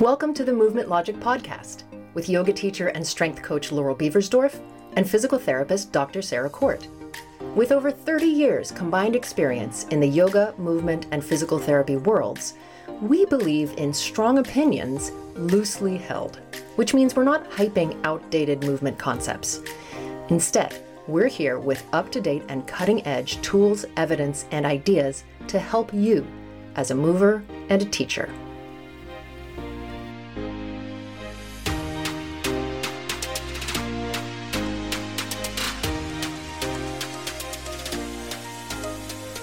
Welcome 0.00 0.32
to 0.32 0.44
the 0.44 0.52
Movement 0.54 0.88
Logic 0.88 1.14
Podcast 1.16 1.82
with 2.14 2.30
yoga 2.30 2.54
teacher 2.54 2.88
and 2.88 3.06
strength 3.06 3.42
coach 3.42 3.70
Laurel 3.70 3.94
Beversdorf 3.94 4.58
and 4.94 5.06
physical 5.06 5.38
therapist 5.38 5.92
Dr. 5.92 6.22
Sarah 6.22 6.48
Court. 6.48 6.88
With 7.54 7.70
over 7.70 7.90
30 7.90 8.24
years 8.24 8.70
combined 8.70 9.14
experience 9.14 9.84
in 9.90 10.00
the 10.00 10.08
yoga, 10.08 10.54
movement, 10.56 11.04
and 11.10 11.22
physical 11.22 11.58
therapy 11.58 11.98
worlds, 11.98 12.54
we 13.02 13.26
believe 13.26 13.74
in 13.76 13.92
strong 13.92 14.38
opinions 14.38 15.12
loosely 15.34 15.98
held, 15.98 16.40
which 16.76 16.94
means 16.94 17.14
we're 17.14 17.22
not 17.22 17.50
hyping 17.50 18.00
outdated 18.04 18.64
movement 18.64 18.98
concepts. 18.98 19.60
Instead, 20.30 20.82
we're 21.08 21.28
here 21.28 21.58
with 21.58 21.84
up 21.92 22.10
to 22.12 22.22
date 22.22 22.44
and 22.48 22.66
cutting 22.66 23.06
edge 23.06 23.38
tools, 23.42 23.84
evidence, 23.98 24.46
and 24.50 24.64
ideas 24.64 25.24
to 25.48 25.58
help 25.58 25.92
you 25.92 26.26
as 26.74 26.90
a 26.90 26.94
mover 26.94 27.44
and 27.68 27.82
a 27.82 27.84
teacher. 27.84 28.30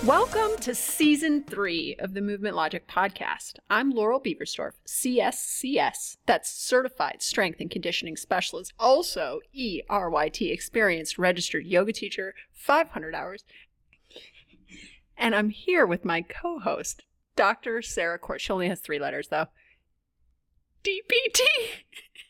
Welcome 0.07 0.55
to 0.61 0.73
season 0.73 1.43
three 1.43 1.97
of 1.99 2.13
the 2.13 2.21
Movement 2.21 2.55
Logic 2.55 2.87
podcast. 2.87 3.55
I'm 3.69 3.91
Laurel 3.91 4.21
Beversdorf, 4.21 4.71
CSCS, 4.87 6.15
that's 6.25 6.49
Certified 6.49 7.21
Strength 7.21 7.59
and 7.59 7.69
Conditioning 7.69 8.15
Specialist, 8.15 8.71
also 8.79 9.41
ERYT, 9.53 10.49
experienced 10.49 11.17
registered 11.17 11.65
yoga 11.65 11.91
teacher, 11.91 12.35
500 12.53 13.13
hours. 13.13 13.43
And 15.17 15.35
I'm 15.35 15.49
here 15.49 15.85
with 15.85 16.05
my 16.05 16.21
co 16.21 16.59
host, 16.59 17.03
Dr. 17.35 17.81
Sarah 17.81 18.17
Court. 18.17 18.39
She 18.39 18.53
only 18.53 18.69
has 18.69 18.79
three 18.79 18.99
letters, 18.99 19.27
though. 19.27 19.47
DPT. 20.85 21.41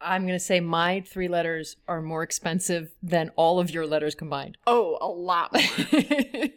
I'm 0.00 0.22
going 0.22 0.38
to 0.38 0.44
say 0.44 0.60
my 0.60 1.00
three 1.00 1.28
letters 1.28 1.76
are 1.86 2.00
more 2.00 2.22
expensive 2.22 2.92
than 3.02 3.30
all 3.36 3.60
of 3.60 3.70
your 3.70 3.86
letters 3.86 4.14
combined. 4.14 4.56
Oh, 4.66 4.98
a 5.00 5.06
lot 5.08 5.52
more. 5.52 5.62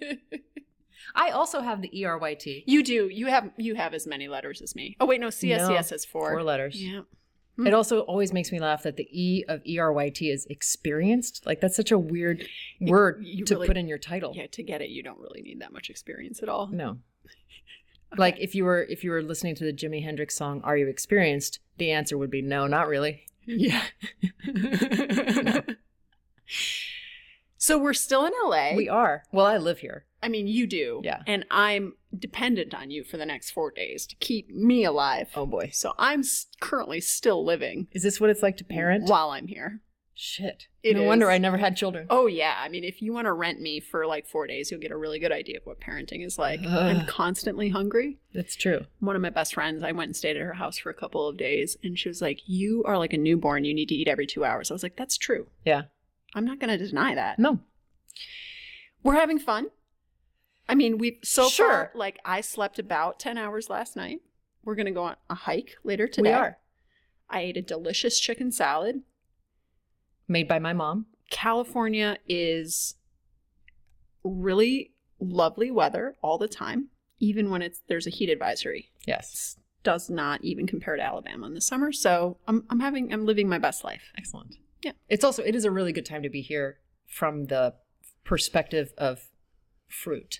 I 1.15 1.29
also 1.29 1.61
have 1.61 1.81
the 1.81 1.99
E 1.99 2.03
ERYT. 2.03 2.63
you 2.65 2.83
do. 2.83 3.07
You 3.07 3.27
have 3.27 3.51
you 3.57 3.75
have 3.75 3.93
as 3.93 4.07
many 4.07 4.27
letters 4.27 4.61
as 4.61 4.75
me. 4.75 4.95
Oh 4.99 5.05
wait, 5.05 5.21
no, 5.21 5.27
CSCS 5.27 5.69
No, 5.69 5.75
has 5.75 6.05
four. 6.05 6.31
Four 6.31 6.43
letters. 6.43 6.81
Yeah. 6.81 7.01
It 7.59 7.69
hmm. 7.69 7.75
also 7.75 7.99
always 8.01 8.33
makes 8.33 8.51
me 8.51 8.59
laugh 8.59 8.81
that 8.81 8.97
the 8.97 9.07
E 9.11 9.43
of 9.47 9.61
ERYT 9.63 10.33
is 10.33 10.47
experienced. 10.47 11.45
Like 11.45 11.61
that's 11.61 11.75
such 11.75 11.91
a 11.91 11.99
weird 11.99 12.47
word 12.81 13.23
you 13.23 13.45
to 13.45 13.55
really- 13.55 13.67
put 13.67 13.77
in 13.77 13.87
your 13.87 13.99
title. 13.99 14.33
Yeah, 14.35 14.47
to 14.47 14.63
get 14.63 14.81
it, 14.81 14.89
you 14.89 15.03
don't 15.03 15.19
really 15.19 15.43
need 15.43 15.61
that 15.61 15.71
much 15.71 15.89
experience 15.89 16.41
at 16.41 16.49
all. 16.49 16.67
No. 16.67 16.97
Like 18.15 18.37
if 18.39 18.53
you 18.53 18.63
were 18.63 18.83
if 18.83 19.03
you 19.03 19.09
were 19.09 19.23
listening 19.23 19.55
to 19.55 19.63
the 19.63 19.73
Jimi 19.73 20.03
Hendrix 20.03 20.35
song 20.35 20.61
"Are 20.63 20.77
You 20.77 20.87
Experienced," 20.87 21.57
the 21.79 21.89
answer 21.89 22.15
would 22.15 22.29
be 22.29 22.43
no, 22.43 22.67
not 22.67 22.87
really. 22.87 23.25
Yeah. 23.45 23.83
so 27.57 27.77
we're 27.77 27.93
still 27.93 28.25
in 28.25 28.33
LA. 28.45 28.73
We 28.75 28.89
are. 28.89 29.23
Well, 29.31 29.45
I 29.45 29.57
live 29.57 29.79
here. 29.79 30.05
I 30.21 30.27
mean, 30.29 30.47
you 30.47 30.67
do. 30.67 31.01
Yeah. 31.03 31.21
And 31.27 31.45
I'm 31.51 31.93
dependent 32.17 32.73
on 32.73 32.91
you 32.91 33.03
for 33.03 33.17
the 33.17 33.25
next 33.25 33.51
four 33.51 33.71
days 33.71 34.05
to 34.07 34.15
keep 34.17 34.49
me 34.49 34.83
alive. 34.85 35.29
Oh 35.35 35.45
boy. 35.45 35.69
So 35.73 35.93
I'm 35.97 36.19
s- 36.21 36.47
currently 36.61 37.01
still 37.01 37.43
living 37.45 37.87
Is 37.91 38.03
this 38.03 38.21
what 38.21 38.29
it's 38.29 38.41
like 38.43 38.57
to 38.57 38.63
parent? 38.63 39.09
while 39.09 39.31
I'm 39.31 39.47
here. 39.47 39.81
Shit. 40.15 40.67
It 40.83 40.95
no 40.95 41.03
wonder. 41.03 41.31
I 41.31 41.39
never 41.39 41.57
had 41.57 41.75
children. 41.75 42.05
Oh 42.09 42.27
yeah, 42.27 42.55
I 42.59 42.69
mean, 42.69 42.83
if 42.83 43.01
you 43.01 43.13
want 43.13 43.25
to 43.25 43.33
rent 43.33 43.59
me 43.59 43.79
for 43.79 44.05
like 44.05 44.27
four 44.27 44.45
days, 44.45 44.69
you'll 44.69 44.79
get 44.79 44.91
a 44.91 44.97
really 44.97 45.17
good 45.17 45.31
idea 45.31 45.57
of 45.57 45.65
what 45.65 45.81
parenting 45.81 46.23
is 46.23 46.37
like. 46.37 46.59
I'm 46.63 47.07
constantly 47.07 47.69
hungry. 47.69 48.19
That's 48.33 48.55
true. 48.55 48.85
One 48.99 49.15
of 49.15 49.23
my 49.23 49.31
best 49.31 49.55
friends, 49.55 49.81
I 49.83 49.91
went 49.91 50.09
and 50.09 50.15
stayed 50.15 50.37
at 50.37 50.43
her 50.43 50.53
house 50.53 50.77
for 50.77 50.91
a 50.91 50.93
couple 50.93 51.27
of 51.27 51.35
days, 51.37 51.77
and 51.83 51.97
she 51.97 52.09
was 52.09 52.21
like, 52.21 52.41
"You 52.47 52.83
are 52.85 52.97
like 52.99 53.13
a 53.13 53.17
newborn. 53.17 53.65
You 53.65 53.73
need 53.73 53.89
to 53.89 53.95
eat 53.95 54.07
every 54.07 54.27
two 54.27 54.45
hours." 54.45 54.69
I 54.69 54.75
was 54.75 54.83
like, 54.83 54.97
"That's 54.97 55.17
true. 55.17 55.47
Yeah. 55.65 55.83
I'm 56.35 56.45
not 56.45 56.59
going 56.59 56.77
to 56.77 56.85
deny 56.87 57.15
that." 57.15 57.39
No. 57.39 57.59
We're 59.01 59.15
having 59.15 59.39
fun. 59.39 59.67
I 60.69 60.75
mean, 60.75 60.97
we've 60.97 61.17
so 61.23 61.49
Sure. 61.49 61.67
far, 61.69 61.91
like, 61.95 62.19
I 62.23 62.41
slept 62.41 62.79
about 62.79 63.19
10 63.19 63.37
hours 63.37 63.69
last 63.69 63.95
night. 63.95 64.21
We're 64.63 64.75
going 64.75 64.85
to 64.85 64.91
go 64.91 65.03
on 65.03 65.15
a 65.29 65.35
hike 65.35 65.75
later 65.83 66.07
today. 66.07 66.29
We 66.29 66.33
are. 66.35 66.57
I 67.29 67.41
ate 67.41 67.57
a 67.57 67.61
delicious 67.61 68.19
chicken 68.19 68.51
salad. 68.51 69.01
Made 70.33 70.47
by 70.47 70.57
my 70.57 70.73
mom. 70.73 71.05
California 71.29 72.17
is 72.27 72.95
really 74.23 74.93
lovely 75.19 75.69
weather 75.69 76.15
all 76.23 76.39
the 76.39 76.47
time, 76.47 76.87
even 77.19 77.51
when 77.51 77.61
it's 77.61 77.81
there's 77.87 78.07
a 78.07 78.09
heat 78.09 78.31
advisory. 78.31 78.89
Yes. 79.05 79.57
Does 79.83 80.09
not 80.09 80.43
even 80.43 80.65
compare 80.65 80.95
to 80.95 81.03
Alabama 81.03 81.45
in 81.45 81.53
the 81.53 81.61
summer. 81.61 81.91
So 81.91 82.37
I'm, 82.47 82.63
I'm 82.71 82.79
having, 82.79 83.13
I'm 83.13 83.27
living 83.27 83.47
my 83.47 83.59
best 83.59 83.83
life. 83.83 84.11
Excellent. 84.17 84.55
Yeah. 84.81 84.93
It's 85.07 85.23
also 85.23 85.43
it 85.43 85.53
is 85.53 85.65
a 85.65 85.71
really 85.71 85.93
good 85.93 86.05
time 86.05 86.23
to 86.23 86.29
be 86.29 86.41
here 86.41 86.79
from 87.05 87.45
the 87.45 87.75
perspective 88.23 88.91
of 88.97 89.27
fruit. 89.87 90.39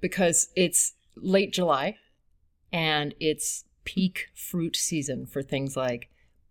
Because 0.00 0.50
it's 0.54 0.94
late 1.16 1.52
July 1.52 1.96
and 2.72 3.12
it's 3.18 3.64
peak 3.84 4.28
fruit 4.36 4.76
season 4.76 5.26
for 5.26 5.42
things 5.42 5.76
like 5.76 6.10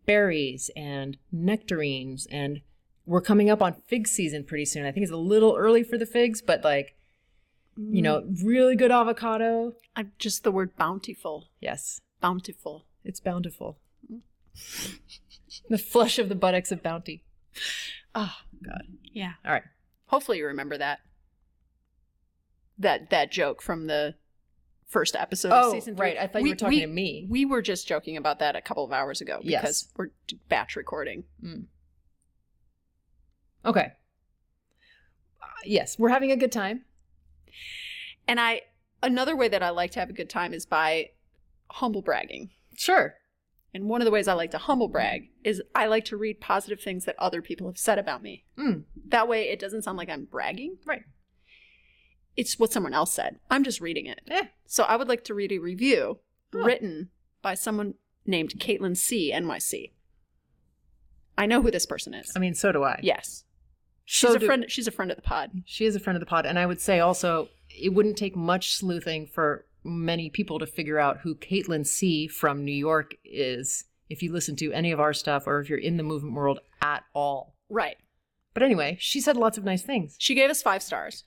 berries 0.10 0.72
and 0.76 1.18
nectarines 1.32 2.26
and 2.32 2.62
we're 3.06 3.22
coming 3.22 3.48
up 3.48 3.62
on 3.62 3.76
fig 3.86 4.08
season 4.08 4.44
pretty 4.44 4.66
soon. 4.66 4.84
I 4.84 4.92
think 4.92 5.04
it's 5.04 5.12
a 5.12 5.18
little 5.18 5.56
early 5.56 5.84
for 5.84 6.00
the 6.00 6.06
figs, 6.08 6.42
but 6.42 6.64
like, 6.64 6.96
you 7.78 8.02
know, 8.02 8.22
mm. 8.22 8.44
really 8.44 8.76
good 8.76 8.90
avocado. 8.90 9.74
I'm 9.96 10.12
just 10.18 10.44
the 10.44 10.52
word 10.52 10.76
bountiful. 10.76 11.50
Yes, 11.62 12.02
Bountiful. 12.22 12.86
it's 13.06 13.20
bountiful. 13.20 13.78
Mm. 14.12 14.22
the 15.70 15.78
flesh 15.78 16.18
of 16.18 16.28
the 16.28 16.34
buttocks 16.34 16.72
of 16.72 16.82
bounty. 16.82 17.24
Oh, 18.16 18.36
God. 18.64 18.86
Yeah. 19.14 19.34
All 19.46 19.52
right. 19.52 19.64
Hopefully 20.08 20.40
you 20.40 20.48
remember 20.48 20.78
that. 20.80 21.02
That 22.80 23.12
that 23.12 23.32
joke 23.32 23.62
from 23.62 23.86
the 23.86 24.16
first 24.90 25.16
episode 25.16 25.52
of 25.52 25.66
Oh, 25.66 25.72
season 25.72 25.96
three. 25.96 26.08
right. 26.08 26.18
I 26.18 26.28
thought 26.28 26.42
you 26.44 26.50
were 26.50 26.56
talking 26.56 26.80
to 26.82 26.88
me. 26.88 27.26
We 27.30 27.46
were 27.46 27.62
just 27.62 27.88
joking 27.88 28.18
about 28.18 28.40
that 28.40 28.56
a 28.56 28.62
couple 28.62 28.84
of 28.84 28.92
hours 28.92 29.22
ago 29.22 29.40
because 29.42 29.84
Yes. 29.88 29.88
we're 29.96 30.10
batch 30.50 30.76
recording. 30.76 31.24
Okay. 33.66 33.92
Uh, 35.42 35.46
yes, 35.66 35.98
we're 36.00 36.10
having 36.10 36.32
a 36.32 36.36
good 36.38 36.52
time. 36.52 36.86
And 38.28 38.40
I 38.40 38.62
another 39.02 39.36
way 39.36 39.48
that 39.48 39.64
I 39.64 39.70
like 39.70 39.92
to 39.92 40.00
have 40.00 40.10
a 40.10 40.14
good 40.14 40.30
time 40.30 40.54
is 40.54 40.66
by 40.66 41.10
humble 41.72 42.02
bragging. 42.02 42.50
Sure. 42.76 43.16
And 43.74 43.88
one 43.88 44.02
of 44.02 44.06
the 44.06 44.12
ways 44.12 44.28
I 44.28 44.34
like 44.34 44.52
to 44.52 44.58
humble 44.58 44.88
brag 44.88 45.30
is 45.44 45.62
I 45.76 45.86
like 45.86 46.06
to 46.06 46.18
read 46.18 46.42
positive 46.42 46.82
things 46.82 47.06
that 47.06 47.16
other 47.20 47.42
people 47.42 47.68
have 47.68 47.78
said 47.78 48.00
about 48.00 48.24
me. 48.24 48.46
Mm. 48.58 48.86
That 49.10 49.28
way 49.28 49.50
it 49.50 49.60
doesn't 49.60 49.84
sound 49.84 49.98
like 49.98 50.10
I'm 50.10 50.26
bragging. 50.26 50.78
Right. 50.86 51.04
It's 52.40 52.58
what 52.58 52.72
someone 52.72 52.94
else 52.94 53.14
said. 53.14 53.38
I'm 53.50 53.64
just 53.64 53.82
reading 53.82 54.06
it. 54.06 54.22
Yeah. 54.26 54.44
So 54.66 54.84
I 54.84 54.96
would 54.96 55.08
like 55.10 55.24
to 55.26 55.34
read 55.34 55.52
a 55.52 55.60
review 55.60 56.20
Oh. 56.54 56.64
written 56.64 57.10
by 57.42 57.54
someone 57.54 57.96
named 58.26 58.54
Caitlin 58.60 58.96
C. 58.98 59.32
NYC. 59.34 59.92
I 61.38 61.46
know 61.46 61.62
who 61.62 61.70
this 61.72 61.86
person 61.86 62.14
is. 62.14 62.32
I 62.36 62.40
mean, 62.40 62.54
so 62.54 62.72
do 62.72 62.84
I. 62.84 63.00
yes. 63.04 63.44
She's 64.06 64.30
So 64.30 64.36
a 64.36 64.40
do- 64.40 64.46
friend 64.48 64.66
she's 64.68 64.88
a 64.88 64.92
friend 64.92 65.12
of 65.12 65.18
the 65.18 65.22
pod. 65.24 65.52
She 65.66 65.86
is 65.86 65.96
a 65.96 66.00
friend 66.00 66.16
of 66.16 66.20
the 66.20 66.26
pod. 66.26 66.46
And 66.46 66.58
I 66.58 66.66
would 66.66 66.82
say 66.82 67.00
also, 67.00 67.50
it 67.70 67.90
wouldn't 67.94 68.18
take 68.18 68.36
much 68.36 68.74
sleuthing 68.74 69.28
for 69.28 69.66
many 69.84 70.30
people 70.30 70.58
to 70.60 70.66
figure 70.66 70.98
out 70.98 71.20
who 71.20 71.36
Caitlin 71.36 71.86
C. 71.86 72.28
from 72.28 72.66
New 72.66 72.72
York 72.74 73.16
is 73.24 73.84
if 74.10 74.24
you 74.24 74.32
listen 74.32 74.56
to 74.58 74.74
any 74.74 74.92
of 74.92 75.00
our 75.00 75.14
stuff 75.14 75.44
or 75.46 75.60
if 75.60 75.70
you're 75.70 75.78
in 75.78 75.98
the 75.98 76.04
movement 76.04 76.34
world 76.36 76.60
at 76.82 77.04
all. 77.14 77.54
Right. 77.70 77.98
But 78.56 78.64
anyway, 78.64 78.98
she 79.00 79.22
said 79.22 79.38
lots 79.38 79.58
of 79.60 79.64
nice 79.64 79.84
things. 79.84 80.16
She 80.18 80.34
gave 80.36 80.50
us 80.50 80.62
five 80.64 80.82
stars. 80.82 81.24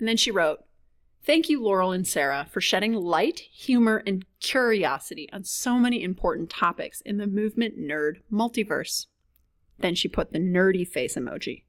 And 0.00 0.08
then 0.08 0.16
she 0.16 0.30
wrote, 0.30 0.64
Thank 1.22 1.50
you, 1.50 1.62
Laurel 1.62 1.92
and 1.92 2.08
Sarah, 2.08 2.46
for 2.50 2.62
shedding 2.62 2.94
light, 2.94 3.40
humor, 3.40 4.02
and 4.06 4.24
curiosity 4.40 5.28
on 5.32 5.44
so 5.44 5.78
many 5.78 6.02
important 6.02 6.48
topics 6.48 7.02
in 7.02 7.18
the 7.18 7.26
movement 7.26 7.78
nerd 7.78 8.22
multiverse. 8.32 9.06
Then 9.78 9.94
she 9.94 10.08
put 10.08 10.32
the 10.32 10.38
nerdy 10.38 10.88
face 10.88 11.16
emoji. 11.16 11.64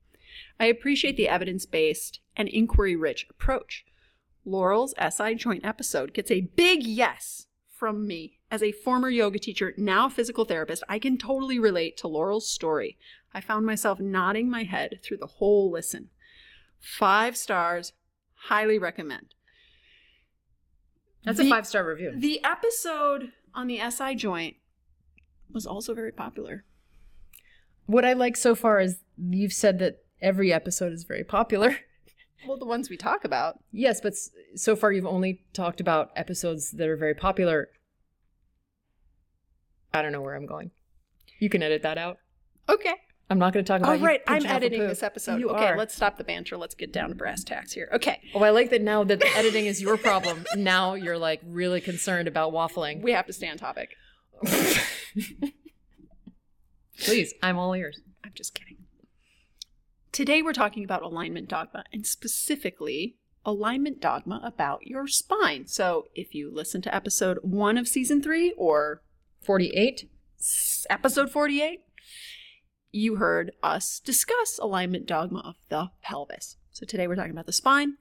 I 0.58 0.66
appreciate 0.66 1.18
the 1.18 1.28
evidence 1.28 1.66
based 1.66 2.22
and 2.38 2.48
inquiry 2.48 2.96
rich 2.96 3.28
approach. 3.30 3.84
Laurel's 4.46 4.94
SI 4.98 5.36
joint 5.36 5.66
episode 5.66 6.14
gets 6.14 6.32
a 6.32 6.50
big 6.56 6.84
yes 6.84 7.48
from 7.70 8.08
me. 8.08 8.40
As 8.50 8.64
a 8.64 8.72
former 8.72 9.10
yoga 9.10 9.40
teacher, 9.40 9.74
now 9.78 10.08
physical 10.08 10.46
therapist, 10.46 10.84
I 10.88 11.00
can 11.00 11.18
totally 11.18 11.60
relate 11.60 11.98
to 11.98 12.08
Laurel's 12.08 12.50
story. 12.50 12.98
I 13.34 13.42
found 13.42 13.66
myself 13.66 14.00
nodding 14.00 14.50
my 14.50 14.64
head 14.64 15.00
through 15.04 15.18
the 15.18 15.28
whole 15.28 15.70
listen. 15.70 16.10
Five 16.80 17.38
stars, 17.38 17.94
highly 18.46 18.78
recommend. 18.78 19.34
That's 21.24 21.38
The- 21.38 21.48
a 21.48 21.50
five 21.50 21.68
star 21.68 21.86
review. 21.88 22.14
The 22.16 22.44
episode 22.44 23.32
on 23.54 23.68
the 23.68 23.80
SI 23.80 24.16
joint 24.16 24.58
was 25.52 25.66
also 25.66 25.94
very 25.94 26.12
popular. 26.12 26.64
What 27.86 28.06
I 28.06 28.14
like 28.14 28.38
so 28.38 28.56
far 28.56 28.80
is 28.80 29.00
you've 29.18 29.54
said 29.54 29.80
that 29.80 30.04
every 30.22 30.52
episode 30.54 30.94
is 30.94 31.04
very 31.04 31.24
popular. 31.24 31.78
Well, 32.48 32.58
the 32.58 32.66
ones 32.66 32.90
we 32.90 32.98
talk 32.98 33.24
about. 33.24 33.60
Yes, 33.72 34.02
but 34.02 34.16
so 34.56 34.76
far 34.76 34.92
you've 34.92 35.06
only 35.06 35.44
talked 35.54 35.80
about 35.80 36.10
episodes 36.16 36.72
that 36.72 36.88
are 36.88 36.98
very 36.98 37.14
popular 37.14 37.70
I 39.94 40.02
don't 40.02 40.12
know 40.12 40.22
where 40.24 40.34
I'm 40.36 40.48
going. 40.48 40.72
You 41.40 41.50
can 41.50 41.62
edit 41.62 41.84
that 41.84 42.00
out. 42.00 42.18
Okay. 42.68 42.96
I'm 43.30 43.40
not 43.40 43.54
going 43.54 43.64
to 43.64 43.68
talk 43.72 43.80
about. 43.80 43.98
All 43.98 44.06
right, 44.06 44.22
I'm 44.28 44.44
off 44.44 44.52
a 44.52 44.54
editing 44.54 44.82
this 44.82 45.04
episode. 45.04 45.40
You 45.40 45.50
okay, 45.52 45.68
are. 45.68 45.78
let's 45.78 45.96
stop 45.96 46.18
the 46.18 46.24
banter. 46.24 46.58
Let's 46.58 46.76
get 46.76 46.92
down 46.92 47.10
to 47.10 47.16
brass 47.16 47.44
tacks 47.44 47.72
here. 47.72 47.90
Okay. 47.94 48.20
Oh, 48.36 48.44
I 48.44 48.50
like 48.50 48.70
that 48.72 48.82
now 48.82 49.04
that 49.06 49.20
the 49.20 49.38
editing 49.38 49.68
is 49.68 49.82
your 49.82 49.98
problem. 49.98 50.46
Now 50.56 50.94
you're 50.96 51.18
like 51.18 51.42
really 51.46 51.82
concerned 51.82 52.28
about 52.28 52.52
waffling. 52.54 53.02
We 53.02 53.14
have 53.14 53.26
to 53.28 53.34
stay 53.34 53.50
on 53.50 53.58
topic. 53.58 53.96
Please, 57.00 57.34
I'm 57.42 57.58
all 57.58 57.74
ears. 57.74 58.02
I'm 58.24 58.32
just 58.36 58.54
kidding. 58.54 58.78
Today 60.12 60.42
we're 60.42 60.54
talking 60.54 60.84
about 60.84 61.02
alignment 61.02 61.48
dogma 61.48 61.86
and 61.92 62.06
specifically 62.06 63.16
alignment 63.46 64.02
dogma 64.02 64.42
about 64.44 64.86
your 64.86 65.08
spine. 65.08 65.68
So 65.68 66.08
if 66.14 66.36
you 66.36 66.54
listen 66.54 66.82
to 66.84 66.94
episode 66.94 67.40
one 67.42 67.78
of 67.78 67.88
season 67.88 68.22
three 68.22 68.54
or 68.58 69.02
48. 69.42 70.10
episode 70.90 71.32
48, 71.32 71.82
you 72.92 73.16
heard 73.16 73.52
us 73.64 74.00
discuss 74.00 74.60
alignment 74.60 75.06
dogma 75.06 75.40
of 75.40 75.56
the 75.70 75.92
pelvis. 76.02 76.58
So 76.72 76.86
today 76.86 77.08
we're 77.08 77.16
talking 77.16 77.32
about 77.32 77.46
the 77.46 77.54
spine. 77.54 77.98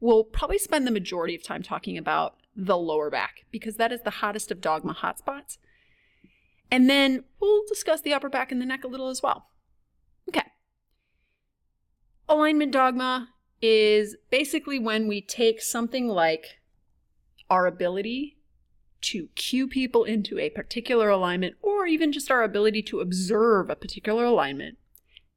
We'll 0.00 0.24
probably 0.24 0.58
spend 0.58 0.86
the 0.86 0.92
majority 0.92 1.34
of 1.34 1.42
time 1.42 1.62
talking 1.62 1.98
about 1.98 2.36
the 2.54 2.76
lower 2.76 3.10
back 3.10 3.44
because 3.50 3.76
that 3.76 3.92
is 3.92 4.02
the 4.02 4.10
hottest 4.10 4.50
of 4.50 4.60
dogma 4.60 4.94
hotspots. 4.94 5.58
And 6.70 6.88
then 6.88 7.24
we'll 7.40 7.64
discuss 7.68 8.00
the 8.00 8.12
upper 8.12 8.28
back 8.28 8.52
and 8.52 8.60
the 8.60 8.66
neck 8.66 8.84
a 8.84 8.88
little 8.88 9.08
as 9.08 9.22
well. 9.22 9.46
Okay. 10.28 10.44
Alignment 12.28 12.72
dogma 12.72 13.30
is 13.60 14.16
basically 14.30 14.78
when 14.78 15.08
we 15.08 15.20
take 15.20 15.60
something 15.60 16.08
like 16.08 16.60
our 17.50 17.66
ability 17.66 18.37
to 19.00 19.28
cue 19.34 19.68
people 19.68 20.04
into 20.04 20.38
a 20.38 20.50
particular 20.50 21.08
alignment 21.08 21.56
or 21.62 21.86
even 21.86 22.12
just 22.12 22.30
our 22.30 22.42
ability 22.42 22.82
to 22.82 23.00
observe 23.00 23.70
a 23.70 23.76
particular 23.76 24.24
alignment 24.24 24.78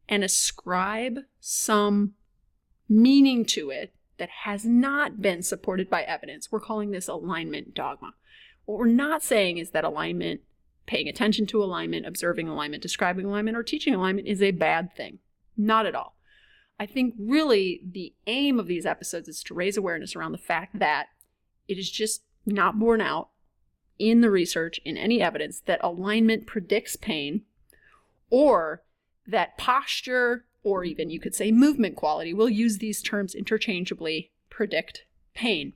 and 0.10 0.24
ascribe 0.24 1.20
some 1.40 2.14
meaning 2.90 3.46
to 3.46 3.70
it 3.70 3.94
that 4.18 4.30
has 4.44 4.66
not 4.66 5.22
been 5.22 5.42
supported 5.42 5.90
by 5.90 6.04
evidence. 6.04 6.52
We're 6.52 6.60
calling 6.60 6.92
this 6.92 7.08
alignment 7.08 7.74
dogma. 7.74 8.14
What 8.66 8.78
we're 8.78 8.86
not 8.86 9.24
saying 9.24 9.58
is 9.58 9.72
that 9.72 9.84
alignment, 9.84 10.42
paying 10.86 11.08
attention 11.08 11.48
to 11.48 11.64
alignment, 11.64 12.06
observing 12.06 12.48
alignment, 12.48 12.84
describing 12.84 13.26
alignment, 13.26 13.58
or 13.58 13.64
teaching 13.64 13.96
alignment 13.96 14.28
is 14.28 14.42
a 14.42 14.52
bad 14.52 14.96
thing. 14.96 15.20
Not 15.58 15.86
at 15.86 15.96
all. 15.96 16.16
I 16.80 16.86
think 16.86 17.16
really 17.18 17.82
the 17.84 18.14
aim 18.28 18.60
of 18.60 18.68
these 18.68 18.86
episodes 18.86 19.28
is 19.28 19.42
to 19.44 19.54
raise 19.54 19.78
awareness 19.78 20.16
around 20.16 20.34
the 20.34 20.38
fact 20.38 20.78
that 20.78 21.08
it 21.68 21.78
is 21.78 21.90
just 21.90 22.24
not 22.46 22.78
borne 22.78 23.02
out 23.02 23.30
in 24.10 24.22
the 24.22 24.32
research, 24.32 24.80
in 24.84 24.98
any 24.98 25.22
evidence, 25.22 25.62
that 25.62 25.80
alignment 25.84 26.48
predicts 26.48 26.96
pain 26.96 27.42
or 28.30 28.82
that 29.28 29.58
posture 29.58 30.46
or 30.64 30.84
even 30.84 31.10
you 31.10 31.20
could 31.20 31.36
say 31.36 31.52
movement 31.52 31.96
quality, 31.96 32.34
we'll 32.34 32.50
use 32.50 32.78
these 32.78 33.02
terms 33.02 33.36
interchangeably, 33.36 34.32
predict 34.50 35.06
pain. 35.34 35.74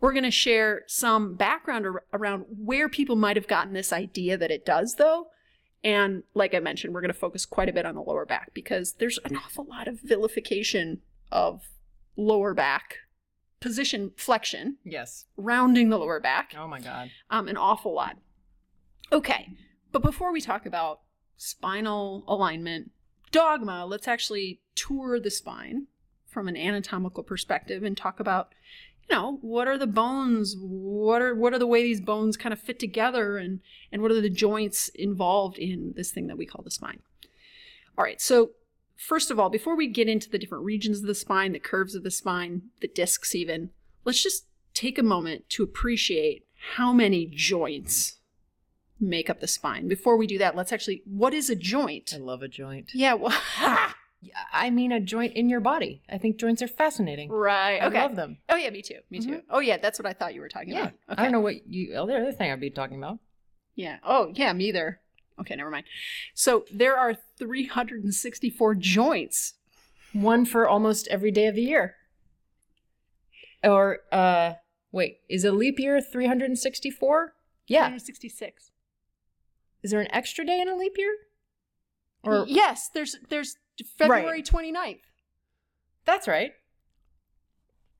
We're 0.00 0.12
going 0.12 0.24
to 0.24 0.30
share 0.30 0.82
some 0.86 1.34
background 1.34 1.86
ar- 1.86 2.04
around 2.12 2.44
where 2.48 2.88
people 2.88 3.16
might 3.16 3.36
have 3.36 3.48
gotten 3.48 3.72
this 3.72 3.92
idea 3.92 4.36
that 4.36 4.50
it 4.50 4.66
does, 4.66 4.96
though. 4.96 5.28
And 5.82 6.22
like 6.34 6.54
I 6.54 6.60
mentioned, 6.60 6.94
we're 6.94 7.00
going 7.00 7.12
to 7.12 7.18
focus 7.18 7.46
quite 7.46 7.68
a 7.68 7.72
bit 7.72 7.86
on 7.86 7.94
the 7.94 8.02
lower 8.02 8.26
back 8.26 8.52
because 8.54 8.94
there's 8.94 9.18
an 9.24 9.36
awful 9.36 9.64
lot 9.64 9.88
of 9.88 10.00
vilification 10.00 11.00
of 11.32 11.62
lower 12.16 12.54
back 12.54 12.98
position 13.60 14.12
flexion, 14.16 14.76
Yes. 14.84 15.24
rounding 15.36 15.88
the 15.90 15.98
lower 15.98 16.20
back 16.20 16.54
Oh 16.56 16.68
my 16.68 16.80
God. 16.80 17.10
um, 17.30 17.48
an 17.48 17.56
awful 17.56 17.94
lot. 17.94 18.16
Okay, 19.12 19.50
but 19.92 20.02
before 20.02 20.32
we 20.32 20.40
talk 20.40 20.66
about 20.66 21.00
spinal 21.36 22.24
alignment 22.26 22.90
dogma, 23.30 23.86
let's 23.86 24.08
actually 24.08 24.60
tour 24.74 25.18
the 25.20 25.30
spine 25.30 25.86
from 26.26 26.48
an 26.48 26.56
anatomical 26.56 27.22
perspective 27.22 27.82
and 27.82 27.96
talk 27.96 28.20
about, 28.20 28.52
you 29.08 29.14
know, 29.14 29.38
what 29.40 29.68
are 29.68 29.78
the 29.78 29.86
bones? 29.86 30.56
What 30.58 31.22
are 31.22 31.34
what 31.34 31.52
are 31.54 31.58
the 31.58 31.66
way 31.66 31.82
these 31.82 32.00
bones 32.00 32.36
kind 32.36 32.52
of 32.52 32.58
fit 32.60 32.78
together, 32.78 33.38
and 33.38 33.60
and 33.92 34.02
what 34.02 34.10
are 34.10 34.20
the 34.20 34.28
joints 34.30 34.88
involved 34.88 35.56
in 35.58 35.92
this 35.96 36.10
thing 36.10 36.26
that 36.26 36.36
we 36.36 36.46
call 36.46 36.62
the 36.64 36.70
spine? 36.70 37.00
All 37.96 38.04
right, 38.04 38.20
so 38.20 38.50
first 38.96 39.30
of 39.30 39.38
all, 39.38 39.50
before 39.50 39.76
we 39.76 39.86
get 39.86 40.08
into 40.08 40.28
the 40.30 40.38
different 40.38 40.64
regions 40.64 41.00
of 41.00 41.06
the 41.06 41.14
spine, 41.14 41.52
the 41.52 41.58
curves 41.58 41.94
of 41.94 42.02
the 42.02 42.10
spine, 42.10 42.62
the 42.80 42.88
discs, 42.88 43.34
even, 43.34 43.70
let's 44.04 44.22
just 44.22 44.46
take 44.74 44.98
a 44.98 45.02
moment 45.02 45.48
to 45.50 45.62
appreciate 45.62 46.46
how 46.76 46.92
many 46.92 47.26
joints 47.26 48.18
make 48.98 49.28
up 49.30 49.40
the 49.40 49.46
spine. 49.46 49.88
Before 49.88 50.16
we 50.16 50.26
do 50.26 50.38
that, 50.38 50.56
let's 50.56 50.72
actually, 50.72 51.02
what 51.04 51.34
is 51.34 51.50
a 51.50 51.54
joint? 51.56 52.12
I 52.14 52.18
love 52.18 52.42
a 52.42 52.48
joint. 52.48 52.90
Yeah, 52.94 53.14
well, 53.14 53.38
I 54.52 54.70
mean 54.70 54.90
a 54.92 55.00
joint 55.00 55.34
in 55.34 55.48
your 55.48 55.60
body. 55.60 56.02
I 56.10 56.18
think 56.18 56.38
joints 56.38 56.62
are 56.62 56.68
fascinating. 56.68 57.30
right. 57.30 57.82
Okay. 57.82 57.98
I 57.98 58.02
love 58.02 58.16
them. 58.16 58.38
Oh 58.48 58.56
yeah, 58.56 58.70
me 58.70 58.82
too. 58.82 58.98
Me 59.10 59.20
too. 59.20 59.28
Mm-hmm. 59.28 59.38
Oh 59.50 59.60
yeah, 59.60 59.76
that's 59.76 59.98
what 59.98 60.06
I 60.06 60.12
thought 60.14 60.34
you 60.34 60.40
were 60.40 60.48
talking 60.48 60.70
Yeah. 60.70 60.80
about. 60.80 60.92
Okay. 61.12 61.20
I 61.20 61.22
don't 61.22 61.32
know 61.32 61.40
what 61.40 61.66
you. 61.66 61.94
Oh, 61.94 62.06
the 62.06 62.16
other 62.16 62.32
thing 62.32 62.50
I'd 62.50 62.60
be 62.60 62.70
talking 62.70 62.96
about. 62.96 63.18
Yeah. 63.74 63.98
Oh 64.02 64.32
yeah, 64.34 64.52
me 64.54 64.64
either. 64.68 65.00
Okay, 65.40 65.54
never 65.54 65.70
mind. 65.70 65.86
So 66.34 66.64
there 66.72 66.96
are 66.96 67.14
364 67.38 68.74
joints. 68.76 69.54
One 70.12 70.46
for 70.46 70.66
almost 70.66 71.06
every 71.08 71.30
day 71.30 71.46
of 71.46 71.54
the 71.54 71.62
year. 71.62 71.94
Or 73.62 73.98
uh, 74.12 74.54
wait, 74.92 75.18
is 75.28 75.44
a 75.44 75.52
leap 75.52 75.78
year 75.78 76.00
364? 76.00 77.34
Yeah. 77.68 77.80
366. 77.88 78.70
Is 79.82 79.90
there 79.90 80.00
an 80.00 80.08
extra 80.10 80.44
day 80.44 80.60
in 80.60 80.68
a 80.68 80.76
leap 80.76 80.94
year? 80.96 81.14
Or 82.22 82.44
yes, 82.48 82.88
there's 82.92 83.16
there's 83.28 83.56
February 83.98 84.42
29th. 84.42 85.00
that's 86.04 86.26
right. 86.26 86.52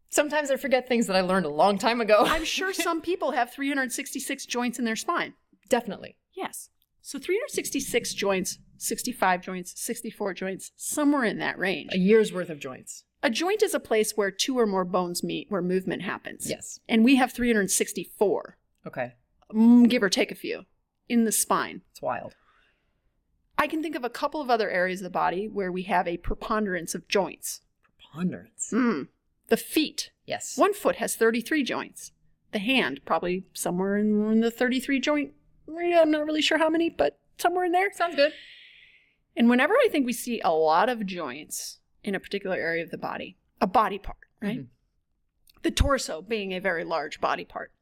Sometimes 0.09 0.51
I 0.51 0.57
forget 0.57 0.89
things 0.89 1.07
that 1.09 1.17
I 1.17 1.21
learned 1.21 1.47
a 1.47 1.51
long 1.51 1.79
time 1.79 2.01
ago. 2.01 2.25
I'm 2.27 2.45
sure 2.45 2.73
some 2.73 3.03
people 3.03 3.33
have 3.33 3.53
366 3.53 4.47
joints 4.47 4.79
in 4.79 4.85
their 4.85 4.97
spine. 4.97 5.35
Definitely. 5.69 6.17
Yes. 6.35 6.71
So 7.07 7.21
366 7.21 8.15
joints, 8.15 8.59
65 8.79 9.41
joints, 9.41 9.81
64 9.81 10.35
joints, 10.35 10.73
somewhere 10.75 11.23
in 11.23 11.39
that 11.39 11.57
range. 11.57 11.91
A 11.93 11.99
year's 11.99 12.33
worth 12.33 12.51
of 12.51 12.59
joints. 12.59 13.05
A 13.23 13.31
joint 13.31 13.63
is 13.63 13.75
a 13.75 13.79
place 13.79 14.17
where 14.17 14.33
two 14.33 14.59
or 14.59 14.67
more 14.67 14.85
bones 14.85 15.23
meet, 15.23 15.47
where 15.49 15.63
movement 15.63 16.03
happens. 16.03 16.51
Yes. 16.51 16.81
And 16.89 17.05
we 17.05 17.15
have 17.15 17.31
364, 17.33 18.59
Okay. 18.89 19.13
mm, 19.55 19.89
give 19.89 20.03
or 20.03 20.09
take 20.09 20.33
a 20.33 20.35
few, 20.35 20.65
in 21.09 21.23
the 21.23 21.31
spine. 21.31 21.83
It's 21.93 22.03
wild. 22.03 22.35
I 23.57 23.69
can 23.69 23.85
think 23.85 23.95
of 23.95 24.03
a 24.03 24.11
couple 24.11 24.41
of 24.41 24.51
other 24.51 24.69
areas 24.69 24.99
of 24.99 25.05
the 25.05 25.11
body 25.11 25.47
where 25.47 25.71
we 25.71 25.85
have 25.85 26.09
a 26.09 26.17
preponderance 26.17 26.93
of 26.97 27.07
joints. 27.07 27.61
Preponderance. 28.01 28.71
Mm. 28.73 29.07
The 29.47 29.57
feet. 29.57 30.11
Yes. 30.25 30.59
One 30.59 30.75
foot 30.75 30.97
has 30.97 31.15
33 31.15 31.63
joints. 31.63 32.11
The 32.51 32.59
hand, 32.59 33.01
probably 33.05 33.45
somewhere 33.53 33.97
in, 33.97 34.29
in 34.29 34.41
the 34.41 34.51
33 34.51 34.99
joint. 34.99 35.35
Area. 35.69 36.01
I'm 36.01 36.11
not 36.11 36.25
really 36.25 36.43
sure 36.43 36.59
how 36.59 36.69
many, 36.69 36.91
but 36.91 37.19
somewhere 37.39 37.65
in 37.65 37.73
there. 37.73 37.93
Sounds 37.93 38.17
good. 38.17 38.33
And 39.37 39.49
whenever 39.51 39.75
I 39.75 39.89
think 39.91 40.07
we 40.07 40.13
see 40.13 40.41
a 40.43 40.51
lot 40.53 40.89
of 40.89 41.05
joints 41.07 41.79
in 42.03 42.15
a 42.15 42.21
particular 42.21 42.57
area 42.57 42.83
of 42.83 42.91
the 42.91 42.99
body, 42.99 43.37
a 43.61 43.67
body 43.67 43.99
part, 43.99 44.19
right? 44.41 44.61
Mhm. 44.61 44.67
The 45.63 45.71
torso 45.71 46.23
being 46.23 46.53
a 46.53 46.61
very 46.61 46.85
large 46.85 47.21
body 47.21 47.45
part, 47.45 47.73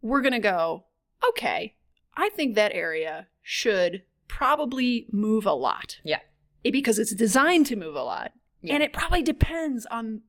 we're 0.00 0.22
going 0.22 0.32
to 0.32 0.38
go, 0.40 0.86
okay, 1.28 1.76
I 2.16 2.30
think 2.30 2.54
that 2.54 2.72
area 2.74 3.28
should 3.42 4.02
probably 4.28 5.06
move 5.12 5.46
a 5.46 5.52
lot. 5.52 6.00
Yeah. 6.02 6.20
It- 6.64 6.72
because 6.72 6.98
it's 6.98 7.14
designed 7.14 7.66
to 7.66 7.76
move 7.76 7.94
a 7.94 8.02
lot. 8.02 8.32
Yeah. 8.60 8.74
And 8.74 8.82
it 8.82 8.92
probably 8.92 9.22
depends 9.22 9.86
on 9.86 10.22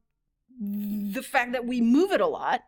the 0.60 1.24
fact 1.24 1.52
that 1.54 1.66
we 1.66 1.82
move 1.82 2.12
it 2.12 2.22
a 2.22 2.28
lot, 2.28 2.64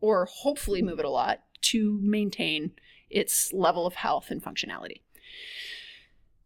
or 0.00 0.26
hopefully 0.26 0.82
move 0.82 0.98
it 0.98 1.04
a 1.04 1.10
lot, 1.10 1.42
to 1.62 1.98
maintain 2.02 2.72
its 3.14 3.52
level 3.52 3.86
of 3.86 3.94
health 3.94 4.30
and 4.30 4.42
functionality. 4.42 5.00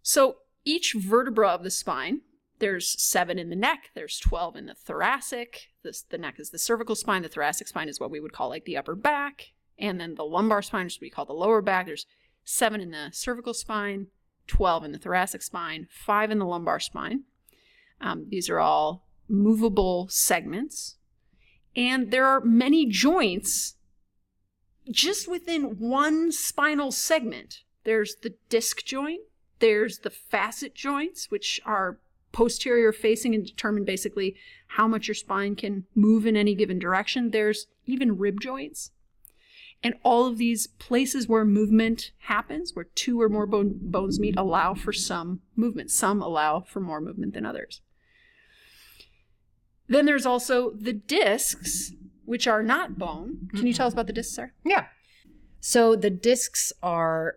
So 0.02 0.36
each 0.64 0.94
vertebra 0.94 1.48
of 1.48 1.64
the 1.64 1.70
spine, 1.70 2.20
there's 2.58 3.00
seven 3.02 3.38
in 3.38 3.48
the 3.50 3.56
neck, 3.56 3.90
there's 3.94 4.18
12 4.18 4.56
in 4.56 4.66
the 4.66 4.74
thoracic. 4.74 5.68
This, 5.82 6.02
the 6.02 6.18
neck 6.18 6.38
is 6.38 6.50
the 6.50 6.58
cervical 6.58 6.94
spine, 6.94 7.22
the 7.22 7.28
thoracic 7.28 7.68
spine 7.68 7.88
is 7.88 7.98
what 7.98 8.10
we 8.10 8.20
would 8.20 8.32
call 8.32 8.50
like 8.50 8.66
the 8.66 8.76
upper 8.76 8.94
back, 8.94 9.52
and 9.78 9.98
then 9.98 10.14
the 10.14 10.24
lumbar 10.24 10.60
spine 10.60 10.86
what 10.86 10.98
we 11.00 11.10
call 11.10 11.24
the 11.24 11.32
lower 11.32 11.62
back. 11.62 11.86
There's 11.86 12.06
seven 12.44 12.80
in 12.80 12.90
the 12.90 13.08
cervical 13.12 13.54
spine, 13.54 14.08
12 14.46 14.84
in 14.84 14.92
the 14.92 14.98
thoracic 14.98 15.42
spine, 15.42 15.86
five 15.90 16.30
in 16.30 16.38
the 16.38 16.46
lumbar 16.46 16.80
spine. 16.80 17.24
Um, 18.00 18.26
these 18.28 18.50
are 18.50 18.60
all 18.60 19.08
movable 19.28 20.08
segments. 20.10 20.96
And 21.74 22.10
there 22.10 22.26
are 22.26 22.40
many 22.40 22.86
joints 22.86 23.74
just 24.90 25.28
within 25.28 25.78
one 25.78 26.32
spinal 26.32 26.92
segment. 26.92 27.62
There's 27.84 28.16
the 28.22 28.34
disc 28.48 28.84
joint, 28.84 29.22
there's 29.60 29.98
the 29.98 30.10
facet 30.10 30.74
joints, 30.74 31.30
which 31.30 31.60
are 31.64 31.98
posterior 32.32 32.92
facing 32.92 33.34
and 33.34 33.46
determine 33.46 33.84
basically 33.84 34.36
how 34.68 34.86
much 34.86 35.08
your 35.08 35.14
spine 35.14 35.56
can 35.56 35.84
move 35.94 36.26
in 36.26 36.36
any 36.36 36.54
given 36.54 36.78
direction. 36.78 37.30
There's 37.30 37.66
even 37.86 38.18
rib 38.18 38.40
joints. 38.40 38.90
And 39.82 39.94
all 40.02 40.26
of 40.26 40.38
these 40.38 40.66
places 40.66 41.28
where 41.28 41.44
movement 41.44 42.10
happens, 42.18 42.74
where 42.74 42.86
two 42.94 43.20
or 43.20 43.28
more 43.28 43.46
bone, 43.46 43.78
bones 43.80 44.18
meet, 44.18 44.36
allow 44.36 44.74
for 44.74 44.92
some 44.92 45.40
movement. 45.54 45.90
Some 45.90 46.20
allow 46.20 46.60
for 46.60 46.80
more 46.80 47.00
movement 47.00 47.34
than 47.34 47.46
others. 47.46 47.80
Then 49.88 50.04
there's 50.04 50.26
also 50.26 50.72
the 50.72 50.92
discs, 50.92 51.92
which 52.28 52.46
are 52.46 52.62
not 52.62 52.98
bone. 52.98 53.48
Can 53.56 53.66
you 53.66 53.72
tell 53.72 53.86
us 53.86 53.94
about 53.94 54.06
the 54.06 54.12
discs, 54.12 54.36
sir? 54.36 54.52
Yeah. 54.62 54.84
So 55.60 55.96
the 55.96 56.10
discs 56.10 56.74
are 56.82 57.36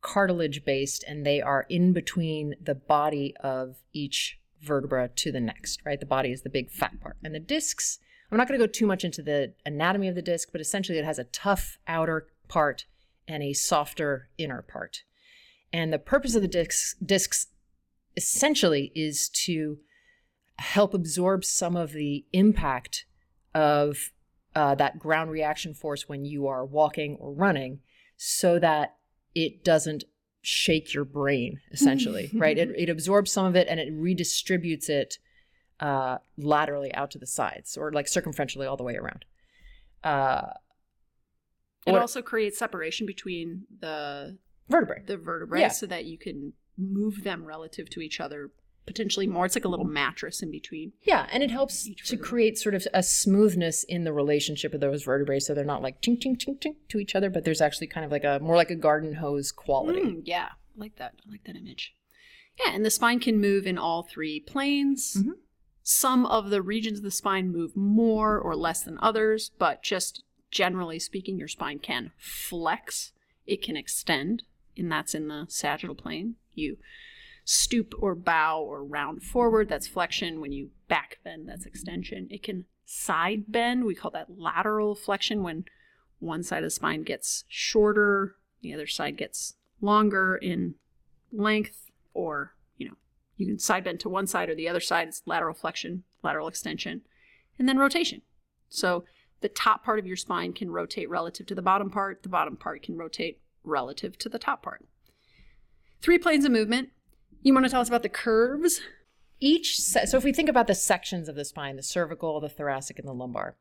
cartilage 0.00 0.64
based 0.64 1.04
and 1.06 1.24
they 1.24 1.40
are 1.40 1.64
in 1.68 1.92
between 1.92 2.56
the 2.60 2.74
body 2.74 3.36
of 3.38 3.76
each 3.92 4.40
vertebra 4.60 5.10
to 5.14 5.30
the 5.30 5.40
next, 5.40 5.80
right? 5.86 6.00
The 6.00 6.06
body 6.06 6.32
is 6.32 6.42
the 6.42 6.50
big 6.50 6.72
fat 6.72 7.00
part. 7.00 7.18
And 7.22 7.32
the 7.32 7.38
discs, 7.38 8.00
I'm 8.32 8.36
not 8.36 8.48
going 8.48 8.58
to 8.58 8.66
go 8.66 8.70
too 8.70 8.84
much 8.84 9.04
into 9.04 9.22
the 9.22 9.54
anatomy 9.64 10.08
of 10.08 10.16
the 10.16 10.22
disc, 10.22 10.48
but 10.50 10.60
essentially 10.60 10.98
it 10.98 11.04
has 11.04 11.20
a 11.20 11.24
tough 11.24 11.78
outer 11.86 12.26
part 12.48 12.86
and 13.28 13.44
a 13.44 13.52
softer 13.52 14.28
inner 14.38 14.60
part. 14.60 15.04
And 15.72 15.92
the 15.92 16.00
purpose 16.00 16.34
of 16.34 16.42
the 16.42 16.48
discs, 16.48 16.96
discs 16.96 17.46
essentially 18.16 18.90
is 18.96 19.28
to 19.44 19.78
help 20.58 20.94
absorb 20.94 21.44
some 21.44 21.76
of 21.76 21.92
the 21.92 22.24
impact 22.32 23.06
of 23.54 24.10
uh, 24.54 24.74
that 24.74 24.98
ground 24.98 25.30
reaction 25.30 25.74
force 25.74 26.08
when 26.08 26.24
you 26.24 26.46
are 26.46 26.64
walking 26.64 27.16
or 27.20 27.32
running 27.32 27.80
so 28.16 28.58
that 28.58 28.96
it 29.34 29.64
doesn't 29.64 30.04
shake 30.42 30.92
your 30.92 31.04
brain 31.04 31.60
essentially 31.70 32.30
right? 32.34 32.58
It, 32.58 32.70
it 32.76 32.88
absorbs 32.88 33.30
some 33.32 33.46
of 33.46 33.56
it 33.56 33.68
and 33.68 33.78
it 33.80 33.92
redistributes 33.92 34.88
it 34.88 35.18
uh, 35.80 36.18
laterally 36.36 36.92
out 36.94 37.10
to 37.12 37.18
the 37.18 37.26
sides 37.26 37.76
or 37.76 37.92
like 37.92 38.06
circumferentially 38.06 38.68
all 38.68 38.76
the 38.76 38.82
way 38.84 38.96
around. 38.96 39.24
Uh, 40.04 40.52
It 41.86 41.94
also 41.94 42.22
creates 42.22 42.58
separation 42.58 43.06
between 43.06 43.64
the 43.80 44.38
vertebrae. 44.68 45.02
the 45.06 45.16
vertebrae 45.16 45.60
Yeah. 45.60 45.68
so 45.68 45.86
that 45.86 46.04
you 46.04 46.18
can 46.18 46.52
move 46.78 47.22
them 47.24 47.44
relative 47.44 47.88
to 47.90 48.00
each 48.00 48.20
other 48.20 48.50
potentially 48.86 49.26
more. 49.26 49.46
It's 49.46 49.54
like 49.56 49.64
a 49.64 49.68
little 49.68 49.84
mattress 49.84 50.42
in 50.42 50.50
between. 50.50 50.92
yeah 51.02 51.26
and 51.32 51.42
it 51.42 51.50
helps 51.50 51.88
to 52.06 52.16
create 52.16 52.58
sort 52.58 52.74
of 52.74 52.86
a 52.92 53.02
smoothness 53.02 53.84
in 53.84 54.04
the 54.04 54.12
relationship 54.12 54.74
of 54.74 54.80
those 54.80 55.04
vertebrae 55.04 55.38
so 55.40 55.54
they're 55.54 55.64
not 55.64 55.82
like 55.82 56.00
ching 56.00 56.18
ching 56.18 56.36
ching 56.36 56.58
ching 56.60 56.76
to 56.88 56.98
each 56.98 57.14
other 57.14 57.30
but 57.30 57.44
there's 57.44 57.60
actually 57.60 57.86
kind 57.86 58.04
of 58.04 58.10
like 58.12 58.24
a 58.24 58.38
more 58.42 58.56
like 58.56 58.70
a 58.70 58.76
garden 58.76 59.14
hose 59.14 59.52
quality 59.52 60.00
Mm, 60.00 60.22
yeah, 60.24 60.48
I 60.52 60.80
like 60.80 60.96
that. 60.96 61.14
I 61.26 61.30
like 61.30 61.44
that 61.44 61.56
image. 61.56 61.94
Yeah, 62.58 62.72
and 62.74 62.84
the 62.84 62.90
spine 62.90 63.20
can 63.20 63.40
move 63.40 63.66
in 63.66 63.78
all 63.78 64.02
three 64.02 64.40
planes. 64.40 65.16
Mhm. 65.18 65.32
Some 65.82 66.26
of 66.26 66.50
the 66.50 66.60
regions 66.62 66.98
of 66.98 67.04
the 67.04 67.10
spine 67.10 67.50
move 67.50 67.76
more 67.76 68.38
or 68.38 68.54
less 68.56 68.82
than 68.82 68.98
others, 69.00 69.50
but 69.58 69.82
just 69.82 70.22
generally 70.50 70.98
speaking, 70.98 71.38
your 71.38 71.48
spine 71.48 71.78
can 71.78 72.12
flex. 72.18 73.12
It 73.46 73.62
can 73.62 73.76
extend, 73.76 74.42
and 74.76 74.90
that's 74.92 75.14
in 75.14 75.28
the 75.28 75.46
sagittal 75.48 75.94
plane. 75.96 76.36
You 76.54 76.76
stoop 77.44 77.94
or 77.98 78.14
bow 78.14 78.60
or 78.60 78.84
round 78.84 79.22
forward, 79.22 79.68
that's 79.68 79.86
flexion. 79.86 80.40
When 80.40 80.52
you 80.52 80.70
back 80.88 81.18
bend, 81.24 81.48
that's 81.48 81.66
extension. 81.66 82.28
It 82.30 82.42
can 82.42 82.64
side 82.84 83.44
bend, 83.48 83.84
we 83.84 83.94
call 83.94 84.10
that 84.12 84.38
lateral 84.38 84.94
flexion 84.94 85.42
when 85.42 85.64
one 86.18 86.42
side 86.42 86.58
of 86.58 86.64
the 86.64 86.70
spine 86.70 87.02
gets 87.02 87.44
shorter, 87.48 88.36
the 88.60 88.72
other 88.72 88.86
side 88.86 89.16
gets 89.16 89.54
longer 89.80 90.36
in 90.36 90.74
length, 91.32 91.90
or 92.14 92.54
you 92.76 92.86
know, 92.88 92.94
you 93.36 93.46
can 93.46 93.58
side 93.58 93.84
bend 93.84 94.00
to 94.00 94.08
one 94.08 94.26
side 94.26 94.48
or 94.48 94.54
the 94.54 94.68
other 94.68 94.80
side. 94.80 95.08
It's 95.08 95.22
lateral 95.26 95.54
flexion, 95.54 96.04
lateral 96.22 96.48
extension, 96.48 97.02
and 97.58 97.68
then 97.68 97.78
rotation. 97.78 98.22
So 98.68 99.04
the 99.40 99.48
top 99.48 99.84
part 99.84 99.98
of 99.98 100.06
your 100.06 100.16
spine 100.16 100.52
can 100.52 100.70
rotate 100.70 101.10
relative 101.10 101.46
to 101.46 101.54
the 101.54 101.62
bottom 101.62 101.90
part. 101.90 102.22
The 102.22 102.28
bottom 102.28 102.56
part 102.56 102.82
can 102.82 102.96
rotate 102.96 103.40
relative 103.64 104.16
to 104.18 104.28
the 104.28 104.38
top 104.38 104.62
part. 104.62 104.84
Three 106.00 106.18
planes 106.18 106.44
of 106.44 106.52
movement. 106.52 106.90
You 107.42 107.52
want 107.54 107.66
to 107.66 107.70
tell 107.70 107.80
us 107.80 107.88
about 107.88 108.02
the 108.02 108.08
curves? 108.08 108.80
each 109.42 109.76
se- 109.78 110.06
so 110.06 110.16
if 110.16 110.24
we 110.24 110.32
think 110.32 110.48
about 110.48 110.68
the 110.68 110.74
sections 110.74 111.28
of 111.28 111.34
the 111.34 111.44
spine 111.44 111.76
the 111.76 111.82
cervical 111.82 112.40
the 112.40 112.48
thoracic 112.48 112.98
and 112.98 113.08
the 113.08 113.12
lumbar 113.12 113.56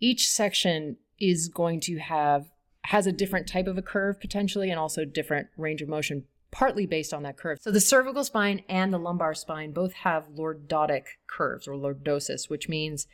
each 0.00 0.28
section 0.28 0.96
is 1.20 1.48
going 1.48 1.78
to 1.78 1.98
have 1.98 2.50
has 2.86 3.06
a 3.06 3.12
different 3.12 3.46
type 3.46 3.66
of 3.66 3.78
a 3.78 3.82
curve 3.82 4.18
potentially 4.18 4.70
and 4.70 4.80
also 4.80 5.04
different 5.04 5.46
range 5.56 5.82
of 5.82 5.88
motion 5.88 6.24
partly 6.50 6.86
based 6.86 7.12
on 7.12 7.22
that 7.22 7.36
curve 7.36 7.58
so 7.60 7.70
the 7.70 7.80
cervical 7.80 8.24
spine 8.24 8.62
and 8.68 8.92
the 8.92 8.98
lumbar 8.98 9.34
spine 9.34 9.70
both 9.70 9.92
have 9.92 10.28
lordotic 10.30 11.04
curves 11.26 11.68
or 11.68 11.74
lordosis 11.74 12.48
which 12.48 12.68
means 12.68 13.06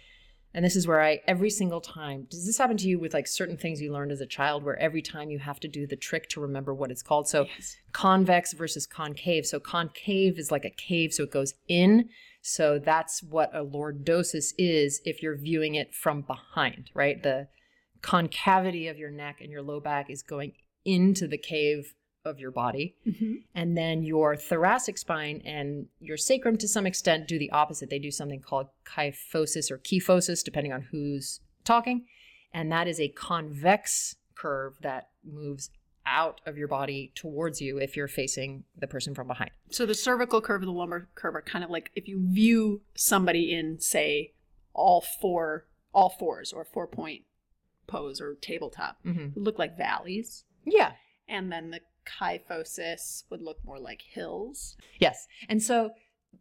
and 0.59 0.65
this 0.65 0.75
is 0.75 0.88
where 0.88 1.00
I 1.00 1.21
every 1.29 1.50
single 1.50 1.81
time 1.81 2.27
does 2.29 2.45
this 2.45 2.59
happen 2.59 2.77
to 2.79 2.88
you 2.88 2.99
with 2.99 3.15
like 3.15 3.29
certain 3.29 3.57
things 3.57 3.81
you 3.81 3.93
learned 3.93 4.11
as 4.11 4.21
a 4.21 4.27
child 4.27 4.65
where 4.65 4.77
every 4.81 5.03
time 5.03 5.31
you 5.31 5.38
have 5.38 5.61
to 5.61 5.69
do 5.69 5.87
the 5.87 5.95
trick 5.95 6.29
to 6.31 6.41
remember 6.41 6.75
what 6.75 6.91
it's 6.91 7.00
called 7.00 7.29
so 7.29 7.45
Yes. 7.45 7.77
convex 7.93 8.55
versus 8.55 8.85
concave. 8.85 9.47
So 9.47 9.61
concave 9.61 10.37
is 10.37 10.50
like 10.50 10.65
a 10.65 10.71
cave, 10.71 11.12
so 11.12 11.23
it 11.23 11.31
goes 11.31 11.55
in. 11.69 12.09
So 12.43 12.81
that's 12.81 13.23
what 13.23 13.55
a 13.55 13.65
lordosis 13.65 14.53
is 14.59 15.00
if 15.05 15.23
you're 15.23 15.37
viewing 15.37 15.77
it 15.77 15.95
from 15.95 16.23
behind, 16.23 16.91
right? 16.93 17.23
The 17.23 17.47
concavity 18.03 18.88
of 18.88 18.99
your 18.99 19.12
neck 19.12 19.37
and 19.41 19.53
your 19.53 19.62
low 19.62 19.79
back 19.79 20.11
is 20.11 20.25
going 20.25 20.55
into 20.85 21.29
the 21.29 21.38
cave 21.38 21.95
of 22.25 22.39
your 22.39 22.51
body. 22.51 22.95
And 23.55 23.77
then 23.77 24.03
your 24.03 24.37
thoracic 24.37 24.99
spine 24.99 25.43
and 25.45 25.87
your 26.01 26.17
sacrum, 26.17 26.57
to 26.59 26.69
some 26.69 26.87
extent, 26.87 27.27
do 27.29 27.39
the 27.39 27.51
opposite. 27.51 27.91
They 27.91 27.99
do 27.99 28.11
something 28.11 28.41
called 28.41 28.69
kyphosis 28.85 29.71
or 29.71 29.79
kyphosis, 29.79 30.43
depending 30.45 30.73
on 30.73 30.83
who's 30.91 31.41
talking. 31.65 32.05
And 32.53 32.71
that 32.73 32.89
is 32.89 33.01
a 33.01 33.09
convex 33.09 34.17
curve 34.35 34.75
that 34.83 35.09
moves 35.25 35.71
out 36.07 36.41
of 36.47 36.57
your 36.57 36.69
body 36.69 37.13
towards 37.15 37.61
you 37.61 37.79
if 37.79 37.97
you're 37.97 38.09
facing 38.09 38.65
the 38.79 38.87
person 38.87 39.15
from 39.15 39.27
behind. 39.27 39.51
So 39.71 39.85
the 39.85 39.95
cervical 39.95 40.41
curve 40.41 40.63
and 40.63 40.69
the 40.69 40.73
lumbar 40.73 41.09
curve 41.15 41.35
are 41.35 41.43
kind 41.43 41.63
of 41.65 41.71
like 41.71 41.91
if 41.95 42.09
you 42.09 42.19
view 42.27 42.81
somebody 42.95 43.53
in, 43.55 43.79
say, 43.81 44.33
all 44.73 45.03
four, 45.21 45.67
all 45.93 46.09
fours 46.11 46.53
or 46.53 46.65
four 46.65 46.87
point 46.87 47.23
pose 47.87 48.21
or 48.21 48.35
tabletop, 48.41 48.99
Mm-hmm. 49.05 49.39
look 49.43 49.59
like 49.59 49.77
valleys, 49.77 50.45
Yeah. 50.65 50.93
and 51.29 51.51
then 51.53 51.71
the 51.71 51.81
kyphosis 52.09 53.25
would 53.31 53.43
look 53.43 53.59
more 53.65 53.79
like 53.79 54.03
hills. 54.03 54.77
Yes. 54.99 55.27
And 55.49 55.62
so 55.62 55.91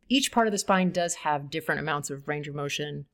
each 0.09 0.31
part 0.31 0.47
of 0.47 0.51
the 0.51 0.57
spine 0.57 0.91
does 0.91 1.15
have 1.15 1.49
different 1.49 1.81
amounts 1.81 2.09
of 2.09 2.27
range 2.27 2.47
of 2.47 2.55
motion 2.55 3.05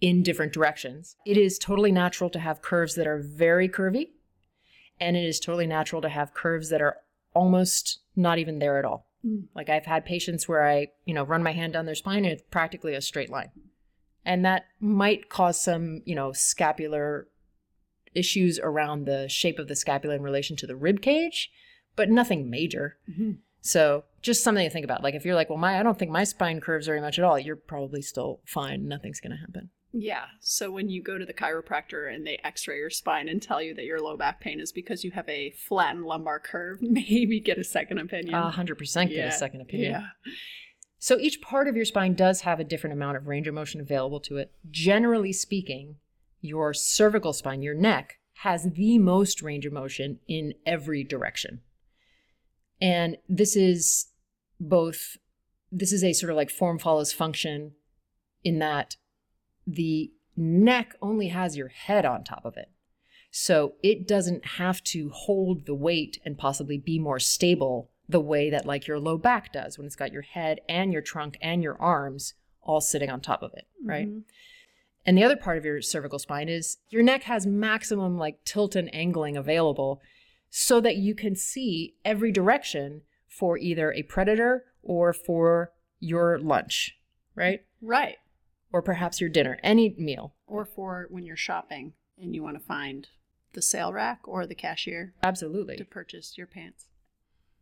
in 0.00 0.22
different 0.22 0.52
directions. 0.52 1.16
It 1.24 1.36
is 1.36 1.58
totally 1.58 1.92
natural 1.92 2.30
to 2.30 2.38
have 2.38 2.62
curves 2.62 2.94
that 2.96 3.06
are 3.06 3.18
very 3.18 3.68
curvy, 3.68 4.10
and 5.00 5.16
it 5.16 5.24
is 5.24 5.40
totally 5.40 5.66
natural 5.66 6.02
to 6.02 6.08
have 6.08 6.34
curves 6.34 6.68
that 6.70 6.82
are 6.82 6.98
almost 7.34 8.00
not 8.14 8.38
even 8.38 8.58
there 8.58 8.78
at 8.78 8.84
all. 8.84 9.06
Mm. 9.24 9.44
Like 9.54 9.68
I've 9.68 9.86
had 9.86 10.04
patients 10.04 10.48
where 10.48 10.66
I, 10.66 10.88
you 11.04 11.14
know, 11.14 11.24
run 11.24 11.42
my 11.42 11.52
hand 11.52 11.72
down 11.72 11.86
their 11.86 11.94
spine 11.94 12.24
and 12.24 12.32
it's 12.32 12.42
practically 12.50 12.94
a 12.94 13.00
straight 13.00 13.30
line. 13.30 13.50
And 14.24 14.44
that 14.44 14.64
might 14.80 15.28
cause 15.28 15.60
some, 15.60 16.02
you 16.04 16.14
know, 16.14 16.32
scapular 16.32 17.28
issues 18.14 18.58
around 18.58 19.04
the 19.04 19.28
shape 19.28 19.58
of 19.58 19.68
the 19.68 19.76
scapula 19.76 20.16
in 20.16 20.22
relation 20.22 20.56
to 20.56 20.66
the 20.66 20.74
rib 20.76 21.02
cage, 21.02 21.50
but 21.96 22.08
nothing 22.10 22.48
major. 22.50 22.96
Mm-hmm. 23.10 23.32
So 23.62 24.04
just 24.22 24.44
something 24.44 24.64
to 24.64 24.70
think 24.70 24.84
about. 24.84 25.02
Like 25.02 25.14
if 25.14 25.24
you're 25.24 25.34
like, 25.34 25.48
well, 25.50 25.58
my 25.58 25.80
I 25.80 25.82
don't 25.82 25.98
think 25.98 26.10
my 26.10 26.24
spine 26.24 26.60
curves 26.60 26.86
very 26.86 27.00
much 27.00 27.18
at 27.18 27.24
all, 27.24 27.38
you're 27.38 27.56
probably 27.56 28.02
still 28.02 28.40
fine. 28.46 28.86
Nothing's 28.86 29.20
gonna 29.20 29.38
happen. 29.38 29.70
Yeah. 29.92 30.26
So 30.40 30.70
when 30.70 30.88
you 30.90 31.02
go 31.02 31.16
to 31.16 31.24
the 31.24 31.32
chiropractor 31.32 32.12
and 32.12 32.26
they 32.26 32.38
x-ray 32.44 32.76
your 32.76 32.90
spine 32.90 33.28
and 33.28 33.40
tell 33.40 33.62
you 33.62 33.74
that 33.74 33.84
your 33.84 33.98
low 34.00 34.16
back 34.16 34.40
pain 34.40 34.60
is 34.60 34.70
because 34.70 35.04
you 35.04 35.10
have 35.12 35.28
a 35.28 35.52
flattened 35.66 36.04
lumbar 36.04 36.38
curve, 36.38 36.78
maybe 36.82 37.40
get 37.40 37.58
a 37.58 37.64
second 37.64 37.98
opinion. 37.98 38.34
A 38.34 38.50
hundred 38.50 38.76
percent 38.78 39.10
get 39.10 39.18
Yeah. 39.18 39.28
a 39.28 39.32
second 39.32 39.62
opinion. 39.62 39.92
Yeah. 39.92 40.06
So 40.98 41.18
each 41.18 41.40
part 41.40 41.66
of 41.68 41.76
your 41.76 41.84
spine 41.84 42.14
does 42.14 42.42
have 42.42 42.58
a 42.60 42.64
different 42.64 42.94
amount 42.94 43.16
of 43.16 43.26
range 43.26 43.46
of 43.46 43.54
motion 43.54 43.80
available 43.80 44.20
to 44.20 44.36
it. 44.38 44.52
Generally 44.70 45.34
speaking, 45.34 45.96
your 46.40 46.72
cervical 46.74 47.32
spine, 47.32 47.62
your 47.62 47.74
neck, 47.74 48.18
has 48.40 48.68
the 48.74 48.98
most 48.98 49.40
range 49.42 49.66
of 49.66 49.72
motion 49.72 50.18
in 50.28 50.54
every 50.66 51.04
direction. 51.04 51.60
And 52.80 53.16
this 53.28 53.56
is 53.56 54.08
both, 54.60 55.16
this 55.72 55.92
is 55.92 56.04
a 56.04 56.12
sort 56.12 56.30
of 56.30 56.36
like 56.36 56.50
form 56.50 56.78
follows 56.78 57.12
function 57.12 57.72
in 58.44 58.58
that 58.58 58.96
the 59.66 60.12
neck 60.36 60.94
only 61.00 61.28
has 61.28 61.56
your 61.56 61.68
head 61.68 62.04
on 62.04 62.22
top 62.22 62.44
of 62.44 62.56
it. 62.56 62.70
So 63.30 63.74
it 63.82 64.06
doesn't 64.06 64.44
have 64.46 64.82
to 64.84 65.10
hold 65.10 65.66
the 65.66 65.74
weight 65.74 66.20
and 66.24 66.38
possibly 66.38 66.78
be 66.78 66.98
more 66.98 67.18
stable 67.18 67.90
the 68.08 68.20
way 68.20 68.50
that 68.50 68.66
like 68.66 68.86
your 68.86 69.00
low 69.00 69.18
back 69.18 69.52
does 69.52 69.76
when 69.76 69.86
it's 69.86 69.96
got 69.96 70.12
your 70.12 70.22
head 70.22 70.60
and 70.68 70.92
your 70.92 71.02
trunk 71.02 71.36
and 71.42 71.62
your 71.62 71.80
arms 71.80 72.34
all 72.62 72.80
sitting 72.80 73.10
on 73.10 73.20
top 73.20 73.42
of 73.42 73.52
it, 73.54 73.66
right? 73.82 74.08
Mhm. 74.08 74.22
And 75.04 75.16
the 75.16 75.24
other 75.24 75.36
part 75.36 75.56
of 75.56 75.64
your 75.64 75.80
cervical 75.82 76.18
spine 76.18 76.48
is 76.48 76.78
your 76.90 77.02
neck 77.02 77.24
has 77.24 77.46
maximum 77.46 78.16
like 78.18 78.44
tilt 78.44 78.74
and 78.74 78.92
angling 78.94 79.36
available 79.36 80.00
so 80.58 80.80
that 80.80 80.96
you 80.96 81.14
can 81.14 81.36
see 81.36 81.94
every 82.02 82.32
direction 82.32 83.02
for 83.28 83.58
either 83.58 83.92
a 83.92 84.02
predator 84.04 84.64
or 84.82 85.12
for 85.12 85.70
your 86.00 86.38
lunch, 86.38 86.96
right? 87.34 87.60
Right. 87.82 88.16
Or 88.72 88.80
perhaps 88.80 89.20
your 89.20 89.28
dinner, 89.28 89.58
any 89.62 89.94
meal. 89.98 90.34
Or 90.46 90.64
for 90.64 91.08
when 91.10 91.26
you're 91.26 91.36
shopping 91.36 91.92
and 92.16 92.34
you 92.34 92.42
want 92.42 92.56
to 92.58 92.64
find 92.64 93.06
the 93.52 93.60
sale 93.60 93.92
rack 93.92 94.20
or 94.26 94.46
the 94.46 94.54
cashier 94.54 95.12
Absolutely. 95.22 95.76
to 95.76 95.84
purchase 95.84 96.38
your 96.38 96.46
pants. 96.46 96.86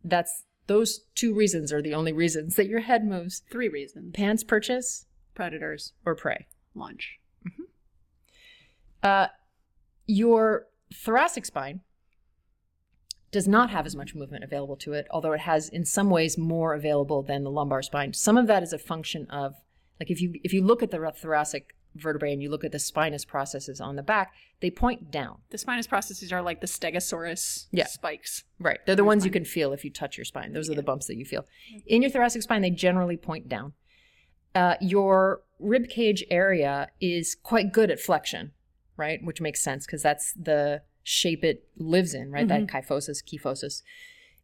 That's 0.01 0.43
those 0.67 1.01
two 1.15 1.33
reasons 1.35 1.73
are 1.73 1.81
the 1.81 1.93
only 1.93 2.13
reasons 2.13 2.55
that 2.55 2.67
your 2.67 2.79
head 2.79 3.03
moves. 3.05 3.41
Three 3.51 3.67
reasons: 3.67 4.13
Pants 4.13 4.45
purchase 4.45 5.05
predators, 5.33 5.91
or 6.05 6.15
prey. 6.15 6.47
lunch. 6.73 7.19
Uh, 9.03 9.27
your 10.07 10.67
thoracic 10.93 11.45
spine 11.45 11.81
does 13.35 13.47
not 13.49 13.69
have 13.69 13.85
as 13.85 13.95
much 13.97 14.15
movement 14.15 14.43
available 14.45 14.77
to 14.77 14.93
it, 14.93 15.05
although 15.11 15.33
it 15.33 15.41
has 15.41 15.67
in 15.67 15.83
some 15.83 16.09
ways 16.09 16.37
more 16.37 16.73
available 16.73 17.21
than 17.21 17.43
the 17.43 17.51
lumbar 17.51 17.81
spine. 17.81 18.13
Some 18.13 18.37
of 18.37 18.47
that 18.47 18.63
is 18.63 18.71
a 18.73 18.77
function 18.79 19.27
of 19.29 19.55
like 19.99 20.09
if 20.09 20.21
you 20.21 20.33
if 20.43 20.53
you 20.53 20.63
look 20.63 20.81
at 20.81 20.89
the 20.91 21.11
thoracic 21.21 21.75
vertebrae 21.95 22.31
and 22.33 22.41
you 22.41 22.49
look 22.49 22.63
at 22.63 22.71
the 22.71 22.79
spinous 22.79 23.25
processes 23.25 23.81
on 23.81 23.95
the 23.97 24.03
back, 24.03 24.33
they 24.61 24.69
point 24.71 25.11
down. 25.11 25.39
The 25.49 25.57
spinous 25.57 25.85
processes 25.87 26.31
are 26.31 26.41
like 26.41 26.61
the 26.61 26.67
stegosaurus 26.67 27.67
Yeah. 27.71 27.87
spikes. 27.87 28.43
Right. 28.59 28.79
They're 28.85 28.95
the 28.95 29.03
ones 29.03 29.25
you 29.25 29.31
can 29.31 29.45
feel 29.45 29.73
if 29.73 29.83
you 29.85 29.91
touch 29.91 30.17
your 30.17 30.25
spine. 30.25 30.53
Those 30.53 30.69
are 30.69 30.75
the 30.75 30.83
bumps 30.83 31.07
that 31.07 31.17
you 31.17 31.25
feel. 31.25 31.45
In 31.85 32.01
your 32.01 32.11
thoracic 32.11 32.41
spine, 32.41 32.61
they 32.61 32.69
generally 32.69 33.17
point 33.17 33.47
down. 33.49 33.73
Uh, 34.53 34.75
your 34.79 35.41
rib 35.59 35.89
cage 35.89 36.23
area 36.29 36.89
is 37.01 37.35
quite 37.43 37.73
good 37.73 37.91
at 37.91 37.99
flexion, 37.99 38.51
right? 38.95 39.19
Which 39.23 39.41
makes 39.41 39.61
sense 39.61 39.85
because 39.85 40.01
that's 40.01 40.31
the 40.33 40.81
shape 41.05 41.43
it 41.43 41.67
lives 41.77 42.13
in, 42.15 42.31
right? 42.31 42.47
That 42.47 42.65
mm-hmm. 42.65 42.75
kyphosis, 42.75 43.23
kyphosis. 43.23 43.83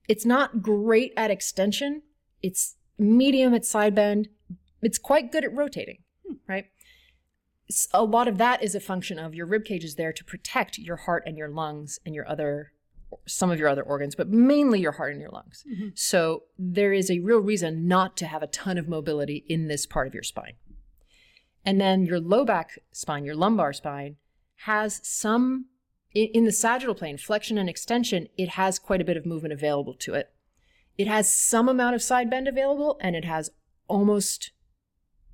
It's 0.07 0.25
not 0.25 0.61
great 0.61 1.11
at 1.17 1.31
extension. 1.31 2.03
It's 2.41 2.75
medium 2.97 3.53
at 3.53 3.65
side 3.65 3.95
bend. 3.95 4.29
It's 4.81 4.99
quite 4.99 5.31
good 5.31 5.43
at 5.43 5.53
rotating, 5.53 5.97
hmm. 6.25 6.35
right? 6.47 6.65
A 7.93 8.03
lot 8.03 8.27
of 8.27 8.37
that 8.37 8.61
is 8.61 8.75
a 8.75 8.79
function 8.79 9.17
of 9.17 9.33
your 9.33 9.47
rib 9.47 9.65
cage 9.65 9.83
is 9.83 9.95
there 9.95 10.13
to 10.13 10.23
protect 10.23 10.77
your 10.77 10.97
heart 10.97 11.23
and 11.25 11.37
your 11.37 11.49
lungs 11.49 11.99
and 12.05 12.13
your 12.13 12.27
other 12.29 12.71
some 13.27 13.51
of 13.51 13.59
your 13.59 13.67
other 13.67 13.83
organs, 13.83 14.15
but 14.15 14.29
mainly 14.29 14.79
your 14.79 14.93
heart 14.93 15.11
and 15.11 15.19
your 15.19 15.31
lungs. 15.31 15.65
Mm-hmm. 15.69 15.89
So 15.95 16.43
there 16.57 16.93
is 16.93 17.11
a 17.11 17.19
real 17.19 17.39
reason 17.39 17.85
not 17.85 18.15
to 18.17 18.25
have 18.25 18.41
a 18.41 18.47
ton 18.47 18.77
of 18.77 18.87
mobility 18.87 19.43
in 19.49 19.67
this 19.67 19.85
part 19.85 20.07
of 20.07 20.13
your 20.13 20.23
spine. 20.23 20.53
And 21.65 21.79
then 21.79 22.05
your 22.05 22.21
low 22.21 22.45
back 22.45 22.79
spine, 22.93 23.25
your 23.25 23.35
lumbar 23.35 23.73
spine, 23.73 24.15
has 24.63 25.01
some 25.03 25.65
in, 26.13 26.45
the 26.45 26.51
sagittal 26.51 26.95
plane, 26.95 27.17
flexion 27.17 27.57
and 27.57 27.69
extension, 27.69 28.27
it 28.37 28.49
has 28.49 28.79
quite 28.79 29.01
a 29.01 29.05
bit 29.05 29.17
of 29.17 29.25
movement 29.25 29.53
available 29.53 29.93
to 29.95 30.13
it. 30.13 30.31
It 30.97 31.07
has 31.07 31.33
some 31.33 31.69
amount 31.69 31.95
of 31.95 32.03
side 32.03 32.29
bend 32.29 32.47
available, 32.47 32.97
and 33.01 33.15
it 33.15 33.25
has 33.25 33.49
almost 33.87 34.51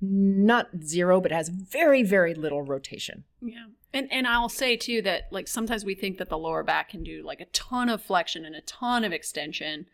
not 0.00 0.68
zero, 0.82 1.20
but 1.20 1.32
has 1.32 1.48
very, 1.48 2.02
very 2.02 2.34
little 2.34 2.62
rotation. 2.62 3.24
Yeah. 3.42 3.66
And 3.92 4.06
and 4.12 4.26
I'll 4.26 4.48
say 4.48 4.76
too 4.76 5.02
that 5.02 5.24
like 5.30 5.48
sometimes 5.48 5.84
we 5.84 5.94
think 5.94 6.18
that 6.18 6.28
the 6.28 6.38
lower 6.38 6.62
back 6.62 6.90
can 6.90 7.02
do 7.02 7.22
like 7.24 7.40
a 7.40 7.46
ton 7.46 7.88
of 7.88 8.02
flexion 8.02 8.44
and 8.44 8.54
a 8.54 8.60
ton 8.60 9.02
of 9.02 9.12
extension. 9.12 9.86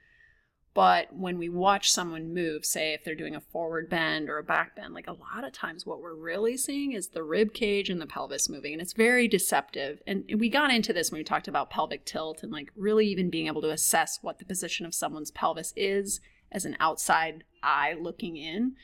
But 0.75 1.15
when 1.15 1.39
we 1.39 1.49
watch 1.49 1.93
someone 1.93 2.35
move, 2.35 2.65
say 2.65 2.95
if 2.95 3.05
they're 3.05 3.15
doing 3.15 3.37
a 3.37 3.41
forward 3.41 3.89
bend 3.89 4.29
or 4.29 4.39
a 4.39 4.43
back 4.43 4.75
bend, 4.75 4.93
like 4.93 5.07
a 5.07 5.13
lot 5.13 5.45
of 5.45 5.53
times 5.53 5.87
what 5.87 6.01
we're 6.01 6.17
really 6.17 6.57
seeing 6.57 6.93
is 6.93 7.09
the 7.09 7.23
rib 7.23 7.55
cage 7.55 7.89
and 7.91 8.01
the 8.01 8.07
pelvis 8.07 8.49
moving. 8.49 8.73
And 8.73 8.83
it's 8.83 8.93
very 8.93 9.29
deceptive. 9.29 10.03
And 10.05 10.25
we 10.37 10.49
got 10.49 10.75
into 10.75 10.93
this 10.93 11.13
when 11.13 11.21
we 11.21 11.25
talked 11.25 11.47
about 11.47 11.71
pelvic 11.71 12.05
tilt 12.05 12.43
and 12.43 12.51
like 12.51 12.73
really 12.75 13.07
even 13.07 13.31
being 13.31 13.47
able 13.47 13.63
to 13.63 13.71
assess 13.71 14.19
what 14.21 14.41
the 14.41 14.45
position 14.45 14.85
of 14.85 14.95
someone's 14.95 15.31
pelvis 15.31 15.73
is 15.77 16.21
as 16.51 16.65
an 16.65 16.77
outside 16.81 17.45
eye 17.63 17.95
looking 17.99 18.37
in 18.37 18.75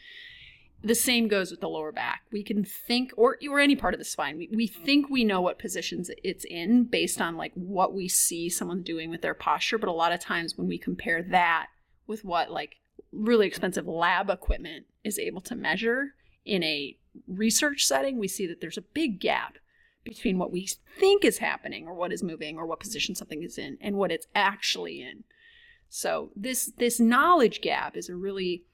the 0.82 0.94
same 0.94 1.28
goes 1.28 1.50
with 1.50 1.60
the 1.60 1.68
lower 1.68 1.92
back. 1.92 2.22
We 2.32 2.42
can 2.42 2.64
think, 2.64 3.12
or 3.16 3.36
or 3.48 3.60
any 3.60 3.76
part 3.76 3.92
of 3.92 4.00
the 4.00 4.04
spine. 4.04 4.38
We, 4.38 4.48
we 4.50 4.66
think 4.66 5.10
we 5.10 5.24
know 5.24 5.40
what 5.40 5.58
positions 5.58 6.10
it's 6.24 6.44
in 6.44 6.84
based 6.84 7.20
on 7.20 7.36
like 7.36 7.52
what 7.54 7.92
we 7.92 8.08
see 8.08 8.48
someone 8.48 8.82
doing 8.82 9.10
with 9.10 9.20
their 9.20 9.34
posture. 9.34 9.76
But 9.76 9.90
a 9.90 9.92
lot 9.92 10.12
of 10.12 10.20
times 10.20 10.56
when 10.56 10.68
we 10.68 10.78
compare 10.78 11.22
that 11.22 11.66
with 12.10 12.24
what 12.24 12.50
like 12.50 12.76
really 13.12 13.46
expensive 13.46 13.86
lab 13.86 14.28
equipment 14.28 14.84
is 15.04 15.18
able 15.18 15.40
to 15.40 15.54
measure 15.54 16.14
in 16.44 16.62
a 16.64 16.96
research 17.28 17.86
setting, 17.86 18.18
we 18.18 18.26
see 18.26 18.46
that 18.48 18.60
there's 18.60 18.76
a 18.76 18.82
big 18.82 19.20
gap 19.20 19.58
between 20.02 20.36
what 20.36 20.50
we 20.50 20.68
think 20.98 21.24
is 21.24 21.38
happening 21.38 21.86
or 21.86 21.94
what 21.94 22.12
is 22.12 22.22
moving 22.22 22.58
or 22.58 22.66
what 22.66 22.80
position 22.80 23.14
something 23.14 23.44
is 23.44 23.56
in 23.56 23.78
and 23.80 23.94
what 23.94 24.10
it's 24.10 24.26
actually 24.34 25.00
in. 25.00 25.22
So 25.88 26.32
this 26.34 26.72
this 26.78 26.98
knowledge 26.98 27.60
gap 27.60 27.96
is 27.96 28.08
a 28.08 28.16
really 28.16 28.64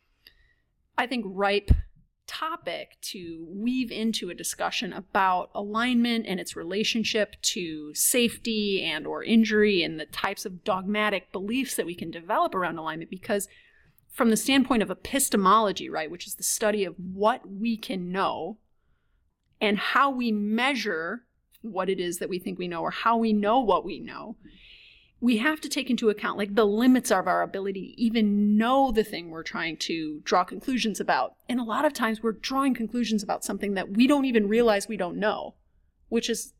I 0.96 1.06
think 1.06 1.26
ripe 1.28 1.70
topic 2.26 2.96
to 3.00 3.46
weave 3.48 3.90
into 3.90 4.30
a 4.30 4.34
discussion 4.34 4.92
about 4.92 5.50
alignment 5.54 6.26
and 6.26 6.40
its 6.40 6.56
relationship 6.56 7.36
to 7.42 7.94
safety 7.94 8.82
and 8.82 9.06
or 9.06 9.22
injury 9.22 9.82
and 9.82 9.98
the 9.98 10.06
types 10.06 10.44
of 10.44 10.64
dogmatic 10.64 11.32
beliefs 11.32 11.76
that 11.76 11.86
we 11.86 11.94
can 11.94 12.10
develop 12.10 12.54
around 12.54 12.78
alignment 12.78 13.10
because 13.10 13.48
from 14.10 14.30
the 14.30 14.36
standpoint 14.36 14.82
of 14.82 14.90
epistemology 14.90 15.88
right 15.88 16.10
which 16.10 16.26
is 16.26 16.34
the 16.34 16.42
study 16.42 16.84
of 16.84 16.94
what 16.96 17.42
we 17.48 17.76
can 17.76 18.10
know 18.10 18.58
and 19.60 19.78
how 19.78 20.10
we 20.10 20.32
measure 20.32 21.22
what 21.62 21.88
it 21.88 22.00
is 22.00 22.18
that 22.18 22.28
we 22.28 22.38
think 22.38 22.58
we 22.58 22.68
know 22.68 22.82
or 22.82 22.90
how 22.90 23.16
we 23.16 23.32
know 23.32 23.60
what 23.60 23.84
we 23.84 24.00
know 24.00 24.36
we 25.20 25.38
have 25.38 25.60
to 25.62 25.68
take 25.68 25.88
into 25.88 26.10
account 26.10 26.36
like 26.36 26.54
the 26.54 26.66
limits 26.66 27.10
of 27.10 27.26
our 27.26 27.42
ability 27.42 27.94
to 27.94 28.00
even 28.00 28.56
know 28.56 28.92
the 28.92 29.02
thing 29.04 29.30
we're 29.30 29.42
trying 29.42 29.76
to 29.78 30.20
draw 30.24 30.44
conclusions 30.44 31.00
about. 31.00 31.34
And 31.48 31.58
a 31.58 31.64
lot 31.64 31.84
of 31.86 31.92
times 31.94 32.22
we're 32.22 32.32
drawing 32.32 32.74
conclusions 32.74 33.22
about 33.22 33.44
something 33.44 33.74
that 33.74 33.90
we 33.92 34.06
don't 34.06 34.26
even 34.26 34.46
realize 34.48 34.88
we 34.88 34.98
don't 34.98 35.16
know, 35.16 35.54
which 36.08 36.28
is, 36.28 36.52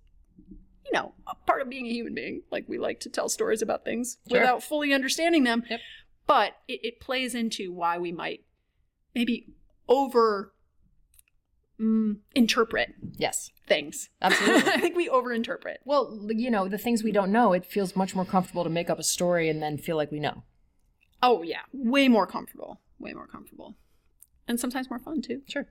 you 0.48 0.92
know, 0.92 1.12
a 1.26 1.34
part 1.46 1.60
of 1.60 1.68
being 1.68 1.86
a 1.86 1.90
human 1.92 2.14
being. 2.14 2.42
Like 2.50 2.64
we 2.66 2.78
like 2.78 3.00
to 3.00 3.10
tell 3.10 3.28
stories 3.28 3.60
about 3.60 3.84
things 3.84 4.16
Sure. 4.28 4.40
without 4.40 4.62
fully 4.62 4.94
understanding 4.94 5.44
them. 5.44 5.62
Yep. 5.68 5.80
But 6.26 6.52
it, 6.66 6.80
it 6.82 7.00
plays 7.00 7.34
into 7.34 7.72
why 7.72 7.98
we 7.98 8.10
might 8.10 8.42
maybe 9.14 9.48
over 9.86 10.52
mm, 11.80 12.16
interpret 12.34 12.94
Yes, 13.16 13.50
things. 13.66 14.10
Absolutely. 14.20 14.70
I 14.72 14.80
think 14.80 14.96
we 14.96 15.08
overinterpret. 15.08 15.76
Well, 15.84 16.28
you 16.28 16.50
know, 16.50 16.68
the 16.68 16.78
things 16.78 17.02
we 17.02 17.12
don't 17.12 17.32
know, 17.32 17.52
it 17.52 17.64
feels 17.64 17.96
much 17.96 18.14
more 18.14 18.24
comfortable 18.24 18.64
to 18.64 18.70
make 18.70 18.90
up 18.90 18.98
a 18.98 19.02
story 19.04 19.48
and 19.48 19.62
then 19.62 19.78
feel 19.78 19.96
like 19.96 20.10
we 20.10 20.20
know. 20.20 20.42
Oh 21.22 21.42
yeah, 21.42 21.62
way 21.72 22.08
more 22.08 22.26
comfortable, 22.26 22.80
way 22.98 23.12
more 23.14 23.26
comfortable, 23.26 23.76
and 24.46 24.60
sometimes 24.60 24.90
more 24.90 24.98
fun 24.98 25.22
too. 25.22 25.42
Sure. 25.48 25.66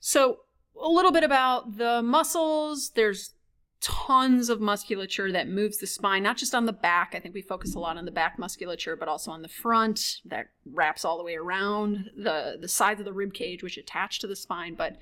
So 0.00 0.40
a 0.80 0.88
little 0.88 1.12
bit 1.12 1.24
about 1.24 1.78
the 1.78 2.02
muscles. 2.02 2.90
There's 2.90 3.34
tons 3.80 4.48
of 4.48 4.60
musculature 4.60 5.30
that 5.32 5.48
moves 5.48 5.78
the 5.78 5.86
spine, 5.86 6.22
not 6.22 6.36
just 6.36 6.54
on 6.54 6.66
the 6.66 6.72
back. 6.72 7.12
I 7.14 7.20
think 7.20 7.34
we 7.34 7.42
focus 7.42 7.74
a 7.74 7.78
lot 7.78 7.96
on 7.96 8.04
the 8.04 8.10
back 8.10 8.38
musculature, 8.38 8.96
but 8.96 9.08
also 9.08 9.30
on 9.30 9.42
the 9.42 9.48
front 9.48 10.20
that 10.24 10.46
wraps 10.72 11.04
all 11.04 11.18
the 11.18 11.24
way 11.24 11.36
around 11.36 12.10
the 12.16 12.56
the 12.60 12.68
sides 12.68 13.00
of 13.00 13.06
the 13.06 13.12
rib 13.12 13.34
cage, 13.34 13.62
which 13.62 13.76
attach 13.76 14.18
to 14.20 14.26
the 14.26 14.36
spine. 14.36 14.74
But 14.74 14.96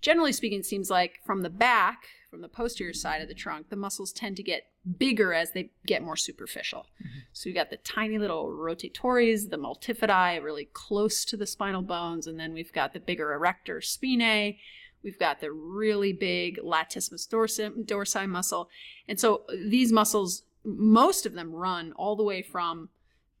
generally 0.00 0.32
speaking, 0.32 0.60
it 0.60 0.66
seems 0.66 0.90
like 0.90 1.20
from 1.24 1.42
the 1.42 1.50
back, 1.50 2.04
from 2.30 2.40
the 2.40 2.48
posterior 2.48 2.94
side 2.94 3.20
of 3.20 3.28
the 3.28 3.34
trunk, 3.34 3.68
the 3.68 3.76
muscles 3.76 4.12
tend 4.12 4.36
to 4.36 4.42
get 4.42 4.66
bigger 4.98 5.34
as 5.34 5.50
they 5.50 5.70
get 5.86 6.02
more 6.02 6.16
superficial. 6.16 6.86
Mm-hmm. 7.02 7.18
So 7.32 7.48
you 7.48 7.54
got 7.54 7.70
the 7.70 7.76
tiny 7.78 8.18
little 8.18 8.46
rotatores, 8.46 9.50
the 9.50 9.58
multifidi, 9.58 10.42
really 10.42 10.68
close 10.72 11.24
to 11.26 11.36
the 11.36 11.46
spinal 11.46 11.82
bones, 11.82 12.26
and 12.26 12.38
then 12.38 12.52
we've 12.52 12.72
got 12.72 12.92
the 12.92 13.00
bigger 13.00 13.32
erector 13.32 13.80
spinae. 13.80 14.58
We've 15.02 15.18
got 15.18 15.40
the 15.40 15.52
really 15.52 16.12
big 16.12 16.58
latissimus 16.58 17.28
dorsi, 17.28 17.86
dorsi 17.86 18.28
muscle. 18.28 18.68
And 19.08 19.18
so 19.18 19.42
uh, 19.48 19.54
these 19.66 19.92
muscles, 19.92 20.42
most 20.64 21.26
of 21.26 21.32
them 21.32 21.52
run 21.52 21.92
all 21.92 22.16
the 22.16 22.22
way 22.22 22.42
from 22.42 22.90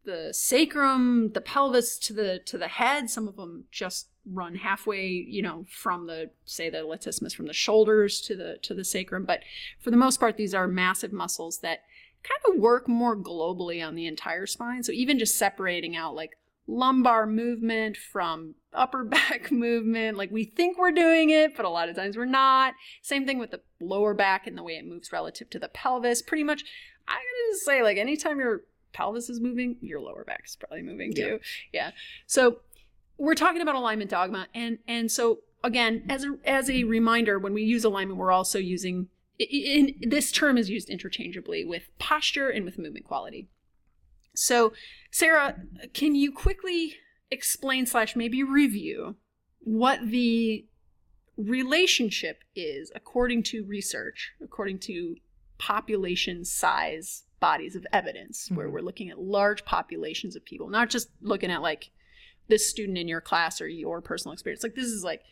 the 0.04 0.30
sacrum, 0.32 1.32
the 1.32 1.40
pelvis 1.40 1.98
to 1.98 2.12
the 2.12 2.40
to 2.46 2.56
the 2.56 2.68
head. 2.68 3.10
Some 3.10 3.28
of 3.28 3.36
them 3.36 3.64
just 3.70 4.08
run 4.26 4.54
halfway, 4.54 5.06
you 5.08 5.42
know, 5.42 5.66
from 5.68 6.06
the 6.06 6.30
say 6.44 6.70
the 6.70 6.78
latissimus 6.78 7.34
from 7.34 7.46
the 7.46 7.52
shoulders 7.52 8.20
to 8.22 8.34
the 8.34 8.58
to 8.62 8.74
the 8.74 8.84
sacrum. 8.84 9.24
But 9.24 9.40
for 9.78 9.90
the 9.90 9.96
most 9.96 10.18
part, 10.18 10.36
these 10.36 10.54
are 10.54 10.66
massive 10.66 11.12
muscles 11.12 11.58
that 11.58 11.80
kind 12.22 12.54
of 12.54 12.60
work 12.60 12.88
more 12.88 13.16
globally 13.16 13.86
on 13.86 13.94
the 13.94 14.06
entire 14.06 14.46
spine. 14.46 14.82
So 14.82 14.92
even 14.92 15.18
just 15.18 15.36
separating 15.36 15.96
out 15.96 16.14
like 16.14 16.38
lumbar 16.66 17.26
movement 17.26 17.96
from 17.96 18.54
upper 18.72 19.04
back 19.04 19.50
movement, 19.50 20.16
like 20.16 20.30
we 20.30 20.44
think 20.44 20.78
we're 20.78 20.92
doing 20.92 21.30
it, 21.30 21.56
but 21.56 21.64
a 21.64 21.68
lot 21.68 21.88
of 21.88 21.96
times 21.96 22.16
we're 22.16 22.24
not. 22.24 22.74
Same 23.02 23.26
thing 23.26 23.38
with 23.38 23.50
the 23.50 23.60
lower 23.80 24.14
back 24.14 24.46
and 24.46 24.56
the 24.56 24.62
way 24.62 24.74
it 24.74 24.86
moves 24.86 25.12
relative 25.12 25.50
to 25.50 25.58
the 25.58 25.68
pelvis. 25.68 26.22
Pretty 26.22 26.44
much, 26.44 26.64
I 27.08 27.14
gotta 27.14 27.52
just 27.52 27.64
say, 27.64 27.82
like 27.82 27.98
anytime 27.98 28.38
your 28.38 28.62
pelvis 28.92 29.28
is 29.28 29.40
moving, 29.40 29.76
your 29.80 30.00
lower 30.00 30.24
back 30.24 30.42
is 30.46 30.56
probably 30.56 30.82
moving 30.82 31.12
too. 31.14 31.40
Yeah. 31.72 31.92
So 32.26 32.58
we're 33.18 33.34
talking 33.34 33.62
about 33.62 33.74
alignment 33.74 34.10
dogma, 34.10 34.48
and 34.54 34.78
and 34.88 35.10
so 35.10 35.40
again, 35.62 36.04
as 36.08 36.24
a 36.24 36.36
as 36.44 36.70
a 36.70 36.84
reminder, 36.84 37.38
when 37.38 37.54
we 37.54 37.62
use 37.62 37.84
alignment, 37.84 38.18
we're 38.18 38.32
also 38.32 38.58
using 38.58 39.08
in, 39.38 39.94
this 40.00 40.32
term 40.32 40.58
is 40.58 40.68
used 40.68 40.90
interchangeably 40.90 41.64
with 41.64 41.88
posture 41.98 42.48
and 42.50 42.64
with 42.64 42.78
movement 42.78 43.06
quality. 43.06 43.48
So, 44.34 44.72
Sarah, 45.10 45.56
can 45.92 46.14
you 46.14 46.32
quickly 46.32 46.96
explain 47.30 47.86
slash 47.86 48.16
maybe 48.16 48.42
review 48.42 49.16
what 49.60 50.00
the 50.10 50.66
relationship 51.36 52.42
is 52.54 52.90
according 52.94 53.42
to 53.44 53.64
research, 53.64 54.32
according 54.42 54.78
to 54.78 55.16
population 55.58 56.44
size 56.44 57.24
bodies 57.40 57.74
of 57.76 57.86
evidence 57.92 58.50
where 58.50 58.68
Mhm. 58.68 58.72
we're 58.72 58.80
looking 58.82 59.08
at 59.10 59.18
large 59.18 59.64
populations 59.64 60.36
of 60.36 60.44
people, 60.44 60.68
not 60.68 60.90
just 60.90 61.08
looking 61.20 61.50
at 61.50 61.62
like 61.62 61.90
this 62.48 62.68
student 62.68 62.98
in 62.98 63.08
your 63.08 63.20
class 63.20 63.60
or 63.60 63.68
your 63.68 64.02
personal 64.02 64.32
experience. 64.32 64.62
Like 64.62 64.74
this 64.74 64.86
is 64.86 65.04
like 65.04 65.22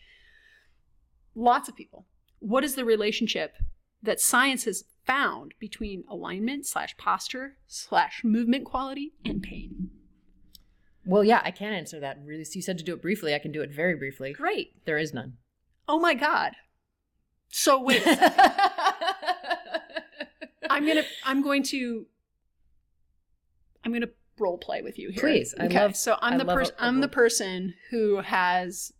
lots 1.35 1.69
of 1.69 1.77
people. 1.77 2.07
What 2.39 2.65
is 2.65 2.75
the 2.77 2.85
relationship 2.85 3.57
that 4.03 4.21
science 4.21 4.65
has 4.65 4.85
found 5.05 5.55
between 5.59 6.05
alignment 6.09 6.65
slash 6.67 6.97
posture 6.97 7.59
slash 7.67 8.23
movement 8.25 8.65
quality 8.65 9.15
and 9.25 9.43
pain? 9.43 9.91
Well, 11.09 11.25
yeah, 11.25 11.41
I 11.43 11.51
can 11.51 11.73
answer 11.73 11.99
that 12.01 12.19
really. 12.25 12.45
You 12.53 12.61
said 12.63 12.77
to 12.79 12.85
do 12.85 12.93
it 12.93 13.01
briefly. 13.03 13.35
I 13.35 13.39
can 13.39 13.51
do 13.51 13.63
it 13.63 13.71
very 13.73 13.95
briefly. 13.97 14.33
Great. 14.35 14.85
There 14.85 14.99
is 14.99 15.15
none. 15.15 15.39
Oh 15.89 15.99
my 15.99 16.13
God. 16.15 16.53
So 17.49 17.81
wait. 17.83 18.03
I'm 20.71 20.87
gonna 20.87 21.03
I'm 21.25 21.43
going 21.43 21.63
to 21.65 22.07
I'm 23.85 23.93
gonna 23.93 24.09
role 24.39 24.59
play 24.59 24.83
with 24.83 24.99
you 24.99 25.11
here. 25.11 25.21
Please, 25.21 25.55
I 25.59 25.67
love- 25.67 25.97
so 25.97 26.17
I'm 26.21 26.35
I 26.35 26.39
the 26.39 26.45
person 26.45 26.75
I'm 26.79 27.01
the 27.01 27.09
person 27.09 27.75
who 27.91 28.19
has 28.21 28.93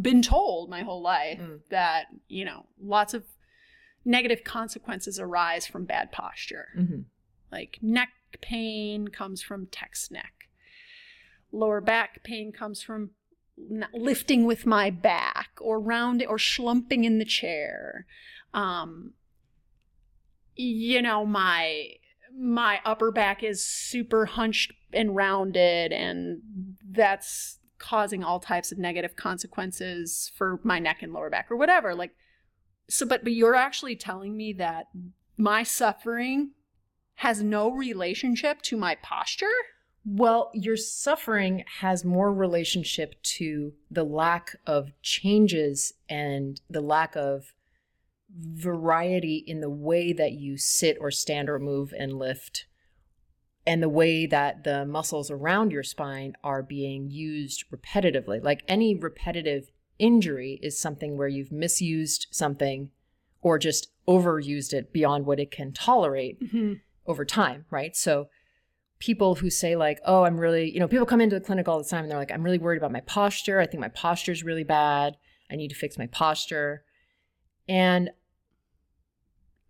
been 0.00 0.22
told 0.22 0.68
my 0.70 0.82
whole 0.82 1.00
life 1.02 1.38
Mm. 1.38 1.60
that, 1.70 2.06
you 2.26 2.44
know, 2.44 2.66
lots 2.82 3.14
of 3.14 3.22
negative 4.04 4.42
consequences 4.42 5.20
arise 5.20 5.66
from 5.68 5.84
bad 5.84 6.10
posture. 6.10 6.66
hmm 6.74 7.02
Like 7.52 7.78
neck 7.80 8.08
pain 8.40 9.06
comes 9.08 9.40
from 9.40 9.66
text 9.66 10.10
neck. 10.10 10.43
Lower 11.54 11.80
back 11.80 12.24
pain 12.24 12.52
comes 12.52 12.82
from 12.82 13.10
lifting 13.92 14.44
with 14.44 14.66
my 14.66 14.90
back 14.90 15.50
or 15.60 15.78
rounding 15.80 16.26
or 16.26 16.36
schlumping 16.36 17.04
in 17.04 17.18
the 17.18 17.24
chair. 17.24 18.06
Um, 18.52 19.12
you 20.56 21.00
know, 21.00 21.24
my 21.24 21.90
my 22.36 22.80
upper 22.84 23.12
back 23.12 23.44
is 23.44 23.64
super 23.64 24.26
hunched 24.26 24.72
and 24.92 25.14
rounded, 25.14 25.92
and 25.92 26.42
that's 26.88 27.58
causing 27.78 28.24
all 28.24 28.40
types 28.40 28.72
of 28.72 28.78
negative 28.78 29.14
consequences 29.14 30.32
for 30.34 30.58
my 30.64 30.78
neck 30.78 31.02
and 31.02 31.12
lower 31.12 31.30
back 31.30 31.50
or 31.50 31.56
whatever. 31.56 31.94
Like, 31.94 32.12
so, 32.88 33.06
but 33.06 33.22
but 33.22 33.32
you're 33.32 33.54
actually 33.54 33.94
telling 33.94 34.36
me 34.36 34.52
that 34.54 34.86
my 35.36 35.62
suffering 35.62 36.50
has 37.16 37.42
no 37.42 37.70
relationship 37.70 38.62
to 38.62 38.76
my 38.76 38.96
posture? 38.96 39.46
Well, 40.04 40.50
your 40.52 40.76
suffering 40.76 41.64
has 41.80 42.04
more 42.04 42.32
relationship 42.32 43.22
to 43.22 43.72
the 43.90 44.04
lack 44.04 44.56
of 44.66 44.92
changes 45.02 45.94
and 46.08 46.60
the 46.68 46.82
lack 46.82 47.16
of 47.16 47.54
variety 48.36 49.36
in 49.46 49.60
the 49.60 49.70
way 49.70 50.12
that 50.12 50.32
you 50.32 50.58
sit 50.58 50.98
or 51.00 51.10
stand 51.10 51.48
or 51.48 51.58
move 51.58 51.94
and 51.98 52.18
lift 52.18 52.66
and 53.66 53.82
the 53.82 53.88
way 53.88 54.26
that 54.26 54.64
the 54.64 54.84
muscles 54.84 55.30
around 55.30 55.72
your 55.72 55.82
spine 55.82 56.34
are 56.44 56.62
being 56.62 57.10
used 57.10 57.64
repetitively. 57.70 58.42
Like 58.42 58.62
any 58.68 58.94
repetitive 58.94 59.70
injury 59.98 60.58
is 60.62 60.78
something 60.78 61.16
where 61.16 61.28
you've 61.28 61.52
misused 61.52 62.26
something 62.30 62.90
or 63.40 63.58
just 63.58 63.88
overused 64.06 64.72
it 64.72 64.92
beyond 64.92 65.24
what 65.24 65.40
it 65.40 65.50
can 65.50 65.72
tolerate 65.72 66.40
Mm-hmm. 66.42 66.74
over 67.06 67.24
time, 67.24 67.64
right? 67.70 67.96
So 67.96 68.28
people 68.98 69.36
who 69.36 69.50
say 69.50 69.76
like, 69.76 70.00
"Oh, 70.04 70.24
I'm 70.24 70.38
really," 70.38 70.70
you 70.70 70.80
know, 70.80 70.88
people 70.88 71.06
come 71.06 71.20
into 71.20 71.38
the 71.38 71.44
clinic 71.44 71.68
all 71.68 71.78
the 71.78 71.88
time 71.88 72.04
and 72.04 72.10
they're 72.10 72.18
like, 72.18 72.32
"I'm 72.32 72.42
really 72.42 72.58
worried 72.58 72.78
about 72.78 72.92
my 72.92 73.00
posture. 73.00 73.60
I 73.60 73.66
think 73.66 73.80
my 73.80 73.88
posture 73.88 74.32
is 74.32 74.42
really 74.42 74.64
bad. 74.64 75.16
I 75.50 75.56
need 75.56 75.68
to 75.68 75.74
fix 75.74 75.98
my 75.98 76.06
posture." 76.06 76.84
And 77.68 78.10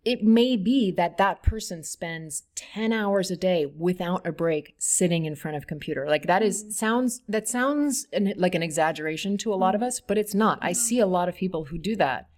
it 0.03 0.23
may 0.23 0.55
be 0.55 0.91
that 0.91 1.17
that 1.17 1.41
person 1.41 1.83
spends 1.83 2.43
10 2.53 2.93
hours 2.93 3.31
a 3.31 3.35
day 3.35 3.65
without 3.65 4.25
a 4.25 4.31
break 4.31 4.75
sitting 4.77 5.25
in 5.25 5.35
front 5.35 5.57
of 5.57 5.63
a 5.63 5.65
computer. 5.65 6.05
Like 6.07 6.27
that 6.27 6.43
is 6.43 6.63
Mhm. 6.63 6.71
sounds 6.73 7.21
that 7.27 7.47
sounds 7.47 8.07
an, 8.13 8.33
like 8.37 8.53
an 8.53 8.61
exaggeration 8.61 9.35
to 9.39 9.51
a 9.53 9.55
lot 9.55 9.73
of 9.73 9.81
us, 9.81 9.99
but 9.99 10.17
it's 10.17 10.35
not. 10.35 10.59
I 10.61 10.73
see 10.73 10.99
a 10.99 11.07
lot 11.07 11.27
of 11.27 11.35
people 11.35 11.65
who 11.65 11.79
do 11.79 11.95
that 11.95 12.29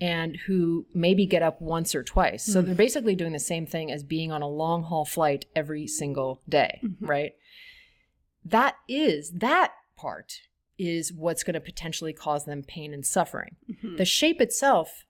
and 0.00 0.36
who 0.46 0.86
maybe 0.92 1.24
get 1.26 1.42
up 1.42 1.60
once 1.62 1.94
or 1.94 2.02
twice. 2.02 2.44
So 2.44 2.60
Mm. 2.62 2.66
they're 2.66 2.74
basically 2.74 3.14
doing 3.14 3.32
the 3.32 3.38
same 3.38 3.64
thing 3.66 3.90
as 3.92 4.02
being 4.02 4.32
on 4.32 4.42
a 4.42 4.48
long 4.48 4.82
haul 4.84 5.04
flight 5.04 5.46
every 5.54 5.86
single 5.86 6.42
day, 6.48 6.80
Mhm. 6.82 6.96
right? 7.00 7.32
That 8.44 8.76
is 8.88 9.30
that 9.32 9.72
part 9.96 10.40
is 10.76 11.12
what's 11.12 11.44
going 11.44 11.54
to 11.54 11.60
potentially 11.60 12.12
cause 12.12 12.44
them 12.44 12.62
pain 12.62 12.92
and 12.92 13.06
suffering. 13.06 13.56
Mm-hmm. 13.70 13.96
The 13.96 14.04
shape 14.04 14.40
itself, 14.40 15.06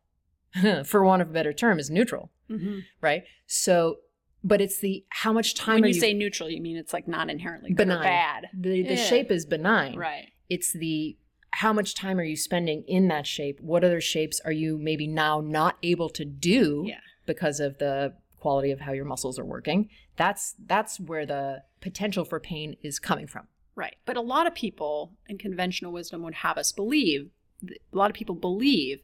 for 0.84 1.02
want 1.04 1.22
of 1.22 1.30
a 1.30 1.32
better 1.32 1.52
term, 1.52 1.78
is 1.78 1.90
neutral, 1.90 2.30
Mm-hmm. 2.50 2.80
right? 3.00 3.24
So, 3.46 3.96
but 4.44 4.60
it's 4.60 4.78
the 4.80 5.04
how 5.08 5.32
much 5.32 5.54
time 5.54 5.76
When 5.76 5.84
are 5.84 5.88
you, 5.88 5.94
say 5.94 6.12
neutral, 6.12 6.50
you 6.50 6.60
mean 6.60 6.76
it's 6.76 6.92
like 6.92 7.08
not 7.08 7.30
inherently 7.30 7.70
good 7.70 7.88
Benign. 7.88 7.98
or 8.00 8.02
bad. 8.02 8.46
the, 8.52 8.82
the 8.82 8.94
Yeah. 8.94 9.04
shape 9.04 9.30
is 9.30 9.46
benign. 9.46 9.96
Right. 9.96 10.28
It's 10.50 10.72
the 10.74 11.16
how 11.58 11.72
much 11.72 11.94
time 11.94 12.18
are 12.18 12.24
you 12.24 12.36
spending 12.36 12.82
in 12.88 13.08
that 13.08 13.26
shape? 13.26 13.60
What 13.60 13.84
other 13.84 14.00
shapes 14.00 14.40
are 14.44 14.52
you 14.52 14.76
maybe 14.76 15.06
now 15.06 15.40
not 15.40 15.78
able 15.82 16.08
to 16.10 16.24
do 16.24 16.84
Yeah. 16.86 17.00
because 17.26 17.60
of 17.60 17.78
the 17.78 18.14
quality 18.38 18.70
of 18.72 18.80
how 18.80 18.92
your 18.92 19.04
muscles 19.04 19.38
are 19.38 19.44
working? 19.44 19.88
That's 20.16 20.54
that's 20.66 20.98
where 20.98 21.24
the 21.26 21.62
potential 21.80 22.24
for 22.24 22.40
pain 22.40 22.76
is 22.82 22.98
coming 22.98 23.26
from. 23.26 23.46
Right. 23.76 23.96
But 24.04 24.16
a 24.16 24.20
lot 24.20 24.46
of 24.46 24.54
people 24.54 25.12
in 25.28 25.38
conventional 25.38 25.92
wisdom 25.92 26.22
would 26.22 26.34
have 26.34 26.58
us 26.58 26.72
believe, 26.72 27.30
a 27.68 27.96
lot 27.96 28.10
of 28.10 28.14
people 28.16 28.34
believe 28.34 29.00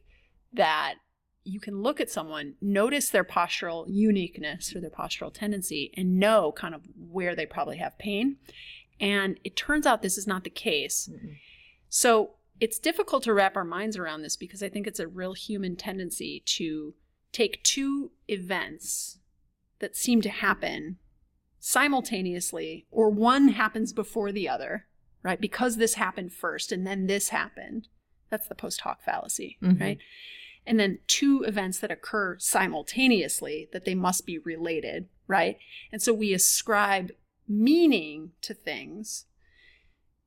that 0.53 0.95
you 1.43 1.59
can 1.59 1.81
look 1.81 1.99
at 1.99 2.09
someone, 2.11 2.55
notice 2.61 3.09
their 3.09 3.23
postural 3.23 3.85
uniqueness 3.89 4.75
or 4.75 4.79
their 4.81 4.89
postural 4.91 5.33
tendency, 5.33 5.91
and 5.97 6.19
know 6.19 6.51
kind 6.51 6.75
of 6.75 6.81
where 6.97 7.35
they 7.35 7.45
probably 7.45 7.77
have 7.77 7.97
pain. 7.97 8.37
And 8.99 9.39
it 9.43 9.55
turns 9.55 9.85
out 9.87 10.01
this 10.01 10.17
is 10.17 10.27
not 10.27 10.43
the 10.43 10.49
case. 10.51 11.09
So 11.89 12.35
it's 12.61 12.77
difficult 12.79 13.23
to 13.23 13.33
wrap 13.33 13.57
our 13.57 13.65
minds 13.65 13.97
around 13.97 14.21
this 14.21 14.37
because 14.37 14.61
I 14.61 14.69
think 14.69 14.85
it's 14.85 14.99
a 14.99 15.07
real 15.07 15.33
human 15.33 15.75
tendency 15.75 16.43
to 16.45 16.93
take 17.33 17.63
two 17.63 18.11
events 18.27 19.17
that 19.79 19.97
seem 19.97 20.21
to 20.21 20.29
happen 20.29 20.97
simultaneously, 21.59 22.85
or 22.91 23.09
one 23.09 23.49
happens 23.49 23.93
before 23.93 24.31
the 24.31 24.47
other, 24.47 24.85
right? 25.23 25.41
Because 25.41 25.77
this 25.77 25.95
happened 25.95 26.33
first 26.33 26.71
and 26.71 26.85
then 26.85 27.07
this 27.07 27.29
happened. 27.29 27.87
That's 28.29 28.47
the 28.47 28.55
post 28.55 28.81
hoc 28.81 29.03
fallacy, 29.03 29.57
Mhm. 29.61 29.81
right? 29.81 29.97
And 30.65 30.79
then 30.79 30.99
two 31.07 31.43
events 31.43 31.79
that 31.79 31.91
occur 31.91 32.37
simultaneously 32.37 33.69
that 33.73 33.85
they 33.85 33.95
must 33.95 34.27
be 34.27 34.37
related, 34.37 35.09
right? 35.27 35.57
And 35.91 36.01
so 36.01 36.13
we 36.13 36.33
ascribe 36.33 37.11
meaning 37.47 38.33
to 38.41 38.53
things 38.53 39.25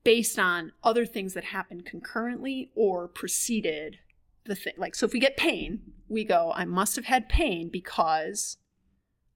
based 0.05 0.39
on 0.39 0.73
other 0.83 1.07
things 1.07 1.35
that 1.35 1.45
happen 1.45 1.81
concurrently 1.81 2.71
or 2.75 3.09
preceded 3.09 3.99
the 4.45 4.55
thing. 4.55 4.75
Like, 4.77 4.95
so 4.95 5.07
if 5.07 5.13
we 5.13 5.21
get 5.21 5.37
pain, 5.37 5.81
we 6.09 6.25
go, 6.25 6.53
I 6.55 6.65
must 6.65 6.97
have 6.97 7.07
had 7.07 7.29
pain 7.29 7.71
because 7.73 8.59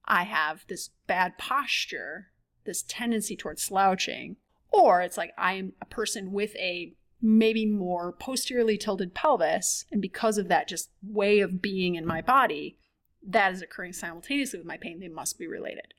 I 0.05 0.23
have 0.23 0.65
this 0.67 0.91
bad 1.07 1.37
posture, 1.37 2.27
this 2.65 2.83
tendency 2.83 3.35
towards 3.35 3.63
slouching. 3.63 4.37
Or 4.71 5.01
it's 5.01 5.17
like 5.17 5.33
I'm 5.37 5.73
a 5.81 5.85
person 5.85 6.31
with 6.31 6.55
a 6.55 6.93
maybe 7.21 7.65
more 7.65 8.13
posteriorly 8.13 8.77
tilted 8.77 9.13
pelvis, 9.13 9.85
and 9.91 10.01
because 10.01 10.37
of 10.37 10.47
that 10.47 10.67
just 10.67 10.89
way 11.03 11.39
of 11.39 11.61
being 11.61 11.95
in 11.95 12.05
my 12.05 12.21
body, 12.21 12.77
that 13.25 13.53
is 13.53 13.61
occurring 13.61 13.93
simultaneously 13.93 14.59
with 14.59 14.67
my 14.67 14.77
pain. 14.77 14.99
They 14.99 15.07
must 15.07 15.37
be 15.37 15.47
related. 15.47 15.93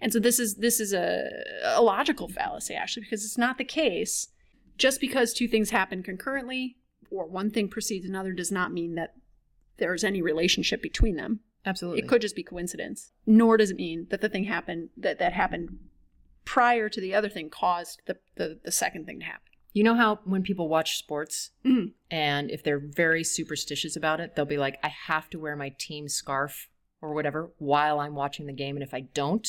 And 0.00 0.12
so 0.12 0.18
this 0.18 0.38
is 0.38 0.56
this 0.56 0.80
is 0.80 0.92
a, 0.92 1.28
a 1.64 1.82
logical 1.82 2.28
fallacy 2.28 2.74
actually, 2.74 3.04
because 3.04 3.24
it's 3.24 3.38
not 3.38 3.58
the 3.58 3.64
case. 3.64 4.28
Just 4.78 5.00
because 5.00 5.34
two 5.34 5.48
things 5.48 5.70
happen 5.70 6.02
concurrently 6.02 6.76
or 7.10 7.26
one 7.26 7.50
thing 7.50 7.68
precedes 7.68 8.06
another 8.06 8.32
does 8.32 8.50
not 8.50 8.72
mean 8.72 8.94
that 8.94 9.14
there's 9.76 10.04
any 10.04 10.22
relationship 10.22 10.80
between 10.82 11.16
them. 11.16 11.40
Absolutely. 11.66 12.00
It 12.00 12.08
could 12.08 12.22
just 12.22 12.36
be 12.36 12.42
coincidence. 12.42 13.12
Nor 13.26 13.58
does 13.58 13.70
it 13.70 13.76
mean 13.76 14.06
that 14.10 14.22
the 14.22 14.28
thing 14.28 14.44
happened 14.44 14.88
that 14.96 15.18
that 15.18 15.32
happened 15.32 15.78
prior 16.44 16.88
to 16.88 17.00
the 17.00 17.14
other 17.14 17.28
thing 17.28 17.50
caused 17.50 18.00
the 18.06 18.16
the, 18.36 18.58
the 18.64 18.72
second 18.72 19.06
thing 19.06 19.20
to 19.20 19.26
happen. 19.26 19.49
You 19.72 19.84
know 19.84 19.94
how 19.94 20.20
when 20.24 20.42
people 20.42 20.68
watch 20.68 20.98
sports 20.98 21.50
Mhm. 21.64 21.92
and 22.10 22.50
if 22.50 22.62
they're 22.62 22.80
very 22.80 23.22
superstitious 23.24 23.96
about 23.96 24.20
it, 24.20 24.34
they'll 24.34 24.44
be 24.44 24.56
like, 24.58 24.78
I 24.82 24.88
have 24.88 25.30
to 25.30 25.38
wear 25.38 25.54
my 25.56 25.68
team 25.78 26.08
scarf 26.08 26.68
or 27.00 27.14
whatever 27.14 27.50
while 27.58 28.00
I'm 28.00 28.14
watching 28.14 28.46
the 28.46 28.52
game. 28.52 28.76
And 28.76 28.82
if 28.82 28.92
I 28.92 29.00
don't, 29.00 29.46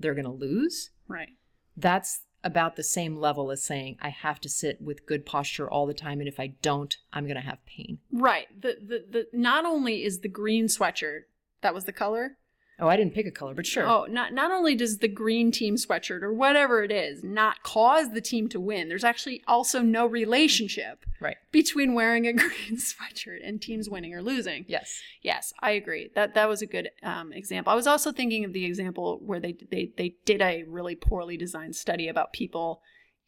they're 0.00 0.14
going 0.14 0.24
to 0.24 0.30
lose. 0.30 0.90
Right. 1.06 1.36
That's 1.76 2.22
about 2.44 2.76
the 2.76 2.82
same 2.82 3.16
level 3.16 3.50
as 3.50 3.62
saying, 3.62 3.98
I 4.00 4.08
have 4.10 4.40
to 4.40 4.48
sit 4.48 4.80
with 4.80 5.06
good 5.06 5.26
posture 5.26 5.68
all 5.70 5.86
the 5.86 5.94
time. 5.94 6.20
And 6.20 6.28
if 6.28 6.38
I 6.40 6.48
don't, 6.62 6.96
I'm 7.12 7.24
going 7.24 7.34
to 7.36 7.40
have 7.42 7.64
pain. 7.66 7.98
Right. 8.12 8.46
The, 8.60 8.78
the 8.80 9.04
the 9.10 9.26
not 9.32 9.64
only 9.64 10.04
is 10.04 10.20
the 10.20 10.28
green 10.28 10.66
sweatshirt 10.66 11.22
that 11.60 11.74
was 11.74 11.84
the 11.84 11.92
color 11.92 12.38
Oh, 12.80 12.86
I 12.88 12.96
didn't 12.96 13.12
pick 13.14 13.26
a 13.26 13.30
color, 13.32 13.54
but 13.54 13.66
sure. 13.66 13.86
Oh, 13.88 14.06
not 14.08 14.32
not 14.32 14.52
only 14.52 14.76
does 14.76 14.98
the 14.98 15.08
green 15.08 15.50
team 15.50 15.74
sweatshirt 15.74 16.22
or 16.22 16.32
whatever 16.32 16.82
it 16.84 16.92
is 16.92 17.24
not 17.24 17.62
cause 17.64 18.12
the 18.12 18.20
team 18.20 18.48
to 18.50 18.60
win, 18.60 18.88
there's 18.88 19.04
actually 19.04 19.42
also 19.48 19.82
no 19.82 20.06
relationship 20.06 21.04
Right. 21.20 21.36
between 21.50 21.94
wearing 21.94 22.26
a 22.26 22.32
green 22.44 22.76
sweatshirt 22.76 23.40
and 23.42 23.60
teams 23.60 23.90
winning 23.90 24.14
or 24.14 24.22
losing. 24.22 24.64
Yes. 24.68 25.00
Yes, 25.22 25.52
I 25.60 25.72
agree. 25.72 26.10
That 26.14 26.34
that 26.34 26.48
was 26.48 26.62
a 26.62 26.66
good 26.66 26.90
um, 27.02 27.32
example. 27.32 27.72
I 27.72 27.76
was 27.76 27.88
also 27.88 28.12
thinking 28.12 28.44
of 28.44 28.52
the 28.52 28.64
example 28.64 29.18
where 29.24 29.40
they 29.40 29.56
they 29.70 29.90
they 29.96 30.14
did 30.24 30.40
a 30.40 30.62
really 30.64 30.94
poorly 30.94 31.36
designed 31.36 31.74
study 31.74 32.06
about 32.08 32.32
people 32.32 32.80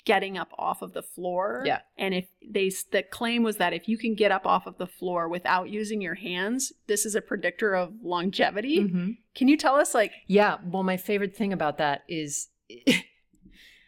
getting 0.05 0.39
up 0.39 0.49
off 0.59 0.83
of 0.83 0.93
the 0.93 1.03
floor. 1.03 1.63
Yeah. 1.67 1.81
And 1.99 2.15
if 2.15 2.27
they 2.47 2.71
the 2.91 3.03
claim 3.03 3.43
was 3.43 3.57
that 3.57 3.73
if 3.73 3.89
you 3.89 3.99
can 3.99 4.15
get 4.15 4.33
up 4.33 4.47
off 4.47 4.67
of 4.67 4.79
the 4.79 4.87
floor 4.87 5.29
without 5.29 5.69
using 5.71 6.01
your 6.01 6.15
hands, 6.15 6.73
this 6.87 7.05
is 7.05 7.15
a 7.15 7.21
predictor 7.21 7.75
of 7.75 7.93
longevity. 8.03 8.79
Mhm. 8.81 9.17
Can 9.35 9.49
you 9.49 9.57
tell 9.57 9.75
us 9.77 9.95
like 9.95 10.13
Yeah. 10.27 10.59
Well, 10.65 10.83
my 10.83 10.97
favorite 10.97 11.37
thing 11.37 11.53
about 11.53 11.79
that 11.79 12.03
is, 12.09 12.49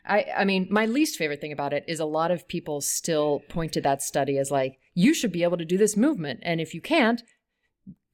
I 0.05 0.27
I 0.37 0.45
mean, 0.45 0.67
my 0.71 0.87
least 0.87 1.17
favorite 1.17 1.41
thing 1.41 1.53
about 1.53 1.73
it 1.73 1.85
is 1.87 2.01
a 2.01 2.05
lot 2.05 2.31
of 2.31 2.49
people 2.49 2.81
still 2.81 3.41
point 3.49 3.73
to 3.75 3.81
that 3.83 4.03
study 4.03 4.37
as 4.39 4.51
like, 4.51 4.79
you 4.95 5.15
should 5.15 5.33
be 5.33 5.43
able 5.45 5.57
to 5.59 5.65
do 5.65 5.79
this 5.79 5.97
movement, 5.97 6.41
and 6.43 6.61
if 6.61 6.75
you 6.75 6.81
can't, 6.81 7.23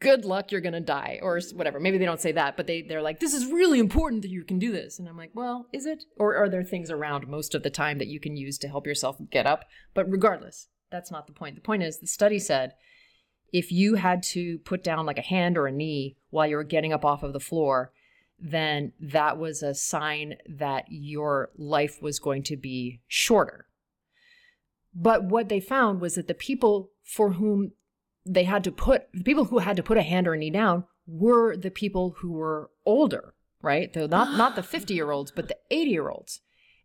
good 0.00 0.24
luck, 0.24 0.52
you're 0.52 0.60
gonna 0.60 0.80
die, 0.80 1.18
or 1.22 1.40
whatever. 1.54 1.80
Maybe 1.80 1.98
they 1.98 2.04
don't 2.04 2.20
say 2.20 2.32
that, 2.32 2.56
but 2.56 2.66
they 2.66 2.82
they're 2.82 3.02
like, 3.02 3.20
this 3.20 3.34
is 3.34 3.46
really 3.46 3.78
important 3.78 4.22
that 4.22 4.30
you 4.30 4.44
can 4.44 4.58
do 4.58 4.72
this, 4.72 4.98
and 4.98 5.08
I'm 5.08 5.16
like, 5.16 5.32
well, 5.34 5.66
is 5.72 5.86
it? 5.86 6.04
Or 6.16 6.36
are 6.36 6.48
there 6.48 6.64
things 6.64 6.90
around 6.90 7.28
most 7.28 7.54
of 7.54 7.62
the 7.62 7.70
time 7.70 7.98
that 7.98 8.08
you 8.08 8.20
can 8.20 8.36
use 8.36 8.58
to 8.58 8.68
help 8.68 8.86
yourself 8.86 9.16
get 9.30 9.46
up? 9.46 9.64
But 9.94 10.10
regardless, 10.10 10.68
that's 10.90 11.10
not 11.10 11.26
the 11.26 11.32
point. 11.32 11.54
The 11.54 11.60
point 11.60 11.82
is, 11.82 11.98
the 11.98 12.06
study 12.06 12.38
said 12.38 12.74
if 13.52 13.72
you 13.72 13.94
had 13.94 14.22
to 14.22 14.58
put 14.58 14.84
down 14.84 15.06
like 15.06 15.18
a 15.18 15.22
hand 15.22 15.56
or 15.56 15.66
a 15.66 15.72
knee 15.72 16.16
while 16.30 16.46
you 16.46 16.56
were 16.56 16.64
getting 16.64 16.92
up 16.92 17.04
off 17.04 17.22
of 17.22 17.32
the 17.32 17.40
floor, 17.40 17.92
then 18.38 18.92
that 19.00 19.38
was 19.38 19.62
a 19.62 19.74
sign 19.74 20.36
that 20.48 20.84
your 20.88 21.50
life 21.56 22.02
was 22.02 22.18
going 22.18 22.42
to 22.44 22.56
be 22.56 23.00
shorter. 23.06 23.66
But 24.94 25.24
what 25.24 25.48
they 25.48 25.60
found 25.60 26.00
was 26.00 26.14
that 26.14 26.28
the 26.28 26.34
people 26.34 26.90
for 27.04 27.32
whom 27.32 27.72
they 28.28 28.44
had 28.44 28.64
to 28.64 28.72
put, 28.72 29.12
the 29.12 29.24
people 29.24 29.46
who 29.46 29.58
had 29.58 29.76
to 29.76 29.82
put 29.82 29.98
a 29.98 30.02
hand 30.02 30.28
or 30.28 30.34
a 30.34 30.38
knee 30.38 30.50
down 30.50 30.84
were 31.06 31.56
the 31.56 31.70
people 31.70 32.16
who 32.18 32.32
were 32.32 32.70
older, 32.84 33.34
right? 33.62 33.92
Though 33.92 34.06
not, 34.06 34.36
not 34.36 34.56
the 34.56 34.62
50 34.74 34.94
year 34.94 35.10
olds, 35.10 35.30
but 35.30 35.48
the 35.48 35.56
80 35.70 35.90
year 35.90 36.08
olds. 36.08 36.40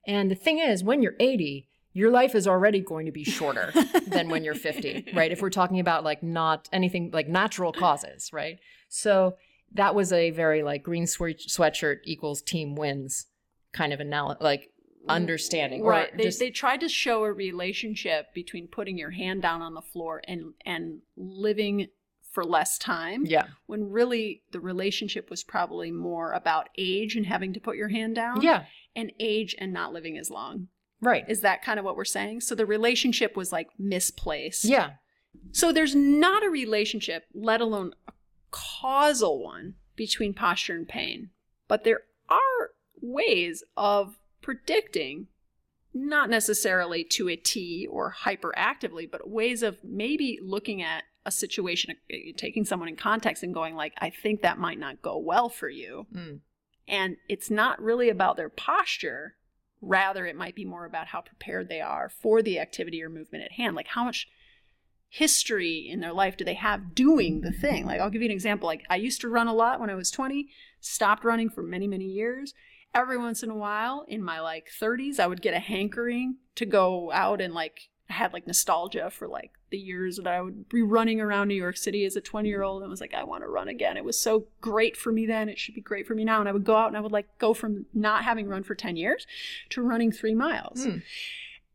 And 0.06 0.30
the 0.32 0.36
thing 0.36 0.60
is, 0.60 0.84
when 0.84 1.02
you're 1.02 1.16
80, 1.20 1.70
your 1.94 2.12
life 2.12 2.34
is 2.36 2.48
already 2.48 2.82
going 2.82 3.06
to 3.06 3.12
be 3.12 3.24
shorter 3.24 3.72
than 4.08 4.30
when 4.30 4.44
you're 4.44 4.56
50, 4.56 5.12
right? 5.14 5.32
If 5.32 5.42
we're 5.42 5.50
talking 5.50 5.80
about 5.80 6.04
like 6.04 6.24
not 6.24 6.68
anything 6.74 7.12
like 7.14 7.28
natural 7.28 7.72
causes, 7.72 8.32
right? 8.34 8.60
So 8.90 9.36
that 9.74 9.96
was 9.96 10.12
a 10.12 10.32
very 10.32 10.64
like 10.64 10.84
green 10.84 11.08
swe- 11.08 11.36
sweatshirt 11.36 12.00
equals 12.04 12.42
team 12.42 12.76
wins 12.76 13.28
kind 13.74 13.94
of 13.94 14.00
anal- 14.00 14.38
like 14.40 14.70
understanding. 15.10 15.84
right 15.84 16.16
they, 16.18 16.24
just- 16.24 16.39
they 16.39 16.50
tried 16.50 16.80
to 16.82 16.89
show 16.89 17.24
a 17.24 17.32
relationship 17.34 18.34
between 18.34 18.68
putting 18.68 18.98
your 18.98 19.12
hand 19.12 19.42
down 19.42 19.62
on 19.62 19.74
the 19.74 19.82
floor 19.82 20.22
and 20.28 20.54
and 20.66 21.00
living 21.18 21.88
for 22.32 22.44
less 22.44 22.78
time 22.80 23.26
yeah. 23.28 23.44
when 23.68 23.92
really 23.92 24.42
the 24.52 24.60
relationship 24.60 25.30
was 25.30 25.44
probably 25.44 25.92
more 25.92 26.32
about 26.32 26.68
age 26.80 27.16
and 27.16 27.28
having 27.28 27.54
to 27.54 27.60
put 27.60 27.78
your 27.78 27.89
hand 27.89 28.16
down 28.16 28.42
Yeah. 28.42 28.63
and 28.96 29.12
age 29.20 29.56
and 29.60 29.72
not 29.72 29.94
living 29.94 30.18
as 30.18 30.32
long 30.32 30.68
Right. 31.00 31.26
is 31.30 31.42
that 31.42 31.62
kind 31.63 31.78
of 31.80 31.86
what 31.86 31.96
we're 31.96 32.06
saying 32.06 32.42
so 32.42 32.56
the 32.56 32.66
relationship 32.66 33.36
was 33.38 33.52
like 33.52 33.68
misplaced 33.78 34.63
Yeah. 34.66 34.92
so 35.52 35.72
there's 35.72 35.94
not 35.96 36.44
a 36.44 36.50
relationship 36.50 37.26
let 37.36 37.62
alone 37.62 37.94
a 38.08 38.13
causal 38.52 39.44
one 39.44 39.76
between 39.96 40.34
posture 40.34 40.76
and 40.76 40.88
pain 40.88 41.30
but 41.68 41.84
there 41.84 42.02
are 42.30 42.72
ways 43.02 43.63
of 43.78 44.18
predicting 44.44 45.28
not 45.94 46.30
necessarily 46.30 47.04
to 47.04 47.30
a 47.30 47.36
T 47.36 47.88
or 47.90 48.16
hyperactively, 48.24 49.10
but 49.10 49.30
ways 49.30 49.62
of 49.62 49.78
maybe 49.84 50.40
looking 50.42 50.82
at 50.82 51.04
a 51.26 51.32
situation, 51.32 51.96
uh, 52.12 52.18
taking 52.36 52.66
someone 52.66 52.90
in 52.90 52.96
context 52.96 53.44
and 53.44 53.54
going 53.54 53.76
like, 53.76 53.94
I 54.00 54.10
think 54.10 54.42
that 54.42 54.58
might 54.58 54.80
not 54.80 55.02
go 55.02 55.18
well 55.18 55.50
for 55.50 55.70
you. 55.70 56.08
Mm. 56.14 56.40
And 56.88 57.18
it's 57.30 57.50
not 57.50 57.82
really 57.82 58.10
about 58.10 58.38
their 58.38 58.50
posture. 58.50 59.36
Rather, 59.82 60.26
it 60.26 60.36
might 60.36 60.56
be 60.56 60.66
more 60.66 60.86
about 60.86 61.08
how 61.08 61.22
prepared 61.22 61.70
they 61.70 61.82
are 61.82 62.10
for 62.10 62.42
the 62.42 62.60
activity 62.60 63.02
or 63.04 63.10
movement 63.10 63.44
at 63.44 63.54
hand. 63.54 63.76
Like 63.76 63.88
how 63.88 64.04
much 64.04 64.28
history 65.10 65.88
in 65.88 66.00
their 66.00 66.14
life 66.14 66.36
do 66.36 66.44
they 66.44 66.56
have 66.56 66.96
doing 66.96 67.42
the 67.42 67.52
thing? 67.52 67.86
Like 67.86 68.02
I'll 68.02 68.10
give 68.10 68.22
you 68.22 68.28
an 68.28 68.34
example. 68.34 68.68
Like 68.68 68.84
I 68.90 68.96
used 68.96 69.22
to 69.22 69.30
run 69.30 69.48
a 69.48 69.54
lot 69.54 69.80
when 69.80 69.90
I 69.90 69.96
was 69.96 70.12
20, 70.12 70.48
stopped 70.82 71.24
running 71.24 71.50
for 71.50 71.62
many, 71.62 71.88
many 71.88 72.06
years. 72.06 72.54
Every 72.94 73.18
once 73.18 73.44
in 73.44 73.50
a 73.50 73.56
while 73.56 74.06
in 74.08 74.24
my 74.24 74.40
like 74.40 74.70
30s, 74.70 75.20
I 75.20 75.28
would 75.28 75.42
get 75.42 75.54
a 75.54 75.60
hankering 75.60 76.38
to 76.56 76.66
go 76.66 77.12
out 77.12 77.42
and 77.42 77.54
like 77.54 77.90
I 78.10 78.14
had 78.14 78.34
like 78.34 78.46
nostalgia 78.46 79.10
for 79.10 79.28
like 79.28 79.52
the 79.72 79.78
years 79.78 80.18
that 80.18 80.28
I 80.28 80.42
would 80.42 80.70
be 80.70 80.84
running 80.84 81.20
around 81.20 81.48
New 81.48 81.56
York 81.56 81.78
City 81.78 82.06
as 82.06 82.16
a 82.16 82.22
20 82.22 82.48
year 82.48 82.62
old 82.62 82.82
and 82.82 82.92
was 82.92 83.02
like, 83.02 83.14
I 83.14 83.24
want 83.24 83.44
to 83.44 83.48
run 83.48 83.68
again. 83.68 83.98
It 83.98 84.06
was 84.06 84.20
so 84.20 84.48
great 84.62 84.96
for 84.96 85.12
me 85.12 85.26
then. 85.26 85.50
It 85.50 85.58
should 85.58 85.74
be 85.74 85.82
great 85.82 86.06
for 86.06 86.14
me 86.14 86.24
now. 86.24 86.40
And 86.40 86.50
I 86.50 86.52
would 86.52 86.66
go 86.66 86.76
out 86.76 86.90
and 86.90 86.98
I 86.98 87.00
would 87.00 87.12
like 87.12 87.28
go 87.40 87.54
from 87.54 87.86
not 87.94 88.24
having 88.24 88.48
run 88.48 88.64
for 88.64 88.76
10 88.76 88.98
years 88.98 89.26
to 89.70 89.82
running 89.82 90.12
three 90.12 90.36
miles. 90.36 90.84
Hmm. 90.84 90.98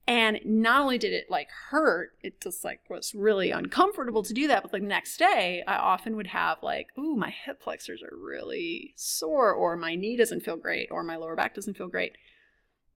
And 0.08 0.40
not 0.42 0.80
only 0.80 0.96
did 0.96 1.12
it 1.12 1.30
like 1.30 1.48
hurt, 1.68 2.12
it 2.22 2.40
just 2.40 2.64
like 2.64 2.80
was 2.88 3.14
really 3.14 3.50
uncomfortable 3.50 4.22
to 4.22 4.32
do 4.32 4.48
that. 4.48 4.62
But 4.62 4.72
the 4.72 4.80
next 4.80 5.18
day, 5.18 5.62
I 5.66 5.76
often 5.76 6.16
would 6.16 6.28
have 6.28 6.62
like, 6.62 6.88
ooh, 6.98 7.14
my 7.14 7.28
hip 7.28 7.62
flexors 7.62 8.02
are 8.02 8.16
really 8.16 8.94
sore, 8.96 9.52
or 9.52 9.76
my 9.76 9.94
knee 9.94 10.16
doesn't 10.16 10.40
feel 10.40 10.56
great, 10.56 10.88
or 10.90 11.02
my 11.02 11.16
lower 11.16 11.36
back 11.36 11.54
doesn't 11.54 11.76
feel 11.76 11.88
great 11.88 12.16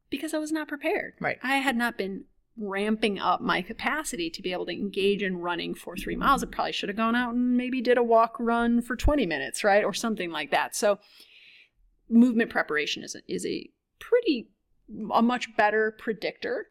because 0.08 0.32
I 0.32 0.38
was 0.38 0.52
not 0.52 0.68
prepared. 0.68 1.12
Right. 1.20 1.36
I 1.42 1.56
had 1.56 1.76
not 1.76 1.98
been 1.98 2.24
ramping 2.56 3.18
up 3.18 3.42
my 3.42 3.60
capacity 3.60 4.30
to 4.30 4.40
be 4.40 4.52
able 4.52 4.66
to 4.66 4.72
engage 4.72 5.22
in 5.22 5.36
running 5.36 5.74
for 5.74 5.94
three 5.98 6.16
miles. 6.16 6.42
I 6.42 6.46
probably 6.46 6.72
should 6.72 6.88
have 6.88 6.96
gone 6.96 7.14
out 7.14 7.34
and 7.34 7.58
maybe 7.58 7.82
did 7.82 7.98
a 7.98 8.02
walk 8.02 8.36
run 8.38 8.80
for 8.80 8.96
20 8.96 9.26
minutes, 9.26 9.62
right? 9.62 9.84
Or 9.84 9.92
something 9.92 10.30
like 10.30 10.50
that. 10.50 10.74
So 10.74 10.98
movement 12.08 12.48
preparation 12.48 13.02
is 13.02 13.14
a, 13.14 13.20
is 13.30 13.44
a 13.44 13.68
pretty, 13.98 14.48
a 15.12 15.20
much 15.20 15.54
better 15.58 15.94
predictor 15.98 16.68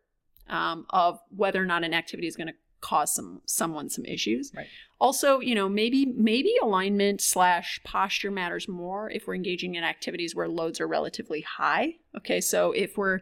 um, 0.51 0.85
of 0.89 1.19
whether 1.35 1.61
or 1.61 1.65
not 1.65 1.83
an 1.83 1.93
activity 1.93 2.27
is 2.27 2.35
going 2.35 2.47
to 2.47 2.53
cause 2.81 3.13
some 3.13 3.41
someone 3.45 3.89
some 3.89 4.05
issues. 4.05 4.51
Right. 4.55 4.67
Also, 4.99 5.39
you 5.39 5.55
know, 5.55 5.69
maybe 5.69 6.05
maybe 6.05 6.53
alignment 6.61 7.21
slash 7.21 7.79
posture 7.83 8.31
matters 8.31 8.67
more 8.67 9.09
if 9.09 9.27
we're 9.27 9.35
engaging 9.35 9.75
in 9.75 9.83
activities 9.83 10.35
where 10.35 10.47
loads 10.47 10.81
are 10.81 10.87
relatively 10.87 11.41
high. 11.41 11.95
Okay, 12.17 12.41
so 12.41 12.71
if 12.71 12.97
we're 12.97 13.19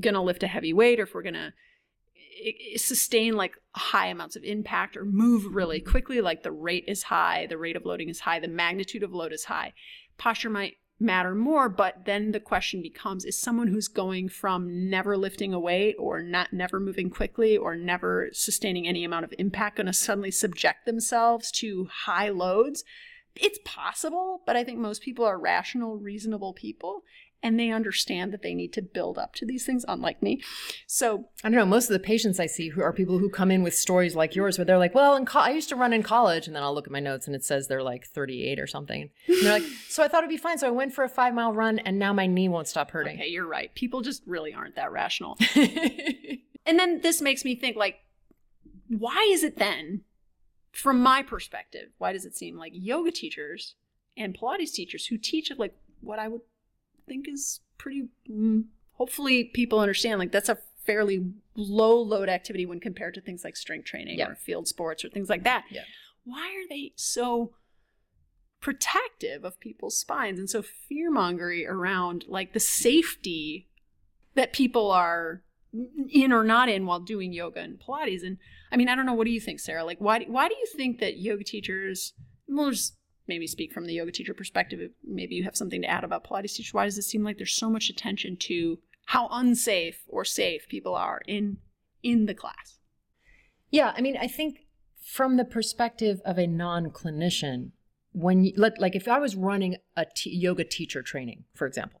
gonna 0.00 0.22
lift 0.22 0.42
a 0.42 0.46
heavy 0.48 0.72
weight, 0.72 0.98
or 0.98 1.04
if 1.04 1.14
we're 1.14 1.22
gonna 1.22 1.54
sustain 2.76 3.34
like 3.34 3.56
high 3.76 4.08
amounts 4.08 4.34
of 4.34 4.42
impact 4.42 4.96
or 4.96 5.04
move 5.04 5.54
really 5.54 5.80
quickly, 5.80 6.20
like 6.20 6.42
the 6.42 6.52
rate 6.52 6.84
is 6.88 7.04
high, 7.04 7.46
the 7.46 7.58
rate 7.58 7.76
of 7.76 7.84
loading 7.84 8.08
is 8.08 8.20
high, 8.20 8.40
the 8.40 8.48
magnitude 8.48 9.02
of 9.02 9.12
load 9.12 9.32
is 9.32 9.44
high, 9.44 9.72
posture 10.18 10.50
might 10.50 10.76
matter 11.00 11.34
more 11.34 11.68
but 11.68 12.04
then 12.04 12.30
the 12.30 12.40
question 12.40 12.80
becomes 12.80 13.24
is 13.24 13.38
someone 13.38 13.68
who's 13.68 13.88
going 13.88 14.28
from 14.28 14.88
never 14.88 15.16
lifting 15.16 15.52
a 15.52 15.58
weight 15.58 15.96
or 15.98 16.22
not 16.22 16.52
never 16.52 16.78
moving 16.78 17.10
quickly 17.10 17.56
or 17.56 17.74
never 17.74 18.28
sustaining 18.32 18.86
any 18.86 19.04
amount 19.04 19.24
of 19.24 19.34
impact 19.38 19.76
going 19.76 19.86
to 19.86 19.92
suddenly 19.92 20.30
subject 20.30 20.86
themselves 20.86 21.50
to 21.50 21.88
high 22.04 22.28
loads? 22.28 22.84
It's 23.34 23.58
possible 23.64 24.42
but 24.46 24.54
i 24.56 24.62
think 24.62 24.78
most 24.78 25.02
people 25.02 25.24
are 25.24 25.38
rational 25.38 25.98
reasonable 25.98 26.52
people 26.52 27.02
and 27.44 27.60
they 27.60 27.70
understand 27.70 28.32
that 28.32 28.42
they 28.42 28.54
need 28.54 28.72
to 28.72 28.82
build 28.82 29.16
up 29.16 29.34
to 29.34 29.46
these 29.46 29.64
things 29.64 29.84
unlike 29.86 30.20
me 30.20 30.42
so 30.86 31.28
I 31.44 31.48
don't 31.48 31.58
know. 31.58 31.66
Most 31.66 31.88
of 31.88 31.92
the 31.92 32.00
patients 32.00 32.40
I 32.40 32.46
see 32.46 32.70
who 32.70 32.82
are 32.82 32.92
people 32.92 33.18
who 33.18 33.28
come 33.28 33.50
in 33.50 33.62
with 33.62 33.74
stories 33.74 34.16
like 34.16 34.34
yours, 34.34 34.58
where 34.58 34.64
they're 34.64 34.78
like, 34.78 34.94
"Well, 34.94 35.14
in 35.14 35.26
co- 35.26 35.40
I 35.40 35.50
used 35.50 35.68
to 35.68 35.76
run 35.76 35.92
in 35.92 36.02
college," 36.02 36.46
and 36.46 36.56
then 36.56 36.62
I'll 36.62 36.74
look 36.74 36.86
at 36.86 36.92
my 36.92 37.00
notes 37.00 37.26
and 37.26 37.36
it 37.36 37.44
says 37.44 37.68
they're 37.68 37.82
like 37.82 38.06
38 38.06 38.58
or 38.58 38.66
something. 38.66 39.10
And 39.28 39.42
they're 39.42 39.60
like, 39.60 39.68
"So 39.88 40.02
I 40.02 40.08
thought 40.08 40.18
it'd 40.18 40.30
be 40.30 40.36
fine. 40.36 40.58
So 40.58 40.66
I 40.66 40.70
went 40.70 40.94
for 40.94 41.04
a 41.04 41.08
five 41.08 41.34
mile 41.34 41.52
run, 41.52 41.78
and 41.80 41.98
now 41.98 42.12
my 42.12 42.26
knee 42.26 42.48
won't 42.48 42.68
stop 42.68 42.90
hurting." 42.90 43.18
okay 43.18 43.28
you're 43.28 43.46
right 43.46 43.74
people 43.74 44.00
just 44.00 44.22
really 44.26 44.52
aren't 44.54 44.76
that 44.76 44.90
rational 44.90 45.38
And 46.66 46.78
then 46.78 47.00
this 47.02 47.20
makes 47.20 47.44
me 47.44 47.54
think 47.54 47.76
like, 47.76 47.96
why 48.88 49.28
is 49.30 49.44
it 49.44 49.58
then, 49.58 50.02
from 50.72 51.00
my 51.00 51.22
perspective, 51.22 51.90
why 51.98 52.12
does 52.12 52.24
it 52.24 52.36
seem 52.36 52.56
like 52.56 52.72
yoga 52.74 53.10
teachers 53.10 53.74
and 54.16 54.36
Pilates 54.36 54.72
teachers 54.72 55.06
who 55.06 55.18
teach 55.18 55.50
like 55.58 55.76
what 56.00 56.18
I 56.18 56.28
would 56.28 56.40
think 57.06 57.26
is 57.28 57.60
pretty, 57.78 58.08
mm, 58.30 58.64
hopefully 58.94 59.44
people 59.44 59.78
understand 59.78 60.18
like 60.18 60.32
that's 60.32 60.48
a 60.48 60.58
fairly 60.84 61.24
low 61.56 61.98
load 62.00 62.28
activity 62.28 62.66
when 62.66 62.80
compared 62.80 63.14
to 63.14 63.20
things 63.20 63.42
like 63.44 63.56
strength 63.56 63.86
training 63.86 64.18
Yeah. 64.18 64.28
or 64.28 64.34
field 64.34 64.68
sports 64.68 65.04
or 65.04 65.08
things 65.08 65.28
like 65.28 65.44
that. 65.44 65.64
Yeah. 65.70 65.84
Why 66.24 66.48
are 66.48 66.68
they 66.68 66.92
so 66.96 67.52
protective 68.60 69.44
of 69.44 69.60
people's 69.60 69.98
spines 69.98 70.38
and 70.38 70.48
so 70.48 70.62
fear 70.62 71.10
mongery 71.12 71.68
around 71.68 72.24
like 72.28 72.52
the 72.54 72.60
safety 72.60 73.68
that 74.34 74.52
people 74.52 74.90
are 74.90 75.42
in 76.10 76.32
or 76.32 76.44
not 76.44 76.68
in 76.68 76.86
while 76.86 77.00
doing 77.00 77.32
yoga 77.32 77.60
and 77.60 77.78
Pilates. 77.80 78.22
And 78.24 78.38
I 78.72 78.76
mean, 78.76 78.88
I 78.88 78.94
don't 78.94 79.06
know. 79.06 79.12
What 79.12 79.26
do 79.26 79.32
you 79.32 79.40
think, 79.40 79.60
Sarah? 79.60 79.84
Like, 79.84 79.98
why, 79.98 80.20
why 80.28 80.48
do 80.48 80.54
you 80.54 80.66
think 80.76 80.98
that 81.00 81.18
yoga 81.18 81.44
teachers, 81.44 82.14
well, 82.48 82.72
maybe 83.26 83.46
speak 83.46 83.72
from 83.72 83.86
the 83.86 83.94
yoga 83.94 84.12
teacher 84.12 84.34
perspective. 84.34 84.90
Maybe 85.02 85.34
you 85.34 85.44
have 85.44 85.56
something 85.56 85.82
to 85.82 85.88
add 85.88 86.04
about 86.04 86.24
Pilates 86.24 86.54
teachers. 86.54 86.74
Why 86.74 86.84
does 86.84 86.98
it 86.98 87.02
seem 87.02 87.24
like 87.24 87.38
there's 87.38 87.54
so 87.54 87.70
much 87.70 87.88
attention 87.88 88.36
to 88.40 88.78
how 89.06 89.28
unsafe 89.30 90.04
or 90.08 90.24
safe 90.24 90.68
people 90.68 90.94
are 90.94 91.20
in 91.26 91.58
in 92.02 92.26
the 92.26 92.34
class? 92.34 92.78
Yeah, 93.70 93.92
I 93.96 94.00
mean, 94.00 94.16
I 94.16 94.28
think 94.28 94.60
from 95.02 95.36
the 95.36 95.44
perspective 95.44 96.20
of 96.24 96.38
a 96.38 96.46
non-clinician, 96.46 97.72
when 98.12 98.44
you, 98.44 98.52
let, 98.56 98.80
like 98.80 98.94
if 98.94 99.08
I 99.08 99.18
was 99.18 99.36
running 99.36 99.76
a 99.96 100.06
t- 100.14 100.30
yoga 100.30 100.64
teacher 100.64 101.02
training, 101.02 101.44
for 101.54 101.66
example, 101.66 102.00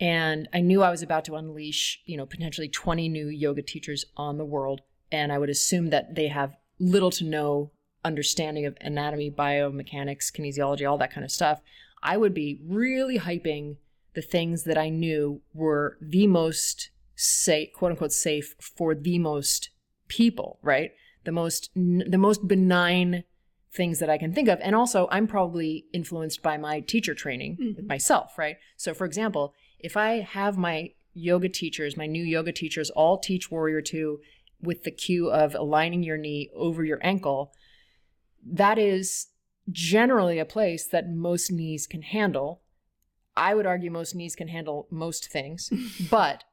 and 0.00 0.48
I 0.52 0.60
knew 0.60 0.82
I 0.82 0.90
was 0.90 1.02
about 1.02 1.24
to 1.26 1.36
unleash, 1.36 2.00
you 2.04 2.16
know, 2.16 2.26
potentially 2.26 2.68
20 2.68 3.08
new 3.08 3.28
yoga 3.28 3.62
teachers 3.62 4.04
on 4.16 4.36
the 4.36 4.44
world, 4.44 4.82
and 5.10 5.32
I 5.32 5.38
would 5.38 5.48
assume 5.48 5.90
that 5.90 6.14
they 6.14 6.28
have 6.28 6.56
little 6.78 7.10
to 7.12 7.24
no 7.24 7.70
understanding 8.06 8.64
of 8.64 8.76
anatomy, 8.80 9.30
biomechanics, 9.30 10.32
kinesiology, 10.32 10.88
all 10.88 10.98
that 10.98 11.12
kind 11.12 11.24
of 11.24 11.30
stuff, 11.30 11.60
I 12.02 12.16
would 12.16 12.32
be 12.32 12.60
really 12.64 13.18
hyping 13.18 13.76
the 14.14 14.22
things 14.22 14.62
that 14.64 14.78
I 14.78 14.88
knew 14.88 15.42
were 15.52 15.98
the 16.00 16.26
most 16.26 16.90
safe, 17.16 17.72
quote 17.74 17.90
unquote, 17.92 18.12
safe 18.12 18.54
for 18.60 18.94
the 18.94 19.18
most 19.18 19.70
people, 20.08 20.58
right? 20.62 20.92
The 21.24 21.32
most, 21.32 21.70
the 21.74 22.18
most 22.18 22.46
benign 22.46 23.24
things 23.72 23.98
that 23.98 24.08
I 24.08 24.16
can 24.16 24.32
think 24.32 24.48
of. 24.48 24.58
And 24.62 24.74
also, 24.74 25.08
I'm 25.10 25.26
probably 25.26 25.86
influenced 25.92 26.42
by 26.42 26.56
my 26.56 26.80
teacher 26.80 27.14
training 27.14 27.58
mm-hmm. 27.60 27.86
myself, 27.86 28.38
right? 28.38 28.56
So, 28.76 28.94
for 28.94 29.04
example, 29.04 29.52
if 29.78 29.96
I 29.96 30.20
have 30.20 30.56
my 30.56 30.92
yoga 31.12 31.48
teachers, 31.48 31.96
my 31.96 32.06
new 32.06 32.22
yoga 32.22 32.52
teachers, 32.52 32.90
all 32.90 33.18
teach 33.18 33.50
Warrior 33.50 33.82
2 33.82 34.20
with 34.62 34.84
the 34.84 34.90
cue 34.90 35.30
of 35.30 35.54
aligning 35.54 36.02
your 36.02 36.16
knee 36.16 36.50
over 36.54 36.84
your 36.84 36.98
ankle, 37.02 37.52
that 38.52 38.78
is 38.78 39.28
generally 39.70 40.38
a 40.38 40.44
place 40.44 40.86
that 40.86 41.10
most 41.10 41.50
knees 41.50 41.86
can 41.86 42.02
handle. 42.02 42.62
I 43.36 43.54
would 43.54 43.66
argue 43.66 43.90
most 43.90 44.14
knees 44.14 44.36
can 44.36 44.48
handle 44.48 44.86
most 44.90 45.30
things, 45.30 45.70
but 46.10 46.44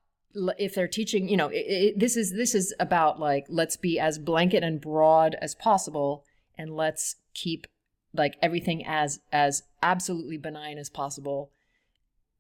if 0.58 0.74
they're 0.74 0.88
teaching, 0.88 1.30
you 1.30 1.38
know, 1.38 1.50
it, 1.50 1.66
it, 1.68 2.00
this 2.00 2.18
is 2.18 2.34
this 2.34 2.56
is 2.56 2.74
about 2.80 3.20
like 3.20 3.46
let's 3.50 3.78
be 3.78 4.00
as 4.00 4.18
blanket 4.18 4.64
and 4.64 4.82
broad 4.82 5.36
as 5.42 5.56
possible, 5.56 6.26
and 6.58 6.76
let's 6.76 7.16
keep 7.34 7.68
like 8.14 8.38
everything 8.42 8.86
as 8.86 9.20
as 9.32 9.64
absolutely 9.82 10.38
benign 10.38 10.78
as 10.78 10.90
possible 10.90 11.52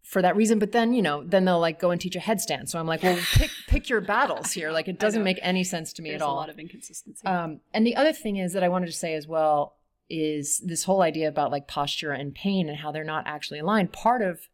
for 0.03 0.21
that 0.21 0.35
reason. 0.35 0.59
But 0.59 0.73
then, 0.73 0.93
you 0.93 1.01
know, 1.01 1.23
then 1.23 1.45
they'll 1.45 1.59
like 1.59 1.79
go 1.79 1.91
and 1.91 1.99
teach 1.99 2.15
a 2.15 2.19
headstand. 2.19 2.69
So 2.69 2.77
I'm 2.79 2.85
like, 2.85 3.01
well, 3.01 3.17
pick 3.33 3.51
pick 3.67 3.89
your 3.89 4.01
battles 4.01 4.51
here. 4.51 4.71
Like 4.71 4.87
it 4.87 4.99
doesn't 5.05 5.23
make 5.23 5.39
any 5.41 5.63
sense 5.63 5.93
to 5.93 6.01
me 6.01 6.09
There's 6.09 6.21
at 6.21 6.25
all. 6.25 6.35
a 6.35 6.37
lot 6.37 6.49
of 6.49 6.59
inconsistency. 6.59 7.25
Um, 7.25 7.61
and 7.73 7.87
the 7.87 7.95
other 7.95 8.13
thing 8.13 8.37
is 8.37 8.53
that 8.53 8.63
I 8.63 8.69
wanted 8.69 8.87
to 8.87 8.91
say 8.93 9.15
as 9.15 9.27
well 9.27 9.77
is 10.09 10.61
this 10.65 10.83
whole 10.83 11.01
idea 11.01 11.27
about 11.27 11.51
like 11.51 11.67
posture 11.67 12.11
and 12.11 12.35
pain 12.35 12.69
and 12.69 12.77
how 12.77 12.91
they're 12.91 13.03
not 13.03 13.25
actually 13.25 13.59
aligned. 13.59 13.93
Part 13.93 14.21
of 14.21 14.49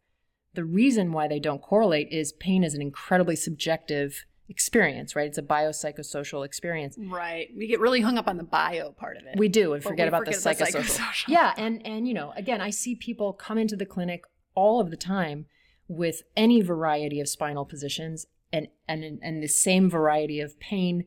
the 0.54 0.64
reason 0.64 1.12
why 1.12 1.28
they 1.28 1.40
don't 1.40 1.60
correlate 1.60 2.08
is 2.10 2.32
pain 2.32 2.64
is 2.64 2.74
an 2.74 2.80
incredibly 2.80 3.36
subjective 3.36 4.24
experience, 4.48 5.14
right? 5.14 5.26
It's 5.26 5.38
a 5.38 5.42
biopsychosocial 5.42 6.44
experience. 6.44 6.96
Right. 6.98 7.48
We 7.56 7.66
get 7.66 7.80
really 7.80 8.00
hung 8.00 8.18
up 8.18 8.26
on 8.26 8.36
the 8.36 8.44
bio 8.44 8.92
part 8.92 9.16
of 9.16 9.24
it. 9.26 9.38
We 9.38 9.48
do 9.48 9.74
and 9.74 9.82
forget 9.82 10.08
about 10.08 10.26
forget 10.26 10.40
the 10.40 10.50
psychosocial. 10.50 10.98
psychosocial. 10.98 11.28
Yeah, 11.28 11.54
and 11.56 11.84
and 11.86 12.08
you 12.08 12.14
know, 12.14 12.32
again, 12.36 12.60
I 12.60 12.70
see 12.70 12.94
people 12.96 13.32
come 13.32 13.58
into 13.58 13.76
the 13.76 13.86
clinic 13.86 14.24
all 14.54 14.80
of 14.80 14.90
the 14.90 14.96
time 14.96 15.46
with 15.88 16.22
any 16.36 16.60
variety 16.60 17.20
of 17.20 17.28
spinal 17.28 17.64
positions 17.64 18.26
and 18.52 18.68
and 18.88 19.18
and 19.22 19.42
the 19.42 19.48
same 19.48 19.90
variety 19.90 20.40
of 20.40 20.58
pain 20.60 21.04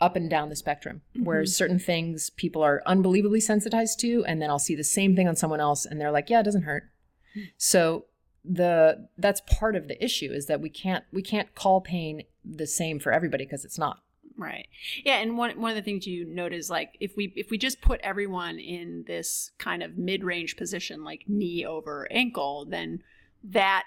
up 0.00 0.16
and 0.16 0.28
down 0.28 0.48
the 0.48 0.56
spectrum 0.56 1.00
mm-hmm. 1.14 1.24
where 1.24 1.46
certain 1.46 1.78
things 1.78 2.30
people 2.30 2.62
are 2.62 2.82
unbelievably 2.86 3.40
sensitized 3.40 3.98
to 4.00 4.24
and 4.26 4.40
then 4.40 4.50
I'll 4.50 4.58
see 4.58 4.74
the 4.74 4.84
same 4.84 5.16
thing 5.16 5.28
on 5.28 5.36
someone 5.36 5.60
else 5.60 5.86
and 5.86 6.00
they're 6.00 6.10
like 6.10 6.28
yeah 6.28 6.40
it 6.40 6.44
doesn't 6.44 6.62
hurt 6.62 6.90
mm-hmm. 7.36 7.46
so 7.56 8.06
the 8.44 9.08
that's 9.18 9.40
part 9.46 9.74
of 9.74 9.88
the 9.88 10.02
issue 10.02 10.30
is 10.30 10.46
that 10.46 10.60
we 10.60 10.68
can't 10.68 11.04
we 11.12 11.22
can't 11.22 11.54
call 11.54 11.80
pain 11.80 12.22
the 12.44 12.66
same 12.66 13.00
for 13.00 13.12
everybody 13.12 13.44
because 13.44 13.64
it's 13.64 13.78
not 13.78 14.00
right. 14.36 14.66
Yeah 15.04 15.16
and 15.16 15.36
one 15.36 15.60
one 15.60 15.70
of 15.70 15.76
the 15.76 15.82
things 15.82 16.06
you 16.06 16.24
note 16.26 16.52
is 16.52 16.70
like 16.70 16.96
if 17.00 17.16
we 17.16 17.32
if 17.36 17.50
we 17.50 17.58
just 17.58 17.80
put 17.80 18.00
everyone 18.00 18.58
in 18.58 19.04
this 19.06 19.50
kind 19.58 19.82
of 19.82 19.96
mid-range 19.96 20.56
position 20.56 21.04
like 21.04 21.22
knee 21.26 21.64
over 21.64 22.06
ankle 22.10 22.66
then 22.68 23.02
that 23.42 23.84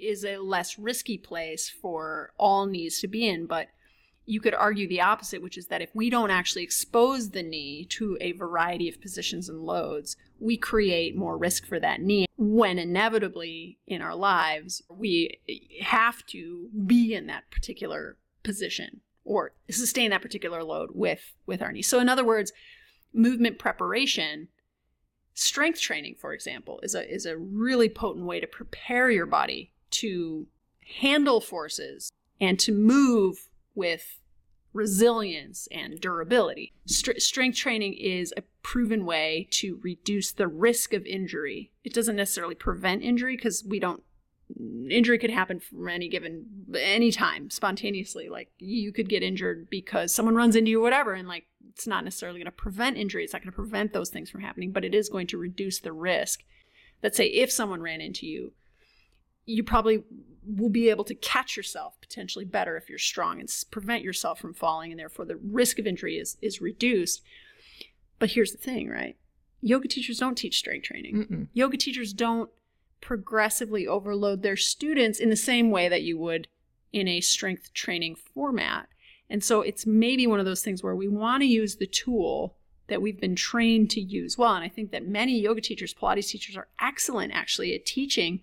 is 0.00 0.24
a 0.24 0.38
less 0.38 0.78
risky 0.78 1.18
place 1.18 1.68
for 1.68 2.32
all 2.38 2.66
knees 2.66 3.00
to 3.00 3.08
be 3.08 3.28
in. 3.28 3.46
But 3.46 3.68
you 4.26 4.40
could 4.40 4.54
argue 4.54 4.88
the 4.88 5.00
opposite, 5.00 5.42
which 5.42 5.58
is 5.58 5.66
that 5.66 5.82
if 5.82 5.90
we 5.94 6.10
don't 6.10 6.30
actually 6.30 6.62
expose 6.62 7.30
the 7.30 7.42
knee 7.42 7.84
to 7.90 8.16
a 8.20 8.32
variety 8.32 8.88
of 8.88 9.00
positions 9.00 9.48
and 9.48 9.60
loads, 9.60 10.16
we 10.38 10.56
create 10.56 11.16
more 11.16 11.36
risk 11.36 11.66
for 11.66 11.80
that 11.80 12.00
knee 12.00 12.26
when 12.36 12.78
inevitably 12.78 13.78
in 13.86 14.00
our 14.00 14.14
lives 14.14 14.82
we 14.88 15.38
have 15.82 16.24
to 16.26 16.68
be 16.86 17.14
in 17.14 17.26
that 17.26 17.50
particular 17.50 18.16
position 18.42 19.00
or 19.24 19.52
sustain 19.70 20.10
that 20.10 20.22
particular 20.22 20.62
load 20.62 20.90
with 20.94 21.34
with 21.46 21.62
our 21.62 21.72
knee. 21.72 21.82
So 21.82 22.00
in 22.00 22.08
other 22.08 22.24
words, 22.24 22.52
movement 23.12 23.58
preparation 23.58 24.48
strength 25.34 25.80
training 25.80 26.14
for 26.18 26.32
example 26.32 26.80
is 26.82 26.94
a 26.94 27.08
is 27.12 27.24
a 27.24 27.36
really 27.36 27.88
potent 27.88 28.26
way 28.26 28.40
to 28.40 28.46
prepare 28.46 29.10
your 29.10 29.26
body 29.26 29.72
to 29.90 30.46
handle 31.00 31.40
forces 31.40 32.10
and 32.40 32.58
to 32.58 32.72
move 32.72 33.48
with 33.74 34.18
resilience 34.72 35.66
and 35.72 36.00
durability. 36.00 36.72
St- 36.86 37.20
strength 37.20 37.56
training 37.56 37.94
is 37.94 38.32
a 38.36 38.42
proven 38.62 39.04
way 39.04 39.48
to 39.52 39.80
reduce 39.82 40.32
the 40.32 40.46
risk 40.46 40.92
of 40.92 41.04
injury. 41.06 41.72
It 41.82 41.92
doesn't 41.92 42.16
necessarily 42.16 42.54
prevent 42.54 43.02
injury 43.02 43.36
because 43.36 43.64
we 43.66 43.80
don't 43.80 44.02
injury 44.90 45.18
could 45.18 45.30
happen 45.30 45.60
from 45.60 45.88
any 45.88 46.08
given 46.08 46.46
any 46.74 47.10
time 47.12 47.50
spontaneously. 47.50 48.28
Like 48.28 48.50
you 48.58 48.92
could 48.92 49.08
get 49.08 49.22
injured 49.22 49.68
because 49.70 50.14
someone 50.14 50.34
runs 50.34 50.56
into 50.56 50.70
you 50.70 50.80
or 50.80 50.82
whatever 50.82 51.14
and 51.14 51.28
like 51.28 51.46
it's 51.72 51.86
not 51.86 52.04
necessarily 52.04 52.38
going 52.38 52.46
to 52.46 52.50
prevent 52.50 52.96
injury 52.96 53.22
it's 53.22 53.32
not 53.32 53.42
going 53.42 53.52
to 53.52 53.56
prevent 53.56 53.92
those 53.92 54.10
things 54.10 54.28
from 54.28 54.40
happening 54.40 54.72
but 54.72 54.84
it 54.84 54.94
is 54.94 55.08
going 55.08 55.26
to 55.26 55.38
reduce 55.38 55.78
the 55.78 55.92
risk 55.92 56.42
that 57.00 57.14
say 57.14 57.26
if 57.26 57.50
someone 57.50 57.80
ran 57.80 58.00
into 58.00 58.26
you 58.26 58.52
you 59.46 59.62
probably 59.62 60.02
will 60.46 60.70
be 60.70 60.88
able 60.88 61.04
to 61.04 61.14
catch 61.14 61.56
yourself 61.56 62.00
potentially 62.00 62.44
better 62.44 62.76
if 62.76 62.88
you're 62.88 62.98
strong 62.98 63.40
and 63.40 63.52
prevent 63.70 64.02
yourself 64.02 64.38
from 64.38 64.54
falling 64.54 64.90
and 64.90 64.98
therefore 64.98 65.24
the 65.24 65.36
risk 65.36 65.78
of 65.78 65.86
injury 65.86 66.16
is 66.16 66.36
is 66.40 66.60
reduced. 66.60 67.22
But 68.18 68.30
here's 68.32 68.52
the 68.52 68.58
thing 68.58 68.88
right? 68.88 69.16
Yoga 69.60 69.88
teachers 69.88 70.18
don't 70.18 70.36
teach 70.36 70.58
strength 70.58 70.84
training. 70.84 71.16
Mm-mm. 71.16 71.48
yoga 71.52 71.76
teachers 71.76 72.12
don't 72.12 72.50
progressively 73.00 73.86
overload 73.86 74.42
their 74.42 74.56
students 74.56 75.18
in 75.18 75.30
the 75.30 75.36
same 75.36 75.70
way 75.70 75.88
that 75.88 76.02
you 76.02 76.18
would 76.18 76.48
in 76.92 77.08
a 77.08 77.20
strength 77.20 77.72
training 77.72 78.14
format. 78.14 78.88
And 79.28 79.44
so 79.44 79.62
it's 79.62 79.86
maybe 79.86 80.26
one 80.26 80.40
of 80.40 80.46
those 80.46 80.62
things 80.62 80.82
where 80.82 80.96
we 80.96 81.08
want 81.08 81.42
to 81.42 81.46
use 81.46 81.76
the 81.76 81.86
tool 81.86 82.56
that 82.88 83.00
we've 83.00 83.20
been 83.20 83.36
trained 83.36 83.88
to 83.90 84.00
use 84.00 84.36
well. 84.36 84.54
And 84.54 84.64
i 84.64 84.68
think 84.68 84.90
that 84.90 85.06
many 85.06 85.38
yoga 85.38 85.60
teachers 85.60 85.94
pilates 85.94 86.28
teachers 86.28 86.56
are 86.56 86.68
excellent 86.80 87.32
actually 87.32 87.74
at 87.74 87.86
teaching 87.86 88.42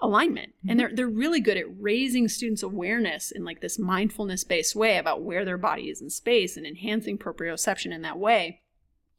alignment. 0.00 0.50
Mm-hmm. 0.50 0.70
and 0.70 0.80
they're 0.80 0.94
they're 0.94 1.08
really 1.08 1.40
good 1.40 1.56
at 1.56 1.80
raising 1.80 2.28
students 2.28 2.62
awareness 2.62 3.32
in 3.32 3.44
like 3.44 3.60
this 3.60 3.78
mindfulness 3.78 4.44
based 4.44 4.76
way 4.76 4.96
about 4.96 5.22
where 5.22 5.44
their 5.44 5.58
body 5.58 5.90
is 5.90 6.00
in 6.00 6.08
space 6.08 6.56
and 6.56 6.64
enhancing 6.64 7.18
proprioception 7.18 7.92
in 7.92 8.02
that 8.02 8.18
way. 8.18 8.60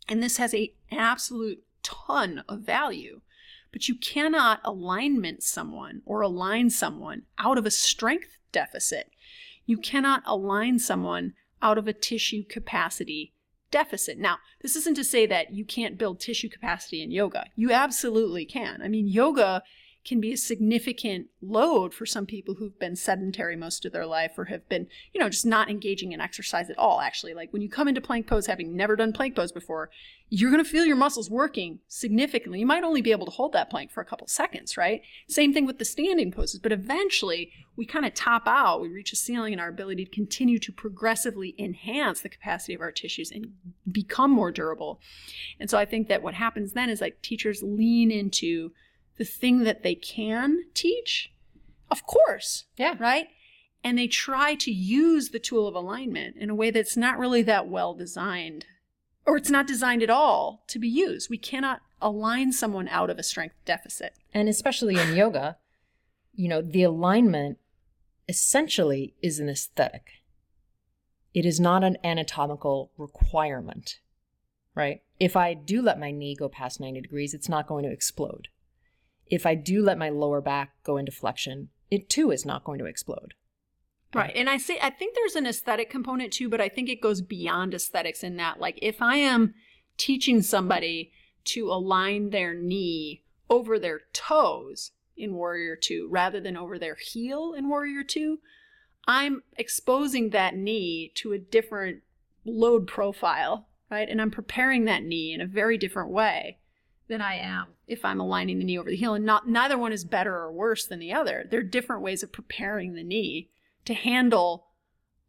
And 0.08 0.24
this 0.24 0.38
has 0.38 0.54
a 0.54 0.74
absolute 0.92 1.62
ton 1.84 2.44
of 2.48 2.62
value 2.62 3.22
but 3.71 3.88
you 3.88 3.95
cannot 3.95 4.60
alignment 4.63 5.43
someone 5.43 6.01
or 6.05 6.21
align 6.21 6.69
someone 6.69 7.23
out 7.38 7.58
of 7.58 7.65
a 7.65 7.71
strength 7.71 8.38
deficit 8.51 9.12
you 9.69 9.77
cannot 9.77 10.23
align 10.25 10.79
someone 10.79 11.34
out 11.62 11.77
of 11.77 11.88
a 11.88 11.93
tissue 11.93 12.43
capacity 12.43 13.34
deficit. 13.69 14.17
Now, 14.17 14.38
this 14.63 14.75
isn't 14.75 14.95
to 14.95 15.03
say 15.03 15.27
that 15.27 15.53
you 15.53 15.63
can't 15.63 15.95
build 15.95 16.19
tissue 16.19 16.49
capacity 16.49 17.03
in 17.03 17.12
yoga. 17.12 17.45
You 17.55 17.71
absolutely 17.71 18.45
can. 18.45 18.82
I 18.82 18.88
mean, 18.88 19.08
yoga 19.08 19.62
can 20.10 20.19
be 20.19 20.34
a 20.34 20.38
significant 20.38 21.28
load 21.39 21.93
for 21.93 22.04
some 22.04 22.26
people 22.26 22.56
who've 22.56 22.80
been 22.80 22.95
sedentary 22.95 23.56
most 23.56 23.86
of 23.86 23.91
their 23.91 24.08
life 24.08 24.32
or 24.38 24.45
have 24.45 24.67
been, 24.67 24.88
you 25.13 25.22
know, 25.22 25.30
just 25.30 25.45
not 25.45 25.70
engaging 25.70 26.12
in 26.12 26.20
exercise 26.20 26.68
at 26.68 26.78
all, 26.80 26.99
actually. 26.99 27.36
Like 27.36 27.53
when 27.53 27.62
you 27.62 27.70
come 27.70 27.88
into 27.88 28.01
plank 28.01 28.26
pose 28.26 28.47
having 28.47 28.76
never 28.76 28.95
done 28.95 29.14
plank 29.14 29.36
pose 29.36 29.51
before, 29.51 29.91
you're 30.28 30.49
going 30.49 30.64
to 30.64 30.70
feel 30.70 30.84
your 30.84 30.95
muscles 30.95 31.30
working 31.30 31.80
significantly. 31.88 32.60
You 32.60 32.66
might 32.66 32.84
only 32.84 33.03
be 33.03 33.12
able 33.12 33.28
to 33.28 33.32
hold 33.32 33.53
that 33.53 33.70
plank 33.70 33.91
for 33.91 34.01
a 34.01 34.05
couple 34.05 34.26
seconds, 34.26 34.78
right? 34.78 35.03
Same 35.28 35.53
thing 35.53 35.68
with 35.68 35.78
the 35.78 35.86
standing 35.86 36.32
poses, 36.32 36.60
but 36.60 36.72
eventually 36.72 37.51
we 37.76 37.86
kind 37.86 38.05
of 38.05 38.16
top 38.16 38.47
out. 38.47 38.82
We 38.82 38.89
reach 38.89 39.14
a 39.14 39.16
ceiling 39.16 39.53
in 39.53 39.60
our 39.60 39.70
ability 39.70 40.05
to 40.05 40.12
continue 40.12 40.57
to 40.57 40.72
progressively 40.72 41.53
enhance 41.60 42.22
the 42.22 42.30
capacity 42.30 42.74
of 42.74 42.82
our 42.82 42.91
tissues 42.91 43.30
and 43.30 43.53
become 43.91 44.32
more 44.32 44.51
durable. 44.51 44.99
And 45.60 45.70
so 45.70 45.78
I 45.78 45.86
think 45.86 46.07
that 46.07 46.24
what 46.24 46.34
happens 46.34 46.74
then 46.74 46.89
is 46.89 46.99
like 46.99 47.22
teachers 47.22 47.62
lean 47.62 48.10
into 48.10 48.72
the 49.20 49.26
thing 49.26 49.63
that 49.65 49.84
they 49.84 49.93
can 49.93 50.63
teach? 50.74 51.32
Of 51.91 52.03
course. 52.07 52.65
Yeah. 52.78 52.95
Right? 52.97 53.28
And 53.84 53.97
they 53.97 54.07
try 54.07 54.55
to 54.55 54.72
use 54.72 55.30
the 55.30 55.39
tool 55.39 55.67
of 55.67 55.76
alignment 55.76 56.36
in 56.38 56.49
a 56.49 56.55
way 56.55 56.72
that's 56.72 56.97
not 56.97 57.20
really 57.20 57.43
that 57.43 57.67
well 57.67 57.93
designed. 57.93 58.65
or 59.26 59.38
it's 59.38 59.49
not 59.51 59.67
designed 59.67 60.01
at 60.01 60.09
all 60.09 60.63
to 60.67 60.80
be 60.80 60.88
used. 60.88 61.30
We 61.30 61.38
cannot 61.38 61.82
align 62.01 62.51
someone 62.51 62.88
out 62.88 63.11
of 63.11 63.20
a 63.20 63.24
strength 63.24 63.53
deficit. 63.63 64.13
And 64.34 64.49
especially 64.49 64.97
in 64.97 65.15
yoga, 65.15 65.57
you 66.34 66.47
know, 66.47 66.61
the 66.61 66.82
alignment 66.84 67.59
essentially 68.28 69.13
is 69.22 69.39
an 69.39 69.49
aesthetic. 69.49 70.13
It 71.34 71.45
is 71.45 71.59
not 71.59 71.84
an 71.84 71.97
anatomical 72.03 72.91
requirement, 72.97 73.99
right? 74.74 75.01
If 75.20 75.36
I 75.36 75.53
do 75.53 75.82
let 75.82 75.99
my 75.99 76.09
knee 76.11 76.36
go 76.36 76.49
past 76.49 76.80
90 76.80 77.01
degrees, 77.01 77.34
it's 77.36 77.49
not 77.49 77.67
going 77.67 77.84
to 77.86 77.91
explode. 77.91 78.47
If 79.30 79.45
I 79.45 79.55
do 79.55 79.82
let 79.84 79.97
my 79.97 80.09
lower 80.09 80.41
back 80.41 80.73
go 80.84 80.97
into 80.97 81.11
flexion, 81.11 81.69
it 81.91 82.09
too 82.09 82.32
is 82.32 82.45
not 82.45 82.63
going 82.63 82.80
to 82.80 82.86
explode. 82.86 83.34
Right. 84.13 84.36
And 84.36 84.49
I 84.49 84.57
say 84.57 84.80
I 84.82 84.89
think 84.89 85.15
there's 85.15 85.36
an 85.36 85.45
aesthetic 85.45 85.89
component 85.89 86.34
too, 86.34 86.49
but 86.49 86.61
I 86.61 86.67
think 86.67 86.89
it 86.89 87.01
goes 87.01 87.21
beyond 87.21 87.73
aesthetics 87.73 88.23
in 88.23 88.38
that 88.38 88.59
like 88.59 88.80
if 88.82 89.01
I 89.01 89.17
am 89.17 89.53
teaching 89.97 90.41
somebody 90.41 91.11
to 91.45 91.69
align 91.69 92.30
their 92.32 92.53
knee 92.53 93.23
over 93.49 93.77
their 93.77 94.01
toes 94.13 94.91
in 95.15 95.34
Warrior 95.34 95.75
2 95.75 96.07
rather 96.09 96.39
than 96.39 96.57
over 96.57 96.80
their 96.80 96.95
heel 96.95 97.53
in 97.53 97.69
Warrior 97.69 98.03
2, 98.03 98.39
I'm 99.07 99.43
exposing 99.57 100.30
that 100.30 100.55
knee 100.55 101.11
to 101.15 101.34
a 101.34 101.39
different 101.39 102.01
load 102.45 102.88
profile, 102.88 103.67
right? 103.91 104.09
And 104.09 104.21
I'm 104.21 104.32
preparing 104.32 104.86
that 104.86 105.03
knee 105.03 105.34
in 105.34 105.41
a 105.41 105.45
very 105.47 105.77
different 105.77 106.09
way 106.09 106.57
than 107.10 107.22
I 107.22 107.36
am 107.36 107.68
if 107.88 108.05
I'm 108.05 108.22
aligning 108.22 108.60
the 108.60 108.64
knee 108.64 108.80
over 108.80 108.89
the 108.89 108.95
heel. 108.95 109.16
And 109.16 109.26
not 109.26 109.49
neither 109.49 109.78
one 109.78 109.91
is 109.91 110.05
better 110.05 110.36
or 110.36 110.51
worse 110.51 110.86
than 110.86 110.99
the 110.99 111.12
other. 111.12 111.45
They're 111.49 111.64
different 111.64 112.03
ways 112.03 112.24
of 112.24 112.32
preparing 112.32 112.93
the 112.93 113.03
knee 113.03 113.49
to 113.86 113.93
handle 113.93 114.68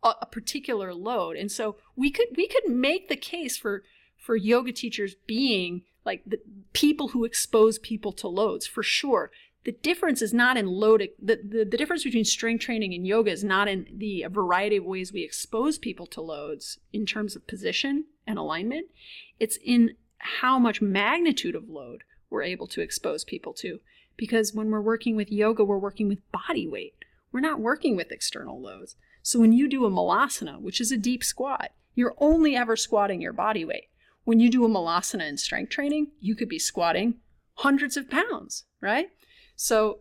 a, 0.05 0.13
a 0.23 0.27
particular 0.27 0.95
load. 0.95 1.37
And 1.37 1.51
so 1.51 1.77
we 1.97 2.11
could 2.11 2.29
we 2.37 2.47
could 2.47 2.69
make 2.69 3.09
the 3.09 3.17
case 3.17 3.57
for 3.57 3.83
for 4.17 4.37
yoga 4.37 4.73
teachers 4.73 5.17
being 5.27 5.83
like 6.05 6.23
the 6.27 6.41
people 6.73 7.09
who 7.09 7.25
expose 7.25 7.79
people 7.79 8.13
to 8.13 8.29
loads 8.29 8.67
for 8.67 8.83
sure. 8.83 9.31
The 9.65 9.73
difference 9.73 10.23
is 10.23 10.33
not 10.33 10.57
in 10.57 10.67
load. 10.67 11.07
The, 11.21 11.39
the, 11.43 11.65
the 11.65 11.77
difference 11.77 12.05
between 12.05 12.25
strength 12.25 12.63
training 12.63 12.95
and 12.95 13.07
yoga 13.07 13.31
is 13.31 13.45
not 13.45 13.69
in 13.69 13.87
the 13.95 14.25
variety 14.31 14.77
of 14.77 14.85
ways 14.85 15.13
we 15.13 15.23
expose 15.23 15.77
people 15.77 16.07
to 16.07 16.23
loads 16.23 16.79
in 16.93 17.05
terms 17.05 17.37
of 17.37 17.47
position 17.47 18.07
and 18.27 18.39
alignment. 18.39 18.87
It's 19.39 19.59
in 19.63 19.97
how 20.21 20.59
much 20.59 20.83
magnitude 20.83 21.55
of 21.55 21.69
load 21.69 22.05
we're 22.29 22.43
able 22.43 22.67
to 22.69 22.81
expose 22.81 23.25
people 23.25 23.53
to. 23.55 23.81
Because 24.17 24.55
when 24.55 24.71
we're 24.71 24.81
working 24.81 25.17
with 25.17 25.33
yoga, 25.33 25.65
we're 25.65 25.79
working 25.79 26.09
with 26.09 26.21
body 26.31 26.69
weight. 26.69 26.95
We're 27.33 27.41
not 27.41 27.61
working 27.61 27.97
with 27.97 28.13
external 28.13 28.61
loads. 28.61 28.97
So 29.23 29.41
when 29.41 29.53
you 29.53 29.69
do 29.69 29.85
a 29.85 29.91
malasana, 29.91 30.61
which 30.61 30.81
is 30.81 30.93
a 30.93 30.97
deep 30.97 31.25
squat, 31.25 31.73
you're 31.95 32.15
only 32.19 32.57
ever 32.57 32.77
squatting 32.77 33.21
your 33.21 33.33
body 33.33 33.65
weight. 33.65 33.89
When 34.25 34.41
you 34.41 34.51
do 34.51 34.65
a 34.65 34.69
malasana 34.69 35.29
in 35.29 35.37
strength 35.37 35.71
training, 35.71 36.09
you 36.21 36.35
could 36.35 36.49
be 36.49 36.59
squatting 36.59 37.17
hundreds 37.55 37.97
of 37.97 38.11
pounds, 38.11 38.65
right? 38.81 39.09
So 39.57 40.01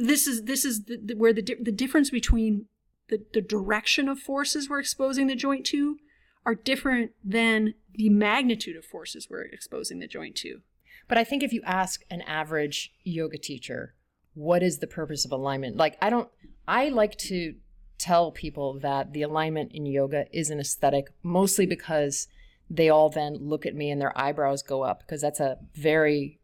this 0.00 0.26
is 0.26 0.44
this 0.44 0.64
is 0.64 0.84
the, 0.84 0.98
the, 1.02 1.14
where 1.14 1.32
the 1.32 1.42
the 1.60 1.72
difference 1.72 2.10
between 2.10 2.66
the, 3.08 3.24
the 3.32 3.40
direction 3.40 4.08
of 4.08 4.18
forces 4.18 4.68
we're 4.68 4.80
exposing 4.80 5.26
the 5.26 5.34
joint 5.34 5.66
to 5.66 5.98
are 6.46 6.54
different 6.54 7.12
than 7.22 7.74
the 7.94 8.08
magnitude 8.08 8.76
of 8.76 8.84
forces 8.84 9.28
we're 9.30 9.42
exposing 9.42 9.98
the 9.98 10.06
joint 10.06 10.36
to. 10.36 10.60
But 11.08 11.18
I 11.18 11.24
think 11.24 11.42
if 11.42 11.52
you 11.52 11.62
ask 11.64 12.02
an 12.10 12.22
average 12.22 12.92
yoga 13.02 13.38
teacher, 13.38 13.94
what 14.34 14.62
is 14.62 14.78
the 14.78 14.86
purpose 14.86 15.24
of 15.24 15.32
alignment? 15.32 15.76
Like 15.76 15.96
I 16.00 16.10
don't 16.10 16.28
I 16.66 16.88
like 16.88 17.16
to 17.18 17.54
tell 17.98 18.32
people 18.32 18.78
that 18.80 19.12
the 19.12 19.22
alignment 19.22 19.72
in 19.72 19.86
yoga 19.86 20.26
is 20.32 20.50
an 20.50 20.60
aesthetic, 20.60 21.08
mostly 21.22 21.66
because 21.66 22.28
they 22.68 22.88
all 22.88 23.10
then 23.10 23.36
look 23.36 23.66
at 23.66 23.74
me 23.74 23.90
and 23.90 24.00
their 24.00 24.16
eyebrows 24.18 24.62
go 24.62 24.82
up 24.82 25.00
because 25.00 25.20
that's 25.20 25.40
a 25.40 25.58
very 25.74 26.40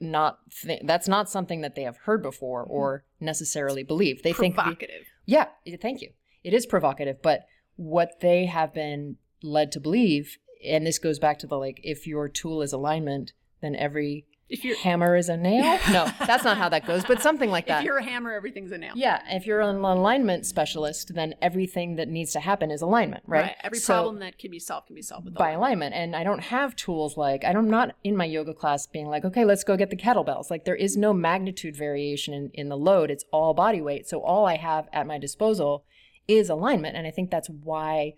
not 0.00 0.38
th- 0.62 0.82
that's 0.84 1.08
not 1.08 1.30
something 1.30 1.60
that 1.60 1.74
they 1.74 1.82
have 1.82 1.96
heard 1.98 2.22
before 2.22 2.64
mm-hmm. 2.64 2.72
or 2.72 3.04
necessarily 3.20 3.82
believe. 3.82 4.22
They 4.22 4.32
think 4.32 4.54
provocative. 4.54 5.06
yeah, 5.26 5.46
thank 5.80 6.00
you. 6.00 6.10
It 6.42 6.54
is 6.54 6.66
provocative, 6.66 7.22
but 7.22 7.46
what 7.76 8.20
they 8.20 8.46
have 8.46 8.74
been 8.74 9.16
led 9.42 9.72
to 9.72 9.80
believe, 9.80 10.38
and 10.64 10.86
this 10.86 10.98
goes 10.98 11.18
back 11.18 11.38
to 11.40 11.46
the 11.46 11.56
like, 11.58 11.80
if 11.82 12.06
your 12.06 12.28
tool 12.28 12.62
is 12.62 12.72
alignment, 12.72 13.32
then 13.62 13.74
every 13.76 14.26
If 14.48 14.64
you're 14.64 14.76
hammer 14.76 15.14
is 15.16 15.28
a 15.28 15.36
nail. 15.36 15.78
no, 15.92 16.10
that's 16.26 16.44
not 16.44 16.58
how 16.58 16.68
that 16.70 16.86
goes, 16.86 17.04
but 17.04 17.22
something 17.22 17.50
like 17.50 17.66
that. 17.68 17.78
if 17.80 17.84
you're 17.84 17.98
a 17.98 18.04
hammer, 18.04 18.32
everything's 18.32 18.72
a 18.72 18.78
nail. 18.78 18.92
Yeah, 18.96 19.22
if 19.28 19.46
you're 19.46 19.60
an 19.60 19.76
alignment 19.76 20.44
specialist, 20.44 21.14
then 21.14 21.34
everything 21.40 21.96
that 21.96 22.08
needs 22.08 22.32
to 22.32 22.40
happen 22.40 22.70
is 22.70 22.82
alignment, 22.82 23.22
right? 23.26 23.54
Every 23.62 23.78
So- 23.78 23.94
problem 23.94 24.18
that 24.20 24.38
can 24.38 24.50
be 24.50 24.58
solved 24.58 24.88
can 24.88 24.96
be 24.96 25.02
solved 25.02 25.26
with 25.26 25.34
by 25.34 25.50
alignment. 25.50 25.94
alignment. 25.94 25.94
And 25.94 26.16
I 26.16 26.24
don't 26.24 26.40
have 26.44 26.74
tools 26.74 27.16
like 27.16 27.44
I'm 27.44 27.70
not 27.70 27.94
in 28.02 28.16
my 28.16 28.24
yoga 28.24 28.52
class 28.52 28.86
being 28.86 29.06
like, 29.06 29.24
okay, 29.24 29.44
let's 29.44 29.62
go 29.64 29.76
get 29.76 29.90
the 29.90 29.96
kettlebells. 29.96 30.50
Like 30.50 30.64
there 30.64 30.74
is 30.74 30.96
no 30.96 31.12
magnitude 31.12 31.76
variation 31.76 32.34
in, 32.34 32.50
in 32.54 32.68
the 32.68 32.76
load. 32.76 33.10
It's 33.10 33.24
all 33.32 33.54
body 33.54 33.80
weight. 33.80 34.08
So 34.08 34.20
all 34.20 34.46
I 34.46 34.56
have 34.56 34.88
at 34.92 35.06
my 35.06 35.18
disposal 35.18 35.84
is 36.26 36.48
alignment. 36.50 36.96
And 36.96 37.06
I 37.06 37.10
think 37.10 37.30
that's 37.30 37.48
why 37.50 38.14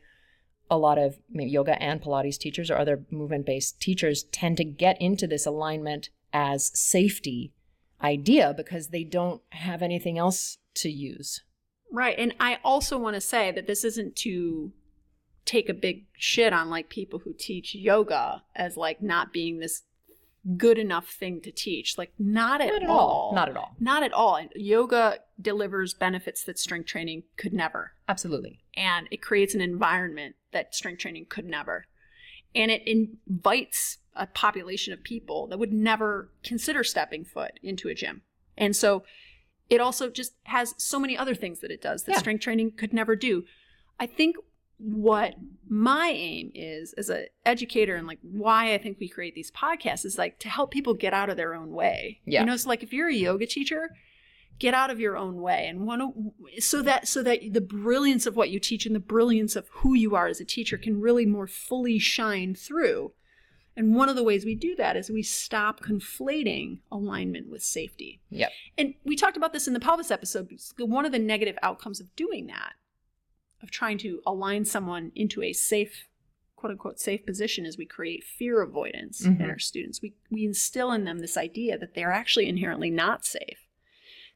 a 0.73 0.79
lot 0.79 0.97
of 0.97 1.19
yoga 1.29 1.81
and 1.83 2.01
Pilates 2.01 2.39
teachers 2.39 2.71
or 2.71 2.79
other 2.79 3.05
movement 3.11 3.45
based 3.45 3.79
teachers 3.79 4.25
tend 4.33 4.57
to 4.57 4.65
get 4.65 5.01
into 5.03 5.27
this 5.27 5.45
alignment 5.45 6.09
as 6.33 6.71
safety 6.73 7.53
idea 8.03 8.55
because 8.57 8.89
they 8.89 9.05
don't 9.05 9.43
have 9.51 9.83
anything 9.83 10.17
else 10.17 10.57
to 10.77 10.89
use. 10.89 11.43
Right. 11.93 12.19
And 12.19 12.35
I 12.41 12.59
also 12.65 12.97
want 12.97 13.17
to 13.17 13.21
say 13.21 13.53
that 13.53 13.67
this 13.67 13.85
isn't 13.85 14.17
to 14.17 14.73
take 15.45 15.69
a 15.69 15.75
big 15.75 16.07
shit 16.17 16.55
on 16.55 16.71
like 16.71 16.89
people 16.89 17.19
who 17.19 17.35
teach 17.39 17.75
yoga 17.75 18.43
as 18.57 18.79
like 18.79 19.03
not 19.03 19.31
being 19.31 19.59
this 19.59 19.83
good 20.57 20.79
enough 20.79 21.11
thing 21.11 21.43
to 21.43 21.53
teach. 21.53 21.99
Like 21.99 22.15
not 22.19 22.63
at, 22.63 22.69
Not 22.69 22.83
at 22.83 22.89
all. 22.89 22.99
all. 22.99 23.35
Not 23.35 23.49
at 23.51 23.57
all. 23.59 23.77
Not 23.79 24.03
at 24.03 24.13
all. 24.15 24.37
And 24.37 24.49
yoga 24.57 25.19
delivers 25.39 25.93
benefits 25.93 26.45
that 26.45 26.59
strength 26.59 26.87
training 26.87 27.25
could 27.37 27.53
never. 27.53 27.93
Absolutely. 28.09 28.62
And 28.77 29.09
it 29.11 29.21
creates 29.23 29.55
an 29.55 29.61
environment 29.61 30.37
that 30.53 30.75
strength 30.75 31.01
training 31.01 31.27
could 31.29 31.45
never. 31.45 31.87
And 32.55 32.71
it 32.71 32.83
invites 32.87 33.99
a 34.15 34.27
population 34.27 34.93
of 34.93 35.03
people 35.03 35.47
that 35.49 35.59
would 35.59 35.73
never 35.73 36.31
consider 36.43 36.85
stepping 36.85 37.25
foot 37.25 37.59
into 37.63 37.89
a 37.89 37.95
gym. 37.95 38.23
And 38.57 38.77
so 38.77 39.05
it 39.71 39.81
also 39.81 40.11
just 40.11 40.33
has 40.45 40.75
so 40.77 40.99
many 40.99 41.17
other 41.17 41.35
things 41.35 41.61
that 41.61 41.71
it 41.71 41.81
does 41.81 42.05
that 42.05 42.13
Yeah. 42.13 42.19
strength 42.19 42.43
training 42.43 42.73
could 42.73 42.93
never 42.93 43.17
do. 43.17 43.45
I 43.99 44.07
think 44.07 44.37
what 44.79 45.35
my 45.69 46.09
aim 46.09 46.51
is 46.55 46.93
as 46.95 47.09
an 47.09 47.27
educator 47.47 47.95
and 47.95 48.07
like 48.07 48.19
why 48.21 48.75
I 48.75 48.79
think 48.79 48.99
we 48.99 49.09
create 49.09 49.35
these 49.35 49.51
podcasts 49.51 50.05
is 50.05 50.19
like 50.19 50.39
to 50.41 50.49
help 50.49 50.71
people 50.73 50.93
get 50.93 51.15
out 51.15 51.31
of 51.31 51.37
their 51.37 51.55
own 51.55 51.71
way. 51.73 52.21
Yeah. 52.27 52.41
You 52.41 52.47
know, 52.47 52.57
so 52.57 52.69
like 52.69 52.83
if 52.83 52.93
you're 52.93 53.09
a 53.09 53.15
yoga 53.15 53.47
teacher, 53.47 53.95
get 54.63 54.75
out 54.75 54.91
of 54.91 55.01
your 55.01 55.17
own 55.17 55.41
way 55.41 55.67
and 55.67 55.85
one 55.87 56.01
of- 56.01 56.15
so 56.61 56.81
that 56.83 57.09
so 57.09 57.21
that 57.23 57.41
the 57.53 57.61
brilliance 57.61 58.27
of 58.27 58.37
what 58.37 58.49
you 58.51 58.61
teach 58.61 58.87
and 58.87 58.95
the 58.95 59.01
brilliance 59.01 59.57
of 59.57 59.69
who 59.79 59.93
you 59.95 60.15
are 60.15 60.29
as 60.29 60.41
a 60.41 60.45
teacher 60.45 60.79
can 60.79 61.01
really 61.01 61.27
more 61.27 61.49
fully 61.49 61.99
shine 61.99 62.55
through. 62.55 63.13
And 63.77 63.97
one 63.97 64.09
of 64.11 64.17
the 64.17 64.23
ways 64.23 64.45
we 64.45 64.55
do 64.55 64.77
that 64.77 64.97
is 64.97 65.09
we 65.11 65.23
stop 65.23 65.81
conflating 65.81 66.79
alignment 66.93 67.49
with 67.51 67.63
safety. 67.63 68.21
Yep. 68.31 68.51
And 68.79 68.95
we 69.05 69.17
talked 69.17 69.37
about 69.39 69.53
this 69.53 69.67
in 69.67 69.73
the 69.75 69.81
pelvis 69.81 70.11
episode. 70.11 70.49
One 70.79 71.07
of 71.07 71.13
the 71.13 71.19
negative 71.19 71.57
outcomes 71.63 71.99
of 72.01 72.15
doing 72.15 72.47
that, 72.49 72.75
of 73.63 73.71
trying 73.71 73.99
to 73.99 74.21
align 74.27 74.65
someone 74.67 75.11
into 75.15 75.43
a 75.43 75.53
safe, 75.55 76.07
quote 76.55 76.71
unquote, 76.73 77.01
safe 77.01 77.25
position, 77.25 77.65
is 77.65 77.79
we 77.79 77.87
create 77.87 78.23
fear 78.25 78.61
avoidance 78.61 79.25
in 79.25 79.39
Mhm. 79.39 79.49
our 79.49 79.59
students. 79.59 80.03
We, 80.03 80.13
we 80.31 80.45
instill 80.45 80.93
in 80.93 81.05
them 81.05 81.19
this 81.21 81.39
idea 81.39 81.79
that 81.79 81.95
they're 81.95 82.13
actually 82.13 82.47
inherently 82.49 82.91
not 82.91 83.25
safe, 83.25 83.62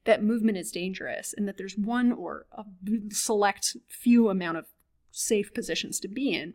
that 0.06 0.22
movement 0.22 0.58
is 0.58 0.72
dangerous, 0.72 1.32
and 1.36 1.46
that 1.46 1.56
there's 1.58 1.76
one 1.76 2.10
or 2.12 2.46
a 2.52 2.64
select 3.10 3.76
few 3.88 4.28
amount 4.28 4.58
of 4.58 4.66
safe 5.10 5.52
positions 5.54 6.00
to 6.00 6.08
be 6.08 6.32
in. 6.34 6.54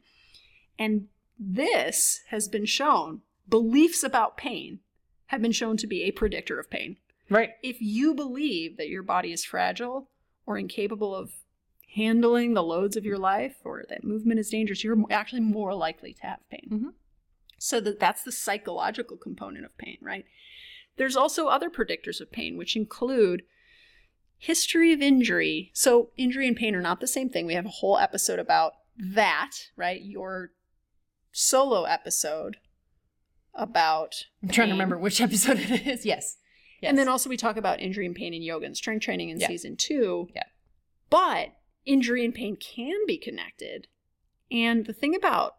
And 0.80 1.08
this 1.39 2.22
has 2.30 2.47
been 2.47 2.66
shown, 2.66 3.22
beliefs 3.47 4.04
about 4.04 4.38
pain 4.38 4.80
have 5.28 5.41
been 5.41 5.52
shown 5.52 5.78
to 5.78 5.88
be 5.88 6.04
a 6.04 6.12
predictor 6.12 6.60
of 6.60 6.70
pain 6.70 6.97
Right. 7.30 7.52
if 7.64 7.82
you 7.82 8.14
believe 8.14 8.76
that 8.78 8.89
your 8.89 9.04
body 9.04 9.32
is 9.32 9.45
fragile 9.45 10.10
or 10.45 10.58
incapable 10.58 11.16
of 11.16 11.32
handling 11.95 12.54
the 12.54 12.64
loads 12.64 12.95
of 12.97 13.06
your 13.06 13.18
life 13.18 13.56
or 13.64 13.84
that 13.89 14.04
movement 14.04 14.39
is 14.39 14.49
dangerous, 14.49 14.84
you're 14.84 14.97
actually 15.10 15.41
more 15.41 15.74
likely 15.74 16.14
to 16.14 16.22
have 16.24 16.39
pain. 16.49 16.68
Mhm. 16.70 16.93
So 17.58 17.80
that 17.82 17.99
that's 17.99 18.24
the 18.24 18.32
psychological 18.32 19.18
component 19.18 19.66
of 19.66 19.78
pain, 19.78 19.97
right? 20.02 20.26
There's 20.97 21.15
also 21.15 21.47
other 21.47 21.69
predictors 21.69 22.19
of 22.21 22.31
pain, 22.31 22.57
which 22.57 22.75
include 22.75 23.43
history 24.37 24.91
of 24.93 25.01
injury. 25.01 25.71
So 25.73 26.09
injury 26.17 26.47
and 26.47 26.55
pain 26.57 26.75
are 26.75 26.81
not 26.81 26.99
the 26.99 27.07
same 27.07 27.29
thing. 27.29 27.45
We 27.45 27.53
have 27.53 27.65
a 27.65 27.69
whole 27.69 27.97
episode 27.97 28.39
about 28.39 28.73
that, 28.97 29.51
right? 29.75 30.01
Your 30.01 30.51
solo 31.31 31.83
episode 31.83 32.57
about 33.53 34.15
I'm 34.43 34.49
trying 34.49 34.67
to 34.67 34.73
remember 34.73 34.97
which 34.97 35.21
episode 35.21 35.59
it 35.59 35.87
is. 35.87 36.05
Yes. 36.05 36.37
yes. 36.81 36.89
and 36.89 36.97
then 36.97 37.07
also 37.07 37.29
we 37.29 37.37
talk 37.37 37.57
about 37.57 37.79
injury 37.79 38.05
and 38.05 38.15
pain 38.15 38.33
in 38.33 38.41
yoga 38.41 38.65
and 38.65 38.75
strength 38.77 39.03
training 39.03 39.29
in 39.29 39.39
Yeah. 39.39 39.47
season 39.47 39.75
two. 39.77 40.29
Yeah. 40.35 40.43
But 41.09 41.49
injury 41.85 42.23
and 42.25 42.33
pain 42.33 42.55
can 42.57 43.05
be 43.05 43.17
connected. 43.17 43.87
And 44.51 44.85
the 44.85 44.93
thing 44.93 45.15
about 45.15 45.55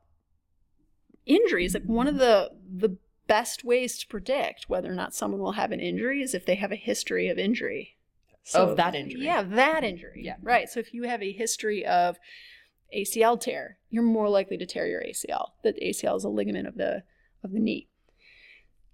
injuries, 1.27 1.75
like 1.75 1.85
one 1.85 2.07
of 2.09 2.17
the 2.17 2.51
the 2.71 2.97
best 3.27 3.65
ways 3.65 3.99
to 3.99 4.07
predict 4.07 4.69
whether 4.69 4.91
or 4.91 4.95
not 4.95 5.15
someone 5.15 5.41
will 5.41 5.53
have 5.53 5.73
an 5.73 5.81
injury 5.81 6.23
is 6.23 6.35
if 6.35 6.45
they 6.47 6.57
have 6.57 6.73
a 6.73 6.77
history 6.77 7.29
of 7.29 7.39
injury. 7.39 7.97
Of 8.55 8.77
that 8.77 8.95
injury. 8.95 9.25
Yeah, 9.25 9.43
that 9.43 9.85
injury. 9.85 10.23
Yeah. 10.25 10.35
Right. 10.43 10.69
So 10.69 10.81
if 10.81 10.93
you 10.93 11.05
have 11.05 11.23
a 11.23 11.33
history 11.33 11.87
of 11.87 12.19
ACL 12.95 13.41
tear, 13.41 13.79
you're 13.89 14.03
more 14.03 14.29
likely 14.29 14.57
to 14.59 14.67
tear 14.67 14.87
your 14.87 15.01
ACL. 15.03 15.51
That 15.63 15.81
ACL 15.81 16.17
is 16.17 16.25
a 16.25 16.29
ligament 16.29 16.67
of 16.67 16.77
the 16.77 17.05
of 17.45 17.53
the 17.53 17.61
knee. 17.61 17.89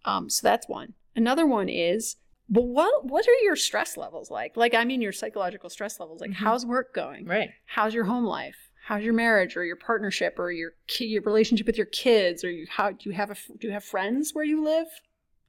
Um, 0.04 0.28
so 0.30 0.46
that's 0.46 0.68
one. 0.68 0.94
Another 1.16 1.46
one 1.46 1.68
is, 1.68 2.16
but 2.48 2.62
what 2.62 3.06
what 3.06 3.26
are 3.26 3.42
your 3.42 3.56
stress 3.56 3.96
levels 3.96 4.30
like? 4.30 4.56
Like 4.56 4.74
I 4.74 4.84
mean 4.84 5.00
your 5.00 5.12
psychological 5.12 5.70
stress 5.70 5.98
levels. 5.98 6.20
Like 6.20 6.30
Mhm. 6.30 6.34
how's 6.34 6.66
work 6.66 6.94
going? 6.94 7.24
Right. 7.26 7.50
How's 7.66 7.94
your 7.94 8.04
home 8.04 8.24
life? 8.24 8.67
How's 8.88 9.02
your 9.04 9.12
marriage 9.12 9.54
or 9.54 9.64
your 9.64 9.76
partnership 9.76 10.38
or 10.38 10.50
your 10.50 10.72
ki- 10.86 11.04
your 11.06 11.20
relationship 11.22 11.66
with 11.66 11.76
your 11.76 11.86
kids 11.86 12.42
or 12.42 12.50
you, 12.50 12.66
how 12.70 12.90
do 12.92 12.98
you 13.02 13.12
have 13.12 13.30
a 13.30 13.34
do 13.60 13.66
you 13.66 13.72
have 13.72 13.84
friends 13.84 14.30
where 14.34 14.44
you 14.46 14.64
live? 14.64 14.86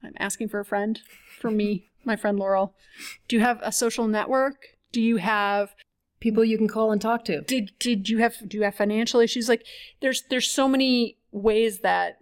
I'm 0.02 0.12
asking 0.18 0.48
for 0.50 0.60
a 0.60 0.64
friend 0.64 1.00
for 1.38 1.50
me, 1.50 1.88
my 2.04 2.16
friend 2.16 2.38
Laurel. 2.38 2.74
Do 3.28 3.36
you 3.36 3.42
have 3.42 3.58
a 3.62 3.72
social 3.72 4.06
network? 4.06 4.56
Do 4.92 5.00
you 5.00 5.16
have 5.16 5.74
People 6.20 6.44
you 6.44 6.58
can 6.58 6.68
call 6.68 6.92
and 6.92 7.00
talk 7.00 7.24
to. 7.24 7.40
did 7.40 7.72
did 7.78 8.10
you 8.10 8.18
have 8.18 8.34
do 8.46 8.58
you 8.58 8.62
have 8.64 8.74
financial 8.74 9.20
issues 9.20 9.48
like 9.48 9.64
there's 10.02 10.20
there's 10.28 10.50
so 10.50 10.68
many 10.68 11.16
ways 11.32 11.78
that 11.80 12.18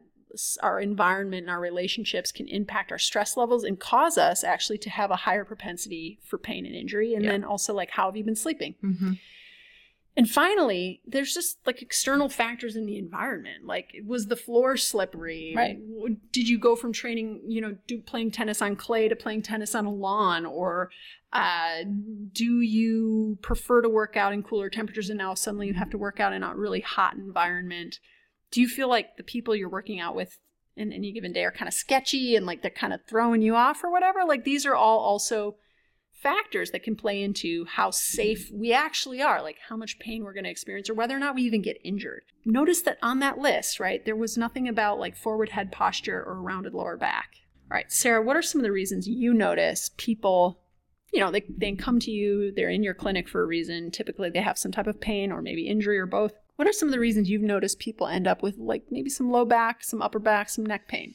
our 0.62 0.78
environment 0.78 1.42
and 1.42 1.50
our 1.50 1.58
relationships 1.58 2.30
can 2.30 2.46
impact 2.46 2.92
our 2.92 2.98
stress 2.98 3.36
levels 3.36 3.64
and 3.64 3.80
cause 3.80 4.16
us 4.16 4.44
actually 4.44 4.78
to 4.78 4.90
have 4.90 5.10
a 5.10 5.16
higher 5.16 5.44
propensity 5.44 6.20
for 6.22 6.38
pain 6.38 6.64
and 6.64 6.76
injury 6.76 7.12
and 7.14 7.24
Yeah. 7.24 7.32
then 7.32 7.42
also 7.42 7.74
like 7.74 7.90
how 7.90 8.06
have 8.06 8.16
you 8.16 8.22
been 8.22 8.36
sleeping 8.36 8.76
Mm-hmm. 8.84 9.12
And 10.18 10.28
finally 10.28 11.00
there's 11.06 11.32
just 11.32 11.58
like 11.64 11.80
external 11.80 12.28
factors 12.28 12.74
in 12.74 12.86
the 12.86 12.98
environment. 12.98 13.64
Like 13.64 13.94
was 14.04 14.26
the 14.26 14.34
floor 14.34 14.76
slippery? 14.76 15.54
Right. 15.56 15.78
Did 16.32 16.48
you 16.48 16.58
go 16.58 16.74
from 16.74 16.92
training 16.92 17.42
you 17.46 17.60
know 17.60 17.76
do 17.86 18.00
playing 18.00 18.32
tennis 18.32 18.60
on 18.60 18.74
clay 18.74 19.08
to 19.08 19.14
playing 19.14 19.42
tennis 19.42 19.76
on 19.76 19.86
a 19.86 19.92
lawn? 19.92 20.44
Or 20.44 20.90
uh, 21.32 21.84
do 22.32 22.60
you 22.60 23.38
prefer 23.42 23.80
to 23.80 23.88
work 23.88 24.16
out 24.16 24.32
in 24.32 24.42
cooler 24.42 24.68
temperatures 24.68 25.08
and 25.08 25.18
now 25.18 25.34
suddenly 25.34 25.68
you 25.68 25.74
have 25.74 25.90
to 25.90 25.98
work 25.98 26.18
out 26.18 26.32
in 26.32 26.42
a 26.42 26.54
really 26.56 26.80
hot 26.80 27.14
environment? 27.14 28.00
Do 28.50 28.60
you 28.60 28.68
feel 28.68 28.88
like 28.88 29.16
the 29.16 29.22
people 29.22 29.54
you're 29.54 29.68
working 29.68 30.00
out 30.00 30.16
with 30.16 30.40
in 30.76 30.92
any 30.92 31.12
given 31.12 31.32
day 31.32 31.44
are 31.44 31.52
kind 31.52 31.68
of 31.68 31.74
sketchy 31.74 32.34
and 32.34 32.44
like 32.44 32.62
they're 32.62 32.72
kind 32.72 32.92
of 32.92 33.00
throwing 33.08 33.40
you 33.40 33.54
off 33.54 33.84
or 33.84 33.90
whatever? 33.92 34.24
Like 34.26 34.42
these 34.42 34.66
are 34.66 34.74
all 34.74 34.98
also 34.98 35.54
factors 36.22 36.70
that 36.72 36.82
can 36.82 36.96
play 36.96 37.22
into 37.22 37.64
how 37.66 37.90
safe 37.90 38.50
we 38.52 38.72
actually 38.72 39.22
are, 39.22 39.42
like 39.42 39.56
how 39.68 39.76
much 39.76 39.98
pain 39.98 40.24
we're 40.24 40.32
going 40.32 40.44
to 40.44 40.50
experience 40.50 40.90
or 40.90 40.94
whether 40.94 41.14
or 41.14 41.20
not 41.20 41.34
we 41.34 41.42
even 41.42 41.62
get 41.62 41.78
injured. 41.84 42.22
Notice 42.44 42.82
that 42.82 42.98
on 43.02 43.20
that 43.20 43.38
list, 43.38 43.78
right, 43.78 44.04
there 44.04 44.16
was 44.16 44.36
nothing 44.36 44.68
about 44.68 44.98
like 44.98 45.16
forward 45.16 45.50
head 45.50 45.70
posture 45.70 46.22
or 46.22 46.42
rounded 46.42 46.74
lower 46.74 46.96
back. 46.96 47.30
All 47.70 47.76
right, 47.76 47.90
Sarah, 47.92 48.22
what 48.22 48.36
are 48.36 48.42
some 48.42 48.60
of 48.60 48.64
the 48.64 48.72
reasons 48.72 49.06
you 49.06 49.32
notice 49.32 49.90
people, 49.96 50.60
you 51.12 51.20
know, 51.20 51.30
they, 51.30 51.44
they 51.48 51.72
come 51.72 52.00
to 52.00 52.10
you, 52.10 52.52
they're 52.52 52.70
in 52.70 52.82
your 52.82 52.94
clinic 52.94 53.28
for 53.28 53.42
a 53.42 53.46
reason. 53.46 53.90
Typically, 53.90 54.30
they 54.30 54.40
have 54.40 54.58
some 54.58 54.72
type 54.72 54.86
of 54.86 55.00
pain 55.00 55.30
or 55.30 55.42
maybe 55.42 55.68
injury 55.68 55.98
or 55.98 56.06
both. 56.06 56.32
What 56.56 56.66
are 56.66 56.72
some 56.72 56.88
of 56.88 56.92
the 56.92 57.00
reasons 57.00 57.30
you've 57.30 57.42
noticed 57.42 57.78
people 57.78 58.08
end 58.08 58.26
up 58.26 58.42
with 58.42 58.58
like 58.58 58.84
maybe 58.90 59.10
some 59.10 59.30
low 59.30 59.44
back, 59.44 59.84
some 59.84 60.02
upper 60.02 60.18
back, 60.18 60.48
some 60.48 60.66
neck 60.66 60.88
pain? 60.88 61.14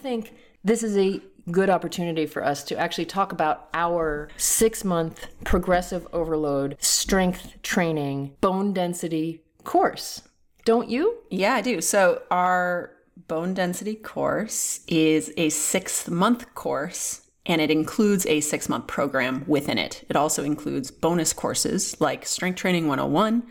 Think 0.00 0.34
this 0.64 0.82
is 0.82 0.96
a 0.96 1.20
good 1.50 1.70
opportunity 1.70 2.26
for 2.26 2.44
us 2.44 2.62
to 2.64 2.78
actually 2.78 3.06
talk 3.06 3.32
about 3.32 3.68
our 3.74 4.28
six 4.36 4.84
month 4.84 5.26
progressive 5.44 6.06
overload 6.12 6.76
strength 6.80 7.60
training 7.62 8.36
bone 8.40 8.72
density 8.72 9.42
course. 9.64 10.22
Don't 10.64 10.88
you? 10.88 11.18
Yeah, 11.30 11.54
I 11.54 11.62
do. 11.62 11.80
So 11.80 12.22
our 12.30 12.92
bone 13.28 13.54
density 13.54 13.94
course 13.94 14.80
is 14.86 15.32
a 15.36 15.48
six 15.48 16.08
month 16.08 16.54
course 16.54 17.22
and 17.46 17.60
it 17.60 17.70
includes 17.70 18.26
a 18.26 18.40
six 18.40 18.68
month 18.68 18.86
program 18.86 19.44
within 19.46 19.78
it. 19.78 20.04
It 20.08 20.16
also 20.16 20.44
includes 20.44 20.90
bonus 20.90 21.32
courses 21.32 22.00
like 22.00 22.26
Strength 22.26 22.56
Training 22.56 22.86
101 22.86 23.42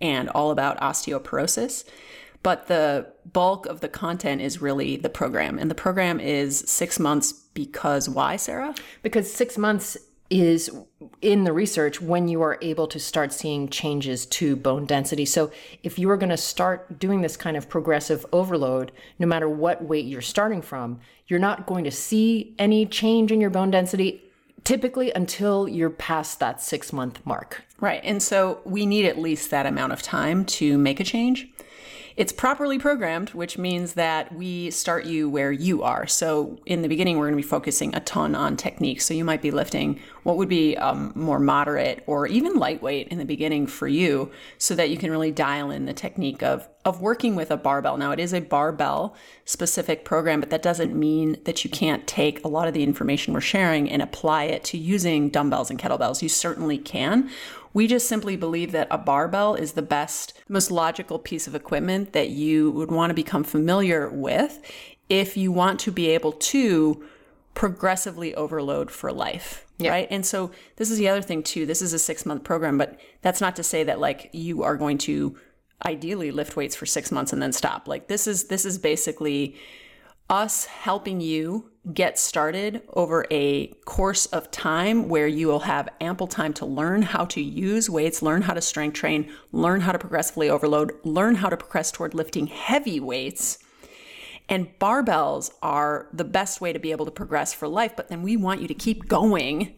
and 0.00 0.28
all 0.30 0.50
about 0.50 0.78
osteoporosis. 0.80 1.84
But 2.42 2.68
the 2.68 3.12
bulk 3.32 3.66
of 3.66 3.80
the 3.80 3.88
content 3.88 4.40
is 4.40 4.62
really 4.62 4.96
the 4.96 5.08
program. 5.08 5.58
And 5.58 5.70
the 5.70 5.74
program 5.74 6.20
is 6.20 6.58
six 6.60 6.98
months 6.98 7.32
because 7.32 8.08
why, 8.08 8.36
Sarah? 8.36 8.74
Because 9.02 9.32
six 9.32 9.58
months 9.58 9.96
is 10.30 10.70
in 11.22 11.44
the 11.44 11.52
research 11.52 12.02
when 12.02 12.28
you 12.28 12.42
are 12.42 12.58
able 12.60 12.86
to 12.86 12.98
start 12.98 13.32
seeing 13.32 13.68
changes 13.68 14.26
to 14.26 14.56
bone 14.56 14.84
density. 14.84 15.24
So 15.24 15.50
if 15.82 15.98
you 15.98 16.10
are 16.10 16.16
going 16.16 16.30
to 16.30 16.36
start 16.36 16.98
doing 16.98 17.22
this 17.22 17.36
kind 17.36 17.56
of 17.56 17.68
progressive 17.68 18.26
overload, 18.32 18.92
no 19.18 19.26
matter 19.26 19.48
what 19.48 19.82
weight 19.82 20.04
you're 20.04 20.20
starting 20.20 20.60
from, 20.60 21.00
you're 21.26 21.38
not 21.38 21.66
going 21.66 21.84
to 21.84 21.90
see 21.90 22.54
any 22.58 22.84
change 22.84 23.32
in 23.32 23.40
your 23.40 23.50
bone 23.50 23.70
density 23.70 24.22
typically 24.64 25.10
until 25.12 25.66
you're 25.66 25.88
past 25.88 26.40
that 26.40 26.60
six 26.60 26.92
month 26.92 27.24
mark. 27.24 27.64
Right. 27.80 28.02
And 28.04 28.22
so 28.22 28.60
we 28.64 28.84
need 28.84 29.06
at 29.06 29.18
least 29.18 29.50
that 29.50 29.66
amount 29.66 29.92
of 29.92 30.02
time 30.02 30.44
to 30.44 30.76
make 30.76 31.00
a 31.00 31.04
change. 31.04 31.48
It's 32.18 32.32
properly 32.32 32.80
programmed, 32.80 33.30
which 33.30 33.58
means 33.58 33.92
that 33.92 34.34
we 34.34 34.72
start 34.72 35.04
you 35.04 35.30
where 35.30 35.52
you 35.52 35.84
are. 35.84 36.04
So 36.08 36.58
in 36.66 36.82
the 36.82 36.88
beginning, 36.88 37.16
we're 37.16 37.26
going 37.26 37.40
to 37.40 37.44
be 37.44 37.48
focusing 37.48 37.94
a 37.94 38.00
ton 38.00 38.34
on 38.34 38.56
technique. 38.56 39.00
So 39.02 39.14
you 39.14 39.24
might 39.24 39.40
be 39.40 39.52
lifting 39.52 40.00
what 40.24 40.36
would 40.36 40.48
be 40.48 40.76
um, 40.78 41.12
more 41.14 41.38
moderate 41.38 42.02
or 42.08 42.26
even 42.26 42.56
lightweight 42.56 43.06
in 43.06 43.18
the 43.18 43.24
beginning 43.24 43.68
for 43.68 43.86
you, 43.86 44.32
so 44.58 44.74
that 44.74 44.90
you 44.90 44.96
can 44.96 45.12
really 45.12 45.30
dial 45.30 45.70
in 45.70 45.86
the 45.86 45.92
technique 45.92 46.42
of 46.42 46.68
of 46.84 47.00
working 47.00 47.36
with 47.36 47.50
a 47.52 47.56
barbell. 47.56 47.96
Now 47.98 48.10
it 48.12 48.18
is 48.18 48.32
a 48.32 48.40
barbell 48.40 49.14
specific 49.44 50.04
program, 50.04 50.40
but 50.40 50.50
that 50.50 50.62
doesn't 50.62 50.96
mean 50.96 51.36
that 51.44 51.62
you 51.62 51.70
can't 51.70 52.06
take 52.06 52.42
a 52.44 52.48
lot 52.48 52.66
of 52.66 52.74
the 52.74 52.82
information 52.82 53.32
we're 53.32 53.42
sharing 53.42 53.88
and 53.90 54.02
apply 54.02 54.44
it 54.44 54.64
to 54.64 54.78
using 54.78 55.28
dumbbells 55.28 55.70
and 55.70 55.78
kettlebells. 55.78 56.22
You 56.22 56.28
certainly 56.28 56.78
can. 56.78 57.30
We 57.78 57.86
just 57.86 58.08
simply 58.08 58.34
believe 58.34 58.72
that 58.72 58.88
a 58.90 58.98
barbell 58.98 59.54
is 59.54 59.74
the 59.74 59.82
best, 59.82 60.34
most 60.48 60.72
logical 60.72 61.16
piece 61.20 61.46
of 61.46 61.54
equipment 61.54 62.12
that 62.12 62.28
you 62.28 62.72
would 62.72 62.90
want 62.90 63.10
to 63.10 63.14
become 63.14 63.44
familiar 63.44 64.08
with 64.08 64.60
if 65.08 65.36
you 65.36 65.52
want 65.52 65.78
to 65.78 65.92
be 65.92 66.08
able 66.08 66.32
to 66.32 67.06
progressively 67.54 68.34
overload 68.34 68.90
for 68.90 69.12
life. 69.12 69.64
Right. 69.78 70.08
And 70.10 70.26
so 70.26 70.50
this 70.74 70.90
is 70.90 70.98
the 70.98 71.08
other 71.08 71.22
thing 71.22 71.44
too. 71.44 71.66
This 71.66 71.80
is 71.80 71.92
a 71.92 72.00
six 72.00 72.26
month 72.26 72.42
program, 72.42 72.78
but 72.78 72.98
that's 73.22 73.40
not 73.40 73.54
to 73.54 73.62
say 73.62 73.84
that 73.84 74.00
like 74.00 74.28
you 74.32 74.64
are 74.64 74.76
going 74.76 74.98
to 74.98 75.38
ideally 75.86 76.32
lift 76.32 76.56
weights 76.56 76.74
for 76.74 76.84
six 76.84 77.12
months 77.12 77.32
and 77.32 77.40
then 77.40 77.52
stop. 77.52 77.86
Like 77.86 78.08
this 78.08 78.26
is 78.26 78.48
this 78.48 78.64
is 78.64 78.76
basically 78.76 79.54
us 80.28 80.64
helping 80.64 81.20
you 81.20 81.70
get 81.94 82.18
started 82.18 82.82
over 82.92 83.26
a 83.30 83.68
course 83.84 84.26
of 84.26 84.50
time 84.50 85.08
where 85.08 85.26
you 85.26 85.46
will 85.46 85.60
have 85.60 85.88
ample 86.00 86.26
time 86.26 86.52
to 86.54 86.66
learn 86.66 87.02
how 87.02 87.24
to 87.26 87.40
use 87.40 87.88
weights, 87.88 88.22
learn 88.22 88.42
how 88.42 88.54
to 88.54 88.60
strength 88.60 88.94
train, 88.94 89.30
learn 89.52 89.80
how 89.80 89.92
to 89.92 89.98
progressively 89.98 90.50
overload, 90.50 90.92
learn 91.04 91.36
how 91.36 91.48
to 91.48 91.56
progress 91.56 91.90
toward 91.90 92.14
lifting 92.14 92.46
heavy 92.46 93.00
weights. 93.00 93.58
And 94.48 94.78
barbells 94.78 95.50
are 95.62 96.08
the 96.12 96.24
best 96.24 96.60
way 96.60 96.72
to 96.72 96.78
be 96.78 96.90
able 96.90 97.04
to 97.04 97.10
progress 97.10 97.52
for 97.52 97.68
life, 97.68 97.94
but 97.96 98.08
then 98.08 98.22
we 98.22 98.36
want 98.36 98.62
you 98.62 98.68
to 98.68 98.74
keep 98.74 99.08
going 99.08 99.74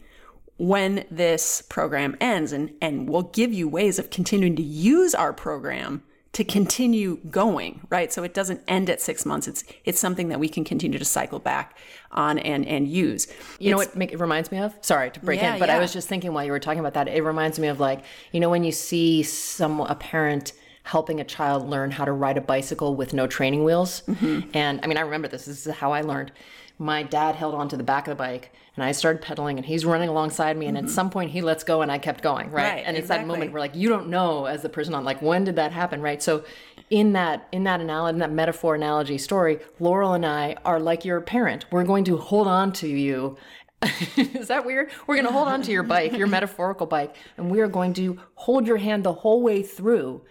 when 0.57 1.05
this 1.09 1.63
program 1.69 2.15
ends 2.21 2.51
and 2.51 2.71
and 2.81 3.09
we'll 3.09 3.23
give 3.23 3.51
you 3.51 3.67
ways 3.67 3.97
of 3.97 4.11
continuing 4.11 4.55
to 4.55 4.61
use 4.61 5.15
our 5.15 5.33
program 5.33 6.03
to 6.33 6.45
continue 6.45 7.17
going, 7.29 7.85
right? 7.89 8.13
So 8.13 8.23
it 8.23 8.33
doesn't 8.33 8.61
end 8.67 8.89
at 8.89 9.01
6 9.01 9.25
months. 9.25 9.47
It's 9.47 9.63
it's 9.83 9.99
something 9.99 10.29
that 10.29 10.39
we 10.39 10.47
can 10.47 10.63
continue 10.63 10.97
to 10.97 11.05
cycle 11.05 11.39
back 11.39 11.77
on 12.11 12.39
and 12.39 12.65
and 12.65 12.87
use. 12.87 13.27
You 13.59 13.71
know 13.71 13.77
what 13.77 13.95
make, 13.95 14.13
it 14.13 14.19
reminds 14.19 14.51
me 14.51 14.59
of? 14.59 14.73
Sorry 14.81 15.11
to 15.11 15.19
break 15.19 15.41
Yeah, 15.41 15.55
in, 15.55 15.59
but 15.59 15.69
I 15.69 15.79
was 15.79 15.91
just 15.91 16.07
thinking 16.07 16.33
while 16.33 16.45
you 16.45 16.51
were 16.51 16.59
talking 16.59 16.79
about 16.79 16.93
that, 16.93 17.07
it 17.07 17.21
reminds 17.21 17.59
me 17.59 17.67
of 17.67 17.79
like, 17.79 18.03
you 18.31 18.39
know, 18.39 18.49
when 18.49 18.63
you 18.63 18.71
see 18.71 19.23
some 19.23 19.81
a 19.81 19.95
parent 19.95 20.53
helping 20.83 21.19
a 21.19 21.23
child 21.23 21.69
learn 21.69 21.91
how 21.91 22.05
to 22.05 22.11
ride 22.11 22.37
a 22.37 22.41
bicycle 22.41 22.95
with 22.95 23.13
no 23.13 23.27
training 23.27 23.63
wheels. 23.63 24.01
Mm-hmm. 24.07 24.49
And 24.53 24.79
I 24.81 24.87
mean, 24.87 24.97
I 24.97 25.01
remember 25.01 25.27
this. 25.27 25.45
This 25.45 25.67
is 25.67 25.73
how 25.73 25.91
I 25.91 26.01
learned. 26.01 26.31
My 26.79 27.03
dad 27.03 27.35
held 27.35 27.53
onto 27.53 27.77
the 27.77 27.83
back 27.83 28.07
of 28.07 28.11
the 28.11 28.15
bike 28.15 28.53
and 28.75 28.85
I 28.85 28.93
started 28.93 29.21
pedaling 29.21 29.57
and 29.57 29.65
he's 29.65 29.83
running 29.83 30.09
alongside 30.09 30.57
me 30.57 30.67
and 30.67 30.77
at 30.77 30.89
some 30.89 31.09
point 31.09 31.31
he 31.31 31.41
lets 31.41 31.63
go 31.63 31.81
and 31.81 31.91
I 31.91 31.97
kept 31.97 32.23
going, 32.23 32.51
right? 32.51 32.65
Mm-hmm. 32.65 32.75
Right, 32.75 32.83
and 32.85 32.97
it's 32.97 33.09
that 33.09 33.27
moment 33.27 33.51
where 33.51 33.59
like 33.59 33.75
you 33.75 33.89
don't 33.89 34.07
know 34.07 34.45
as 34.45 34.61
the 34.61 34.69
person 34.69 34.93
on 34.93 35.03
like 35.03 35.21
when 35.21 35.43
did 35.43 35.57
that 35.57 35.71
happen, 35.71 36.01
right? 36.01 36.21
So 36.23 36.45
in 36.89 37.13
that 37.13 37.47
in 37.51 37.63
that 37.65 37.81
analogy, 37.81 38.15
in 38.15 38.19
that 38.19 38.31
metaphor 38.31 38.75
analogy 38.75 39.17
story, 39.17 39.59
Laurel 39.79 40.13
and 40.13 40.25
I 40.25 40.55
are 40.63 40.79
like 40.79 41.03
your 41.03 41.19
parent. 41.21 41.65
We're 41.71 41.83
going 41.83 42.05
to 42.05 42.17
hold 42.17 42.47
on 42.47 42.71
to 42.73 42.87
you 42.87 43.37
is 44.15 44.47
that 44.47 44.65
weird? 44.65 44.91
We're 45.07 45.15
going 45.15 45.25
to 45.25 45.33
hold 45.33 45.47
on 45.47 45.63
to 45.63 45.71
your 45.71 45.83
bike, 45.83 46.15
your 46.15 46.27
metaphorical 46.37 46.85
bike, 46.85 47.15
and 47.37 47.49
we 47.49 47.61
are 47.61 47.67
going 47.67 47.93
to 47.93 48.19
hold 48.35 48.67
your 48.67 48.77
hand 48.77 49.03
the 49.03 49.13
whole 49.13 49.41
way 49.41 49.63
through. 49.63 50.21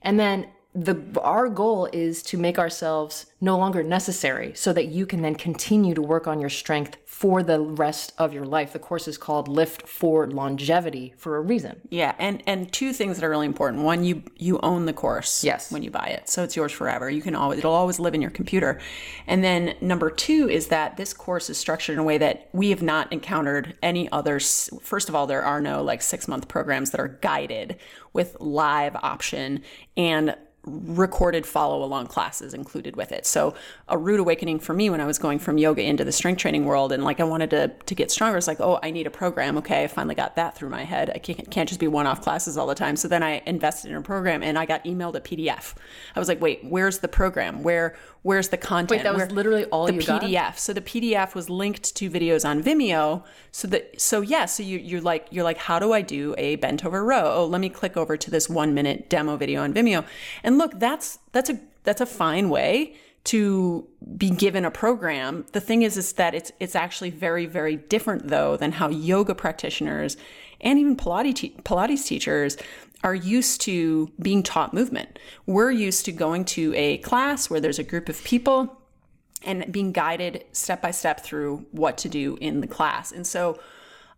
And 0.00 0.18
then 0.18 0.48
the 0.74 1.00
our 1.20 1.48
goal 1.48 1.88
is 1.92 2.20
to 2.24 2.36
make 2.36 2.58
ourselves 2.58 3.26
no 3.40 3.56
longer 3.56 3.84
necessary 3.84 4.52
so 4.54 4.72
that 4.72 4.86
you 4.86 5.06
can 5.06 5.22
then 5.22 5.36
continue 5.36 5.94
to 5.94 6.02
work 6.02 6.26
on 6.26 6.40
your 6.40 6.50
strength 6.50 6.96
for 7.04 7.44
the 7.44 7.60
rest 7.60 8.12
of 8.18 8.32
your 8.32 8.44
life. 8.44 8.72
The 8.72 8.80
course 8.80 9.06
is 9.06 9.16
called 9.16 9.46
Lift 9.46 9.86
for 9.86 10.26
Longevity 10.26 11.14
for 11.16 11.36
a 11.36 11.40
reason. 11.40 11.80
Yeah, 11.90 12.16
and 12.18 12.42
and 12.46 12.72
two 12.72 12.92
things 12.92 13.16
that 13.16 13.24
are 13.24 13.30
really 13.30 13.46
important. 13.46 13.84
One, 13.84 14.02
you 14.02 14.24
you 14.36 14.58
own 14.64 14.86
the 14.86 14.92
course 14.92 15.44
Yes. 15.44 15.70
when 15.70 15.84
you 15.84 15.92
buy 15.92 16.06
it. 16.06 16.28
So 16.28 16.42
it's 16.42 16.56
yours 16.56 16.72
forever. 16.72 17.08
You 17.08 17.22
can 17.22 17.36
always 17.36 17.60
it'll 17.60 17.72
always 17.72 18.00
live 18.00 18.14
in 18.14 18.20
your 18.20 18.32
computer. 18.32 18.80
And 19.28 19.44
then 19.44 19.76
number 19.80 20.10
2 20.10 20.48
is 20.48 20.66
that 20.68 20.96
this 20.96 21.14
course 21.14 21.48
is 21.48 21.56
structured 21.56 21.94
in 21.94 22.00
a 22.00 22.04
way 22.04 22.18
that 22.18 22.48
we 22.52 22.70
have 22.70 22.82
not 22.82 23.12
encountered 23.12 23.78
any 23.80 24.10
others. 24.10 24.68
First 24.82 25.08
of 25.08 25.14
all, 25.14 25.28
there 25.28 25.44
are 25.44 25.60
no 25.60 25.84
like 25.84 26.00
6-month 26.00 26.48
programs 26.48 26.90
that 26.90 27.00
are 27.00 27.18
guided 27.20 27.76
with 28.12 28.36
live 28.40 28.96
option 28.96 29.62
and 29.96 30.34
recorded 30.66 31.46
follow 31.46 31.82
along 31.82 32.06
classes 32.06 32.54
included 32.54 32.96
with 32.96 33.12
it. 33.12 33.26
So 33.26 33.54
a 33.88 33.98
rude 33.98 34.20
awakening 34.20 34.60
for 34.60 34.72
me 34.72 34.90
when 34.90 35.00
I 35.00 35.04
was 35.04 35.18
going 35.18 35.38
from 35.38 35.58
yoga 35.58 35.82
into 35.82 36.04
the 36.04 36.12
strength 36.12 36.38
training 36.38 36.64
world 36.64 36.92
and 36.92 37.04
like 37.04 37.20
I 37.20 37.24
wanted 37.24 37.50
to 37.50 37.68
to 37.68 37.94
get 37.94 38.10
stronger 38.10 38.38
it's 38.38 38.46
like, 38.46 38.60
"Oh, 38.60 38.78
I 38.82 38.90
need 38.90 39.06
a 39.06 39.10
program." 39.10 39.58
Okay, 39.58 39.84
I 39.84 39.86
finally 39.86 40.14
got 40.14 40.36
that 40.36 40.56
through 40.56 40.70
my 40.70 40.84
head. 40.84 41.10
I 41.14 41.18
can't, 41.18 41.50
can't 41.50 41.68
just 41.68 41.80
be 41.80 41.88
one-off 41.88 42.20
classes 42.20 42.56
all 42.56 42.66
the 42.66 42.74
time. 42.74 42.96
So 42.96 43.08
then 43.08 43.22
I 43.22 43.42
invested 43.46 43.90
in 43.90 43.96
a 43.96 44.02
program 44.02 44.42
and 44.42 44.58
I 44.58 44.66
got 44.66 44.84
emailed 44.84 45.14
a 45.14 45.20
PDF. 45.20 45.74
I 46.16 46.18
was 46.18 46.28
like, 46.28 46.40
"Wait, 46.40 46.60
where's 46.64 46.98
the 46.98 47.08
program? 47.08 47.62
Where 47.62 47.96
where's 48.24 48.48
the 48.48 48.56
content?" 48.56 48.90
Wait, 48.90 49.02
that 49.04 49.14
was 49.14 49.20
Where- 49.22 49.30
literally 49.30 49.64
all 49.66 49.86
the 49.86 49.94
you 49.94 50.02
got? 50.02 50.22
PDF. 50.22 50.58
So 50.58 50.72
the 50.72 50.80
PDF 50.80 51.34
was 51.36 51.48
linked 51.48 51.94
to 51.94 52.10
videos 52.10 52.44
on 52.44 52.60
Vimeo. 52.62 53.22
So 53.52 53.68
that 53.68 54.00
so 54.00 54.20
yeah, 54.20 54.46
so 54.46 54.62
you 54.64 54.78
you're 54.78 55.00
like 55.00 55.28
you're 55.30 55.44
like, 55.44 55.58
how 55.58 55.78
do 55.78 55.92
I 55.92 56.02
do 56.02 56.34
a 56.36 56.56
bent 56.56 56.84
over 56.84 57.04
row? 57.04 57.32
Oh, 57.36 57.46
let 57.46 57.60
me 57.60 57.68
click 57.68 57.96
over 57.96 58.16
to 58.16 58.30
this 58.30 58.48
one 58.48 58.74
minute 58.74 59.08
demo 59.08 59.36
video 59.36 59.62
on 59.62 59.72
Vimeo. 59.72 60.04
And 60.42 60.58
look, 60.58 60.80
that's 60.80 61.20
that's 61.32 61.48
a 61.50 61.60
that's 61.84 62.00
a 62.00 62.06
fine 62.06 62.48
way 62.50 62.96
to 63.24 63.86
be 64.18 64.28
given 64.28 64.66
a 64.66 64.70
program. 64.70 65.46
The 65.52 65.60
thing 65.60 65.80
is 65.82 65.96
is 65.96 66.12
that 66.14 66.34
it's 66.34 66.52
it's 66.60 66.74
actually 66.76 67.10
very, 67.10 67.46
very 67.46 67.76
different 67.76 68.28
though 68.28 68.56
than 68.56 68.72
how 68.72 68.88
yoga 68.90 69.34
practitioners 69.34 70.16
and 70.60 70.78
even 70.78 70.96
Pilates, 70.96 71.34
te- 71.36 71.56
Pilates 71.62 72.06
teachers 72.06 72.56
are 73.04 73.14
used 73.14 73.60
to 73.60 74.10
being 74.20 74.42
taught 74.42 74.74
movement. 74.74 75.18
We're 75.46 75.70
used 75.70 76.06
to 76.06 76.12
going 76.12 76.46
to 76.46 76.74
a 76.74 76.98
class 76.98 77.48
where 77.48 77.60
there's 77.60 77.78
a 77.78 77.84
group 77.84 78.08
of 78.08 78.24
people 78.24 78.80
and 79.44 79.70
being 79.70 79.92
guided 79.92 80.44
step 80.52 80.80
by 80.80 80.90
step 80.90 81.20
through 81.20 81.66
what 81.70 81.98
to 81.98 82.08
do 82.08 82.38
in 82.40 82.62
the 82.62 82.66
class. 82.66 83.12
And 83.12 83.26
so 83.26 83.60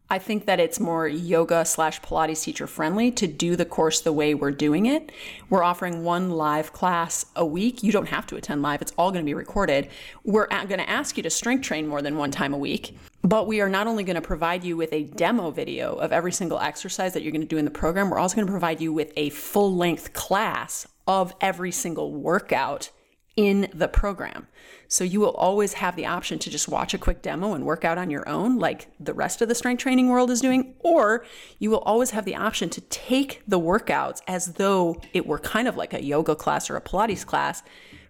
I 0.08 0.20
think 0.20 0.46
that 0.46 0.60
it's 0.60 0.78
more 0.78 1.08
yoga 1.08 1.64
slash 1.64 2.00
Pilates 2.00 2.44
teacher 2.44 2.68
friendly 2.68 3.10
to 3.12 3.26
do 3.26 3.56
the 3.56 3.64
course 3.64 4.00
the 4.00 4.12
way 4.12 4.34
we're 4.34 4.52
doing 4.52 4.86
it. 4.86 5.10
We're 5.50 5.64
offering 5.64 6.04
one 6.04 6.30
live 6.30 6.72
class 6.72 7.26
a 7.34 7.44
week. 7.44 7.82
You 7.82 7.90
don't 7.90 8.06
have 8.06 8.24
to 8.28 8.36
attend 8.36 8.62
live, 8.62 8.82
it's 8.82 8.92
all 8.96 9.10
going 9.10 9.24
to 9.24 9.28
be 9.28 9.34
recorded. 9.34 9.88
We're 10.22 10.46
going 10.46 10.78
to 10.78 10.88
ask 10.88 11.16
you 11.16 11.24
to 11.24 11.30
strength 11.30 11.64
train 11.64 11.88
more 11.88 12.02
than 12.02 12.16
one 12.16 12.30
time 12.30 12.54
a 12.54 12.58
week, 12.58 12.96
but 13.22 13.48
we 13.48 13.60
are 13.60 13.68
not 13.68 13.88
only 13.88 14.04
going 14.04 14.14
to 14.14 14.22
provide 14.22 14.62
you 14.62 14.76
with 14.76 14.92
a 14.92 15.02
demo 15.02 15.50
video 15.50 15.96
of 15.96 16.12
every 16.12 16.32
single 16.32 16.60
exercise 16.60 17.12
that 17.14 17.24
you're 17.24 17.32
going 17.32 17.40
to 17.40 17.48
do 17.48 17.58
in 17.58 17.64
the 17.64 17.70
program, 17.72 18.08
we're 18.08 18.20
also 18.20 18.36
going 18.36 18.46
to 18.46 18.52
provide 18.52 18.80
you 18.80 18.92
with 18.92 19.12
a 19.16 19.30
full 19.30 19.74
length 19.74 20.12
class 20.12 20.86
of 21.08 21.34
every 21.40 21.72
single 21.72 22.12
workout 22.12 22.90
in 23.36 23.68
the 23.74 23.86
program. 23.88 24.46
So 24.88 25.04
you 25.04 25.20
will 25.20 25.32
always 25.34 25.74
have 25.74 25.94
the 25.94 26.06
option 26.06 26.38
to 26.38 26.50
just 26.50 26.68
watch 26.68 26.94
a 26.94 26.98
quick 26.98 27.20
demo 27.20 27.52
and 27.52 27.64
work 27.66 27.84
out 27.84 27.98
on 27.98 28.08
your 28.08 28.26
own, 28.28 28.58
like 28.58 28.88
the 28.98 29.12
rest 29.12 29.42
of 29.42 29.48
the 29.48 29.54
strength 29.54 29.80
training 29.82 30.08
world 30.08 30.30
is 30.30 30.40
doing, 30.40 30.74
or 30.80 31.24
you 31.58 31.70
will 31.70 31.80
always 31.80 32.10
have 32.12 32.24
the 32.24 32.36
option 32.36 32.70
to 32.70 32.80
take 32.82 33.42
the 33.46 33.60
workouts 33.60 34.22
as 34.26 34.54
though 34.54 35.00
it 35.12 35.26
were 35.26 35.38
kind 35.38 35.68
of 35.68 35.76
like 35.76 35.92
a 35.92 36.02
yoga 36.02 36.34
class 36.34 36.70
or 36.70 36.76
a 36.76 36.80
Pilates 36.80 37.26
class 37.26 37.62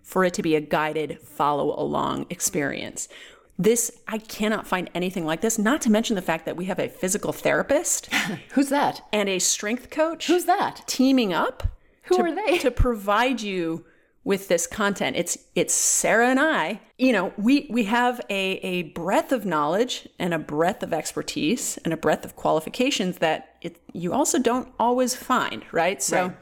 for 0.03 0.23
it 0.25 0.35
to 0.35 0.43
be 0.43 0.55
a 0.55 0.61
guided 0.61 1.19
follow 1.23 1.75
along 1.81 2.27
experience. 2.31 3.09
This, 3.59 3.91
I 4.07 4.19
cannot 4.19 4.67
find 4.67 4.91
anything 4.95 5.25
like 5.25 5.41
this, 5.41 5.59
not 5.59 5.81
to 5.83 5.91
mention 5.91 6.15
the 6.15 6.23
fact 6.23 6.45
that 6.45 6.57
we 6.57 6.67
have 6.67 6.79
a 6.79 6.89
physical 6.91 7.33
therapist 7.33 8.13
Who's 8.53 8.69
that? 8.69 9.01
and 9.15 9.29
a 9.31 9.39
strength 9.39 9.89
coach 9.91 10.27
Who's 10.27 10.45
that? 10.45 10.83
teaming 10.87 11.33
up 11.33 11.67
Who 12.03 12.17
to, 12.19 12.23
are 12.23 12.35
they? 12.35 12.59
to 12.59 12.71
provide 12.71 13.41
you 13.41 13.87
with 14.27 14.49
this 14.49 14.67
content. 14.67 15.17
It's 15.17 15.39
it's 15.55 15.73
sarah 15.73 16.29
and 16.29 16.41
i. 16.41 16.81
You 16.99 17.13
know 17.13 17.33
we 17.39 17.69
we 17.71 17.85
have 17.85 18.21
a 18.29 18.43
a 18.73 18.83
breadth 18.83 19.31
of 19.31 19.47
knowledge 19.47 20.09
and 20.19 20.35
a 20.35 20.39
breadth 20.39 20.83
of 20.83 20.93
expertise 20.93 21.79
and 21.85 21.95
a 21.95 21.97
breadth 21.97 22.25
of 22.25 22.35
qualifications 22.35 23.19
that 23.19 23.55
it 23.63 23.81
you 23.93 24.13
also 24.13 24.39
don't 24.41 24.69
always 24.81 25.15
find 25.15 25.65
right? 25.71 26.03
So 26.03 26.17
Right. 26.27 26.37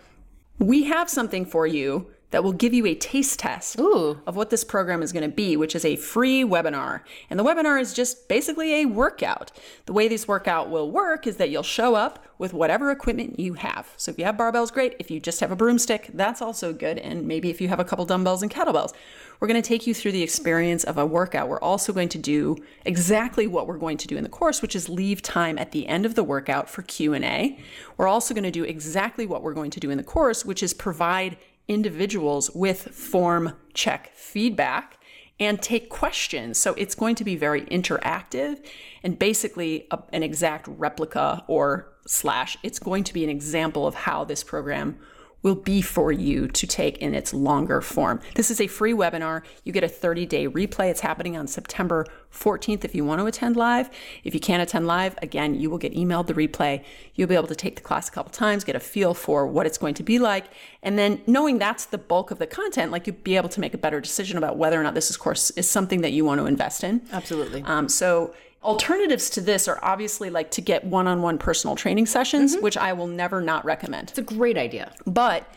we 0.59 0.85
have 0.85 1.11
something 1.11 1.45
for 1.45 1.67
you 1.67 2.07
that 2.35 2.43
will 2.43 2.53
give 2.53 2.75
you 2.75 2.85
a 2.85 2.97
taste 2.97 3.39
test 3.39 3.79
Ooh. 3.79 4.21
of 4.27 4.35
what 4.35 4.51
this 4.51 4.65
program 4.65 5.03
is 5.03 5.13
going 5.13 5.23
to 5.23 5.33
be, 5.33 5.57
which 5.57 5.77
is 5.77 5.85
a 5.85 5.95
free 5.95 6.43
webinar. 6.43 7.03
And 7.31 7.39
the 7.39 7.45
webinar 7.45 7.81
is 7.81 7.95
just 7.95 8.29
basically 8.29 8.83
a 8.83 8.87
workout. 8.87 9.53
The 9.87 9.93
way 9.93 10.09
this 10.09 10.27
workout 10.27 10.69
will 10.69 10.91
work 10.91 11.29
is 11.29 11.37
that 11.37 11.51
you'll 11.51 11.63
show 11.63 11.95
up 11.95 12.25
with 12.37 12.53
whatever 12.53 12.91
equipment 12.91 13.39
you 13.39 13.55
have. 13.55 13.93
So 13.97 14.11
if 14.11 14.19
you 14.19 14.25
have 14.25 14.37
barbells, 14.37 14.73
great. 14.73 14.97
If 14.99 15.13
you 15.13 15.21
just 15.21 15.39
have 15.39 15.53
a 15.53 15.57
broomstick, 15.57 16.11
that's 16.13 16.43
also 16.43 16.73
good. 16.73 16.99
And 16.99 17.29
maybe 17.29 17.51
if 17.51 17.61
you 17.61 17.69
have 17.69 17.79
a 17.79 17.85
couple 17.85 18.05
dumbbells 18.05 18.43
and 18.43 18.51
kettlebells, 18.51 18.93
we're 19.39 19.47
going 19.47 19.63
to 19.63 19.69
take 19.69 19.87
you 19.87 19.95
through 19.95 20.13
the 20.13 20.23
experience 20.23 20.83
of 20.83 20.99
a 20.99 21.07
workout. 21.07 21.49
We're 21.49 21.61
also 21.61 21.93
going 21.93 22.09
to 22.09 22.19
do 22.19 22.57
exactly 22.85 23.47
what 23.47 23.69
we're 23.69 23.79
going 23.79 23.99
to 23.99 24.09
do 24.09 24.17
in 24.17 24.25
the 24.25 24.29
course, 24.29 24.61
which 24.61 24.75
is 24.75 24.89
leave 24.89 25.23
time 25.23 25.57
at 25.57 25.71
the 25.71 25.87
end 25.87 26.05
of 26.05 26.17
the 26.17 26.25
workout 26.25 26.69
for 26.69 26.83
Q&A. 26.83 27.59
We're 27.97 28.09
also 28.09 28.35
going 28.35 28.45
to 28.45 28.51
do 28.51 28.65
exactly 28.65 29.25
what 29.25 29.43
we're 29.43 29.55
going 29.55 29.71
to 29.71 29.81
do 29.81 29.91
in 29.91 29.99
the 29.99 30.05
course, 30.05 30.45
which 30.45 30.63
is 30.63 30.75
provide 30.75 31.37
individuals 31.69 32.51
with 32.51 32.83
form 32.95 33.55
check 33.73 34.13
feedback 34.15 34.99
and 35.41 35.61
take 35.61 35.89
questions. 35.89 36.59
So 36.59 36.75
it's 36.75 36.95
going 36.95 37.17
to 37.17 37.25
be 37.25 37.37
very 37.37 37.63
interactive 37.63 38.65
and 39.03 39.19
basically 39.19 39.87
a, 39.91 39.99
an 40.13 40.23
exact 40.23 40.69
replica 40.69 41.45
or 41.49 41.93
slash. 42.07 42.57
It's 42.63 42.79
going 42.79 43.05
to 43.05 43.15
be 43.15 43.25
an 43.25 43.31
example 43.31 43.87
of 43.87 43.95
how 43.95 44.25
this 44.25 44.45
program 44.45 44.99
will 45.45 45.55
be 45.55 45.83
for 45.83 46.11
you 46.11 46.49
to 46.49 46.67
take 46.67 46.99
in 46.99 47.15
its 47.15 47.33
longer 47.33 47.81
form. 47.81 48.19
This 48.35 48.51
is 48.51 48.61
a 48.61 48.67
free 48.67 48.95
webinar. 48.95 49.43
You 49.63 49.73
get 49.73 49.85
a 49.85 49.89
30 49.89 50.27
day 50.27 50.49
replay. 50.49 50.91
It's 50.91 51.01
happening 51.01 51.37
on 51.37 51.47
September 51.47 52.07
14th 52.33 52.85
if 52.85 52.95
you 52.95 53.05
want 53.05 53.21
to 53.21 53.27
attend 53.27 53.55
live. 53.55 53.91
If 54.25 54.35
you 54.35 54.41
can't 54.41 54.63
attend 54.63 54.87
live, 54.87 55.17
again, 55.23 55.55
you 55.55 55.71
will 55.71 55.79
get 55.79 55.95
emailed 55.95 56.27
the 56.27 56.35
replay. 56.35 56.83
You'll 57.15 57.29
be 57.29 57.37
able 57.37 57.47
to 57.47 57.55
take 57.55 57.77
the 57.77 57.83
class 57.83 58.09
a 58.09 58.11
couple 58.11 58.33
times, 58.33 58.65
get 58.65 58.75
a 58.75 58.81
feel 58.81 59.13
for 59.13 59.47
what 59.47 59.67
it's 59.67 59.79
going 59.79 59.95
to 59.95 60.03
be 60.03 60.19
like. 60.19 60.47
And 60.83 60.99
then 60.99 61.21
knowing 61.27 61.59
that's 61.59 61.85
the 61.85 61.99
bulk 61.99 62.31
of 62.31 62.39
the 62.39 62.47
content, 62.47 62.91
like 62.91 63.07
you'll 63.07 63.17
be 63.17 63.37
able 63.37 63.51
to 63.51 63.61
make 63.61 63.75
a 63.75 63.79
better 63.79 64.01
decision 64.01 64.39
about 64.39 64.57
whether 64.57 64.81
or 64.81 64.83
not 64.83 64.95
this 64.95 65.11
is 65.11 65.17
course 65.17 65.51
is 65.53 65.71
something 65.71 66.01
that 66.01 66.13
you 66.13 66.25
want 66.25 66.41
to 66.41 66.47
invest 66.47 66.83
in. 66.83 67.03
Absolutely. 67.13 67.63
Um, 67.63 67.89
so 67.89 68.35
alternatives 68.65 69.31
to 69.31 69.41
this 69.41 69.69
are 69.69 69.79
obviously 69.83 70.31
like 70.31 70.51
to 70.53 70.61
get 70.61 70.85
one-on-one 70.85 71.39
personal 71.39 71.77
training 71.77 72.07
sessions, 72.07 72.55
mm-hmm. 72.55 72.65
which 72.65 72.77
I 72.77 72.93
will 72.93 73.07
never 73.07 73.41
not 73.41 73.65
recommend. 73.65 74.11
It's 74.11 74.19
a 74.19 74.23
great 74.23 74.57
idea. 74.57 74.93
But 75.07 75.53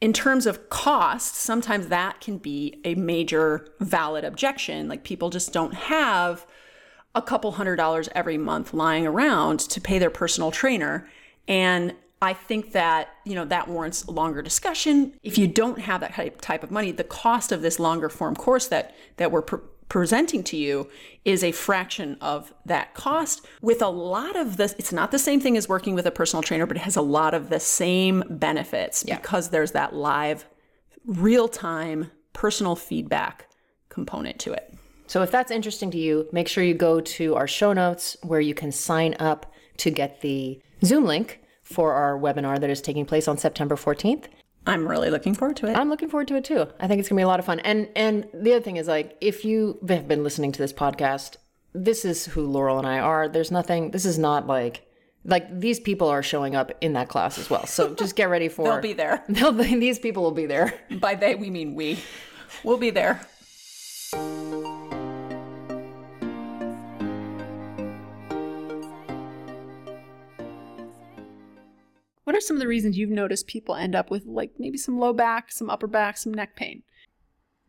in 0.00 0.12
terms 0.12 0.46
of 0.46 0.68
cost, 0.68 1.36
sometimes 1.36 1.88
that 1.88 2.20
can 2.20 2.38
be 2.38 2.80
a 2.84 2.94
major 2.94 3.68
valid 3.80 4.24
objection. 4.24 4.88
Like 4.88 5.04
people 5.04 5.30
just 5.30 5.52
don't 5.52 5.74
have 5.74 6.46
a 7.14 7.22
couple 7.22 7.52
hundred 7.52 7.76
dollars 7.76 8.08
every 8.14 8.38
month 8.38 8.74
lying 8.74 9.06
around 9.06 9.58
to 9.60 9.80
pay 9.80 9.98
their 9.98 10.10
personal 10.10 10.50
trainer. 10.50 11.08
And 11.48 11.94
I 12.20 12.34
think 12.34 12.72
that, 12.72 13.08
you 13.24 13.34
know, 13.34 13.44
that 13.46 13.68
warrants 13.68 14.04
a 14.04 14.10
longer 14.10 14.42
discussion. 14.42 15.14
If 15.22 15.38
you 15.38 15.46
don't 15.46 15.80
have 15.80 16.00
that 16.00 16.14
type, 16.14 16.40
type 16.40 16.62
of 16.62 16.70
money, 16.70 16.90
the 16.92 17.04
cost 17.04 17.52
of 17.52 17.62
this 17.62 17.78
longer 17.78 18.08
form 18.08 18.36
course 18.36 18.68
that 18.68 18.94
that 19.16 19.32
we're 19.32 19.42
pr- 19.42 19.56
presenting 19.88 20.42
to 20.42 20.56
you 20.56 20.88
is 21.24 21.44
a 21.44 21.52
fraction 21.52 22.16
of 22.20 22.52
that 22.64 22.94
cost 22.94 23.46
with 23.62 23.80
a 23.80 23.88
lot 23.88 24.34
of 24.36 24.56
this 24.56 24.74
it's 24.78 24.92
not 24.92 25.10
the 25.12 25.18
same 25.18 25.40
thing 25.40 25.56
as 25.56 25.68
working 25.68 25.94
with 25.94 26.06
a 26.06 26.10
personal 26.10 26.42
trainer 26.42 26.66
but 26.66 26.76
it 26.76 26.80
has 26.80 26.96
a 26.96 27.02
lot 27.02 27.34
of 27.34 27.50
the 27.50 27.60
same 27.60 28.24
benefits 28.28 29.04
because 29.04 29.50
there's 29.50 29.72
that 29.72 29.94
live 29.94 30.44
real-time 31.04 32.10
personal 32.32 32.74
feedback 32.74 33.48
component 33.88 34.38
to 34.38 34.52
it 34.52 34.74
So 35.06 35.22
if 35.22 35.30
that's 35.30 35.50
interesting 35.50 35.90
to 35.92 35.98
you, 35.98 36.28
make 36.32 36.48
sure 36.48 36.64
you 36.64 36.74
go 36.74 37.00
to 37.00 37.36
our 37.36 37.46
show 37.46 37.72
notes 37.72 38.16
where 38.22 38.40
you 38.40 38.54
can 38.54 38.72
sign 38.72 39.14
up 39.20 39.52
to 39.78 39.90
get 39.90 40.20
the 40.20 40.60
Zoom 40.84 41.04
link 41.04 41.40
for 41.62 41.92
our 41.92 42.18
webinar 42.18 42.60
that 42.60 42.70
is 42.70 42.80
taking 42.80 43.04
place 43.04 43.28
on 43.28 43.38
September 43.38 43.76
14th. 43.76 44.26
I'm 44.66 44.86
really 44.86 45.10
looking 45.10 45.34
forward 45.34 45.56
to 45.56 45.66
it 45.66 45.76
I'm 45.76 45.88
looking 45.88 46.08
forward 46.08 46.28
to 46.28 46.36
it 46.36 46.44
too. 46.44 46.66
I 46.80 46.86
think 46.88 47.00
it's 47.00 47.08
gonna 47.08 47.18
be 47.18 47.22
a 47.24 47.28
lot 47.28 47.38
of 47.40 47.46
fun. 47.46 47.60
And 47.60 47.88
and 47.94 48.26
the 48.34 48.52
other 48.54 48.62
thing 48.62 48.76
is 48.76 48.88
like 48.88 49.16
if 49.20 49.44
you 49.44 49.78
have 49.88 50.06
been 50.08 50.22
listening 50.24 50.52
to 50.52 50.58
this 50.58 50.72
podcast, 50.72 51.36
this 51.72 52.04
is 52.04 52.24
who 52.26 52.46
Laurel 52.46 52.78
and 52.78 52.86
I 52.86 52.98
are. 52.98 53.28
There's 53.28 53.50
nothing. 53.50 53.90
This 53.92 54.04
is 54.04 54.18
not 54.18 54.46
like 54.46 54.82
like 55.24 55.60
these 55.60 55.78
people 55.80 56.08
are 56.08 56.22
showing 56.22 56.54
up 56.54 56.72
in 56.80 56.92
that 56.94 57.08
class 57.08 57.38
as 57.38 57.50
well. 57.50 57.66
So 57.66 57.94
just 57.94 58.16
get 58.16 58.28
ready 58.30 58.48
for. 58.56 58.64
they'll 58.64 58.80
be 58.80 58.92
there 58.92 59.22
They'll 59.28 59.52
be, 59.52 59.76
these 59.76 59.98
people 59.98 60.22
will 60.22 60.30
be 60.32 60.46
there. 60.46 60.72
by 61.00 61.14
they 61.14 61.34
we 61.34 61.50
mean 61.50 61.74
we 61.74 61.98
we'll 62.64 62.78
be 62.78 62.90
there 62.90 63.20
What 72.26 72.34
are 72.34 72.40
some 72.40 72.56
of 72.56 72.60
the 72.60 72.66
reasons 72.66 72.98
you've 72.98 73.08
noticed 73.08 73.46
people 73.46 73.76
end 73.76 73.94
up 73.94 74.10
with 74.10 74.26
like 74.26 74.50
maybe 74.58 74.76
some 74.76 74.98
low 74.98 75.12
back, 75.12 75.52
some 75.52 75.70
upper 75.70 75.86
back, 75.86 76.16
some 76.18 76.34
neck 76.34 76.56
pain? 76.56 76.82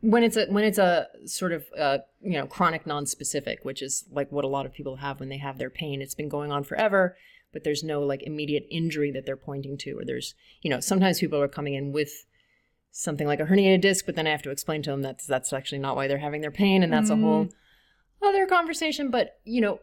when 0.02 0.24
it's 0.24 0.38
a 0.38 0.46
when 0.46 0.64
it's 0.64 0.78
a 0.78 1.08
sort 1.26 1.52
of 1.52 1.66
uh, 1.78 1.98
you 2.22 2.34
know 2.34 2.46
chronic 2.46 2.86
non-specific 2.86 3.66
which 3.66 3.82
is 3.82 4.06
like 4.12 4.32
what 4.32 4.46
a 4.46 4.48
lot 4.48 4.64
of 4.64 4.72
people 4.72 4.98
have 4.98 5.20
when 5.20 5.30
they 5.30 5.40
have 5.40 5.58
their 5.58 5.72
pain. 5.72 6.02
It's 6.02 6.14
been 6.14 6.30
going 6.30 6.52
on 6.52 6.64
forever 6.64 7.16
but 7.54 7.64
there's 7.64 7.84
no 7.84 8.02
like 8.02 8.22
immediate 8.24 8.68
injury 8.70 9.12
that 9.12 9.26
they're 9.26 9.36
pointing 9.36 9.78
to 9.80 9.98
or 9.98 10.06
there's 10.06 10.36
you 10.62 10.70
know 10.70 10.80
sometimes 10.80 11.20
people 11.20 11.42
are 11.42 11.48
coming 11.48 11.74
in 11.74 11.92
with 11.92 12.26
something 12.92 13.26
like 13.26 13.40
a 13.40 13.46
herniated 13.46 13.82
disc 13.82 14.06
but 14.06 14.16
then 14.16 14.28
i 14.28 14.30
have 14.30 14.44
to 14.44 14.52
explain 14.52 14.84
to 14.84 14.92
them 14.92 15.02
that 15.02 15.20
that's 15.28 15.52
actually 15.52 15.80
not 15.80 15.96
why 15.96 16.08
they're 16.08 16.20
having 16.20 16.42
their 16.42 16.52
pain 16.52 16.84
and 16.84 16.94
that's 16.94 17.10
a 17.10 17.16
whole 17.16 17.48
other 18.22 18.46
conversation. 18.46 19.10
But 19.10 19.40
you 19.44 19.62
know 19.62 19.80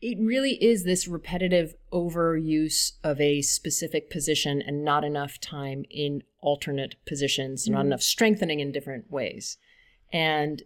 it 0.00 0.18
really 0.18 0.52
is 0.62 0.84
this 0.84 1.06
repetitive 1.06 1.74
overuse 1.92 2.92
of 3.04 3.20
a 3.20 3.42
specific 3.42 4.10
position 4.10 4.62
and 4.62 4.84
not 4.84 5.04
enough 5.04 5.38
time 5.40 5.84
in 5.90 6.22
alternate 6.40 6.96
positions, 7.06 7.68
not 7.68 7.84
enough 7.84 8.00
strengthening 8.02 8.60
in 8.60 8.72
different 8.72 9.10
ways. 9.10 9.58
And 10.12 10.62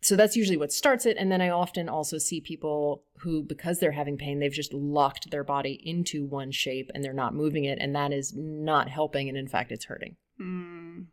so 0.00 0.14
that's 0.14 0.36
usually 0.36 0.56
what 0.56 0.72
starts 0.72 1.06
it. 1.06 1.16
And 1.18 1.30
then 1.30 1.40
I 1.40 1.48
often 1.48 1.88
also 1.88 2.18
see 2.18 2.40
people 2.40 3.02
who, 3.18 3.42
because 3.42 3.80
they're 3.80 3.92
having 3.92 4.16
pain, 4.16 4.38
they've 4.38 4.52
just 4.52 4.72
locked 4.72 5.30
their 5.30 5.42
body 5.42 5.80
into 5.84 6.24
one 6.24 6.52
shape 6.52 6.90
and 6.94 7.02
they're 7.02 7.12
not 7.12 7.34
moving 7.34 7.64
it. 7.64 7.78
And 7.80 7.94
that 7.96 8.12
is 8.12 8.32
not 8.36 8.88
helping. 8.88 9.28
And 9.28 9.36
in 9.36 9.48
fact, 9.48 9.72
it's 9.72 9.86
hurting. 9.86 10.16
Mm. 10.40 11.06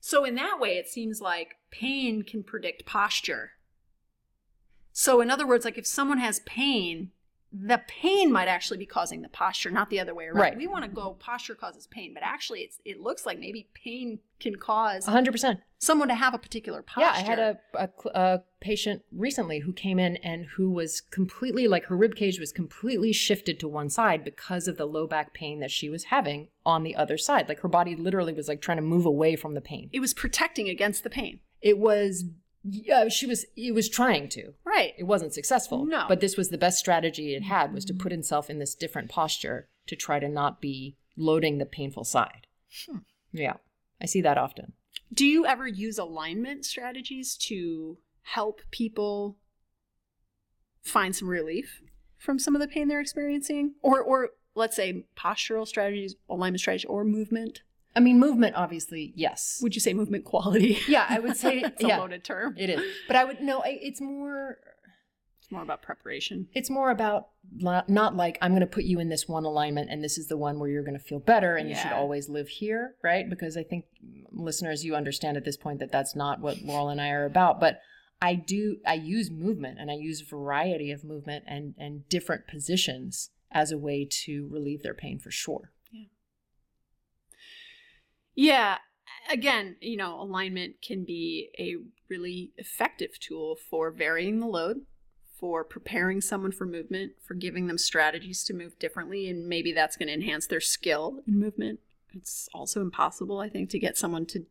So, 0.00 0.24
in 0.24 0.36
that 0.36 0.58
way, 0.60 0.76
it 0.76 0.88
seems 0.88 1.20
like 1.20 1.56
pain 1.70 2.22
can 2.22 2.42
predict 2.42 2.86
posture. 2.86 3.52
So, 4.92 5.20
in 5.20 5.30
other 5.30 5.46
words, 5.46 5.64
like 5.64 5.78
if 5.78 5.86
someone 5.86 6.18
has 6.18 6.40
pain, 6.40 7.10
the 7.52 7.82
pain 7.86 8.32
might 8.32 8.48
actually 8.48 8.78
be 8.78 8.86
causing 8.86 9.20
the 9.20 9.28
posture, 9.28 9.70
not 9.70 9.90
the 9.90 10.00
other 10.00 10.14
way 10.14 10.24
around. 10.24 10.36
Right. 10.36 10.56
We 10.56 10.66
want 10.66 10.84
to 10.84 10.90
go 10.90 11.16
posture 11.18 11.54
causes 11.54 11.86
pain, 11.86 12.14
but 12.14 12.22
actually, 12.22 12.60
it's 12.60 12.78
it 12.84 13.00
looks 13.00 13.26
like 13.26 13.38
maybe 13.38 13.68
pain 13.74 14.20
can 14.40 14.56
cause 14.56 15.06
100%. 15.06 15.58
someone 15.78 16.08
to 16.08 16.14
have 16.14 16.34
a 16.34 16.38
particular 16.38 16.82
posture. 16.82 17.02
Yeah, 17.02 17.12
I 17.12 17.20
had 17.20 17.38
a, 17.38 17.58
a, 17.74 17.88
a 18.14 18.42
patient 18.60 19.02
recently 19.12 19.60
who 19.60 19.72
came 19.72 19.98
in 19.98 20.16
and 20.18 20.46
who 20.56 20.70
was 20.70 21.00
completely 21.00 21.68
like 21.68 21.84
her 21.86 21.96
rib 21.96 22.14
cage 22.14 22.40
was 22.40 22.52
completely 22.52 23.12
shifted 23.12 23.60
to 23.60 23.68
one 23.68 23.90
side 23.90 24.24
because 24.24 24.66
of 24.66 24.78
the 24.78 24.86
low 24.86 25.06
back 25.06 25.34
pain 25.34 25.60
that 25.60 25.70
she 25.70 25.90
was 25.90 26.04
having 26.04 26.48
on 26.64 26.84
the 26.84 26.96
other 26.96 27.18
side. 27.18 27.48
Like 27.48 27.60
her 27.60 27.68
body 27.68 27.94
literally 27.94 28.32
was 28.32 28.48
like 28.48 28.62
trying 28.62 28.78
to 28.78 28.82
move 28.82 29.04
away 29.04 29.36
from 29.36 29.54
the 29.54 29.60
pain. 29.60 29.90
It 29.92 30.00
was 30.00 30.14
protecting 30.14 30.68
against 30.68 31.04
the 31.04 31.10
pain. 31.10 31.40
It 31.60 31.78
was 31.78 32.24
yeah, 32.64 33.08
she 33.08 33.26
was 33.26 33.44
it 33.56 33.74
was 33.74 33.88
trying 33.88 34.28
to. 34.30 34.54
Right. 34.64 34.94
It 34.98 35.04
wasn't 35.04 35.34
successful. 35.34 35.84
No. 35.84 36.06
But 36.08 36.20
this 36.20 36.36
was 36.36 36.50
the 36.50 36.58
best 36.58 36.78
strategy 36.78 37.34
it 37.34 37.42
had 37.42 37.72
was 37.72 37.84
to 37.86 37.92
mm-hmm. 37.92 38.02
put 38.02 38.12
himself 38.12 38.48
in 38.48 38.58
this 38.58 38.74
different 38.74 39.10
posture 39.10 39.68
to 39.86 39.96
try 39.96 40.18
to 40.18 40.28
not 40.28 40.60
be 40.60 40.96
loading 41.16 41.58
the 41.58 41.66
painful 41.66 42.04
side. 42.04 42.46
Hmm. 42.88 42.98
Yeah. 43.32 43.54
I 44.00 44.06
see 44.06 44.20
that 44.22 44.38
often. 44.38 44.72
Do 45.12 45.26
you 45.26 45.46
ever 45.46 45.66
use 45.66 45.98
alignment 45.98 46.64
strategies 46.64 47.36
to 47.36 47.98
help 48.22 48.60
people 48.70 49.36
find 50.82 51.14
some 51.14 51.28
relief 51.28 51.80
from 52.18 52.38
some 52.38 52.54
of 52.54 52.60
the 52.60 52.68
pain 52.68 52.88
they're 52.88 53.00
experiencing? 53.00 53.74
Or 53.82 54.00
or 54.00 54.30
let's 54.54 54.76
say 54.76 55.04
postural 55.16 55.66
strategies, 55.66 56.14
alignment 56.28 56.60
strategies, 56.60 56.88
or 56.88 57.04
movement? 57.04 57.62
I 57.94 58.00
mean 58.00 58.18
movement 58.18 58.56
obviously, 58.56 59.12
yes. 59.16 59.58
Would 59.62 59.74
you 59.74 59.80
say 59.80 59.92
movement 59.94 60.24
quality? 60.24 60.78
Yeah, 60.88 61.06
I 61.08 61.18
would 61.18 61.36
say 61.36 61.60
it's 61.64 61.82
a 61.82 61.88
loaded 61.88 62.24
term. 62.24 62.54
It 62.58 62.70
is. 62.70 62.80
But 63.06 63.16
I 63.16 63.24
would 63.24 63.40
no, 63.40 63.60
I, 63.60 63.78
it's 63.82 64.00
more 64.00 64.58
It's 65.40 65.50
more 65.50 65.62
about 65.62 65.82
preparation. 65.82 66.48
it's 66.54 66.70
more 66.70 66.90
about 66.90 67.28
not 67.58 68.16
like 68.16 68.38
I'm 68.40 68.52
going 68.52 68.60
to 68.60 68.66
put 68.66 68.84
you 68.84 68.98
in 69.00 69.08
this 69.08 69.28
one 69.28 69.44
alignment 69.44 69.90
and 69.90 70.02
this 70.02 70.16
is 70.16 70.28
the 70.28 70.36
one 70.36 70.58
where 70.58 70.70
you're 70.70 70.84
going 70.84 70.98
to 70.98 71.04
feel 71.04 71.18
better 71.18 71.56
and 71.56 71.68
you 71.68 71.74
should 71.74 71.92
always 71.92 72.28
live 72.28 72.48
here, 72.48 72.94
right? 73.02 73.28
Because 73.28 73.56
I 73.56 73.62
think 73.62 73.84
listeners 74.30 74.84
you 74.84 74.94
understand 74.94 75.36
at 75.36 75.44
this 75.44 75.56
point 75.56 75.78
that 75.80 75.92
that's 75.92 76.16
not 76.16 76.40
what 76.40 76.62
Laurel 76.62 76.88
and 76.88 77.00
I 77.00 77.10
are 77.10 77.26
about, 77.26 77.60
but 77.60 77.80
I 78.22 78.34
do 78.36 78.78
I 78.86 78.94
use 78.94 79.30
movement 79.30 79.78
and 79.80 79.90
I 79.90 79.94
use 79.94 80.20
variety 80.22 80.90
of 80.92 81.04
movement 81.04 81.44
and 81.46 81.74
and 81.76 82.08
different 82.08 82.46
positions 82.46 83.30
as 83.50 83.70
a 83.70 83.76
way 83.78 84.08
to 84.24 84.48
relieve 84.50 84.82
their 84.82 84.94
pain 84.94 85.18
for 85.18 85.30
sure. 85.30 85.72
Yeah. 88.34 88.78
Again, 89.30 89.76
you 89.80 89.96
know, 89.96 90.20
alignment 90.20 90.76
can 90.82 91.04
be 91.04 91.50
a 91.58 91.76
really 92.08 92.52
effective 92.56 93.18
tool 93.20 93.56
for 93.70 93.90
varying 93.90 94.40
the 94.40 94.46
load, 94.46 94.82
for 95.38 95.64
preparing 95.64 96.20
someone 96.20 96.52
for 96.52 96.66
movement, 96.66 97.12
for 97.26 97.34
giving 97.34 97.66
them 97.66 97.78
strategies 97.78 98.44
to 98.44 98.54
move 98.54 98.78
differently, 98.78 99.28
and 99.28 99.46
maybe 99.48 99.72
that's 99.72 99.96
going 99.96 100.08
to 100.08 100.14
enhance 100.14 100.46
their 100.46 100.60
skill 100.60 101.20
in 101.26 101.38
movement. 101.38 101.80
It's 102.14 102.48
also 102.52 102.80
impossible, 102.80 103.38
I 103.38 103.48
think, 103.48 103.70
to 103.70 103.78
get 103.78 103.96
someone 103.96 104.26
to 104.26 104.44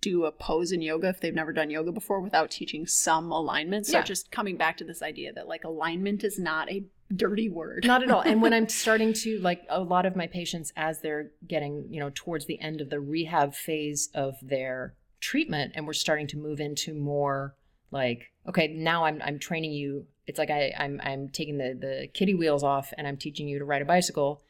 do 0.00 0.24
a 0.24 0.30
pose 0.32 0.70
in 0.70 0.80
yoga 0.80 1.08
if 1.08 1.20
they've 1.20 1.34
never 1.34 1.52
done 1.52 1.70
yoga 1.70 1.90
before 1.90 2.20
without 2.20 2.50
teaching 2.50 2.86
some 2.86 3.32
alignment. 3.32 3.86
So 3.86 3.98
Yeah. 3.98 4.04
just 4.04 4.30
coming 4.30 4.56
back 4.56 4.76
to 4.76 4.84
this 4.84 5.02
idea 5.02 5.32
that 5.32 5.48
like 5.48 5.64
alignment 5.64 6.22
is 6.22 6.38
not 6.38 6.70
a 6.70 6.84
dirty 7.14 7.48
word. 7.48 7.84
Not 7.86 8.02
at 8.02 8.10
all. 8.10 8.20
And 8.20 8.42
when 8.42 8.52
I'm 8.56 8.68
starting 8.68 9.12
to 9.14 9.38
like 9.40 9.62
a 9.68 9.80
lot 9.80 10.06
of 10.06 10.16
my 10.16 10.26
patients 10.26 10.72
as 10.76 11.00
they're 11.00 11.30
getting, 11.46 11.86
you 11.90 12.00
know, 12.00 12.10
towards 12.14 12.46
the 12.46 12.60
end 12.60 12.80
of 12.80 12.90
the 12.90 13.00
rehab 13.00 13.54
phase 13.54 14.08
of 14.14 14.36
their 14.42 14.94
treatment 15.20 15.72
and 15.74 15.86
we're 15.86 15.92
starting 15.94 16.26
to 16.28 16.36
move 16.38 16.60
into 16.60 16.94
more 16.94 17.54
like 17.90 18.30
okay, 18.46 18.68
now 18.68 19.04
I'm 19.04 19.20
I'm 19.24 19.38
training 19.38 19.72
you. 19.72 20.06
It's 20.26 20.38
like 20.38 20.50
I 20.50 20.72
I'm 20.78 21.00
I'm 21.02 21.28
taking 21.28 21.58
the 21.58 21.76
the 21.78 22.08
kiddie 22.12 22.34
wheels 22.34 22.62
off 22.62 22.92
and 22.98 23.06
I'm 23.08 23.16
teaching 23.16 23.48
you 23.48 23.58
to 23.58 23.64
ride 23.64 23.82
a 23.82 23.86
bicycle. 23.86 24.42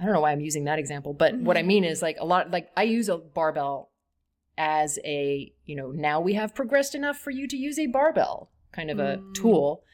I 0.00 0.04
don't 0.04 0.12
know 0.14 0.20
why 0.20 0.30
I'm 0.32 0.40
using 0.40 0.64
that 0.64 0.78
example, 0.78 1.12
but 1.12 1.34
what 1.36 1.56
I 1.56 1.62
mean 1.62 1.84
is 1.84 2.02
like 2.02 2.16
a 2.20 2.24
lot 2.24 2.50
like 2.50 2.68
I 2.76 2.84
use 2.84 3.08
a 3.08 3.16
barbell 3.18 3.90
as 4.56 4.98
a, 5.04 5.52
you 5.66 5.76
know, 5.76 5.90
now 5.92 6.20
we 6.20 6.34
have 6.34 6.54
progressed 6.54 6.94
enough 6.96 7.16
for 7.16 7.30
you 7.30 7.46
to 7.48 7.56
use 7.56 7.78
a 7.78 7.86
barbell 7.86 8.50
kind 8.72 8.90
of 8.90 8.98
a 8.98 9.18
Mm. 9.18 9.34
tool. 9.34 9.84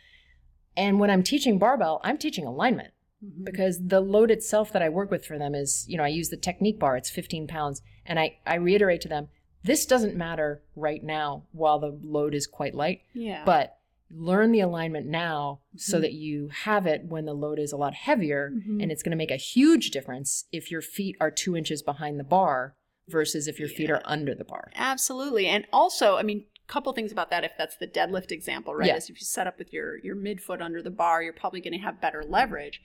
And 0.77 0.99
when 1.01 1.11
I'm 1.11 1.23
teaching 1.23 1.59
barbell, 1.59 2.01
I'm 2.05 2.19
teaching 2.19 2.45
alignment 2.47 2.93
Mhm. 3.25 3.45
because 3.45 3.81
the 3.87 4.01
load 4.01 4.31
itself 4.31 4.73
that 4.73 4.83
I 4.83 4.89
work 4.89 5.11
with 5.11 5.25
for 5.25 5.39
them 5.39 5.55
is, 5.55 5.85
you 5.89 5.97
know, 5.97 6.05
I 6.05 6.09
use 6.09 6.29
the 6.31 6.37
technique 6.37 6.79
bar, 6.79 6.97
it's 6.97 7.11
15 7.11 7.47
pounds. 7.47 7.83
And 8.07 8.19
I, 8.19 8.37
I 8.47 8.57
reiterate 8.57 9.01
to 9.03 9.09
them, 9.09 9.29
this 9.63 9.87
doesn't 9.87 10.15
matter 10.17 10.63
right 10.77 11.03
now 11.03 11.45
while 11.53 11.79
the 11.79 11.99
load 12.03 12.35
is 12.35 12.47
quite 12.47 12.75
light, 12.75 13.03
yeah. 13.15 13.43
but 13.47 13.79
learn 14.11 14.53
the 14.53 14.61
alignment 14.61 15.07
now 15.07 15.61
so 15.77 15.97
Mhm. 15.99 16.01
that 16.03 16.13
you 16.13 16.49
have 16.49 16.87
it 16.87 17.05
when 17.07 17.25
the 17.25 17.33
load 17.35 17.59
is 17.59 17.73
a 17.73 17.77
lot 17.77 17.95
heavier. 17.95 18.51
Mhm. 18.51 18.83
And 18.83 18.93
it's 18.93 19.03
going 19.03 19.11
to 19.11 19.17
make 19.17 19.31
a 19.31 19.37
huge 19.37 19.91
difference 19.91 20.45
if 20.53 20.71
your 20.71 20.83
feet 20.83 21.17
are 21.21 21.31
two 21.31 21.57
inches 21.57 21.83
behind 21.83 22.21
the 22.21 22.25
bar 22.25 22.77
versus 23.09 23.49
if 23.49 23.59
your 23.59 23.69
feet 23.69 23.89
Yeah. 23.89 23.97
are 23.97 24.03
under 24.05 24.35
the 24.35 24.45
bar. 24.45 24.71
Absolutely. 24.75 25.47
And 25.47 25.67
also, 25.73 26.17
I 26.17 26.23
mean, 26.23 26.45
couple 26.67 26.93
things 26.93 27.13
about 27.13 27.31
that 27.31 27.45
if 27.45 27.53
that's 27.59 27.77
the 27.77 27.87
deadlift 27.87 28.33
example, 28.33 28.75
right? 28.75 28.89
Yeah. 28.89 28.97
Is 28.97 29.11
if 29.11 29.21
you 29.21 29.25
set 29.25 29.47
up 29.47 29.59
with 29.59 29.73
your 29.73 29.99
your 29.99 30.17
midfoot 30.17 30.61
under 30.61 30.83
the 30.83 30.91
bar, 30.91 31.23
you're 31.23 31.33
probably 31.33 31.61
going 31.61 31.75
to 31.75 31.79
have 31.79 32.01
better 32.01 32.23
leverage. 32.27 32.81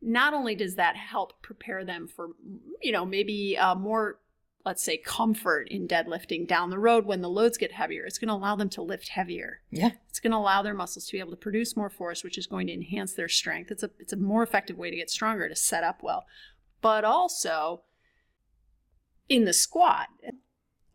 Not 0.00 0.34
only 0.34 0.54
does 0.54 0.76
that 0.76 0.96
help 0.96 1.42
prepare 1.42 1.84
them 1.84 2.06
for, 2.06 2.30
you 2.80 2.92
know, 2.92 3.04
maybe 3.04 3.58
uh, 3.58 3.74
more, 3.74 4.20
let's 4.64 4.82
say, 4.82 4.96
comfort 4.96 5.66
in 5.70 5.88
deadlifting 5.88 6.46
down 6.46 6.70
the 6.70 6.78
road 6.78 7.04
when 7.04 7.20
the 7.20 7.28
loads 7.28 7.58
get 7.58 7.72
heavier, 7.72 8.04
it's 8.04 8.18
going 8.18 8.28
to 8.28 8.34
allow 8.34 8.54
them 8.54 8.68
to 8.68 8.82
lift 8.82 9.08
heavier. 9.08 9.60
Yeah. 9.72 9.90
It's 10.08 10.20
going 10.20 10.30
to 10.30 10.36
allow 10.36 10.62
their 10.62 10.74
muscles 10.74 11.06
to 11.06 11.12
be 11.12 11.18
able 11.18 11.32
to 11.32 11.36
produce 11.36 11.76
more 11.76 11.90
force, 11.90 12.22
which 12.22 12.38
is 12.38 12.46
going 12.46 12.68
to 12.68 12.74
enhance 12.74 13.14
their 13.14 13.28
strength. 13.28 13.72
It's 13.72 13.82
a 13.82 13.90
it's 13.98 14.12
a 14.12 14.16
more 14.16 14.44
effective 14.44 14.78
way 14.78 14.90
to 14.90 14.96
get 14.96 15.10
stronger 15.10 15.48
to 15.48 15.56
set 15.56 15.82
up 15.82 16.00
well. 16.02 16.26
But 16.80 17.04
also 17.04 17.82
in 19.28 19.44
the 19.44 19.52
squat, 19.52 20.08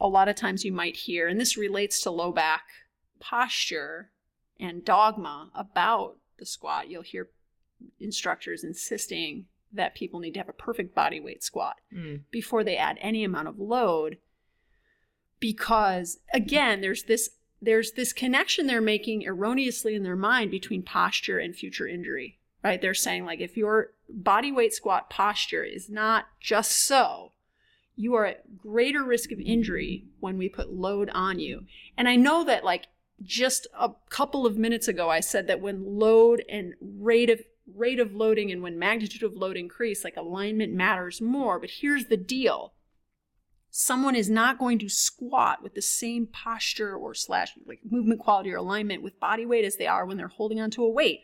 a 0.04 0.08
lot 0.08 0.28
of 0.30 0.36
times 0.36 0.64
you 0.64 0.72
might 0.72 0.96
hear, 0.98 1.28
and 1.28 1.40
this 1.40 1.58
relates 1.58 2.02
to 2.02 2.12
low 2.12 2.32
back 2.32 2.64
posture 3.20 4.12
and 4.60 4.86
dogma 4.86 5.50
about 5.56 6.18
the 6.38 6.46
squat. 6.46 6.90
You'll 6.90 7.02
hear 7.02 7.30
instructors 8.00 8.64
insisting 8.64 9.46
that 9.72 9.96
people 9.96 10.20
need 10.20 10.34
to 10.34 10.40
have 10.40 10.50
a 10.50 10.54
perfect 10.54 10.94
body 10.94 11.20
weight 11.20 11.44
squat 11.44 11.78
Mm. 11.92 12.22
before 12.30 12.64
they 12.64 12.78
add 12.78 12.98
any 13.02 13.24
amount 13.24 13.48
of 13.48 13.60
load 13.60 14.20
because 15.40 16.20
again 16.34 16.80
there's 16.82 17.04
this 17.04 17.32
there's 17.62 17.94
this 17.94 18.14
connection 18.14 18.68
they're 18.68 18.80
making 18.82 19.26
erroneously 19.26 19.96
in 19.96 20.04
their 20.04 20.16
mind 20.16 20.52
between 20.52 20.84
posture 20.84 21.40
and 21.40 21.56
future 21.56 21.88
injury 21.88 22.40
right 22.64 22.82
they're 22.82 22.94
saying 22.94 23.26
like 23.26 23.42
if 23.42 23.58
your 23.58 23.92
body 24.08 24.52
weight 24.52 24.74
squat 24.74 25.10
posture 25.10 25.64
is 25.64 25.90
not 25.90 26.26
just 26.40 26.72
so 26.72 27.33
you 27.96 28.16
are 28.16 28.26
at 28.26 28.58
greater 28.58 29.04
risk 29.04 29.32
of 29.32 29.40
injury 29.40 30.06
when 30.20 30.38
we 30.38 30.50
put 30.50 30.74
load 30.74 31.10
on 31.14 31.40
you. 31.40 31.66
And 31.98 32.08
i 32.08 32.16
know 32.16 32.44
that 32.44 32.64
like 32.64 32.88
just 33.22 33.68
a 33.80 33.92
couple 34.10 34.46
of 34.46 34.58
minutes 34.58 34.88
ago 34.88 35.10
i 35.10 35.20
said 35.20 35.48
that 35.48 35.62
when 35.62 35.98
load 35.98 36.44
and 36.50 36.74
rate 36.82 37.30
of 37.30 37.40
rate 37.72 38.00
of 38.00 38.14
loading 38.14 38.52
and 38.52 38.62
when 38.62 38.78
magnitude 38.78 39.24
of 39.24 39.36
load 39.36 39.58
increase 39.58 40.04
like 40.04 40.18
alignment 40.18 40.74
matters 40.74 41.22
more. 41.22 41.60
But 41.60 41.72
here's 41.82 42.06
the 42.06 42.18
deal. 42.18 42.74
Someone 43.76 44.16
is 44.16 44.30
not 44.30 44.60
going 44.60 44.78
to 44.80 44.90
squat 44.90 45.64
with 45.64 45.74
the 45.74 45.82
same 45.82 46.28
posture 46.28 46.96
or 46.96 47.16
slash 47.16 47.54
like 47.66 47.80
movement 47.90 48.20
quality 48.20 48.52
or 48.52 48.58
alignment 48.58 49.02
with 49.02 49.20
body 49.20 49.48
weight 49.48 49.66
as 49.66 49.78
they 49.78 49.88
are 49.88 50.06
when 50.06 50.18
they're 50.18 50.28
holding 50.28 50.60
onto 50.60 50.84
a 50.84 50.90
weight. 50.90 51.22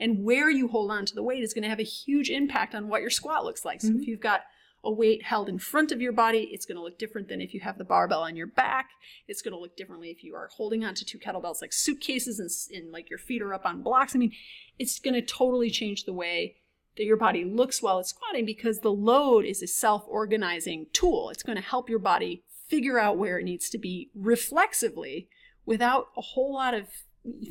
And 0.00 0.24
where 0.24 0.50
you 0.50 0.66
hold 0.66 0.90
on 0.90 1.06
to 1.06 1.14
the 1.14 1.22
weight 1.22 1.44
is 1.44 1.54
going 1.54 1.62
to 1.62 1.68
have 1.68 1.78
a 1.78 1.84
huge 1.84 2.28
impact 2.28 2.74
on 2.74 2.88
what 2.88 3.02
your 3.02 3.10
squat 3.10 3.44
looks 3.44 3.64
like. 3.64 3.80
So 3.80 3.88
if 3.88 3.94
mm-hmm. 3.94 4.02
you've 4.02 4.20
got 4.20 4.42
a 4.84 4.90
weight 4.90 5.22
held 5.22 5.48
in 5.48 5.58
front 5.58 5.92
of 5.92 6.00
your 6.00 6.12
body. 6.12 6.48
It's 6.52 6.66
going 6.66 6.76
to 6.76 6.82
look 6.82 6.98
different 6.98 7.28
than 7.28 7.40
if 7.40 7.54
you 7.54 7.60
have 7.60 7.78
the 7.78 7.84
barbell 7.84 8.22
on 8.22 8.34
your 8.36 8.48
back. 8.48 8.90
It's 9.28 9.42
going 9.42 9.52
to 9.54 9.60
look 9.60 9.76
differently 9.76 10.10
if 10.10 10.24
you 10.24 10.34
are 10.34 10.48
holding 10.56 10.84
onto 10.84 11.04
two 11.04 11.18
kettlebells 11.18 11.60
like 11.60 11.72
suitcases 11.72 12.38
and, 12.38 12.50
and 12.76 12.92
like 12.92 13.08
your 13.08 13.18
feet 13.18 13.42
are 13.42 13.54
up 13.54 13.64
on 13.64 13.82
blocks. 13.82 14.14
I 14.14 14.18
mean, 14.18 14.32
it's 14.78 14.98
going 14.98 15.14
to 15.14 15.22
totally 15.22 15.70
change 15.70 16.04
the 16.04 16.12
way 16.12 16.56
that 16.96 17.04
your 17.04 17.16
body 17.16 17.44
looks 17.44 17.80
while 17.80 17.98
it's 18.00 18.10
squatting 18.10 18.44
because 18.44 18.80
the 18.80 18.92
load 18.92 19.44
is 19.44 19.62
a 19.62 19.66
self 19.66 20.04
organizing 20.08 20.86
tool. 20.92 21.30
It's 21.30 21.42
going 21.42 21.56
to 21.56 21.62
help 21.62 21.88
your 21.88 21.98
body 22.00 22.42
figure 22.68 22.98
out 22.98 23.18
where 23.18 23.38
it 23.38 23.44
needs 23.44 23.70
to 23.70 23.78
be 23.78 24.10
reflexively 24.14 25.28
without 25.64 26.08
a 26.16 26.20
whole 26.20 26.52
lot 26.54 26.74
of 26.74 26.88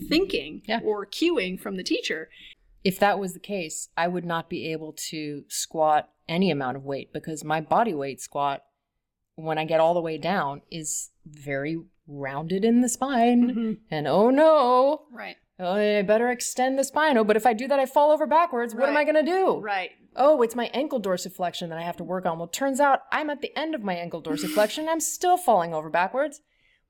thinking 0.10 0.64
Yeah. 0.66 0.82
or 0.84 1.06
cueing 1.06 1.60
from 1.60 1.78
the 1.78 1.84
teacher. 1.84 2.30
If 2.84 3.00
that 3.00 3.20
was 3.20 3.34
the 3.34 3.40
case, 3.40 3.90
I 3.96 4.08
would 4.08 4.26
not 4.26 4.50
be 4.50 4.72
able 4.72 4.94
to 5.10 5.46
squat 5.48 6.10
any 6.32 6.50
amount 6.50 6.78
of 6.78 6.84
weight 6.86 7.12
because 7.14 7.44
my 7.44 7.62
body 7.62 7.94
weight 7.94 8.22
squat, 8.22 8.64
when 9.36 9.58
I 9.58 9.66
get 9.66 9.80
all 9.80 9.94
the 9.94 10.02
way 10.02 10.18
down, 10.18 10.62
is 10.72 11.12
very 11.26 11.78
rounded 12.08 12.66
in 12.66 12.82
the 12.82 12.90
spine. 12.90 13.78
And 13.92 14.08
oh 14.08 14.30
no, 14.30 15.04
Right. 15.12 15.36
oh, 15.60 15.74
I 15.74 16.02
better 16.02 16.30
extend 16.30 16.80
the 16.80 16.84
spine. 16.84 17.18
Oh, 17.18 17.24
but 17.24 17.38
if 17.38 17.46
I 17.46 17.54
do 17.54 17.68
that, 17.68 17.80
I 17.80 17.86
fall 17.86 18.12
over 18.12 18.26
backwards. 18.26 18.74
What 18.74 18.90
am 18.90 18.98
I 18.98 19.04
going 19.04 19.24
to 19.24 19.32
do? 19.32 19.60
Right. 19.60 19.92
Oh, 20.16 20.42
it's 20.42 20.56
my 20.56 20.66
ankle 20.74 21.02
dorsiflexion 21.02 21.70
that 21.70 21.78
I 21.78 21.84
have 21.84 21.96
to 21.98 22.04
work 22.04 22.26
on. 22.26 22.38
Well, 22.38 22.48
turns 22.48 22.80
out 22.82 23.02
I'm 23.12 23.30
at 23.30 23.42
the 23.42 23.56
end 23.58 23.76
of 23.76 23.84
my 23.84 23.94
ankle 23.96 24.22
dorsiflexion. 24.22 24.88
I'm 24.90 25.00
still 25.00 25.38
falling 25.38 25.74
over 25.74 25.90
backwards. 25.90 26.42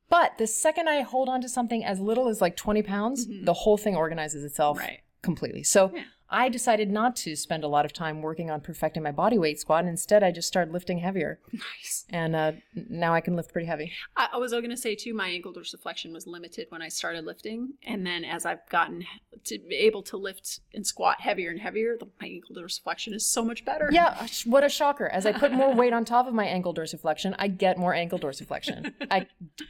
But 0.09 0.37
the 0.39 0.47
second 0.47 0.89
I 0.89 1.01
hold 1.01 1.29
on 1.29 1.39
to 1.41 1.47
something 1.47 1.85
as 1.85 1.99
little 1.99 2.27
as 2.27 2.41
like 2.41 2.57
20 2.57 2.81
pounds, 2.83 3.27
the 3.45 3.53
whole 3.53 3.77
thing 3.77 3.95
organizes 3.95 4.43
itself 4.43 4.77
Mm-hmm. 4.77 4.87
Right. 4.87 4.99
completely. 5.21 5.63
So 5.63 5.91
Yeah. 5.93 6.03
I 6.31 6.49
decided 6.49 6.89
not 6.89 7.15
to 7.17 7.35
spend 7.35 7.63
a 7.63 7.67
lot 7.67 7.85
of 7.85 7.93
time 7.93 8.21
working 8.21 8.49
on 8.49 8.61
perfecting 8.61 9.03
my 9.03 9.11
body 9.11 9.37
weight 9.37 9.59
squat. 9.59 9.81
And 9.81 9.89
instead, 9.89 10.23
I 10.23 10.31
just 10.31 10.47
started 10.47 10.73
lifting 10.73 10.99
heavier. 10.99 11.39
Nice. 11.51 12.05
And 12.09 12.35
uh, 12.35 12.53
now 12.89 13.13
I 13.13 13.19
can 13.19 13.35
lift 13.35 13.51
pretty 13.51 13.67
heavy. 13.67 13.91
I, 14.15 14.29
I 14.33 14.37
was 14.37 14.51
going 14.51 14.69
to 14.69 14.77
say 14.77 14.95
too, 14.95 15.13
my 15.13 15.27
ankle 15.27 15.53
dorsiflexion 15.53 16.13
was 16.13 16.25
limited 16.25 16.67
when 16.69 16.81
I 16.81 16.87
started 16.87 17.25
lifting, 17.25 17.73
and 17.85 18.05
then 18.05 18.23
as 18.23 18.45
I've 18.45 18.67
gotten 18.69 19.05
to 19.43 19.59
be 19.59 19.75
able 19.75 20.03
to 20.03 20.17
lift 20.17 20.61
and 20.73 20.85
squat 20.85 21.19
heavier 21.19 21.49
and 21.49 21.59
heavier, 21.59 21.97
the, 21.99 22.07
my 22.21 22.27
ankle 22.27 22.55
dorsiflexion 22.55 23.13
is 23.13 23.25
so 23.25 23.43
much 23.43 23.65
better. 23.65 23.89
Yeah, 23.91 24.25
what 24.45 24.63
a 24.63 24.69
shocker. 24.69 25.07
As 25.07 25.25
I 25.25 25.33
put 25.33 25.51
more 25.51 25.73
weight 25.73 25.93
on 25.93 26.05
top 26.05 26.27
of 26.27 26.33
my 26.33 26.45
ankle 26.45 26.73
dorsiflexion, 26.73 27.35
I 27.39 27.47
get 27.49 27.77
more 27.77 27.93
ankle 27.93 28.19
dorsiflexion. 28.19 28.93
I 29.09 29.27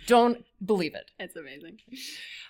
don't 0.07 0.43
believe 0.63 0.93
it. 0.93 1.09
It's 1.19 1.35
amazing. 1.35 1.79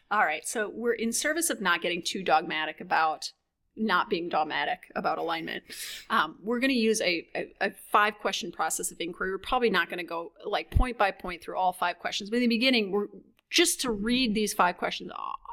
All 0.10 0.26
right, 0.26 0.46
so 0.46 0.70
we're 0.74 0.94
in 0.94 1.14
service 1.14 1.50
of 1.50 1.62
not 1.62 1.82
getting 1.82 2.02
too 2.04 2.24
dogmatic 2.24 2.82
about 2.82 3.32
not 3.76 4.10
being 4.10 4.30
dogmatic 4.30 4.92
about 4.96 5.18
alignment. 5.18 5.64
Um, 6.10 6.38
we're 6.44 6.60
going 6.60 6.72
to 6.72 6.76
use 6.76 7.02
a, 7.02 7.26
a, 7.36 7.54
a 7.62 7.72
five 7.92 8.20
question 8.20 8.52
process 8.52 8.92
of 8.92 9.00
inquiry. 9.00 9.32
We're 9.32 9.38
probably 9.38 9.70
not 9.70 9.90
going 9.90 10.00
to 10.00 10.04
go 10.06 10.34
like 10.46 10.72
point 10.72 10.98
by 10.98 11.12
point 11.12 11.42
through 11.42 11.58
all 11.58 11.74
five 11.74 12.00
questions, 12.00 12.30
but 12.30 12.38
in 12.38 12.42
the 12.44 12.48
beginning, 12.48 12.92
we're 12.92 13.08
just 13.50 13.82
to 13.82 13.92
read 13.92 14.34
these 14.34 14.54
five 14.54 14.78
questions 14.78 15.12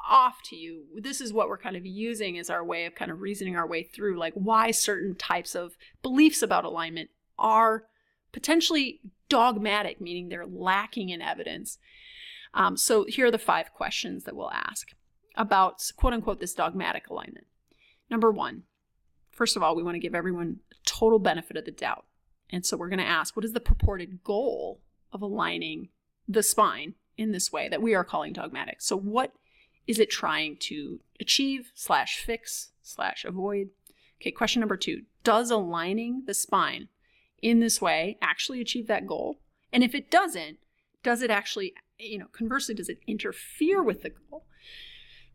off 0.08 0.42
to 0.44 0.56
you. 0.56 0.84
This 0.96 1.20
is 1.20 1.32
what 1.32 1.48
we're 1.48 1.58
kind 1.58 1.76
of 1.76 1.84
using 1.84 2.38
as 2.38 2.48
our 2.48 2.64
way 2.64 2.86
of 2.86 2.94
kind 2.94 3.10
of 3.10 3.20
reasoning 3.20 3.56
our 3.56 3.66
way 3.66 3.82
through, 3.82 4.18
like 4.18 4.34
why 4.34 4.70
certain 4.70 5.14
types 5.14 5.54
of 5.54 5.76
beliefs 6.02 6.42
about 6.42 6.64
alignment 6.64 7.10
are 7.38 7.84
potentially 8.32 9.00
dogmatic, 9.28 10.00
meaning 10.00 10.28
they're 10.28 10.46
lacking 10.46 11.10
in 11.10 11.20
evidence. 11.20 11.78
Um, 12.54 12.76
so 12.76 13.04
here 13.04 13.26
are 13.26 13.30
the 13.30 13.38
five 13.38 13.72
questions 13.74 14.24
that 14.24 14.34
we'll 14.34 14.50
ask 14.50 14.88
about 15.36 15.82
quote 15.96 16.12
unquote 16.12 16.40
this 16.40 16.54
dogmatic 16.54 17.08
alignment. 17.08 17.47
Number 18.11 18.30
one, 18.30 18.64
first 19.30 19.56
of 19.56 19.62
all, 19.62 19.76
we 19.76 19.82
want 19.82 19.94
to 19.94 20.00
give 20.00 20.14
everyone 20.14 20.61
total 20.86 21.18
benefit 21.18 21.56
of 21.56 21.64
the 21.64 21.70
doubt. 21.70 22.04
And 22.50 22.64
so 22.64 22.76
we're 22.76 22.88
going 22.88 22.98
to 22.98 23.04
ask 23.04 23.36
what 23.36 23.44
is 23.44 23.52
the 23.52 23.61
purported 23.61 24.24
goal 24.24 24.80
of 25.12 25.22
aligning 25.22 25.88
the 26.26 26.42
spine 26.42 26.94
in 27.16 27.32
this 27.32 27.52
way 27.52 27.68
that 27.68 27.82
we 27.82 27.94
are 27.94 28.04
calling 28.04 28.32
dogmatic? 28.32 28.80
So, 28.80 28.96
what 28.96 29.32
is 29.86 29.98
it 29.98 30.11
trying 30.11 30.56
to 30.61 31.00
achieve, 31.20 31.72
slash, 31.74 32.22
fix, 32.24 32.70
slash, 32.82 33.24
avoid? 33.24 33.70
Okay, 34.20 34.30
question 34.30 34.61
number 34.61 34.76
two 34.76 35.02
Does 35.24 35.50
aligning 35.50 36.24
the 36.26 36.34
spine 36.34 36.88
in 37.42 37.61
this 37.61 37.80
way 37.80 38.18
actually 38.22 38.61
achieve 38.61 38.86
that 38.86 39.06
goal? 39.06 39.40
And 39.72 39.84
if 39.84 39.94
it 39.94 40.11
doesn't, 40.11 40.59
does 41.02 41.22
it 41.22 41.30
actually, 41.30 41.74
you 41.98 42.18
know, 42.18 42.26
conversely, 42.32 42.74
does 42.74 42.88
it 42.88 43.00
interfere 43.06 43.82
with 43.82 44.02
the 44.02 44.11
goal? 44.11 44.46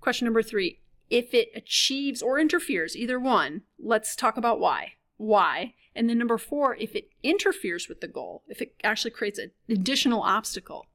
Question 0.01 0.25
number 0.25 0.41
three 0.41 0.79
if 1.09 1.33
it 1.33 1.49
achieves 1.55 2.21
or 2.21 2.39
interferes, 2.39 2.95
either 2.95 3.19
one, 3.19 3.61
let's 3.79 4.15
talk 4.15 4.37
about 4.37 4.59
why. 4.59 4.93
Why? 5.17 5.75
And 5.95 6.09
then 6.09 6.17
number 6.17 6.37
four, 6.37 6.75
if 6.75 6.95
it 6.95 7.09
interferes 7.21 7.87
with 7.87 8.01
the 8.01 8.07
goal, 8.07 8.43
if 8.47 8.61
it 8.61 8.75
actually 8.83 9.11
creates 9.11 9.39
an 9.39 9.51
additional 9.69 10.21
obstacle, 10.21 10.87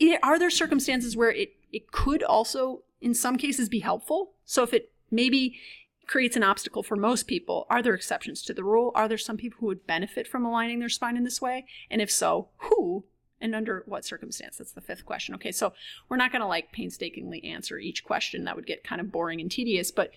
i- 0.00 0.18
are 0.22 0.38
there 0.38 0.50
circumstances 0.50 1.16
where 1.16 1.30
it, 1.32 1.54
it 1.72 1.90
could 1.90 2.22
also, 2.22 2.82
in 3.00 3.14
some 3.14 3.36
cases, 3.38 3.68
be 3.68 3.80
helpful? 3.80 4.34
So 4.44 4.62
if 4.62 4.74
it 4.74 4.92
maybe 5.10 5.58
creates 6.06 6.36
an 6.36 6.42
obstacle 6.42 6.82
for 6.82 6.96
most 6.96 7.26
people, 7.26 7.66
are 7.70 7.80
there 7.80 7.94
exceptions 7.94 8.42
to 8.42 8.52
the 8.52 8.64
rule? 8.64 8.92
Are 8.94 9.08
there 9.08 9.16
some 9.16 9.36
people 9.38 9.58
who 9.60 9.66
would 9.66 9.86
benefit 9.86 10.26
from 10.28 10.44
aligning 10.44 10.80
their 10.80 10.88
spine 10.90 11.16
in 11.16 11.24
this 11.24 11.40
way? 11.40 11.64
And 11.90 12.02
if 12.02 12.10
so, 12.10 12.48
who? 12.58 13.04
And 13.42 13.54
under 13.54 13.82
what 13.86 14.04
circumstance? 14.04 14.56
That's 14.56 14.72
the 14.72 14.80
fifth 14.80 15.04
question. 15.04 15.34
Okay, 15.34 15.52
so 15.52 15.74
we're 16.08 16.16
not 16.16 16.32
going 16.32 16.40
to 16.40 16.48
like 16.48 16.72
painstakingly 16.72 17.44
answer 17.44 17.78
each 17.78 18.04
question. 18.04 18.44
That 18.44 18.56
would 18.56 18.66
get 18.66 18.84
kind 18.84 19.00
of 19.00 19.10
boring 19.12 19.40
and 19.40 19.50
tedious, 19.50 19.90
but 19.90 20.12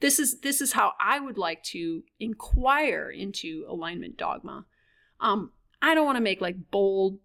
this 0.00 0.18
is 0.18 0.40
this 0.40 0.60
is 0.60 0.74
how 0.74 0.92
I 1.00 1.18
would 1.18 1.38
like 1.38 1.62
to 1.64 2.04
inquire 2.20 3.10
into 3.10 3.64
alignment 3.66 4.18
dogma. 4.18 4.66
Um, 5.20 5.52
I 5.80 5.94
don't 5.94 6.06
want 6.06 6.16
to 6.16 6.22
make 6.22 6.40
like 6.40 6.70
bold, 6.70 7.18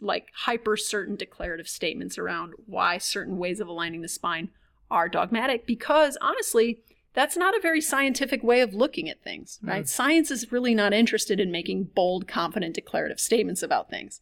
like 0.00 0.28
hyper 0.34 0.76
certain 0.76 1.16
declarative 1.16 1.68
statements 1.68 2.18
around 2.18 2.52
why 2.66 2.98
certain 2.98 3.38
ways 3.38 3.60
of 3.60 3.68
aligning 3.68 4.02
the 4.02 4.08
spine 4.08 4.50
are 4.90 5.08
dogmatic 5.08 5.66
because 5.66 6.18
honestly, 6.20 6.82
that's 7.12 7.36
not 7.36 7.56
a 7.56 7.60
very 7.60 7.80
scientific 7.80 8.42
way 8.42 8.60
of 8.60 8.74
looking 8.74 9.08
at 9.08 9.22
things, 9.22 9.58
right? 9.62 9.88
Science 9.88 10.30
is 10.30 10.52
really 10.52 10.74
not 10.74 10.92
interested 10.92 11.40
in 11.40 11.50
making 11.50 11.84
bold, 11.94 12.28
confident, 12.28 12.74
declarative 12.74 13.18
statements 13.18 13.62
about 13.62 13.90
things. 13.90 14.20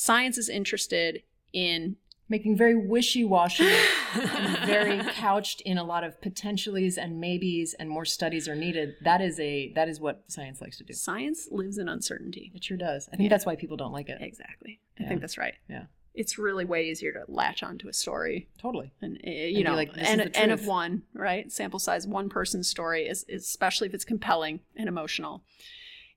Science 0.00 0.38
is 0.38 0.48
interested 0.48 1.24
in 1.52 1.96
Making 2.28 2.56
very 2.56 2.76
wishy 2.76 3.24
washy 3.24 3.66
and 4.14 4.58
very 4.58 4.98
couched 5.14 5.60
in 5.62 5.76
a 5.76 5.82
lot 5.82 6.04
of 6.04 6.20
potentialities 6.20 6.96
and 6.96 7.18
maybes 7.18 7.74
and 7.74 7.90
more 7.90 8.04
studies 8.04 8.46
are 8.46 8.54
needed. 8.54 8.94
That 9.02 9.20
is 9.20 9.40
a 9.40 9.72
that 9.72 9.88
is 9.88 9.98
what 9.98 10.22
science 10.28 10.60
likes 10.60 10.76
to 10.78 10.84
do. 10.84 10.92
science 10.92 11.48
lives 11.50 11.78
in 11.78 11.88
uncertainty. 11.88 12.52
It 12.54 12.62
sure 12.62 12.76
does. 12.76 13.08
I 13.12 13.16
think 13.16 13.28
that's 13.28 13.44
why 13.44 13.56
people 13.56 13.76
don't 13.76 13.90
like 13.90 14.08
it. 14.08 14.18
Exactly. 14.20 14.78
I 15.00 15.04
think 15.04 15.20
that's 15.20 15.36
right. 15.36 15.54
Yeah. 15.68 15.86
It's 16.14 16.38
really 16.38 16.64
way 16.64 16.84
easier 16.84 17.12
to 17.14 17.24
latch 17.26 17.64
onto 17.64 17.88
a 17.88 17.92
story 17.92 18.48
Totally. 18.60 18.92
and 19.02 19.16
uh, 19.26 19.30
you 19.30 19.56
And 19.56 19.64
know 19.64 19.74
like, 19.74 19.94
"This 19.94 20.02
is 20.02 20.08
n, 20.10 20.18
the 20.18 20.36
n 20.38 20.50
of 20.52 20.64
one 20.66 21.02
right 21.12 21.50
sample 21.50 21.80
size 21.80 22.06
one 22.06 22.28
person's 22.28 22.68
story 22.68 23.08
is, 23.08 23.24
is 23.26 23.42
especially 23.46 23.88
if 23.88 23.94
it's 23.94 24.04
compelling 24.04 24.60
and 24.76 24.86
emotional 24.86 25.42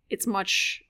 it's 0.09 0.27
much 0.27 0.83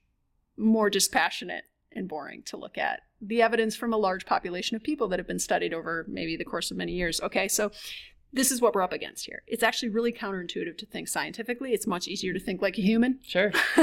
more 0.57 0.89
dispassionate 0.89 1.65
and 1.93 2.07
boring 2.07 2.43
to 2.43 2.57
look 2.57 2.77
at. 2.77 3.01
The 3.21 3.41
evidence 3.41 3.75
from 3.75 3.93
a 3.93 3.97
large 3.97 4.25
population 4.25 4.75
of 4.75 4.83
people 4.83 5.07
that 5.09 5.19
have 5.19 5.27
been 5.27 5.39
studied 5.39 5.73
over 5.73 6.05
maybe 6.07 6.35
the 6.35 6.45
course 6.45 6.71
of 6.71 6.77
many 6.77 6.93
years. 6.93 7.21
Okay 7.21 7.47
so 7.47 7.71
this 8.33 8.51
is 8.51 8.61
what 8.61 8.73
we're 8.73 8.81
up 8.81 8.93
against 8.93 9.25
here. 9.25 9.43
It's 9.45 9.63
actually 9.63 9.89
really 9.89 10.13
counterintuitive 10.13 10.77
to 10.77 10.85
think 10.85 11.07
scientifically. 11.07 11.73
It's 11.73 11.85
much 11.85 12.07
easier 12.07 12.33
to 12.33 12.39
think 12.39 12.61
like 12.61 12.77
a 12.77 12.81
human. 12.81 13.19
Sure. 13.23 13.51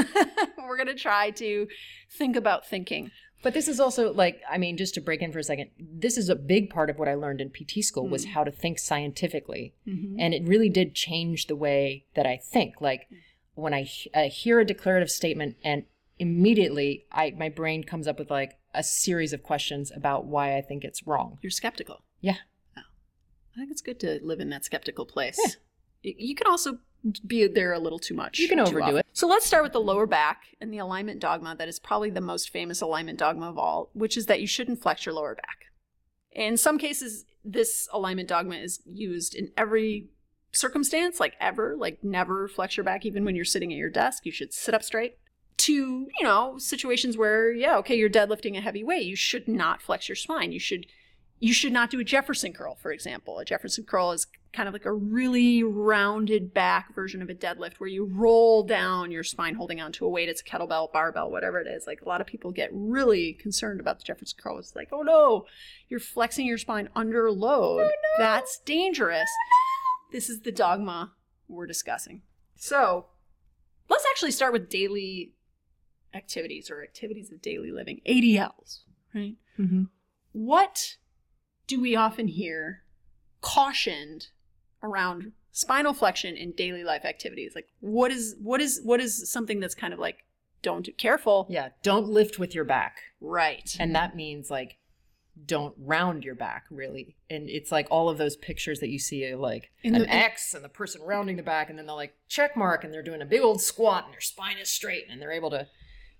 we're 0.57 0.77
going 0.77 0.87
to 0.87 0.95
try 0.95 1.29
to 1.31 1.67
think 2.09 2.35
about 2.35 2.67
thinking. 2.67 3.11
But 3.41 3.53
this 3.53 3.67
is 3.67 3.79
also 3.79 4.11
like, 4.11 4.41
I 4.49 4.57
mean, 4.57 4.75
just 4.75 4.93
to 4.95 5.01
break 5.01 5.21
in 5.21 5.31
for 5.31 5.39
a 5.39 5.43
second, 5.43 5.69
this 5.79 6.17
is 6.17 6.29
a 6.29 6.35
big 6.35 6.69
part 6.69 6.89
of 6.89 6.99
what 6.99 7.07
I 7.07 7.13
learned 7.13 7.41
in 7.41 7.49
PT 7.49 7.83
school 7.83 8.07
was 8.07 8.25
mm. 8.25 8.31
how 8.31 8.43
to 8.43 8.51
think 8.51 8.79
scientifically. 8.79 9.73
Mm-hmm. 9.87 10.19
And 10.19 10.33
it 10.33 10.47
really 10.47 10.69
did 10.69 10.93
change 10.93 11.47
the 11.47 11.55
way 11.55 12.05
that 12.15 12.25
I 12.25 12.37
think. 12.37 12.81
Like 12.81 13.07
when 13.53 13.73
I, 13.73 13.89
I 14.13 14.27
hear 14.27 14.59
a 14.59 14.65
declarative 14.65 15.09
statement 15.09 15.55
and 15.63 15.83
immediately 16.19 17.05
I 17.11 17.31
my 17.37 17.49
brain 17.49 17.83
comes 17.83 18.07
up 18.07 18.19
with 18.19 18.29
like 18.29 18.57
a 18.73 18.83
series 18.83 19.33
of 19.33 19.41
questions 19.41 19.91
about 19.95 20.25
why 20.25 20.55
I 20.57 20.61
think 20.61 20.83
it's 20.83 21.07
wrong. 21.07 21.39
you're 21.41 21.49
skeptical 21.49 22.03
Yeah. 22.21 22.35
Oh. 22.77 22.81
I 23.55 23.59
think 23.59 23.71
it's 23.71 23.81
good 23.81 23.99
to 24.01 24.19
live 24.21 24.39
in 24.39 24.49
that 24.49 24.65
skeptical 24.65 25.05
place. 25.05 25.39
Y- 26.05 26.15
You 26.17 26.35
can 26.35 26.47
also 26.47 26.79
be 27.25 27.47
there 27.47 27.71
a 27.73 27.79
little 27.79 27.97
too 27.99 28.13
much. 28.13 28.39
You 28.39 28.47
can 28.49 28.59
overdo 28.59 28.81
often. 28.83 28.97
it. 28.97 29.05
So 29.13 29.27
let's 29.27 29.45
start 29.45 29.63
with 29.63 29.71
the 29.73 29.79
lower 29.81 30.05
back 30.05 30.43
and 30.61 30.71
the 30.73 30.77
alignment 30.79 31.19
dogma 31.21 31.55
that 31.57 31.67
is 31.67 31.79
probably 31.79 32.09
the 32.09 32.21
most 32.21 32.49
famous 32.51 32.81
alignment 32.81 33.17
dogma 33.17 33.49
of 33.49 33.57
all, 33.57 33.89
which 33.93 34.15
is 34.17 34.25
that 34.27 34.41
you 34.41 34.47
shouldn't 34.47 34.81
flex 34.81 35.05
your 35.05 35.15
lower 35.15 35.33
back. 35.35 35.65
In 36.31 36.57
some 36.57 36.77
cases, 36.77 37.25
this 37.43 37.87
alignment 37.93 38.27
dogma 38.29 38.55
is 38.55 38.81
used 38.85 39.33
in 39.33 39.51
every 39.57 40.09
circumstance, 40.51 41.19
like 41.19 41.35
ever, 41.39 41.75
like 41.77 42.03
never 42.03 42.47
flex 42.47 42.75
your 42.77 42.83
back 42.83 43.05
even 43.05 43.23
when 43.25 43.35
you're 43.35 43.45
sitting 43.45 43.71
at 43.71 43.77
your 43.77 43.89
desk. 43.89 44.25
You 44.25 44.31
should 44.31 44.53
sit 44.53 44.73
up 44.75 44.83
straight. 44.83 45.17
To, 45.59 45.73
you 45.73 46.23
know, 46.23 46.57
situations 46.57 47.17
where, 47.17 47.51
yeah, 47.51 47.77
okay, 47.77 47.95
you're 47.95 48.09
deadlifting 48.09 48.57
a 48.57 48.61
heavy 48.61 48.83
weight, 48.83 49.05
you 49.05 49.15
should 49.15 49.47
not 49.47 49.81
flex 49.81 50.07
your 50.07 50.15
spine. 50.15 50.51
You 50.51 50.59
should 50.59 50.85
you 51.39 51.53
should 51.53 51.71
not 51.71 51.89
do 51.89 51.99
a 51.99 52.03
Jefferson 52.03 52.53
curl, 52.53 52.75
for 52.75 52.91
example. 52.91 53.39
A 53.39 53.45
Jefferson 53.45 53.85
curl 53.85 54.11
is 54.11 54.27
kind 54.51 54.67
of 54.67 54.73
like 54.73 54.85
a 54.85 54.91
really 54.91 55.63
rounded 55.63 56.53
back 56.53 56.93
version 56.93 57.21
of 57.21 57.29
a 57.29 57.35
deadlift 57.35 57.75
where 57.75 57.89
you 57.89 58.05
roll 58.05 58.63
down 58.63 59.11
your 59.11 59.23
spine 59.23 59.55
holding 59.55 59.79
onto 59.79 60.05
a 60.05 60.09
weight. 60.09 60.27
It's 60.27 60.41
a 60.41 60.43
kettlebell, 60.43 60.91
barbell, 60.91 61.31
whatever 61.31 61.59
it 61.59 61.67
is. 61.67 61.87
Like 61.87 62.01
a 62.01 62.09
lot 62.09 62.19
of 62.19 62.27
people 62.27 62.51
get 62.51 62.69
really 62.73 63.33
concerned 63.33 63.79
about 63.79 63.99
the 63.99 64.05
Jefferson 64.05 64.37
curl. 64.41 64.57
It's 64.57 64.75
like, 64.75 64.89
oh 64.91 65.01
no, 65.01 65.45
you're 65.87 65.99
flexing 65.99 66.45
your 66.45 66.57
spine 66.57 66.89
under 66.95 67.31
load. 67.31 67.81
Oh, 67.81 67.87
no. 67.87 67.91
That's 68.17 68.59
dangerous. 68.65 69.29
This 70.11 70.29
is 70.29 70.41
the 70.41 70.51
dogma 70.51 71.13
we're 71.47 71.67
discussing. 71.67 72.23
So 72.55 73.05
let's 73.87 74.05
actually 74.09 74.31
start 74.31 74.51
with 74.51 74.69
daily 74.69 75.33
activities 76.13 76.69
or 76.69 76.83
activities 76.83 77.31
of 77.31 77.41
daily 77.41 77.71
living, 77.71 78.01
ADLs, 78.07 78.79
right? 79.13 79.35
Mm-hmm. 79.57 79.83
What 80.31 80.97
do 81.67 81.79
we 81.79 81.95
often 81.95 82.27
hear 82.27 82.83
cautioned 83.41 84.27
around 84.81 85.31
spinal 85.51 85.93
flexion 85.93 86.35
in 86.35 86.51
daily 86.51 86.83
life 86.83 87.05
activities? 87.05 87.53
Like 87.55 87.67
what 87.79 88.11
is 88.11 88.35
what 88.41 88.61
is 88.61 88.81
what 88.83 88.99
is 88.99 89.31
something 89.31 89.59
that's 89.59 89.75
kind 89.75 89.93
of 89.93 89.99
like 89.99 90.25
don't 90.61 90.85
do 90.85 90.91
careful. 90.91 91.47
Yeah, 91.49 91.69
don't 91.83 92.07
lift 92.07 92.37
with 92.37 92.53
your 92.53 92.65
back. 92.65 92.97
Right. 93.21 93.75
And 93.79 93.95
that 93.95 94.15
means 94.15 94.49
like 94.49 94.77
don't 95.45 95.73
round 95.77 96.25
your 96.25 96.35
back 96.35 96.65
really. 96.69 97.15
And 97.29 97.49
it's 97.49 97.71
like 97.71 97.87
all 97.89 98.09
of 98.09 98.17
those 98.17 98.35
pictures 98.35 98.79
that 98.81 98.89
you 98.89 98.99
see 98.99 99.33
like 99.35 99.71
In 99.83 99.95
an 99.95 100.01
the- 100.01 100.13
X 100.13 100.53
and 100.53 100.63
the 100.65 100.69
person 100.69 101.01
rounding 101.01 101.37
the 101.37 101.43
back 101.43 101.69
and 101.69 101.79
then 101.79 101.85
they're 101.85 101.95
like 101.95 102.13
check 102.27 102.57
mark 102.57 102.83
and 102.83 102.93
they're 102.93 103.03
doing 103.03 103.21
a 103.21 103.25
big 103.25 103.41
old 103.41 103.61
squat 103.61 104.05
and 104.05 104.13
their 104.13 104.21
spine 104.21 104.57
is 104.57 104.69
straight 104.69 105.05
and 105.09 105.21
they're 105.21 105.31
able 105.31 105.49
to 105.51 105.67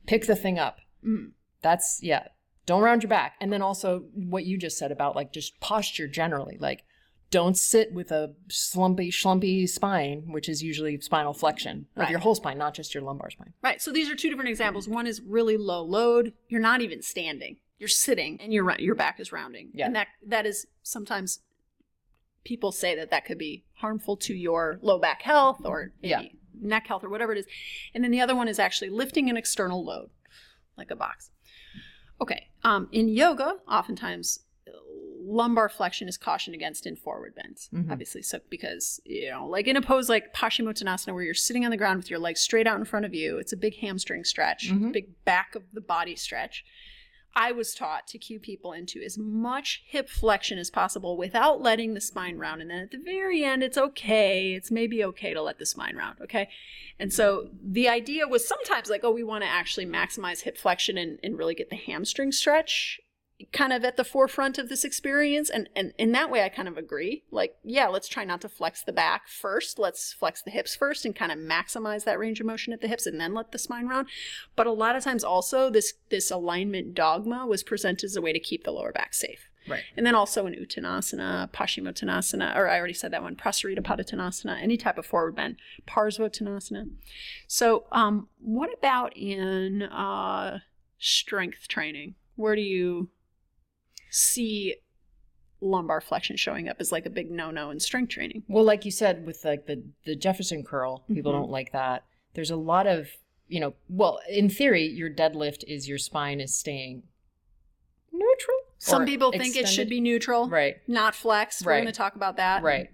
pick 0.06 0.26
the 0.28 0.36
thing 0.36 0.58
up. 0.60 0.80
Mm. 1.06 1.32
That's 1.62 2.00
yeah. 2.02 2.28
Don't 2.66 2.82
round 2.84 3.04
your 3.04 3.10
back. 3.10 3.34
And 3.41 3.52
then 3.52 3.62
also 3.62 4.06
what 4.14 4.45
you 4.45 4.58
just 4.58 4.78
said 4.78 4.91
about 4.91 5.16
like 5.16 5.32
just 5.34 5.60
posture 5.60 6.08
generally. 6.08 6.58
Like 6.60 6.84
don't 7.32 7.58
sit 7.58 7.93
with 7.93 8.12
a 8.12 8.34
slumpy, 8.50 9.12
schlumpy 9.12 9.68
spine, 9.70 10.24
which 10.28 10.50
is 10.50 10.64
usually 10.64 11.00
spinal 11.00 11.34
flexion 11.34 11.86
of 11.95 12.02
Right. 12.02 12.10
your 12.10 12.20
whole 12.20 12.34
spine, 12.36 12.58
not 12.58 12.74
just 12.74 12.93
your 12.93 13.04
lumbar 13.04 13.30
spine. 13.30 13.54
Right. 13.62 13.82
So 13.82 13.91
these 13.91 14.10
are 14.10 14.16
two 14.16 14.30
different 14.30 14.50
examples. 14.50 14.88
One 14.88 15.06
is 15.08 15.22
really 15.22 15.58
low 15.58 15.84
load. 15.84 16.34
You're 16.47 16.62
not 16.62 16.82
even 16.82 17.02
standing. 17.02 17.58
You're 17.78 17.88
sitting, 17.88 18.39
and 18.41 18.52
your 18.52 18.76
your 18.80 18.95
back 18.95 19.20
is 19.20 19.32
rounding. 19.32 19.70
Yeah. 19.74 19.86
And 19.86 19.95
that 19.95 20.08
that 20.26 20.45
is 20.45 20.66
sometimes 20.84 21.39
people 22.43 22.72
say 22.72 22.95
that 22.95 23.12
that 23.12 23.26
could 23.26 23.38
be 23.38 23.64
harmful 23.76 24.18
to 24.18 24.34
your 24.34 24.80
low 24.82 24.97
back 25.00 25.22
health 25.22 25.62
or 25.66 25.91
Yeah. 26.02 26.24
Neck 26.62 26.88
health 26.88 27.03
or 27.03 27.10
whatever 27.10 27.32
it 27.34 27.38
is. 27.39 27.45
And 27.93 28.03
then 28.03 28.12
the 28.12 28.22
other 28.22 28.36
one 28.36 28.47
is 28.47 28.60
actually 28.60 28.89
lifting 28.89 29.30
an 29.30 29.38
external 29.38 29.84
load, 29.84 30.10
like 30.78 30.91
a 30.91 30.95
box. 30.95 31.32
Okay. 32.22 32.47
Um, 32.64 32.89
in 32.91 33.07
yoga, 33.10 33.55
oftentimes 33.68 34.39
lumbar 35.22 35.70
flexion 35.70 36.07
is 36.07 36.18
cautioned 36.18 36.55
against 36.55 36.86
in 36.88 36.95
forward 36.95 37.36
bends, 37.36 37.70
Mhm. 37.74 37.91
obviously. 37.91 38.22
So 38.24 38.39
because 38.49 38.99
you 39.05 39.30
know, 39.30 39.45
like 39.47 39.68
in 39.68 39.76
a 39.78 39.82
pose 39.82 40.10
like 40.10 40.34
Paschimottanasana, 40.34 41.14
where 41.14 41.24
you're 41.24 41.34
sitting 41.34 41.66
on 41.66 41.72
the 41.72 41.78
ground 41.78 41.97
with 41.97 42.10
your 42.10 42.20
legs 42.20 42.39
straight 42.41 42.66
out 42.68 42.80
in 42.80 42.86
front 42.86 43.05
of 43.05 43.14
you, 43.14 43.38
it's 43.38 43.53
a 43.53 43.57
big 43.57 43.76
hamstring 43.76 44.24
stretch, 44.24 44.70
Mhm. 44.72 44.91
big 44.91 45.24
back 45.26 45.55
of 45.55 45.64
the 45.74 45.82
body 45.82 46.16
stretch. 46.16 46.66
I 47.36 47.52
was 47.52 47.74
taught 47.74 48.08
to 48.08 48.18
cue 48.18 48.40
people 48.40 48.74
into 48.74 49.02
as 49.02 49.18
much 49.18 49.84
hip 49.86 50.10
flexion 50.10 50.58
as 50.58 50.70
possible 50.70 51.16
without 51.16 51.62
letting 51.62 51.94
the 51.94 52.02
spine 52.02 52.38
round. 52.38 52.62
And 52.62 52.70
then 52.70 52.80
at 52.80 52.92
the 52.92 52.98
very 52.98 53.44
end, 53.44 53.64
it's 53.64 53.78
okay. 53.78 54.54
It's 54.54 54.72
maybe 54.72 55.04
okay 55.06 55.34
to 55.34 55.42
let 55.42 55.60
the 55.60 55.66
spine 55.66 55.96
round. 55.96 56.20
Okay. 56.22 56.50
And 57.00 57.14
so 57.14 57.50
the 57.64 57.88
idea 57.88 58.28
was 58.28 58.48
sometimes 58.48 58.90
like, 58.90 59.04
oh, 59.04 59.12
we 59.12 59.24
want 59.24 59.44
to 59.44 59.50
actually 59.50 59.86
maximize 59.86 60.42
hip 60.42 60.58
flexion 60.58 60.98
and, 60.98 61.20
and 61.24 61.38
really 61.38 61.56
get 61.56 61.70
the 61.70 61.76
hamstring 61.76 62.32
stretch 62.32 63.00
kind 63.54 63.72
of 63.72 63.86
at 63.86 63.96
the 63.96 64.04
forefront 64.04 64.58
of 64.58 64.70
this 64.70 64.84
experience. 64.84 65.50
And, 65.50 65.70
and 65.76 65.94
in 65.98 66.12
that 66.12 66.30
way, 66.30 66.44
I 66.44 66.50
kind 66.50 66.68
of 66.68 66.78
agree. 66.78 67.24
Like, 67.32 67.56
yeah, 67.64 67.88
let's 67.88 68.08
try 68.08 68.26
not 68.26 68.42
to 68.42 68.50
flex 68.50 68.84
the 68.84 68.92
back 68.92 69.28
first. 69.28 69.80
Let's 69.80 70.14
flex 70.14 70.42
the 70.42 70.52
hips 70.52 70.76
first 70.76 71.06
and 71.06 71.16
kind 71.16 71.32
of 71.32 71.38
maximize 71.38 72.04
that 72.04 72.20
range 72.20 72.40
of 72.40 72.46
motion 72.46 72.74
at 72.74 72.82
the 72.82 72.88
hips 72.88 73.06
and 73.06 73.20
then 73.20 73.34
let 73.34 73.52
the 73.52 73.60
spine 73.60 73.88
round. 73.88 74.08
But 74.56 74.68
a 74.68 74.72
lot 74.72 74.96
of 74.96 75.04
times 75.04 75.24
also 75.24 75.70
this, 75.70 75.94
this 76.10 76.30
alignment 76.32 76.94
dogma 76.94 77.48
was 77.48 77.64
presented 77.64 78.06
as 78.06 78.16
a 78.16 78.22
way 78.22 78.34
to 78.34 78.40
keep 78.40 78.64
the 78.64 78.72
lower 78.72 78.92
back 78.92 79.14
safe. 79.14 79.50
Right. 79.68 79.84
And 79.96 80.06
then 80.06 80.16
also 80.16 80.46
in 80.48 80.54
Uttanasana, 80.54 81.52
Paschimottanasana, 81.52 82.56
or 82.56 82.68
I 82.70 82.78
already 82.78 82.94
said 82.94 83.12
that 83.12 83.22
one, 83.22 83.36
Prasarita 83.36 83.82
Padottanasana, 83.82 84.62
any 84.62 84.78
type 84.78 84.98
of 84.98 85.06
forward 85.06 85.36
bend, 85.36 85.58
Parsvottanasana. 85.88 86.90
So, 87.48 87.86
um, 87.92 88.30
what 88.40 88.74
about 88.74 89.16
in 89.16 89.84
uh, 89.84 90.60
strength 90.98 91.68
training? 91.68 92.16
Where 92.36 92.56
do 92.56 92.62
you 92.62 93.10
see 94.10 94.76
lumbar 95.62 95.99
flexion 95.99 96.38
showing 96.38 96.70
up 96.70 96.78
as 96.80 96.91
like 96.91 97.05
a 97.05 97.10
big 97.10 97.30
no-no 97.30 97.70
in 97.70 97.80
strength 97.80 98.10
training? 98.10 98.43
Well, 98.47 98.64
like 98.64 98.86
you 98.86 98.91
said, 98.91 99.26
with 99.26 99.43
like 99.45 99.66
the 99.66 99.84
the 100.05 100.16
Jefferson 100.16 100.64
curl, 100.64 101.03
people 101.14 101.32
Mhm. 101.32 101.36
don't 101.36 101.51
like 101.51 101.72
that. 101.74 102.05
There's 102.34 102.51
a 102.51 102.55
lot 102.55 102.88
of 102.88 103.10
you 103.47 103.60
know. 103.60 103.74
Well, 103.89 104.20
in 104.30 104.49
theory, 104.49 104.86
your 104.86 105.10
deadlift 105.10 105.64
is 105.68 105.88
your 105.89 105.97
spine 105.97 106.39
is 106.39 106.55
staying 106.55 107.03
neutral. 108.12 108.57
Some 108.78 109.05
people 109.05 109.32
think 109.32 109.55
it 109.55 109.68
should 109.68 109.89
be 109.89 109.99
neutral, 109.99 110.47
right, 110.49 110.78
not 110.88 111.14
flex. 111.16 111.66
Right. 111.66 111.76
We're 111.76 111.82
going 111.82 111.93
to 111.93 111.97
talk 111.97 112.16
about 112.16 112.38
that. 112.38 112.64
right. 112.64 112.89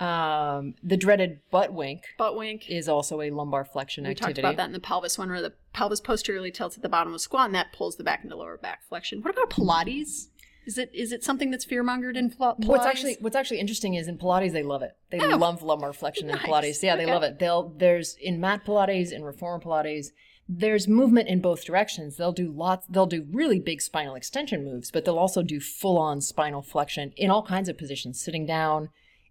Um, 0.00 0.76
the 0.82 0.96
dreaded 0.96 1.40
butt 1.50 1.74
wink 1.74 2.04
Butt 2.16 2.34
wink. 2.34 2.70
is 2.70 2.88
also 2.88 3.20
a 3.20 3.28
lumbar 3.30 3.66
flexion 3.66 4.04
We 4.04 4.12
activity. 4.12 4.32
talked 4.32 4.38
about 4.38 4.56
that 4.56 4.64
in 4.66 4.72
the 4.72 4.80
pelvis 4.80 5.18
one, 5.18 5.28
where 5.28 5.42
the 5.42 5.52
pelvis 5.74 6.00
posteriorly 6.00 6.50
tilts 6.50 6.74
at 6.76 6.82
the 6.82 6.88
bottom 6.88 7.12
of 7.12 7.20
squat, 7.20 7.46
and 7.46 7.54
that 7.54 7.72
pulls 7.74 7.96
the 7.96 8.04
back 8.04 8.24
into 8.24 8.34
lower 8.34 8.56
back 8.56 8.82
flexion. 8.88 9.20
What 9.20 9.34
about 9.34 9.50
Pilates? 9.50 10.28
Is 10.70 10.78
it 10.78 10.90
is 10.94 11.10
it 11.10 11.24
something 11.24 11.50
that's 11.50 11.64
fear 11.64 11.82
mongered 11.82 12.16
in 12.16 12.30
Pilates? 12.30 12.64
What's 12.64 12.86
actually 12.86 13.16
what's 13.20 13.34
actually 13.34 13.58
interesting 13.58 13.94
is 13.94 14.06
in 14.06 14.18
Pilates 14.18 14.52
they 14.52 14.62
love 14.62 14.82
it. 14.82 14.92
They 15.10 15.18
Oh. 15.18 15.36
love 15.36 15.64
lumbar 15.64 15.92
flexion 15.92 16.30
in 16.30 16.36
Pilates. 16.46 16.80
Yeah, 16.80 16.94
they 16.94 17.02
Okay. 17.02 17.12
love 17.12 17.24
it. 17.24 17.40
They'll 17.40 17.70
there's 17.76 18.14
in 18.20 18.38
mat 18.38 18.64
Pilates 18.64 19.10
and 19.12 19.24
reformer 19.24 19.58
Pilates. 19.58 20.10
There's 20.48 20.86
movement 20.86 21.28
in 21.28 21.40
both 21.40 21.64
directions. 21.64 22.16
They'll 22.18 22.30
do 22.44 22.52
lots. 22.52 22.86
They'll 22.88 23.06
do 23.06 23.26
really 23.32 23.58
big 23.58 23.82
spinal 23.82 24.14
extension 24.14 24.64
moves, 24.64 24.92
but 24.92 25.04
they'll 25.04 25.18
also 25.18 25.42
do 25.42 25.58
full 25.58 25.98
on 25.98 26.20
spinal 26.20 26.62
flexion 26.62 27.12
in 27.16 27.30
all 27.32 27.42
kinds 27.42 27.68
of 27.68 27.76
positions, 27.76 28.20
sitting 28.20 28.46
down 28.46 28.90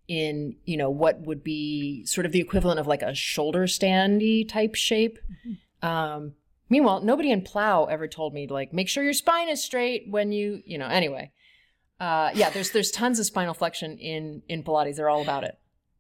in 0.10 0.58
you 0.66 0.76
know 0.76 0.90
what 0.90 1.22
would 1.22 1.42
be 1.42 2.06
sort 2.06 2.26
of 2.26 2.34
the 2.34 2.42
equivalent 2.42 2.82
of 2.82 2.88
like 2.88 3.02
a 3.02 3.16
shoulder 3.16 3.64
standy 3.66 4.46
type 4.46 4.76
shape. 4.76 5.20
Um, 5.82 6.34
meanwhile, 6.70 7.02
nobody 7.02 7.32
in 7.32 7.42
plow 7.42 7.86
ever 7.86 8.08
told 8.08 8.34
me 8.34 8.48
like 8.48 8.74
make 8.74 8.88
sure 8.90 9.04
your 9.04 9.14
spine 9.14 9.50
is 9.50 9.64
straight 9.64 10.06
when 10.10 10.32
you 10.32 10.62
you 10.66 10.78
know 10.78 10.88
anyway. 10.88 11.32
Uh, 12.00 12.32
yeah, 12.34 12.50
there's 12.50 12.72
there's 12.72 12.92
tons 12.92 13.20
of 13.20 13.26
spinal 13.26 13.54
flexion 13.54 13.98
in 13.98 14.42
in 14.48 14.64
Pilates. 14.64 14.96
They're 14.96 15.10
all 15.10 15.22
about 15.22 15.44
it. 15.44 15.58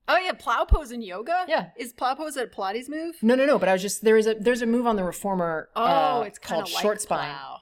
oh 0.07 0.17
yeah, 0.17 0.31
plow 0.31 0.63
pose 0.65 0.91
in 0.91 1.01
yoga. 1.01 1.45
Yeah. 1.47 1.67
is 1.77 1.91
plow 1.93 2.15
pose 2.15 2.37
a 2.37 2.45
Pilates 2.47 2.87
move? 2.87 3.15
No, 3.21 3.35
no, 3.35 3.45
no. 3.45 3.59
But 3.59 3.67
I 3.69 3.73
was 3.73 3.81
just 3.81 4.03
there 4.03 4.17
is 4.17 4.25
a 4.27 4.33
there's 4.35 4.61
a 4.61 4.65
move 4.65 4.87
on 4.87 4.95
the 4.95 5.03
reformer. 5.03 5.69
Oh, 5.75 5.83
uh, 5.83 6.23
it's 6.25 6.39
kind 6.39 6.59
called 6.61 6.69
of 6.69 6.73
like 6.73 6.81
short 6.81 7.01
spine 7.01 7.35
plow. 7.35 7.57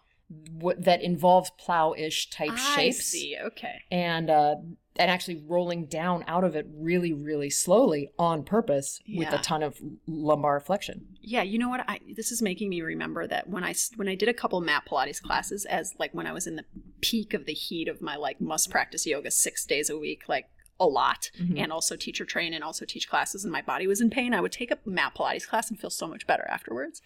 wh- 0.61 0.79
that 0.79 1.01
involves 1.01 1.49
plow-ish 1.57 2.29
type 2.29 2.51
I 2.53 2.75
shapes. 2.75 3.05
see. 3.07 3.35
Okay. 3.47 3.81
and 3.91 4.29
uh, 4.29 4.55
and 4.97 5.11
actually 5.11 5.43
rolling 5.47 5.85
down 5.85 6.23
out 6.27 6.43
of 6.43 6.55
it 6.55 6.67
really, 6.73 7.13
really 7.13 7.49
slowly 7.49 8.11
on 8.17 8.43
purpose 8.43 8.99
with 9.07 9.31
a 9.31 9.37
ton 9.39 9.63
of 9.63 9.77
lumbar 10.07 10.59
flexion. 10.59 11.05
Yeah, 11.21 11.43
you 11.43 11.59
know 11.59 11.69
what? 11.69 11.83
I 11.87 11.99
this 12.15 12.31
is 12.31 12.41
making 12.41 12.69
me 12.69 12.81
remember 12.81 13.27
that 13.27 13.49
when 13.49 13.63
I 13.63 13.73
when 13.95 14.07
I 14.07 14.15
did 14.15 14.29
a 14.29 14.33
couple 14.33 14.59
mat 14.61 14.83
Pilates 14.89 15.21
classes, 15.21 15.65
as 15.65 15.93
like 15.99 16.13
when 16.13 16.27
I 16.27 16.31
was 16.31 16.47
in 16.47 16.55
the 16.55 16.65
peak 17.01 17.33
of 17.33 17.45
the 17.45 17.53
heat 17.53 17.87
of 17.87 18.01
my 18.01 18.15
like 18.15 18.41
must 18.41 18.69
practice 18.69 19.05
yoga 19.05 19.31
six 19.31 19.65
days 19.65 19.89
a 19.89 19.97
week, 19.97 20.23
like 20.27 20.49
a 20.79 20.85
lot, 20.85 21.31
Mhm. 21.39 21.59
and 21.59 21.71
also 21.71 21.95
teacher 21.95 22.23
train 22.25 22.53
and 22.53 22.63
also 22.63 22.85
teach 22.85 23.09
classes, 23.09 23.43
and 23.43 23.51
my 23.51 23.61
body 23.61 23.87
was 23.87 23.99
in 24.01 24.09
pain. 24.11 24.33
I 24.33 24.41
would 24.41 24.51
take 24.51 24.69
a 24.71 24.77
mat 24.85 25.15
Pilates 25.15 25.47
class 25.47 25.69
and 25.69 25.79
feel 25.79 25.89
so 25.89 26.07
much 26.07 26.27
better 26.27 26.45
afterwards. 26.47 27.01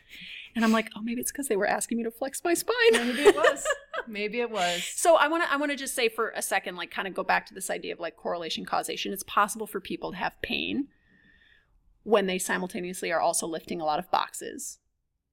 And 0.56 0.66
I'm 0.66 0.74
like, 0.74 0.90
oh, 0.96 1.02
maybe 1.02 1.22
it's 1.22 1.32
because 1.32 1.48
they 1.48 1.56
were 1.56 1.68
asking 1.68 1.98
me 1.98 2.04
to 2.04 2.12
flex 2.12 2.44
my 2.44 2.54
spine. 2.54 2.76
Maybe 2.92 3.22
it 3.24 3.36
was. 3.36 3.66
Maybe 4.08 4.40
it 4.42 4.50
was. 4.52 4.84
So 4.84 5.16
I 5.16 5.28
want 5.30 5.44
to 5.44 5.52
I 5.52 5.56
want 5.58 5.72
to 5.72 5.78
just 5.78 5.94
say 5.96 6.10
for 6.10 6.32
a 6.32 6.42
second, 6.42 6.76
like 6.76 6.92
kind 6.92 7.08
of 7.08 7.14
go 7.14 7.24
back 7.24 7.46
to 7.48 7.54
this 7.54 7.70
idea 7.70 7.94
of 7.94 8.00
like 8.00 8.18
correlation 8.18 8.66
causation. 8.66 9.14
It's 9.14 9.24
possible 9.24 9.68
for 9.68 9.80
people 9.80 10.12
to 10.12 10.18
have 10.18 10.34
pain 10.42 10.88
when 12.04 12.26
they 12.26 12.40
simultaneously 12.40 13.12
are 13.12 13.20
also 13.22 13.46
lifting 13.48 13.80
a 13.80 13.86
lot 13.86 14.00
of 14.00 14.10
boxes. 14.12 14.80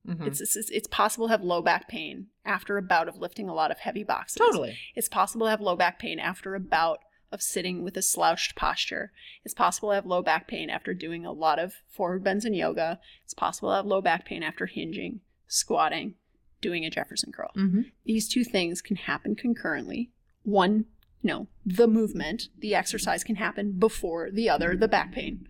Mhm. 0.07 0.26
It's, 0.26 0.41
it's 0.41 0.57
it's 0.70 0.86
possible 0.89 1.26
to 1.26 1.30
have 1.32 1.43
low 1.43 1.62
back 1.62 1.89
pain 1.89 2.28
after 2.45 2.76
a 2.78 2.82
bout 2.82 3.09
of 3.09 3.16
lifting 3.18 3.49
a 3.49 3.55
lot 3.55 3.70
of 3.70 3.78
heavy 3.80 4.05
boxes. 4.05 4.36
totally. 4.36 4.76
It's 4.95 5.09
possible 5.09 5.47
to 5.47 5.51
have 5.51 5.61
low 5.61 5.76
back 5.76 5.99
pain 5.99 6.18
after 6.18 6.55
a 6.55 6.61
bout 6.61 7.01
of 7.31 7.43
sitting 7.43 7.83
with 7.83 7.97
a 7.97 8.03
slouched 8.03 8.55
posture. 8.57 9.12
It's 9.45 9.55
possible 9.55 9.91
to 9.91 9.95
have 9.97 10.07
low 10.07 10.22
back 10.22 10.49
pain 10.49 10.70
after 10.70 10.95
doing 10.95 11.24
a 11.26 11.33
lot 11.33 11.59
of 11.59 11.74
forward 11.89 12.24
bends 12.24 12.45
in 12.45 12.55
yoga. 12.55 13.01
It's 13.24 13.35
possible 13.35 13.70
to 13.70 13.76
have 13.76 13.87
low 13.87 14.01
back 14.01 14.24
pain 14.24 14.43
after 14.43 14.66
hinging, 14.66 15.20
squatting, 15.47 16.14
doing 16.61 16.85
a 16.85 16.91
Jefferson 16.91 17.31
curl 17.33 17.51
Mm-hmm. 17.57 17.83
these 18.05 18.29
two 18.29 18.45
things 18.45 18.81
can 18.83 18.97
happen 18.97 19.37
concurrently. 19.37 20.11
One, 20.43 20.87
you 21.22 21.29
know, 21.29 21.47
the 21.66 21.87
movement, 21.87 22.49
the 22.59 22.74
exercise 22.74 23.22
can 23.24 23.37
happen 23.37 23.72
before 23.72 24.31
the 24.31 24.49
other, 24.49 24.76
the 24.76 24.89
back 24.89 25.12
pain. 25.12 25.47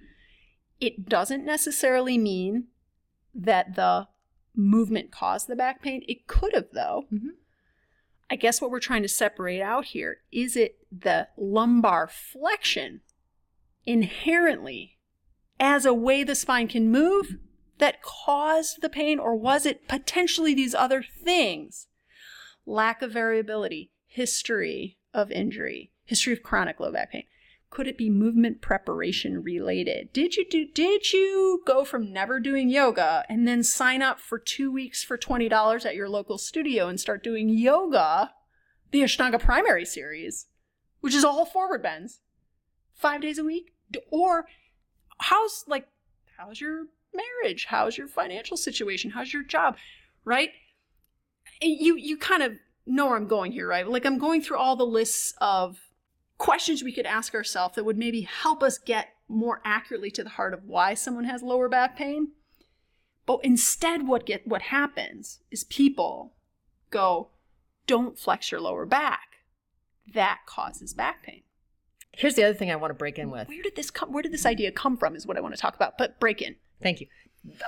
It 0.81 1.09
doesn't 1.09 1.45
necessarily 1.45 2.19
mean 2.19 2.65
that 3.35 3.75
the 3.77 4.09
movement 4.55 5.11
caused 5.13 5.47
the 5.49 5.57
back 5.57 5.83
pain. 5.83 6.05
It 6.09 6.27
could 6.27 6.55
have, 6.55 6.69
though. 6.73 7.07
Mhm. 7.13 7.31
I 8.31 8.37
guess 8.37 8.61
what 8.61 8.71
we're 8.71 8.81
trying 8.81 9.03
to 9.03 9.09
separate 9.09 9.63
out 9.63 9.87
here 9.87 10.19
is 10.31 10.57
it 10.57 10.79
the 10.93 11.29
lumbar 11.37 12.09
flexion 12.09 13.01
inherently 13.87 14.99
as 15.59 15.85
a 15.85 15.95
way 15.95 16.25
the 16.25 16.35
spine 16.35 16.69
can 16.69 16.91
move 16.91 17.39
that 17.79 18.03
caused 18.03 18.83
the 18.83 18.89
pain, 18.89 19.19
or 19.19 19.35
was 19.35 19.65
it 19.65 19.89
potentially 19.89 20.53
these 20.53 20.75
other 20.75 21.03
things? 21.03 21.87
Lack 22.67 23.03
of 23.03 23.13
variability, 23.13 23.93
history 24.07 24.99
of 25.15 25.31
injury, 25.31 25.93
history 26.05 26.33
of 26.33 26.43
chronic 26.43 26.81
low 26.81 26.93
back 26.93 27.13
pain. 27.13 27.25
Could 27.71 27.87
it 27.87 27.99
be 27.99 28.09
movement 28.09 28.63
preparation 28.63 29.43
related? 29.43 30.13
Did 30.13 30.37
you 30.37 30.47
do 30.49 30.67
did 30.67 31.13
you 31.13 31.63
go 31.67 31.85
from 31.85 32.13
never 32.13 32.41
doing 32.41 32.71
yoga 32.71 33.25
and 33.29 33.47
then 33.47 33.63
sign 33.63 34.01
up 34.01 34.21
for 34.21 34.39
2 34.39 34.73
weeks 34.73 35.05
for 35.05 35.19
$20 35.19 35.85
at 35.85 35.95
your 35.95 36.09
local 36.09 36.39
studio 36.39 36.89
and 36.89 36.99
start 36.99 37.23
doing 37.23 37.49
yoga, 37.49 38.33
the 38.91 39.03
Ashtanga 39.03 39.39
primary 39.39 39.85
series, 39.85 40.47
which 41.01 41.15
is 41.15 41.25
all 41.25 41.45
forward 41.45 41.83
bends, 41.83 42.21
5 42.95 43.21
days 43.21 43.39
a 43.39 43.45
week? 43.45 43.75
Or 44.11 44.47
how's 45.19 45.65
like 45.67 45.89
how's 46.39 46.61
your 46.61 46.87
marriage? 47.15 47.67
How's 47.69 47.99
your 47.99 48.09
financial 48.09 48.57
situation? 48.57 49.11
How's 49.11 49.33
your 49.33 49.45
job? 49.45 49.77
Right? 50.25 50.51
You 51.61 51.97
you 51.97 52.17
kind 52.17 52.43
of 52.43 52.59
know 52.87 53.07
where 53.07 53.17
I'm 53.17 53.29
going 53.29 53.53
here, 53.53 53.69
right? 53.69 53.87
Like 53.87 54.07
I'm 54.07 54.19
going 54.19 54.41
through 54.43 54.59
all 54.59 54.77
the 54.77 54.87
lists 54.87 55.35
of 55.41 55.79
questions 56.39 56.83
we 56.83 56.93
could 56.93 57.07
ask 57.07 57.35
ourselves 57.35 57.75
that 57.75 57.85
would 57.85 57.99
maybe 57.99 58.23
help 58.23 58.63
us 58.63 58.79
get 58.79 59.09
more 59.29 59.61
accurately 59.65 60.11
to 60.13 60.25
the 60.25 60.31
heart 60.31 60.55
of 60.55 60.65
why 60.65 60.95
someone 60.95 61.25
has 61.25 61.43
lower 61.43 61.69
back 61.69 61.97
pain. 61.97 62.29
But 63.27 63.41
instead 63.43 64.09
what 64.09 64.25
get 64.25 64.47
what 64.47 64.63
happens 64.63 65.41
is 65.51 65.65
people 65.65 66.33
go, 66.91 67.29
don't 67.87 68.19
flex 68.19 68.51
your 68.51 68.61
lower 68.61 68.87
back. 68.87 69.21
That 70.15 70.41
causes 70.47 70.95
back 70.95 71.23
pain. 71.23 71.43
Here's 72.13 72.35
the 72.35 72.45
other 72.45 72.55
thing 72.55 72.71
I 72.71 72.77
want 72.77 72.91
to 72.91 72.95
break 72.95 73.19
in 73.19 73.31
with. 73.31 73.49
Where 73.49 73.63
did 73.63 73.77
this 73.77 73.91
come 73.91 74.13
where 74.13 74.23
did 74.23 74.33
this 74.33 74.47
idea 74.47 74.73
come 74.73 74.97
from 74.97 75.15
is 75.15 75.27
what 75.27 75.37
I 75.37 75.41
want 75.41 75.55
to 75.55 75.61
talk 75.61 75.77
about. 75.77 75.99
But 75.99 76.19
break 76.19 76.41
in. 76.41 76.57
Thank 76.81 77.01
you. 77.01 77.09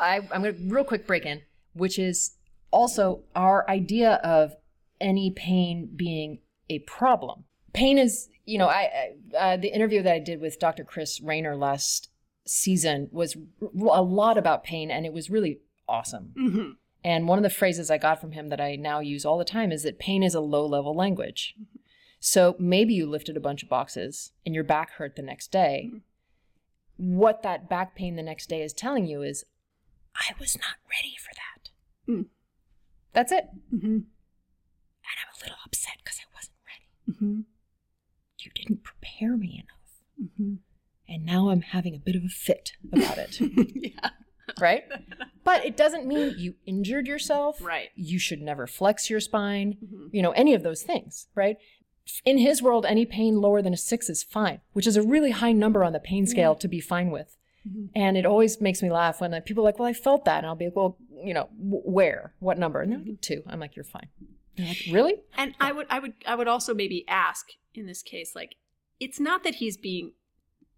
I, 0.00 0.20
I'm 0.32 0.42
going 0.42 0.54
to 0.54 0.74
real 0.74 0.84
quick 0.84 1.06
break 1.06 1.26
in, 1.26 1.42
which 1.74 1.98
is 1.98 2.36
also 2.70 3.24
our 3.34 3.68
idea 3.68 4.14
of 4.24 4.54
any 5.00 5.30
pain 5.30 5.90
being 5.94 6.38
a 6.68 6.80
problem. 6.80 7.44
Pain 7.72 7.98
is, 7.98 8.28
you 8.44 8.58
know, 8.58 8.68
I, 8.68 9.12
uh, 9.38 9.56
the 9.56 9.72
interview 9.74 10.02
that 10.02 10.14
I 10.14 10.18
did 10.18 10.40
with 10.40 10.58
Dr. 10.58 10.84
Chris 10.84 11.20
Rayner 11.20 11.56
last 11.56 12.10
season 12.46 13.08
was 13.12 13.36
r- 13.62 13.98
a 13.98 14.02
lot 14.02 14.36
about 14.36 14.64
pain, 14.64 14.90
and 14.90 15.06
it 15.06 15.12
was 15.12 15.30
really 15.30 15.60
awesome. 15.88 16.32
Mm-hmm. 16.38 16.70
And 17.02 17.28
one 17.28 17.38
of 17.38 17.42
the 17.42 17.50
phrases 17.50 17.90
I 17.90 17.98
got 17.98 18.20
from 18.20 18.32
him 18.32 18.48
that 18.48 18.60
I 18.60 18.76
now 18.76 19.00
use 19.00 19.24
all 19.24 19.38
the 19.38 19.44
time 19.44 19.72
is 19.72 19.82
that 19.84 19.98
pain 19.98 20.22
is 20.22 20.34
a 20.34 20.40
low 20.40 20.66
level 20.66 20.94
language. 20.94 21.54
So 22.18 22.54
maybe 22.58 22.92
you 22.92 23.08
lifted 23.08 23.36
a 23.36 23.40
bunch 23.40 23.62
of 23.62 23.70
boxes 23.70 24.32
and 24.44 24.54
your 24.54 24.64
back 24.64 24.92
hurt 24.92 25.16
the 25.16 25.22
next 25.22 25.50
day. 25.50 25.90
What 26.98 27.42
that 27.42 27.70
back 27.70 27.94
pain 27.94 28.16
the 28.16 28.22
next 28.22 28.50
day 28.50 28.62
is 28.62 28.74
telling 28.74 29.06
you 29.06 29.22
is, 29.22 29.44
I 30.14 30.34
was 30.38 30.58
not 30.58 30.76
ready 30.90 31.14
for 31.18 31.30
that. 31.34 31.70
Mm. 32.12 32.26
That's 33.14 33.32
it. 33.32 33.46
Mm-hmm. 33.74 33.86
And 33.86 34.04
I'm 35.06 35.34
a 35.34 35.42
little 35.42 35.56
upset 35.64 35.94
because 36.04 36.18
I 36.20 36.28
wasn't 36.34 36.56
ready. 36.66 37.44
Mm-hmm. 38.60 38.74
Didn't 38.74 38.84
prepare 38.84 39.36
me 39.36 39.64
enough. 39.64 40.30
Mm-hmm. 40.38 40.54
And 41.08 41.24
now 41.26 41.50
I'm 41.50 41.62
having 41.62 41.94
a 41.94 41.98
bit 41.98 42.14
of 42.16 42.24
a 42.24 42.28
fit 42.28 42.72
about 42.92 43.18
it. 43.18 43.38
yeah. 43.74 44.10
right? 44.60 44.84
But 45.44 45.64
it 45.64 45.76
doesn't 45.76 46.06
mean 46.06 46.34
you 46.38 46.54
injured 46.66 47.06
yourself. 47.06 47.60
Right. 47.60 47.88
You 47.96 48.18
should 48.18 48.40
never 48.40 48.66
flex 48.66 49.10
your 49.10 49.20
spine, 49.20 49.76
Mhm. 49.84 50.10
you 50.12 50.22
know, 50.22 50.30
any 50.32 50.54
of 50.54 50.62
those 50.62 50.82
things, 50.82 51.26
right? 51.34 51.56
In 52.24 52.38
his 52.38 52.62
world, 52.62 52.84
any 52.86 53.06
pain 53.06 53.40
lower 53.40 53.60
than 53.62 53.72
a 53.72 53.76
six 53.76 54.08
is 54.08 54.22
fine, 54.22 54.60
which 54.72 54.86
is 54.86 54.96
a 54.96 55.02
really 55.02 55.30
high 55.32 55.52
number 55.52 55.82
on 55.84 55.92
the 55.92 56.00
pain 56.00 56.26
scale 56.26 56.54
to 56.56 56.68
be 56.68 56.80
fine 56.80 57.10
with. 57.10 57.36
Mhm. 57.68 57.90
And 57.94 58.16
it 58.16 58.24
always 58.26 58.60
makes 58.60 58.82
me 58.82 58.90
laugh 58.90 59.20
when 59.20 59.32
people 59.42 59.62
are 59.64 59.68
like, 59.68 59.78
well, 59.78 59.88
I 59.88 59.92
felt 59.92 60.24
that. 60.26 60.38
And 60.38 60.46
I'll 60.46 60.56
be 60.56 60.66
like, 60.66 60.76
well, 60.76 60.96
you 61.24 61.34
know, 61.34 61.48
w- 61.58 61.82
where? 61.84 62.34
What 62.38 62.58
number? 62.58 62.80
And 62.80 62.92
they're 62.92 62.98
like, 63.00 63.20
two. 63.20 63.42
I'm 63.46 63.60
like, 63.60 63.74
you're 63.76 63.84
fine. 63.84 64.08
Like, 64.58 64.78
really? 64.90 65.14
And 65.36 65.54
I 65.60 65.72
would 65.72 65.86
I 65.90 65.98
would 66.00 66.14
I 66.26 66.34
would 66.34 66.48
also 66.48 66.74
maybe 66.74 67.04
ask 67.08 67.46
in 67.74 67.86
this 67.86 68.02
case, 68.02 68.34
like, 68.34 68.56
it's 68.98 69.20
not 69.20 69.44
that 69.44 69.56
he's 69.56 69.76
being 69.76 70.12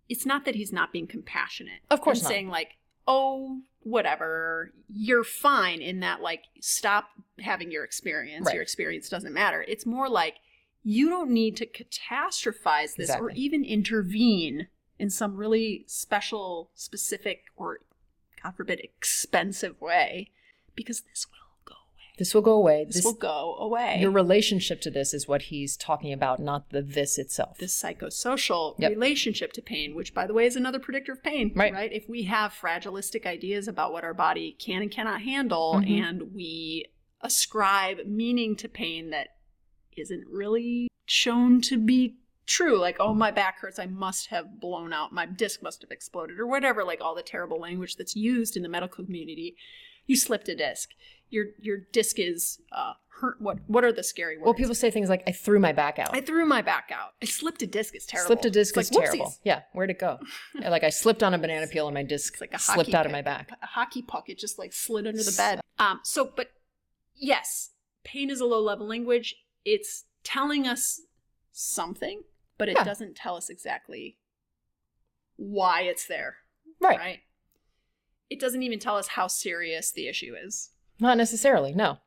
it's 0.09 0.27
not 0.27 0.45
that 0.45 0.55
he's 0.55 0.73
not 0.73 0.93
being 0.93 1.07
compassionate. 1.07 1.81
Of 1.91 2.03
course 2.03 2.19
and 2.19 2.25
not. 2.25 2.29
saying 2.29 2.49
like, 2.49 2.77
oh, 3.09 3.61
whatever, 3.81 4.73
you're 4.89 5.25
fine 5.25 5.81
in 5.81 6.01
that 6.01 6.21
like 6.21 6.45
stop 6.61 7.07
having 7.41 7.71
your 7.71 7.85
experience. 7.85 8.47
Right. 8.47 8.55
Your 8.55 8.63
experience 8.63 9.09
doesn't 9.09 9.33
matter. 9.33 9.65
It's 9.67 9.87
more 9.87 10.09
like 10.09 10.37
you 10.83 11.09
don't 11.09 11.31
need 11.31 11.57
to 11.57 11.67
catastrophize 11.67 12.97
this 12.97 13.11
or 13.11 13.31
even 13.31 13.65
intervene 13.65 14.69
in 14.99 15.11
some 15.11 15.37
really 15.37 15.85
special, 15.87 16.71
specific, 16.75 17.45
or 17.57 17.81
God 18.43 18.55
forbid, 18.57 18.81
expensive 18.81 19.81
way 19.81 20.31
because 20.75 21.01
this 21.01 21.27
will. 21.31 21.39
This 22.23 22.35
will 22.35 22.43
go 22.43 22.53
away. 22.53 22.85
This, 22.85 22.95
This, 22.99 23.05
will 23.05 23.15
go 23.15 23.57
away. 23.59 23.99
your 24.01 24.13
relationship 24.13 24.81
to 24.83 24.91
this 24.93 25.13
is 25.13 25.27
what 25.27 25.43
he's 25.43 25.77
talking 25.77 26.13
about, 26.13 26.39
not 26.39 26.71
the 26.71 26.81
this 26.81 27.19
itself. 27.19 27.59
this 27.59 27.77
psychosocial 27.83 28.77
Yep. 28.79 28.91
relationship 28.93 29.53
to 29.55 29.61
pain, 29.61 29.97
which 29.97 30.15
by 30.15 30.29
the 30.29 30.33
way 30.33 30.47
is 30.47 30.55
another 30.55 30.79
predictor 30.79 31.11
of 31.11 31.21
pain, 31.25 31.51
Right. 31.57 31.73
right? 31.73 31.93
If 31.93 32.09
we 32.09 32.23
have 32.23 32.53
fragilistic 32.53 33.27
ideas 33.27 33.67
about 33.67 33.93
what 33.93 34.05
our 34.05 34.15
body 34.15 34.53
can 34.53 34.83
and 34.83 34.91
cannot 34.91 35.23
handle 35.23 35.81
Mhm. 35.85 36.01
and 36.01 36.33
we 36.33 36.85
ascribe 37.23 38.07
meaning 38.07 38.55
to 38.55 38.69
pain 38.69 39.11
that 39.11 39.31
isn't 39.97 40.25
really 40.29 40.87
shown 41.07 41.61
to 41.63 41.77
be 41.77 42.19
true, 42.47 42.79
like, 42.79 42.99
oh, 43.01 43.15
my 43.15 43.33
back 43.33 43.59
hurts, 43.59 43.81
I 43.81 43.87
must 43.87 44.29
have 44.29 44.61
blown 44.61 44.93
out, 44.93 45.13
my 45.13 45.27
disc 45.27 45.61
must 45.61 45.83
have 45.83 45.91
exploded, 45.91 46.39
or 46.39 46.47
whatever, 46.47 46.85
like 46.85 47.01
all 47.01 47.17
the 47.17 47.23
terrible 47.23 47.59
language 47.59 47.97
that's 47.97 48.15
used 48.15 48.57
in 48.57 48.63
the 48.63 48.69
medical 48.69 49.05
community. 49.05 49.57
You 50.07 50.17
slipped 50.17 50.49
a 50.49 50.55
disc. 50.55 50.91
Your 51.31 51.47
your 51.61 51.79
disc 51.93 52.19
is 52.19 52.61
uh 52.73 52.95
hurt 53.21 53.41
what 53.41 53.59
what 53.67 53.85
are 53.85 53.93
the 53.93 54.03
scary 54.03 54.37
words? 54.37 54.45
well, 54.47 54.55
people 54.55 54.75
say 54.75 54.91
things 54.91 55.09
like, 55.09 55.23
I 55.27 55.33
threw 55.33 55.59
my 55.61 55.73
back 55.73 55.99
out. 55.99 56.11
I 56.15 56.21
threw 56.21 56.45
my 56.45 56.61
back 56.61 56.91
out. 56.93 57.13
I 57.23 57.27
slipped 57.27 57.63
a 57.63 57.67
disc. 57.67 57.95
It's 57.95 58.05
terrible. 58.07 58.27
Slipped 58.29 58.45
a 58.45 58.51
disc 58.51 58.77
It's 58.77 58.91
is 58.91 58.95
like, 58.97 59.05
terrible. 59.05 59.27
whoopsies. 59.27 59.39
Yeah, 59.45 59.63
where'd 59.73 59.91
it 59.91 59.99
go? 59.99 60.19
Like 60.61 60.85
I 60.85 60.91
slipped 60.91 61.23
on 61.23 61.33
a 61.35 61.39
banana 61.39 61.67
peel 61.69 61.87
and 61.87 61.95
my 61.95 62.03
disc 62.03 62.35
It's 62.35 62.41
like 62.41 62.53
a 62.55 62.59
slipped 62.59 62.95
out 62.95 63.07
of 63.07 63.13
my 63.13 63.23
back. 63.23 63.51
A 63.63 63.67
hockey 63.67 64.03
puck. 64.03 64.29
It 64.29 64.39
just 64.39 64.59
like 64.59 64.73
slid 64.73 65.07
under 65.07 65.23
the 65.23 65.35
bed. 65.37 65.61
Um. 65.79 66.01
So, 66.05 66.31
but 66.37 66.49
yes, 67.15 67.71
pain 68.05 68.29
is 68.31 68.41
a 68.41 68.45
low 68.45 68.61
level 68.61 68.87
language. 68.87 69.37
It's 69.65 70.05
telling 70.25 70.67
us 70.67 71.01
something, 71.53 72.23
but 72.59 72.69
it 72.69 72.77
Yeah. 72.77 72.85
doesn't 72.85 73.15
tell 73.17 73.37
us 73.37 73.49
exactly 73.49 74.19
why 75.37 75.83
it's 75.83 76.07
there. 76.07 76.37
Right. 76.81 76.99
Right. 76.99 77.21
It 78.33 78.41
doesn't 78.41 78.63
even 78.63 78.79
tell 78.79 78.97
us 78.97 79.09
how 79.09 79.27
serious 79.27 79.93
the 79.93 80.09
issue 80.09 80.35
is. 80.35 80.71
Not 80.99 81.19
necessarily, 81.19 81.75
no. 81.75 81.99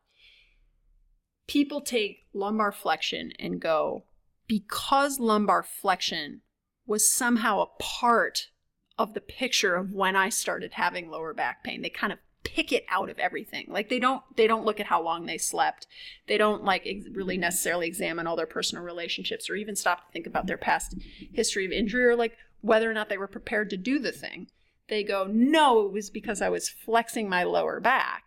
people 1.47 1.82
take 1.82 2.26
lumbar 2.34 2.71
flexion 2.71 3.32
and 3.39 3.59
go, 3.61 4.03
because 4.47 5.19
lumbar 5.19 5.63
flexion 5.63 6.41
was 6.86 7.09
somehow 7.09 7.61
a 7.61 7.82
part 7.82 8.49
of 8.97 9.13
the 9.13 9.21
picture 9.21 9.76
of 9.76 9.91
when 9.91 10.15
I 10.15 10.30
started 10.30 10.73
having 10.73 11.09
lower 11.09 11.34
back 11.34 11.63
pain, 11.63 11.82
they 11.82 11.89
kind 11.89 12.13
of 12.13 12.19
pick 12.43 12.71
it 12.71 12.86
out 12.89 13.09
of 13.09 13.19
everything. 13.19 13.65
Like 13.69 13.89
they 13.89 13.99
don't 13.99 14.23
they 14.38 14.47
don't 14.47 14.65
look 14.65 14.80
at 14.80 14.86
how 14.86 15.01
long 15.01 15.26
they 15.26 15.38
slept. 15.38 15.88
They 16.28 16.38
don't 16.38 16.63
like 16.63 16.84
ex- 16.86 17.07
really 17.11 17.38
necessarily 17.38 17.88
examine 17.88 18.27
all 18.27 18.35
their 18.35 18.45
personal 18.45 18.84
relationships 18.84 19.49
or 19.49 19.56
even 19.56 19.76
stop 19.76 20.06
to 20.06 20.11
think 20.14 20.27
about 20.27 20.47
their 20.47 20.57
past 20.57 20.95
history 21.34 21.65
of 21.65 21.72
injury 21.72 22.06
or 22.06 22.15
like 22.15 22.38
whether 22.61 22.89
or 22.89 22.93
not 22.93 23.10
they 23.10 23.18
were 23.18 23.27
prepared 23.27 23.69
to 23.72 23.77
do 23.77 23.99
the 23.99 24.11
thing. 24.11 24.47
They 24.88 25.03
go, 25.03 25.26
"No, 25.26 25.86
it 25.86 25.91
was 25.91 26.10
because 26.10 26.41
I 26.41 26.49
was 26.49 26.70
flexing 26.70 27.28
my 27.30 27.44
lower 27.44 27.80
back." 27.80 28.24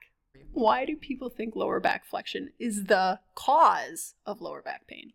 Why 0.52 0.84
do 0.84 0.96
people 0.96 1.28
think 1.30 1.54
lower 1.54 1.78
back 1.78 2.04
flexion 2.04 2.52
is 2.58 2.84
the 2.84 3.20
cause 3.34 4.14
of 4.26 4.40
lower 4.40 4.62
back 4.62 4.86
pain? 4.86 5.12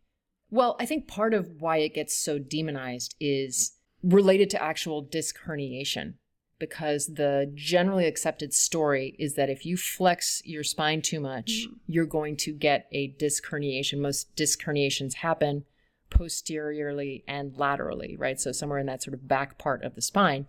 Well, 0.50 0.76
I 0.80 0.86
think 0.86 1.08
part 1.08 1.34
of 1.34 1.60
why 1.62 1.78
it 1.78 1.94
gets 1.96 2.16
so 2.16 2.38
demonized 2.40 3.16
is 3.20 3.78
related 4.04 4.50
to 4.52 4.62
actual 4.62 5.02
disc 5.02 5.40
herniation 5.46 6.14
because 6.60 7.16
the 7.16 7.52
generally 7.56 8.06
accepted 8.06 8.54
story 8.54 9.16
is 9.20 9.34
that 9.34 9.50
if 9.50 9.66
you 9.66 9.76
flex 9.76 10.42
your 10.46 10.64
spine 10.64 11.02
too 11.02 11.20
much, 11.20 11.68
Mhm. 11.68 11.80
you're 11.88 12.06
going 12.06 12.38
to 12.38 12.54
get 12.54 12.88
a 12.92 13.08
disc 13.08 13.46
herniation. 13.48 14.00
Most 14.00 14.34
disc 14.36 14.62
herniations 14.62 15.16
happen 15.16 15.66
posteriorly 16.10 17.24
and 17.28 17.58
laterally, 17.58 18.16
right? 18.16 18.40
So 18.40 18.52
somewhere 18.52 18.80
in 18.80 18.86
that 18.86 19.02
sort 19.02 19.14
of 19.16 19.28
back 19.28 19.58
part 19.58 19.84
of 19.84 19.96
the 19.96 20.02
spine. 20.02 20.48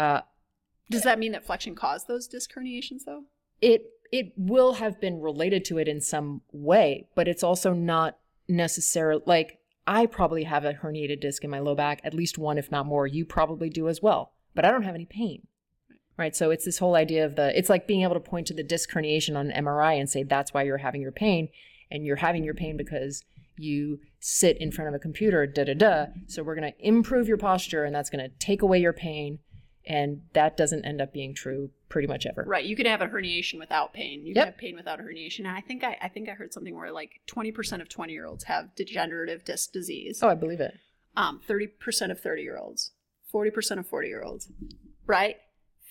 Uh, 0.00 0.22
Does 0.88 1.02
that 1.02 1.18
mean 1.18 1.32
that 1.32 1.44
flexion 1.44 1.74
caused 1.74 2.08
those 2.08 2.26
disc 2.26 2.52
herniations 2.54 3.04
though? 3.06 3.24
it 3.60 3.84
it 4.12 4.32
will 4.36 4.74
have 4.74 5.00
been 5.00 5.20
related 5.20 5.64
to 5.66 5.78
it 5.78 5.86
in 5.86 6.00
some 6.00 6.40
way, 6.50 7.06
but 7.14 7.28
it's 7.28 7.44
also 7.44 7.72
not 7.72 8.18
necessarily 8.48 9.22
like 9.24 9.58
I 9.86 10.06
probably 10.06 10.44
have 10.44 10.64
a 10.64 10.74
herniated 10.74 11.20
disc 11.20 11.44
in 11.44 11.50
my 11.50 11.60
low 11.60 11.74
back, 11.74 12.00
at 12.02 12.14
least 12.14 12.36
one, 12.36 12.58
if 12.58 12.70
not 12.70 12.86
more. 12.86 13.06
You 13.06 13.24
probably 13.24 13.70
do 13.70 13.88
as 13.88 14.02
well, 14.02 14.32
but 14.54 14.64
I 14.64 14.70
don't 14.70 14.82
have 14.82 14.96
any 14.96 15.06
pain. 15.06 15.46
Right. 16.16 16.34
So 16.36 16.50
it's 16.50 16.64
this 16.64 16.78
whole 16.78 16.96
idea 16.96 17.24
of 17.24 17.36
the, 17.36 17.56
it's 17.56 17.70
like 17.70 17.86
being 17.86 18.02
able 18.02 18.14
to 18.14 18.20
point 18.20 18.46
to 18.48 18.54
the 18.54 18.62
disc 18.62 18.90
herniation 18.90 19.38
on 19.38 19.50
an 19.50 19.64
MRI 19.64 19.98
and 19.98 20.10
say 20.10 20.22
that's 20.22 20.52
why 20.52 20.64
you're 20.64 20.78
having 20.78 21.00
your 21.00 21.12
pain. 21.12 21.48
And 21.90 22.04
you're 22.04 22.16
having 22.16 22.44
your 22.44 22.52
pain 22.54 22.76
because 22.76 23.24
you 23.56 24.00
sit 24.20 24.58
in 24.58 24.70
front 24.70 24.88
of 24.88 24.94
a 24.94 24.98
computer, 24.98 25.46
da 25.46 25.64
da 25.64 25.74
da. 25.74 26.06
So 26.26 26.42
we're 26.42 26.56
going 26.56 26.72
to 26.72 26.86
improve 26.86 27.26
your 27.26 27.38
posture 27.38 27.84
and 27.84 27.94
that's 27.94 28.10
going 28.10 28.22
to 28.22 28.36
take 28.38 28.60
away 28.60 28.80
your 28.80 28.92
pain. 28.92 29.38
And 29.86 30.22
that 30.34 30.56
doesn't 30.56 30.84
end 30.84 31.00
up 31.00 31.12
being 31.12 31.34
true 31.34 31.70
pretty 31.88 32.06
much 32.06 32.26
ever. 32.26 32.44
Right. 32.46 32.64
You 32.64 32.76
could 32.76 32.86
have 32.86 33.00
a 33.00 33.06
herniation 33.08 33.58
without 33.58 33.92
pain. 33.94 34.20
You 34.26 34.34
Yep. 34.34 34.44
can 34.44 34.52
have 34.52 34.56
pain 34.58 34.76
without 34.76 35.00
a 35.00 35.02
herniation. 35.02 35.40
And 35.40 35.48
I 35.48 35.60
think 35.62 35.82
I, 35.82 35.96
I 36.02 36.08
think 36.08 36.28
I 36.28 36.32
heard 36.32 36.52
something 36.52 36.74
where 36.74 36.92
like 36.92 37.20
20% 37.28 37.80
of 37.80 37.88
20 37.88 38.12
year 38.12 38.26
olds 38.26 38.44
have 38.44 38.74
degenerative 38.74 39.44
disc 39.44 39.72
disease. 39.72 40.20
Oh, 40.22 40.28
I 40.28 40.34
believe 40.34 40.60
it. 40.60 40.74
Um, 41.16 41.40
30% 41.48 42.10
of 42.10 42.20
30 42.20 42.42
year 42.42 42.58
olds, 42.58 42.92
40% 43.34 43.78
of 43.78 43.86
40 43.86 44.08
year 44.08 44.22
olds, 44.22 44.48
right? 45.06 45.36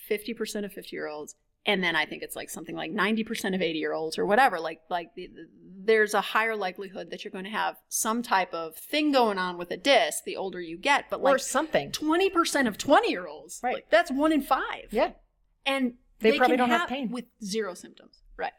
50% 0.08 0.64
of 0.64 0.72
50 0.72 0.96
year 0.96 1.08
olds. 1.08 1.34
And 1.66 1.84
then 1.84 1.94
I 1.94 2.06
think 2.06 2.22
it's 2.22 2.34
like 2.36 2.48
something 2.48 2.74
like 2.74 2.90
90% 2.90 3.54
of 3.54 3.60
80 3.60 3.78
year 3.78 3.92
olds 3.92 4.18
or 4.18 4.24
whatever. 4.26 4.58
Like, 4.58 4.80
like 4.88 5.14
the, 5.14 5.26
the- 5.26 5.48
there's 5.82 6.14
a 6.14 6.20
higher 6.20 6.56
likelihood 6.56 7.10
that 7.10 7.24
you're 7.24 7.30
going 7.32 7.44
to 7.44 7.50
have 7.50 7.76
some 7.88 8.22
type 8.22 8.52
of 8.54 8.76
thing 8.76 9.12
going 9.12 9.38
on 9.38 9.56
with 9.58 9.70
a 9.70 9.76
disc 9.76 10.24
the 10.24 10.36
older 10.36 10.60
you 10.60 10.76
get. 10.78 11.06
But 11.10 11.20
or 11.20 11.32
like 11.32 11.40
something. 11.40 11.90
20% 11.90 12.66
of 12.68 12.76
20 12.78 13.10
year 13.10 13.26
olds, 13.26 13.60
Right. 13.62 13.74
like 13.74 13.90
that's 13.90 14.10
one 14.10 14.32
in 14.32 14.42
five 14.42 14.88
Yeah. 14.90 15.12
and 15.66 15.94
They 16.20 16.36
probably 16.38 16.56
can 16.56 16.68
don't 16.68 16.78
have 16.78 16.88
pain. 16.88 17.10
with 17.10 17.24
zero 17.42 17.74
symptoms. 17.74 18.22
Right. 18.36 18.52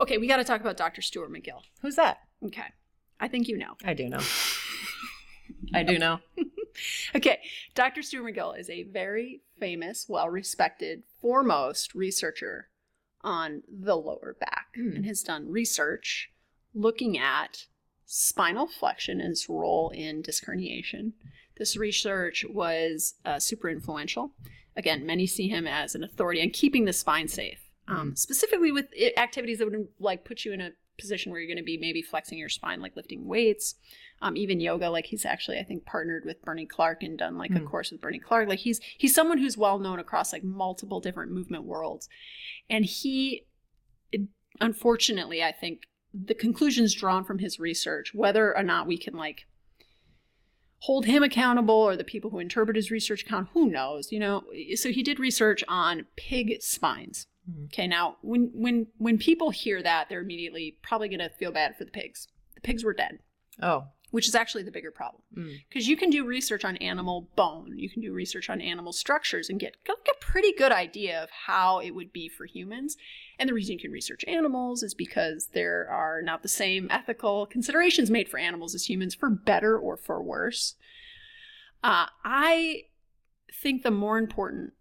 Okay, 0.00 0.18
we 0.18 0.26
got 0.26 0.38
to 0.38 0.44
talk 0.44 0.60
about 0.60 0.76
Dr. 0.76 1.02
Stuart 1.02 1.30
McGill. 1.32 1.60
Who's 1.82 1.96
that? 1.96 2.18
Okay, 2.44 2.64
I 3.20 3.28
think 3.28 3.48
you 3.48 3.58
know. 3.58 3.74
I 3.84 3.94
do 3.94 4.08
know. 4.08 4.20
I 5.74 5.82
do 5.82 5.98
know. 5.98 6.20
Okay, 7.14 7.40
Dr. 7.74 8.00
Stuart 8.00 8.32
McGill 8.32 8.58
is 8.58 8.70
a 8.70 8.84
very 8.84 9.42
famous, 9.58 10.06
well-respected, 10.08 11.02
foremost 11.20 11.94
researcher 11.94 12.68
on 13.22 13.62
the 13.68 13.96
lower 13.96 14.36
back, 14.40 14.68
Hmm. 14.74 14.96
and 14.96 15.06
has 15.06 15.22
done 15.22 15.50
research 15.50 16.30
looking 16.74 17.18
at 17.18 17.66
spinal 18.06 18.66
flexion 18.66 19.20
and 19.20 19.32
its 19.32 19.48
role 19.48 19.90
in 19.90 20.22
disc 20.22 20.44
herniation. 20.46 21.12
This 21.58 21.76
research 21.76 22.44
was 22.48 23.14
uh, 23.24 23.38
super 23.38 23.68
influential. 23.68 24.32
Again, 24.76 25.04
many 25.04 25.26
see 25.26 25.48
him 25.48 25.66
as 25.66 25.94
an 25.94 26.02
authority 26.02 26.40
on 26.40 26.50
keeping 26.50 26.86
the 26.86 26.92
spine 26.92 27.28
safe, 27.28 27.60
um, 27.88 28.16
specifically 28.16 28.72
with 28.72 28.86
activities 29.16 29.58
that 29.58 29.70
would 29.70 29.88
like 29.98 30.24
put 30.24 30.44
you 30.44 30.52
in 30.52 30.60
a 30.60 30.72
position 31.00 31.32
where 31.32 31.40
you're 31.40 31.48
going 31.48 31.56
to 31.56 31.64
be 31.64 31.78
maybe 31.78 32.02
flexing 32.02 32.38
your 32.38 32.48
spine, 32.48 32.80
like 32.80 32.96
lifting 32.96 33.26
weights, 33.26 33.74
um, 34.22 34.36
even 34.36 34.60
yoga. 34.60 34.90
Like 34.90 35.06
he's 35.06 35.24
actually, 35.24 35.58
I 35.58 35.64
think, 35.64 35.84
partnered 35.84 36.24
with 36.24 36.42
Bernie 36.42 36.66
Clark 36.66 37.02
and 37.02 37.18
done 37.18 37.38
like 37.38 37.50
a 37.52 37.58
Hmm. 37.58 37.66
course 37.66 37.90
with 37.90 38.00
Bernie 38.00 38.18
Clark. 38.18 38.48
Like 38.48 38.60
he's 38.60 38.80
he's 38.98 39.14
someone 39.14 39.38
who's 39.38 39.56
well 39.56 39.78
known 39.78 39.98
across 39.98 40.32
like 40.32 40.44
multiple 40.44 41.00
different 41.00 41.32
movement 41.32 41.64
worlds, 41.64 42.08
and 42.68 42.84
he, 42.84 43.46
unfortunately, 44.60 45.42
I 45.42 45.52
think 45.52 45.82
the 46.12 46.34
conclusions 46.34 46.94
drawn 46.94 47.24
from 47.24 47.38
his 47.38 47.58
research, 47.58 48.12
whether 48.14 48.56
or 48.56 48.62
not 48.62 48.86
we 48.86 48.98
can 48.98 49.14
like 49.14 49.46
hold 50.84 51.04
him 51.04 51.22
accountable 51.22 51.74
or 51.74 51.94
the 51.96 52.04
people 52.04 52.30
who 52.30 52.38
interpret 52.38 52.74
his 52.74 52.90
research 52.90 53.22
account, 53.22 53.48
who 53.52 53.68
knows, 53.68 54.10
you 54.10 54.18
know? 54.18 54.42
So 54.76 54.90
he 54.90 55.02
did 55.02 55.20
research 55.20 55.62
on 55.68 56.06
pig 56.16 56.62
spines. 56.62 57.26
Okay, 57.66 57.86
now 57.86 58.16
when 58.22 58.50
when 58.54 58.86
when 58.98 59.18
people 59.18 59.50
hear 59.50 59.82
that, 59.82 60.08
they're 60.08 60.20
immediately 60.22 60.76
probably 60.82 61.08
going 61.08 61.20
to 61.20 61.28
feel 61.30 61.52
bad 61.52 61.76
for 61.76 61.84
the 61.84 61.90
pigs. 61.90 62.28
The 62.54 62.60
pigs 62.60 62.84
were 62.84 62.92
dead, 62.94 63.18
Oh. 63.62 63.84
which 64.10 64.26
is 64.28 64.34
actually 64.34 64.64
the 64.64 64.70
bigger 64.72 64.90
problem. 64.90 65.22
Mm. 65.36 65.56
Because 65.68 65.88
you 65.88 65.96
can 65.96 66.10
do 66.10 66.24
research 66.26 66.64
on 66.64 66.76
animal 66.78 67.28
bone, 67.36 67.78
you 67.78 67.88
can 67.88 68.02
do 68.02 68.12
research 68.12 68.50
on 68.50 68.60
animal 68.60 68.92
structures 68.92 69.48
and 69.48 69.58
get 69.60 69.76
like 69.88 69.96
a 70.10 70.24
pretty 70.24 70.52
good 70.52 70.72
idea 70.72 71.22
of 71.22 71.30
how 71.46 71.78
it 71.78 71.92
would 71.92 72.12
be 72.12 72.28
for 72.28 72.44
humans. 72.44 72.96
And 73.38 73.48
the 73.48 73.54
reason 73.54 73.74
you 73.74 73.78
can 73.78 73.92
research 73.92 74.24
animals 74.26 74.82
is 74.82 74.94
because 74.94 75.48
there 75.54 75.88
are 75.90 76.20
not 76.22 76.42
the 76.42 76.48
same 76.48 76.88
ethical 76.90 77.46
considerations 77.46 78.10
made 78.10 78.28
for 78.28 78.38
animals 78.38 78.74
as 78.74 78.88
humans, 78.90 79.14
for 79.14 79.30
better 79.30 79.78
or 79.78 79.96
for 79.96 80.22
worse. 80.22 80.74
Uh, 81.82 82.06
I 82.24 82.82
think 83.62 83.82
the 83.82 83.90
more 83.90 84.18
important 84.18 84.74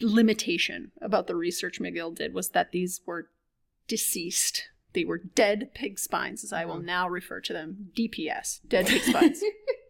limitation 0.00 0.92
about 1.00 1.26
the 1.26 1.36
research 1.36 1.78
McGill 1.80 2.14
did 2.14 2.34
was 2.34 2.50
that 2.50 2.72
these 2.72 3.00
were 3.06 3.28
deceased. 3.88 4.64
They 4.92 5.04
were 5.04 5.18
dead 5.18 5.70
pig 5.74 5.98
spines, 5.98 6.42
as 6.42 6.52
I 6.52 6.64
will 6.64 6.78
Mhm. 6.80 6.84
now 6.84 7.08
refer 7.08 7.40
to 7.40 7.52
them. 7.52 7.90
DPS, 7.94 8.60
dead 8.66 8.86
pig 8.86 9.02
spines. 9.02 9.42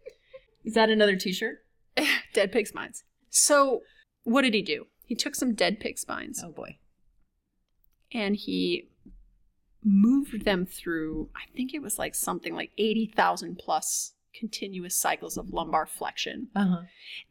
Is 0.63 0.73
that 0.75 0.89
another 0.91 1.15
T-shirt? 1.15 1.65
dead 2.33 2.51
pig 2.51 2.67
spines. 2.67 3.03
So, 3.29 3.81
what 4.23 4.43
did 4.43 4.53
he 4.53 4.61
do? 4.61 4.87
He 5.05 5.15
took 5.15 5.33
some 5.35 5.53
dead 5.55 5.79
pig 5.79 5.97
spines 5.97 6.41
Oh 6.43 6.51
boy. 6.51 6.77
and 8.11 8.35
he 8.35 8.89
moved 9.83 10.45
them 10.45 10.65
through, 10.65 11.29
I 11.35 11.51
think 11.55 11.73
it 11.73 11.81
was 11.81 11.97
like 11.97 12.13
something 12.13 12.53
like 12.53 12.71
80,000 12.77 13.57
plus 13.57 14.13
continuous 14.33 14.97
cycles 14.97 15.37
of 15.37 15.53
lumbar 15.53 15.85
flexion. 15.85 16.47
Uh 16.55 16.65
huh. 16.65 16.81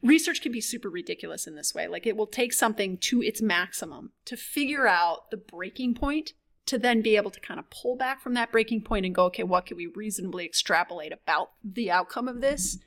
Research 0.01 0.41
can 0.41 0.51
be 0.51 0.61
super 0.61 0.89
ridiculous 0.89 1.47
in 1.47 1.55
this 1.55 1.73
way. 1.73 1.87
Like, 1.87 2.05
it 2.05 2.17
will 2.17 2.27
take 2.27 2.53
something 2.53 2.97
to 2.99 3.21
its 3.21 3.41
maximum 3.41 4.11
to 4.25 4.37
figure 4.37 4.87
out 4.87 5.31
the 5.31 5.37
breaking 5.37 5.95
point 5.95 6.33
to 6.67 6.77
then 6.77 7.01
be 7.01 7.15
able 7.15 7.31
to 7.31 7.39
kind 7.39 7.59
of 7.59 7.69
pull 7.69 7.95
back 7.95 8.21
from 8.21 8.35
that 8.35 8.51
breaking 8.51 8.83
point 8.83 9.05
and 9.05 9.15
go, 9.15 9.25
okay, 9.25 9.43
what 9.43 9.65
can 9.65 9.77
we 9.77 9.87
reasonably 9.87 10.45
extrapolate 10.45 11.11
about 11.11 11.51
the 11.63 11.89
outcome 11.89 12.27
of 12.27 12.39
this 12.39 12.77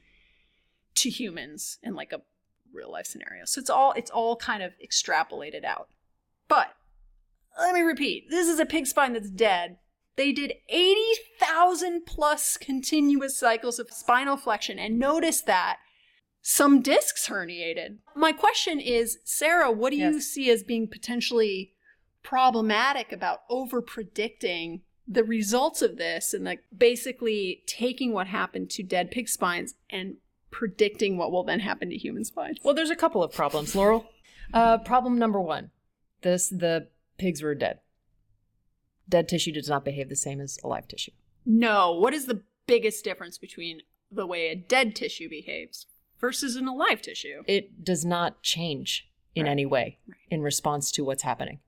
to 0.94 1.10
humans 1.10 1.78
in 1.82 1.94
like 1.94 2.12
a 2.12 2.22
real 2.72 2.90
life 2.90 3.06
scenario. 3.06 3.44
So 3.44 3.60
it's 3.60 3.70
all 3.70 3.92
it's 3.92 4.10
all 4.10 4.36
kind 4.36 4.62
of 4.62 4.72
extrapolated 4.84 5.64
out. 5.64 5.88
But 6.48 6.74
let 7.58 7.74
me 7.74 7.80
repeat, 7.80 8.30
this 8.30 8.48
is 8.48 8.58
a 8.58 8.66
pig 8.66 8.86
spine 8.86 9.12
that's 9.12 9.30
dead. 9.30 9.78
They 10.16 10.32
did 10.32 10.54
80,000 10.68 12.06
plus 12.06 12.56
continuous 12.56 13.36
cycles 13.36 13.78
of 13.78 13.90
spinal 13.90 14.36
flexion 14.36 14.78
and 14.78 14.98
notice 14.98 15.40
that 15.42 15.78
some 16.40 16.82
discs 16.82 17.28
herniated. 17.28 17.98
My 18.14 18.32
question 18.32 18.78
is, 18.78 19.18
Sarah, 19.24 19.72
what 19.72 19.90
do 19.90 19.96
you 19.96 20.20
see 20.20 20.50
as 20.50 20.62
being 20.62 20.86
potentially 20.86 21.72
problematic 22.22 23.12
about 23.12 23.40
over 23.48 23.80
predicting 23.80 24.82
the 25.06 25.24
results 25.24 25.82
of 25.82 25.96
this 25.96 26.32
and 26.34 26.44
like 26.44 26.60
basically 26.76 27.62
taking 27.66 28.12
what 28.12 28.26
happened 28.26 28.70
to 28.70 28.82
dead 28.82 29.10
pig 29.10 29.28
spines 29.28 29.74
and 29.90 30.16
predicting 30.50 31.16
what 31.16 31.32
will 31.32 31.44
then 31.44 31.60
happen 31.60 31.90
to 31.90 31.96
human 31.96 32.24
spines? 32.24 32.58
Well, 32.62 32.74
there's 32.74 32.90
a 32.90 32.96
couple 32.96 33.22
of 33.22 33.32
problems, 33.32 33.74
Laurel. 33.74 34.06
Uh, 34.52 34.78
problem 34.78 35.18
number 35.18 35.40
one: 35.40 35.70
this 36.22 36.48
the 36.48 36.88
pigs 37.18 37.42
were 37.42 37.54
dead. 37.54 37.80
Dead 39.08 39.28
tissue 39.28 39.52
does 39.52 39.68
not 39.68 39.84
behave 39.84 40.08
the 40.08 40.16
same 40.16 40.40
as 40.40 40.58
alive 40.64 40.88
tissue. 40.88 41.12
No. 41.44 41.92
What 41.92 42.14
is 42.14 42.26
the 42.26 42.42
biggest 42.66 43.04
difference 43.04 43.36
between 43.38 43.82
the 44.10 44.26
way 44.26 44.48
a 44.48 44.54
dead 44.54 44.94
tissue 44.96 45.28
behaves 45.28 45.86
versus 46.20 46.56
an 46.56 46.66
alive 46.66 47.02
tissue? 47.02 47.42
It 47.46 47.84
does 47.84 48.04
not 48.04 48.42
change 48.42 49.08
in 49.34 49.44
Right. 49.44 49.50
any 49.52 49.66
way 49.66 49.98
Right. 50.06 50.16
in 50.30 50.40
response 50.42 50.90
to 50.92 51.04
what's 51.04 51.22
happening, 51.22 51.60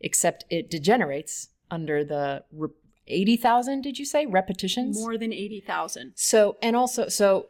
except 0.00 0.44
it 0.50 0.70
degenerates 0.70 1.48
under 1.70 2.04
the 2.04 2.44
re- 2.52 2.68
eighty 3.08 3.36
thousand. 3.36 3.80
Did 3.82 3.98
you 3.98 4.04
say 4.04 4.26
repetitions? 4.26 4.98
More 5.00 5.18
than 5.18 5.32
80,000. 5.32 6.12
So, 6.16 6.56
and 6.62 6.76
also, 6.76 7.08
so 7.08 7.48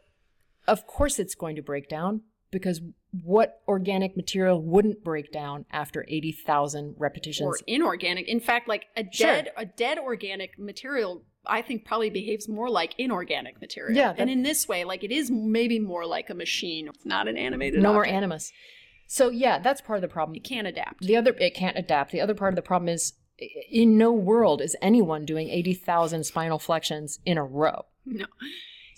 of 0.67 0.87
course 0.87 1.19
it's 1.19 1.35
going 1.35 1.57
to 1.57 1.63
break 1.63 1.89
down 1.89 2.23
because 2.51 2.81
what 3.25 3.61
organic 3.69 4.17
material 4.17 4.61
wouldn't 4.63 5.05
break 5.05 5.31
down 5.33 5.67
after 5.71 6.05
80,000 6.09 6.95
repetitions? 6.99 7.47
Or 7.47 7.59
inorganic. 7.67 8.27
In 8.29 8.41
fact, 8.41 8.69
like 8.69 8.87
a 8.97 9.05
Sure. 9.11 9.27
dead 9.27 9.53
a 9.57 9.67
dead 9.67 9.99
organic 9.99 10.59
material 10.59 11.25
I 11.45 11.61
think 11.61 11.85
probably 11.85 12.09
behaves 12.09 12.49
more 12.49 12.71
like 12.71 12.95
inorganic 12.99 13.61
material. 13.61 13.97
Yeah, 13.97 14.13
that- 14.13 14.21
and 14.21 14.31
in 14.31 14.45
this 14.45 14.69
way, 14.69 14.85
like 14.85 15.03
it 15.03 15.11
is 15.11 15.29
maybe 15.29 15.81
more 15.81 16.07
like 16.07 16.31
a 16.31 16.35
machine. 16.35 16.87
It's 16.87 17.05
not 17.05 17.27
an 17.27 17.37
animated 17.37 17.83
no 17.83 17.93
more 17.93 18.07
animus. 18.07 18.53
So, 19.09 19.29
yeah, 19.29 19.59
that's 19.59 19.81
part 19.81 19.97
of 19.97 20.03
the 20.03 20.09
problem. 20.09 20.37
It 20.37 20.45
can't 20.45 20.69
adapt. 20.69 21.01
The 21.01 21.17
other, 21.17 21.35
it 21.39 21.55
can't 21.55 21.77
adapt. 21.77 22.13
The 22.13 22.21
other 22.21 22.35
part 22.35 22.53
of 22.53 22.57
the 22.57 22.63
problem 22.63 22.89
is 22.89 23.15
in 23.71 23.99
no 23.99 24.13
world 24.13 24.63
is 24.63 24.77
anyone 24.81 25.25
doing 25.27 25.49
80,000 25.51 26.25
spinal 26.25 26.59
flexions 26.61 27.19
in 27.27 27.37
a 27.39 27.45
row. 27.45 27.87
No. 28.07 28.27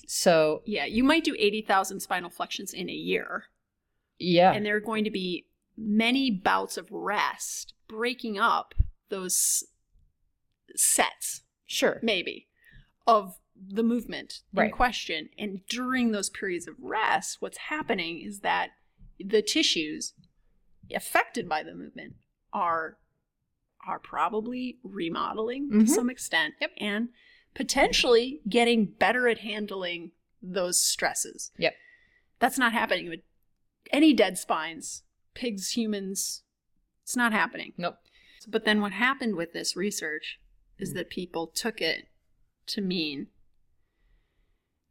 So, 0.06 0.62
Yeah, 0.66 0.84
you 0.84 1.02
might 1.02 1.24
do 1.24 1.34
80,000 1.38 2.00
spinal 2.00 2.28
flexions 2.30 2.74
in 2.74 2.90
a 2.90 2.92
year. 2.92 3.44
Yeah. 4.24 4.52
and 4.52 4.64
there 4.64 4.76
are 4.76 4.80
going 4.80 5.04
to 5.04 5.10
be 5.10 5.46
many 5.76 6.30
bouts 6.30 6.76
of 6.76 6.88
rest 6.90 7.74
breaking 7.88 8.38
up 8.38 8.74
those 9.08 9.64
sets 10.76 11.42
sure. 11.66 11.98
maybe 12.02 12.48
of 13.06 13.38
the 13.56 13.82
movement 13.82 14.40
in 14.56 14.70
question 14.70 15.28
and 15.38 15.60
during 15.68 16.10
those 16.10 16.28
periods 16.30 16.66
of 16.66 16.74
rest 16.80 17.36
what's 17.40 17.58
happening 17.58 18.20
is 18.20 18.40
that 18.40 18.70
the 19.20 19.42
tissues 19.42 20.12
affected 20.94 21.48
by 21.48 21.62
the 21.62 21.74
movement 21.74 22.14
are 22.52 22.98
are 23.86 23.98
probably 23.98 24.78
remodeling 24.82 25.70
Mhm. 25.70 25.80
to 25.80 25.86
some 25.86 26.08
extent 26.10 26.54
and 26.78 27.10
potentially 27.54 28.40
getting 28.48 28.86
better 28.86 29.28
at 29.28 29.38
handling 29.38 30.12
those 30.42 30.82
stresses 30.82 31.52
Yep. 31.58 31.74
that's 32.40 32.58
not 32.58 32.72
happening 32.72 33.08
with 33.08 33.20
any 33.92 34.12
dead 34.12 34.38
spines, 34.38 35.02
pigs, 35.34 35.70
humans. 35.70 36.42
It's 37.02 37.16
not 37.16 37.32
happening. 37.32 37.72
Nope. 37.76 37.96
But 38.48 38.64
then 38.64 38.80
what 38.80 38.92
happened 38.92 39.36
with 39.36 39.52
this 39.52 39.76
research 39.76 40.38
is 40.78 40.90
hmm. 40.90 40.96
that 40.96 41.10
people 41.10 41.46
took 41.46 41.80
it 41.80 42.08
to 42.66 42.80
mean 42.80 43.28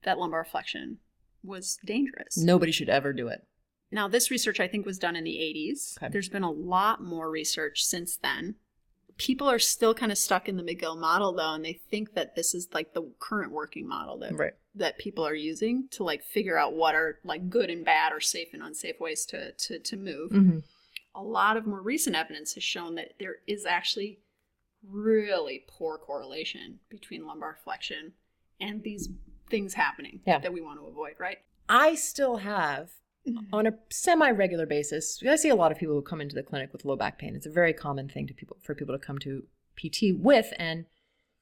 that 0.04 0.18
lumbar 0.18 0.44
flexion 0.44 0.98
was 1.44 1.78
dangerous. 1.86 2.38
Nobody 2.38 2.72
should 2.72 2.90
ever 2.90 3.14
do 3.14 3.28
it. 3.28 3.46
Now, 3.92 4.08
this 4.08 4.32
research 4.32 4.60
I 4.60 4.68
think 4.68 4.86
was 4.86 4.98
done 4.98 5.16
in 5.16 5.24
the 5.24 5.36
80s. 5.36 5.98
Okay. 5.98 6.12
There's 6.12 6.30
been 6.30 6.44
a 6.44 6.52
lot 6.52 7.04
more 7.04 7.30
research 7.30 7.84
since 7.86 8.18
then. 8.18 8.56
People 9.18 9.50
are 9.50 9.60
still 9.60 9.94
kind 9.94 10.12
of 10.12 10.18
stuck 10.18 10.50
in 10.50 10.58
the 10.58 10.64
McGill 10.64 11.00
model 11.00 11.34
though, 11.34 11.54
and 11.54 11.64
they 11.64 11.80
think 11.92 12.16
that 12.16 12.36
this 12.36 12.56
is 12.56 12.70
like 12.74 12.94
the 12.94 13.12
current 13.20 13.52
working 13.52 13.88
model 13.88 14.18
that 14.20 14.36
Right. 14.36 14.54
That 14.76 14.98
people 14.98 15.26
are 15.26 15.36
using 15.36 15.88
to 15.92 16.04
like 16.04 16.24
figure 16.24 16.58
out 16.58 16.74
what 16.74 16.96
are 16.96 17.20
like 17.24 17.50
good 17.50 17.70
and 17.70 17.86
bad 17.86 18.12
or 18.12 18.20
safe 18.20 18.50
and 18.54 18.64
unsafe 18.64 19.00
ways 19.00 19.26
to 19.28 19.52
to, 19.54 19.80
to 19.80 19.96
move. 19.98 20.32
Mm-hmm. 20.32 20.60
A 21.16 21.22
lot 21.24 21.58
of 21.58 21.68
more 21.68 21.82
recent 21.82 22.16
evidence 22.16 22.56
has 22.56 22.64
shown 22.64 22.96
that 22.96 23.14
there 23.20 23.36
is 23.48 23.66
actually 23.66 24.20
really 24.88 25.64
poor 25.68 25.98
correlation 25.98 26.80
between 26.90 27.26
lumbar 27.26 27.58
flexion 27.64 28.14
and 28.60 28.84
these 28.84 29.10
things 29.50 29.74
happening 29.76 30.22
Yeah. 30.26 30.40
that 30.40 30.52
we 30.54 30.62
want 30.62 30.80
to 30.80 30.86
avoid, 30.88 31.14
right? 31.20 31.38
I 31.70 31.96
still 31.96 32.38
have 32.38 32.90
Mm-hmm. 33.26 33.54
on 33.56 33.66
a 33.68 33.72
semi-regular 33.90 34.66
basis 34.66 35.24
i 35.26 35.38
see 35.38 35.48
a 35.48 35.56
lot 35.56 35.72
of 35.72 35.78
people 35.78 35.96
who 35.96 36.02
come 36.02 36.20
into 36.20 36.36
the 36.36 36.44
clinic 36.44 36.74
with 36.74 36.84
low 36.84 36.98
back 36.98 37.18
pain 37.18 37.38
it's 37.38 37.46
a 37.46 37.50
very 37.50 37.72
common 37.72 38.10
thing 38.10 38.28
to 38.28 38.34
people 38.34 38.58
for 38.62 38.76
people 38.76 38.94
to 38.94 39.00
come 39.00 39.18
to 39.20 39.44
pt 39.78 40.14
with 40.20 40.52
and 40.60 40.84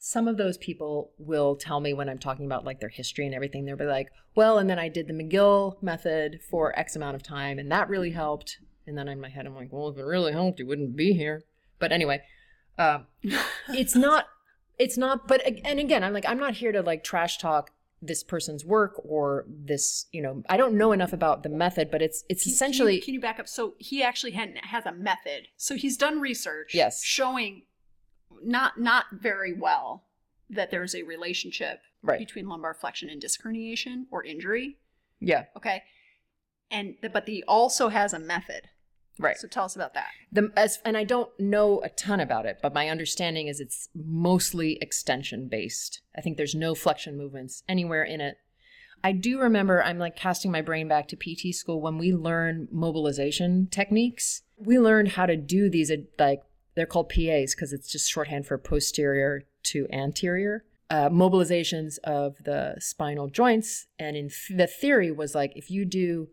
some 0.03 0.27
of 0.27 0.35
those 0.35 0.57
people 0.57 1.11
will 1.19 1.55
tell 1.55 1.79
me 1.79 1.93
when 1.93 2.09
i'm 2.09 2.17
talking 2.17 2.45
about 2.47 2.65
like 2.65 2.79
their 2.79 2.89
history 2.89 3.23
and 3.23 3.35
everything 3.35 3.65
they'll 3.65 3.77
be 3.77 3.85
like 3.85 4.11
well 4.35 4.57
and 4.57 4.67
then 4.67 4.79
i 4.79 4.89
did 4.89 5.07
the 5.07 5.13
mcgill 5.13 5.81
method 5.81 6.39
for 6.49 6.77
x 6.77 6.95
amount 6.95 7.15
of 7.15 7.21
time 7.21 7.59
and 7.59 7.71
that 7.71 7.87
really 7.87 8.09
helped 8.09 8.57
and 8.87 8.97
then 8.97 9.07
in 9.07 9.21
my 9.21 9.29
head 9.29 9.45
i'm 9.45 9.55
like 9.55 9.71
well 9.71 9.89
if 9.89 9.97
it 9.97 10.03
really 10.03 10.31
helped 10.31 10.59
you 10.59 10.65
wouldn't 10.65 10.95
be 10.95 11.13
here 11.13 11.43
but 11.77 11.91
anyway 11.91 12.19
um, 12.79 13.05
it's 13.69 13.95
not 13.95 14.25
it's 14.79 14.97
not 14.97 15.27
but 15.27 15.39
and 15.63 15.79
again 15.79 16.03
i'm 16.03 16.13
like 16.13 16.27
i'm 16.27 16.39
not 16.39 16.55
here 16.55 16.71
to 16.71 16.81
like 16.81 17.03
trash 17.03 17.37
talk 17.37 17.69
this 18.01 18.23
person's 18.23 18.65
work 18.65 18.99
or 19.05 19.45
this 19.47 20.07
you 20.11 20.19
know 20.19 20.41
i 20.49 20.57
don't 20.57 20.73
know 20.75 20.91
enough 20.91 21.13
about 21.13 21.43
the 21.43 21.49
method 21.49 21.91
but 21.91 22.01
it's 22.01 22.23
it's 22.27 22.43
Can- 22.45 22.53
essentially 22.53 22.93
Can 22.93 22.95
you, 22.95 23.01
can 23.03 23.13
you 23.13 23.21
back 23.21 23.39
up? 23.39 23.47
So 23.47 23.75
he 23.77 24.01
actually 24.01 24.31
had, 24.31 24.55
has 24.63 24.87
a 24.87 24.91
method. 24.91 25.49
So 25.57 25.75
he's 25.75 25.95
done 25.95 26.19
research. 26.19 26.73
Yes. 26.73 27.03
Showing 27.03 27.61
not 28.43 28.79
not 28.79 29.05
very 29.11 29.53
well 29.53 30.03
that 30.49 30.71
there's 30.71 30.95
a 30.95 31.03
relationship 31.03 31.79
Right. 32.03 32.17
between 32.19 32.47
lumbar 32.49 32.73
flexion 32.73 33.09
and 33.09 33.21
disc 33.21 33.41
herniation 33.43 34.05
or 34.11 34.23
injury. 34.23 34.77
yeah 35.19 35.45
Okay. 35.55 35.83
And 36.71 36.95
the, 37.01 37.09
but 37.09 37.25
the 37.25 37.43
also 37.47 37.89
has 37.89 38.11
a 38.13 38.19
method. 38.19 38.69
right 39.19 39.37
So 39.37 39.47
tell 39.47 39.65
us 39.65 39.75
about 39.75 39.93
that. 39.93 40.07
the 40.31 40.51
as 40.57 40.79
and 40.85 40.97
i 40.97 41.03
don't 41.03 41.29
know 41.39 41.79
a 41.83 41.89
ton 41.89 42.19
about 42.19 42.45
it 42.45 42.57
but 42.61 42.73
my 42.73 42.89
understanding 42.89 43.47
is 43.47 43.59
it's 43.59 43.89
mostly 43.93 44.77
extension 44.81 45.47
based 45.47 46.01
i 46.17 46.21
think 46.21 46.37
there's 46.37 46.55
no 46.55 46.73
flexion 46.73 47.17
movements 47.17 47.63
anywhere 47.69 48.03
in 48.03 48.19
it 48.21 48.37
i 49.03 49.11
do 49.11 49.39
remember 49.39 49.83
i'm 49.83 49.99
like 49.99 50.15
casting 50.15 50.51
my 50.51 50.61
brain 50.61 50.87
back 50.87 51.07
to 51.09 51.15
pt 51.17 51.53
school 51.53 51.81
when 51.81 51.97
we 51.97 52.11
learn 52.13 52.67
mobilization 52.71 53.67
techniques 53.69 54.41
we 54.57 54.79
learned 54.79 55.09
how 55.09 55.25
to 55.25 55.35
do 55.37 55.69
these 55.69 55.91
like 56.17 56.41
they're 56.75 56.85
called 56.85 57.09
pas 57.09 57.53
because 57.55 57.73
it's 57.73 57.91
just 57.91 58.09
shorthand 58.09 58.45
for 58.45 58.57
posterior 58.57 59.43
to 59.63 59.87
anterior. 59.91 60.65
Uh, 60.89 61.09
mobilizations 61.09 61.99
of 62.03 62.35
the 62.43 62.75
spinal 62.79 63.29
joints 63.29 63.87
and 63.97 64.17
in 64.17 64.27
th- 64.27 64.57
the 64.57 64.67
theory 64.67 65.09
was 65.09 65.33
like 65.33 65.53
if 65.55 65.71
you 65.71 65.85
do 65.85 66.27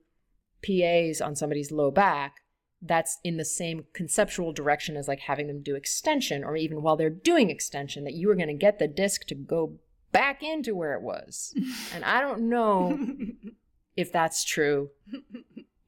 pas 0.66 1.20
on 1.20 1.36
somebody's 1.36 1.70
low 1.70 1.93
back 1.93 2.40
that's 2.82 3.19
in 3.23 3.36
the 3.36 3.44
same 3.44 3.85
conceptual 3.93 4.52
direction 4.52 4.97
as 4.97 5.06
like 5.06 5.20
having 5.20 5.47
them 5.47 5.62
do 5.62 5.77
extension 5.77 6.43
or 6.43 6.56
even 6.56 6.82
while 6.82 6.97
they're 6.97 7.09
doing 7.09 7.51
extension 7.51 8.02
that 8.02 8.15
you 8.15 8.28
are 8.31 8.35
going 8.35 8.48
to 8.48 8.55
get 8.55 8.81
the 8.81 8.89
disc 8.89 9.24
to 9.27 9.35
go 9.36 9.78
back 10.10 10.43
into 10.43 10.74
where 10.74 10.94
it 10.94 11.02
was. 11.02 11.55
And 11.94 12.05
i 12.05 12.20
don't 12.20 12.48
know 12.48 12.98
if 13.97 14.12
that's 14.12 14.44
true 14.44 14.90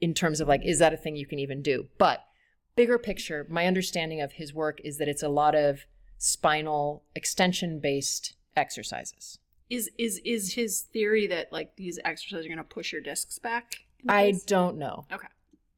in 0.01 0.15
terms 0.15 0.41
of 0.41 0.49
like 0.49 0.63
is 0.65 0.79
that 0.79 0.93
a 0.93 0.97
thing 0.97 1.17
you 1.17 1.27
can 1.27 1.39
even 1.39 1.63
do? 1.63 1.89
But 1.99 2.25
bigger 2.81 2.99
picture 2.99 3.47
my 3.51 3.67
understanding 3.67 4.21
of 4.23 4.33
his 4.33 4.55
work 4.55 4.81
is 4.83 4.97
that 4.97 5.07
it's 5.07 5.23
a 5.23 5.29
lot 5.29 5.55
of 5.55 5.81
spinal 6.17 7.03
extension 7.15 7.79
based 7.79 8.35
exercises 8.57 9.39
Is 9.69 9.91
is 9.99 10.19
is 10.25 10.55
his 10.55 10.81
theory 10.81 11.27
that 11.27 11.53
like 11.53 11.77
these 11.77 11.99
exercises 12.07 12.47
are 12.47 12.49
going 12.49 12.57
to 12.59 12.65
push 12.65 12.91
your 12.93 13.03
discs 13.03 13.39
back? 13.39 13.81
i 14.09 14.33
don't 14.47 14.79
know 14.79 15.05
Okay. 15.13 15.29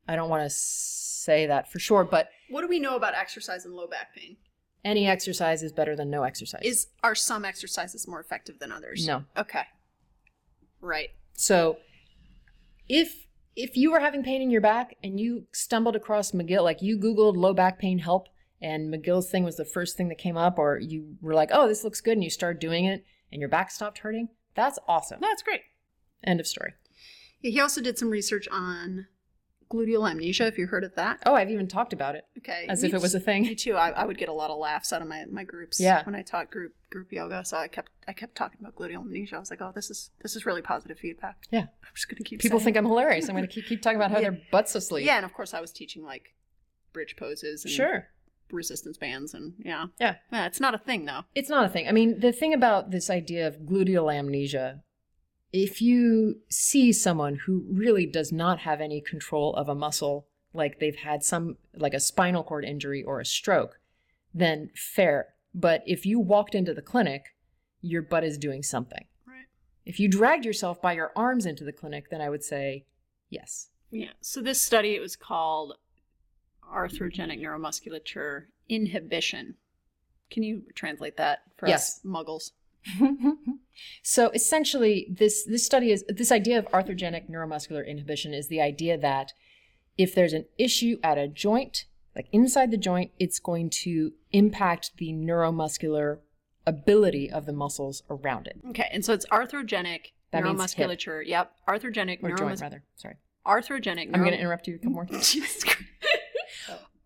i 0.07 0.15
don't 0.15 0.31
want 0.31 0.45
to 0.45 0.51
say 0.51 1.47
that 1.47 1.71
for 1.73 1.81
sure 1.81 2.05
but 2.05 2.29
What 2.51 2.61
do 2.63 2.69
we 2.69 2.79
know 2.79 2.95
about 2.95 3.15
exercise 3.15 3.65
and 3.65 3.75
low 3.75 3.89
back 3.89 4.15
pain? 4.15 4.37
any 4.85 5.09
exercise 5.09 5.65
is 5.65 5.73
better 5.73 5.97
than 5.97 6.09
no 6.09 6.23
exercise 6.23 6.63
Is 6.65 6.87
are 7.03 7.17
some 7.17 7.45
exercises 7.45 8.07
more 8.07 8.21
effective 8.21 8.61
than 8.61 8.71
others? 8.71 9.05
No. 9.07 9.25
Okay. 9.37 9.65
Right. 10.81 11.11
So 11.35 11.79
if 12.89 13.27
if 13.55 13.77
you 13.77 13.93
were 13.93 14.01
having 14.01 14.23
pain 14.23 14.43
in 14.43 14.51
your 14.51 14.61
back 14.61 14.97
and 15.03 15.21
you 15.21 15.47
stumbled 15.53 15.97
across 15.97 16.33
McGill, 16.33 16.63
like 16.63 16.83
you 16.83 16.99
Googled 16.99 17.37
low 17.37 17.53
back 17.53 17.79
pain 17.79 17.99
help 17.99 18.29
and 18.61 18.93
McGill's 18.93 19.31
thing 19.31 19.45
was 19.45 19.57
the 19.57 19.65
first 19.65 19.97
thing 19.97 20.09
that 20.09 20.19
came 20.19 20.37
up, 20.37 20.59
or 20.59 20.79
you 20.79 21.17
were 21.21 21.35
like, 21.35 21.51
oh, 21.53 21.67
this 21.67 21.83
looks 21.83 22.01
good, 22.01 22.13
and 22.13 22.23
you 22.23 22.31
started 22.31 22.61
doing 22.61 22.85
it 22.85 23.05
and 23.33 23.41
your 23.41 23.49
back 23.49 23.71
stopped 23.71 23.99
hurting, 23.99 24.29
that's 24.55 24.79
awesome. 24.87 25.19
That's 25.21 25.43
great. 25.43 25.63
End 26.23 26.39
of 26.39 26.47
story. 26.47 26.75
Yeah, 27.41 27.51
he 27.51 27.61
also 27.61 27.81
did 27.81 27.99
some 27.99 28.11
research 28.11 28.47
on 28.53 29.09
gluteal 29.73 30.09
amnesia. 30.11 30.47
If 30.47 30.59
you 30.59 30.67
heard 30.67 30.85
of 30.85 30.95
that, 30.97 31.21
Oh, 31.27 31.35
I've 31.35 31.51
even 31.51 31.67
talked 31.69 31.93
about 31.93 32.15
it 32.15 32.25
okay. 32.39 32.67
as 32.69 32.83
Me 32.83 32.89
if 32.89 32.95
it 32.95 33.01
was 33.01 33.15
a 33.15 33.21
thing. 33.21 33.43
Me 33.43 33.55
too. 33.55 33.75
I, 33.75 33.91
I 33.91 34.05
would 34.05 34.19
get 34.19 34.29
a 34.29 34.33
lot 34.33 34.51
of 34.51 34.59
laughs 34.59 34.93
out 34.93 35.01
of 35.03 35.09
my, 35.09 35.25
my 35.31 35.45
groups. 35.45 35.81
Yeah. 35.81 36.05
When 36.05 36.15
I 36.15 36.23
taught 36.23 36.51
group 36.51 36.73
group 36.91 37.11
yoga, 37.13 37.45
so 37.45 37.57
I 37.57 37.69
kept 37.69 37.91
I 38.07 38.13
kept 38.13 38.35
talking 38.35 38.59
about 38.61 38.75
gluteal 38.77 39.01
amnesia. 39.01 39.37
I 39.37 39.39
was 39.39 39.51
like, 39.51 39.63
oh, 39.63 39.73
this 39.75 39.89
is 39.91 40.11
this 40.23 40.37
is 40.37 40.45
really 40.45 40.63
positive 40.63 40.99
feedback. 40.99 41.37
Yeah. 41.51 41.61
I'm 41.63 41.95
just 41.95 42.09
gonna 42.09 42.23
keep. 42.25 42.41
People 42.41 42.61
think. 42.61 42.77
I'm 42.77 42.85
hilarious. 42.87 43.29
I'm 43.29 43.35
going 43.37 43.47
to 43.49 43.53
keep, 43.53 43.67
keep 43.67 43.81
talking 43.83 43.97
about 43.97 44.11
how 44.11 44.19
Yeah. 44.19 44.31
their 44.31 44.41
butts 44.51 44.75
asleep. 44.75 45.07
Yeah, 45.07 45.17
and 45.17 45.25
of 45.25 45.33
course 45.33 45.55
I 45.55 45.61
was 45.61 45.73
teaching 45.73 46.03
like 46.05 46.35
bridge 46.93 47.17
poses 47.17 47.65
and 47.65 47.73
Sure. 47.73 48.09
resistance 48.51 48.99
bands 48.99 49.33
and 49.35 49.55
yeah. 49.59 49.87
Yeah. 49.99 50.17
Yeah, 50.31 50.47
it's 50.47 50.61
not 50.61 50.75
a 50.75 50.79
thing 50.79 51.07
though. 51.07 51.23
It's 51.35 51.49
not 51.49 51.65
a 51.65 51.69
thing. 51.69 51.89
I 51.89 51.93
mean, 51.93 52.21
the 52.21 52.33
thing 52.33 52.53
about 52.53 52.91
this 52.91 53.09
idea 53.09 53.47
of 53.47 53.57
gluteal 53.61 54.13
amnesia, 54.15 54.83
if 55.53 55.83
you 55.83 56.41
see 56.49 56.93
someone 56.93 57.37
who 57.47 57.65
really 57.71 58.07
does 58.07 58.33
not 58.33 58.61
have 58.61 58.81
any 58.81 59.01
control 59.01 59.55
of 59.55 59.69
a 59.69 59.75
muscle, 59.75 60.27
like 60.55 60.79
they've 60.81 60.97
had 60.97 61.23
some, 61.23 61.57
like 61.75 61.95
a 61.95 62.01
spinal 62.01 62.43
cord 62.43 62.65
injury 62.65 63.03
or 63.03 63.21
a 63.21 63.25
stroke, 63.25 63.79
then 64.33 64.71
fair. 64.75 65.29
But 65.55 65.83
if 65.87 66.07
you 66.07 66.19
walked 66.19 66.55
into 66.55 66.73
the 66.73 66.83
clinic, 66.83 67.27
your 67.83 68.03
butt 68.03 68.25
is 68.25 68.39
doing 68.39 68.63
something. 68.63 69.07
Right. 69.27 69.45
If 69.85 70.01
you 70.01 70.09
dragged 70.09 70.45
yourself 70.47 70.81
by 70.81 70.95
your 70.95 71.13
arms 71.15 71.45
into 71.45 71.65
the 71.65 71.73
clinic, 71.73 72.09
then 72.11 72.21
I 72.23 72.31
would 72.31 72.43
say 72.45 72.87
yes. 73.29 73.69
Yeah. 73.91 74.13
So 74.21 74.41
this 74.41 74.61
study 74.63 74.95
it 74.95 75.01
was 75.01 75.17
called 75.17 75.75
arthrogenic 76.75 77.41
neuromusculature 77.43 78.45
inhibition. 78.69 79.57
Can 80.31 80.43
you 80.43 80.63
translate 80.75 81.19
that 81.19 81.41
for 81.59 81.69
Yes. 81.69 81.99
us 81.99 82.01
muggles? 82.07 82.53
so 84.03 84.31
essentially 84.31 85.07
this 85.11 85.45
this 85.45 85.65
study 85.65 85.91
is 85.91 86.05
this 86.09 86.33
idea 86.33 86.59
of 86.59 86.67
arthrogenic 86.67 87.29
neuromuscular 87.31 87.87
inhibition 87.87 88.35
is 88.35 88.49
the 88.49 88.61
idea 88.61 88.99
that 88.99 89.33
if 89.97 90.15
there's 90.15 90.33
an 90.33 90.45
issue 90.59 90.99
at 91.03 91.19
a 91.19 91.29
joint 91.29 91.85
like 92.17 92.27
inside 92.33 92.71
the 92.71 92.77
joint 92.77 93.11
it's 93.19 93.39
going 93.39 93.71
to 93.71 94.13
impact 94.33 94.93
the 94.99 95.13
neuromuscular 95.13 96.19
ability 96.67 97.31
of 97.31 97.47
the 97.47 97.53
muscles 97.53 98.03
around 98.11 98.47
it 98.47 98.59
Okay, 98.71 98.89
and 98.93 99.05
so 99.05 99.13
it's 99.13 99.27
arthrogenic 99.27 100.13
That 100.33 100.43
neuromusculature. 100.45 101.25
Yep, 101.27 101.53
arthrogenic 101.69 102.23
or 102.23 102.35
joint 102.35 102.61
rather 102.61 102.83
sorry 102.97 103.17
arthrogenic. 103.47 104.11
i'm 104.13 104.21
going 104.21 104.33
to 104.33 104.39
interrupt 104.41 104.67
you 104.67 104.75
a 104.75 104.79
couple 104.79 104.93
more 104.93 105.07
times 105.07 105.31
Jesus 105.33 105.65
Christ. 105.65 105.83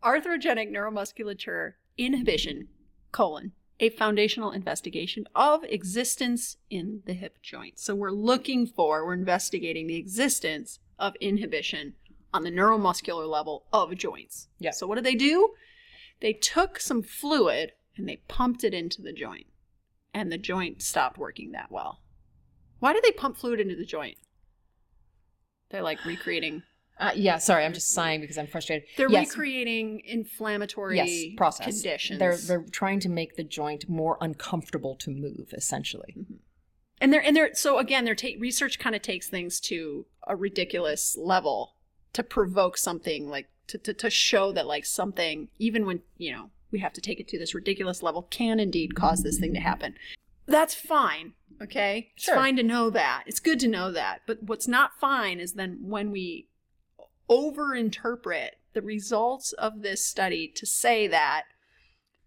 arthrogenic 0.02 0.70
neuromusculature 0.70 1.72
inhibition 1.98 2.68
colon 3.12 3.52
a 3.78 3.90
foundational 3.90 4.50
investigation 4.50 5.26
of 5.34 5.62
existence 5.64 6.56
in 6.70 7.02
the 7.04 7.12
hip 7.12 7.42
joint. 7.42 7.78
So 7.78 7.94
we're 7.94 8.10
looking 8.10 8.66
for, 8.66 9.04
we're 9.04 9.14
investigating 9.14 9.86
the 9.86 9.96
existence 9.96 10.78
of 10.98 11.14
inhibition 11.20 11.94
on 12.32 12.42
the 12.42 12.50
neuromuscular 12.50 13.28
level 13.28 13.66
of 13.72 13.96
joints. 13.96 14.48
Yeah. 14.58 14.70
So 14.70 14.86
what 14.86 14.94
did 14.96 15.04
they 15.04 15.14
do? 15.14 15.54
They 16.20 16.32
took 16.32 16.80
some 16.80 17.02
fluid 17.02 17.72
and 17.96 18.08
they 18.08 18.22
pumped 18.28 18.64
it 18.64 18.74
into 18.74 19.00
the 19.00 19.12
joint, 19.12 19.46
and 20.12 20.30
the 20.30 20.38
joint 20.38 20.82
stopped 20.82 21.18
working 21.18 21.52
that 21.52 21.70
well. 21.70 22.00
Why 22.78 22.92
did 22.92 23.02
they 23.04 23.12
pump 23.12 23.38
fluid 23.38 23.60
into 23.60 23.76
the 23.76 23.86
joint? 23.86 24.18
They're 25.70 25.82
like 25.82 26.04
recreating. 26.04 26.62
Uh, 26.98 27.10
yeah 27.14 27.38
sorry 27.38 27.64
i'm 27.64 27.72
just 27.72 27.90
sighing 27.92 28.20
because 28.20 28.38
i'm 28.38 28.46
frustrated 28.46 28.88
They're 28.96 29.10
yes, 29.10 29.28
recreating 29.28 30.02
inflammatory 30.04 30.96
yes 30.96 31.34
process 31.36 31.82
conditions. 31.82 32.18
they're 32.18 32.36
they're 32.36 32.64
trying 32.70 33.00
to 33.00 33.08
make 33.08 33.36
the 33.36 33.44
joint 33.44 33.88
more 33.88 34.18
uncomfortable 34.20 34.94
to 34.96 35.10
move 35.10 35.52
essentially 35.52 36.16
and 37.00 37.12
they're 37.12 37.22
and 37.22 37.36
they're 37.36 37.54
so 37.54 37.78
again, 37.78 38.04
they're 38.04 38.14
ta- 38.14 38.38
research 38.38 38.78
kind 38.78 38.96
of 38.96 39.02
takes 39.02 39.28
things 39.28 39.60
to 39.60 40.06
a 40.26 40.34
ridiculous 40.34 41.16
level 41.18 41.74
to 42.12 42.22
provoke 42.22 42.78
something 42.78 43.28
like 43.28 43.48
to, 43.66 43.78
to 43.78 43.92
to 43.92 44.10
show 44.10 44.52
that 44.52 44.66
like 44.66 44.86
something 44.86 45.48
even 45.58 45.84
when 45.84 46.00
you 46.16 46.32
know 46.32 46.50
we 46.70 46.78
have 46.80 46.92
to 46.94 47.00
take 47.00 47.20
it 47.20 47.28
to 47.28 47.38
this 47.38 47.54
ridiculous 47.54 48.02
level 48.02 48.22
can 48.22 48.58
indeed 48.58 48.94
cause 48.94 49.22
this 49.22 49.38
thing 49.38 49.54
to 49.54 49.60
happen. 49.60 49.94
that's 50.46 50.74
fine. 50.74 51.32
Okay. 51.62 52.10
sure. 52.16 52.34
It's 52.34 52.40
fine 52.40 52.56
to 52.56 52.62
know 52.62 52.90
that. 52.90 53.24
It's 53.26 53.40
good 53.40 53.58
to 53.60 53.68
know 53.68 53.90
that. 53.92 54.20
But 54.26 54.42
what's 54.42 54.68
not 54.68 54.98
fine 55.00 55.40
is 55.40 55.54
then 55.54 55.78
when 55.80 56.10
we 56.10 56.48
overinterpret 57.30 58.50
the 58.72 58.82
results 58.82 59.52
of 59.54 59.82
this 59.82 60.04
study 60.04 60.52
to 60.54 60.66
say 60.66 61.06
that 61.08 61.44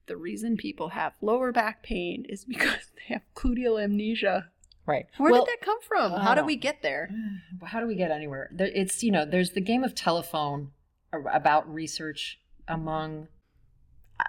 the 0.07 0.17
reason 0.17 0.57
people 0.57 0.89
have 0.89 1.13
lower 1.21 1.51
back 1.51 1.83
pain 1.83 2.25
is 2.27 2.43
because 2.43 2.91
they 2.95 3.13
have 3.13 3.21
gluteal 3.35 3.81
amnesia. 3.81 4.49
Right. 4.85 5.05
Where 5.17 5.31
well, 5.31 5.45
did 5.45 5.53
that 5.53 5.65
come 5.65 5.79
from? 5.87 6.13
How 6.13 6.33
don't 6.33 6.47
we 6.47 6.55
get 6.55 6.81
there? 6.81 7.09
how 7.63 7.79
do 7.79 7.87
we 7.87 7.95
get 7.95 8.11
anywhere? 8.11 8.49
It's 8.57 9.03
you 9.03 9.11
know, 9.11 9.23
there's 9.23 9.51
the 9.51 9.61
game 9.61 9.83
of 9.83 9.95
telephone 9.95 10.71
about 11.13 11.71
research 11.71 12.39
among. 12.67 13.27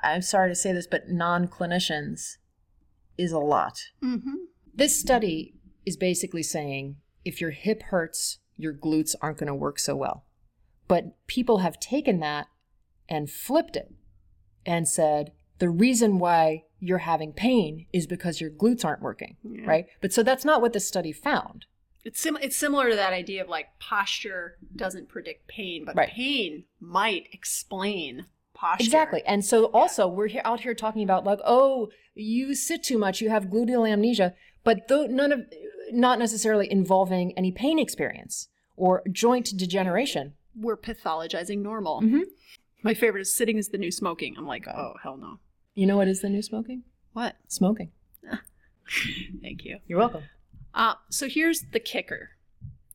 I'm 0.05 0.23
sorry 0.23 0.51
to 0.51 0.55
say 0.55 0.73
this, 0.73 0.87
but 0.87 1.09
non-clinicians 1.09 2.37
is 3.19 3.33
a 3.33 3.39
lot. 3.39 3.81
Mm-hmm. 4.05 4.35
This 4.73 5.01
study 5.01 5.55
is 5.85 5.97
basically 5.97 6.45
saying 6.45 6.97
if 7.25 7.41
your 7.41 7.51
hip 7.51 7.83
hurts, 7.85 8.39
your 8.57 8.73
glutes 8.73 9.15
aren't 9.21 9.39
going 9.39 9.49
to 9.49 9.55
work 9.55 9.79
so 9.79 9.97
well. 9.97 10.25
But 10.91 11.25
people 11.29 11.59
have 11.59 11.79
taken 11.79 12.19
that 12.19 12.49
and 13.09 13.31
flipped 13.31 13.77
it 13.77 13.93
and 14.67 14.89
said 14.89 15.31
the 15.61 15.69
reason 15.71 16.19
why 16.19 16.65
you're 16.81 16.99
having 16.99 17.33
pain 17.33 17.87
is 17.93 18.09
because 18.09 18.41
your 18.41 18.51
glutes 18.51 18.85
aren't 18.85 19.01
working, 19.01 19.37
Yeah. 19.45 19.67
right? 19.67 19.87
But 20.01 20.13
so 20.13 20.25
that's 20.25 20.45
not 20.45 20.61
what 20.61 20.73
the 20.73 20.81
study 20.81 21.13
found. 21.13 21.67
It's 22.05 22.21
sim- 22.21 22.39
it's 22.43 22.57
similar 22.57 22.91
to 22.91 22.97
that 22.97 23.13
idea 23.13 23.41
of 23.45 23.49
like 23.49 23.79
posture 23.79 24.59
doesn't 24.75 25.09
predict 25.09 25.47
pain, 25.47 25.85
but 25.85 25.95
Right. 25.95 26.09
pain 26.09 26.65
might 26.81 27.29
explain 27.33 28.27
posture. 28.53 28.83
Exactly. 28.83 29.23
And 29.25 29.45
so 29.45 29.67
also 29.67 30.09
we're 30.09 30.27
here 30.27 30.43
out 30.45 30.63
here 30.63 30.75
talking 30.75 31.05
about 31.05 31.23
like, 31.25 31.39
oh, 31.45 31.91
you 32.17 32.57
sit 32.57 32.83
too 32.83 32.99
much, 32.99 33.21
you 33.21 33.29
have 33.31 33.45
gluteal 33.47 33.89
amnesia, 33.89 34.35
but 34.65 34.89
though 34.89 35.07
none 35.07 35.31
of 35.31 35.41
not 35.93 36.19
necessarily 36.19 36.69
involving 36.69 37.33
any 37.39 37.53
pain 37.53 37.79
experience 37.79 38.49
or 38.77 39.05
joint 39.13 39.57
degeneration. 39.57 40.35
We're 40.55 40.77
pathologizing 40.77 41.59
normal. 41.59 42.01
Mhm. 42.03 42.25
My 42.83 42.95
favorite 42.95 43.21
is 43.23 43.35
sitting 43.35 43.59
is 43.59 43.69
the 43.69 43.79
new 43.79 43.91
smoking. 43.91 44.37
I'm 44.39 44.47
like, 44.47 44.67
oh 44.67 44.95
hell 45.03 45.17
no. 45.17 45.39
You 45.75 45.87
know 45.87 45.97
what 45.97 46.09
is 46.09 46.21
the 46.21 46.29
new 46.29 46.43
smoking? 46.43 46.85
What? 47.13 47.37
Smoking. 47.49 47.93
Thank 49.43 49.65
you. 49.65 49.79
You're 49.87 49.99
welcome. 49.99 50.25
Uh, 50.75 50.95
so 51.09 51.29
here's 51.29 51.63
the 51.73 51.81
kicker. 51.81 52.31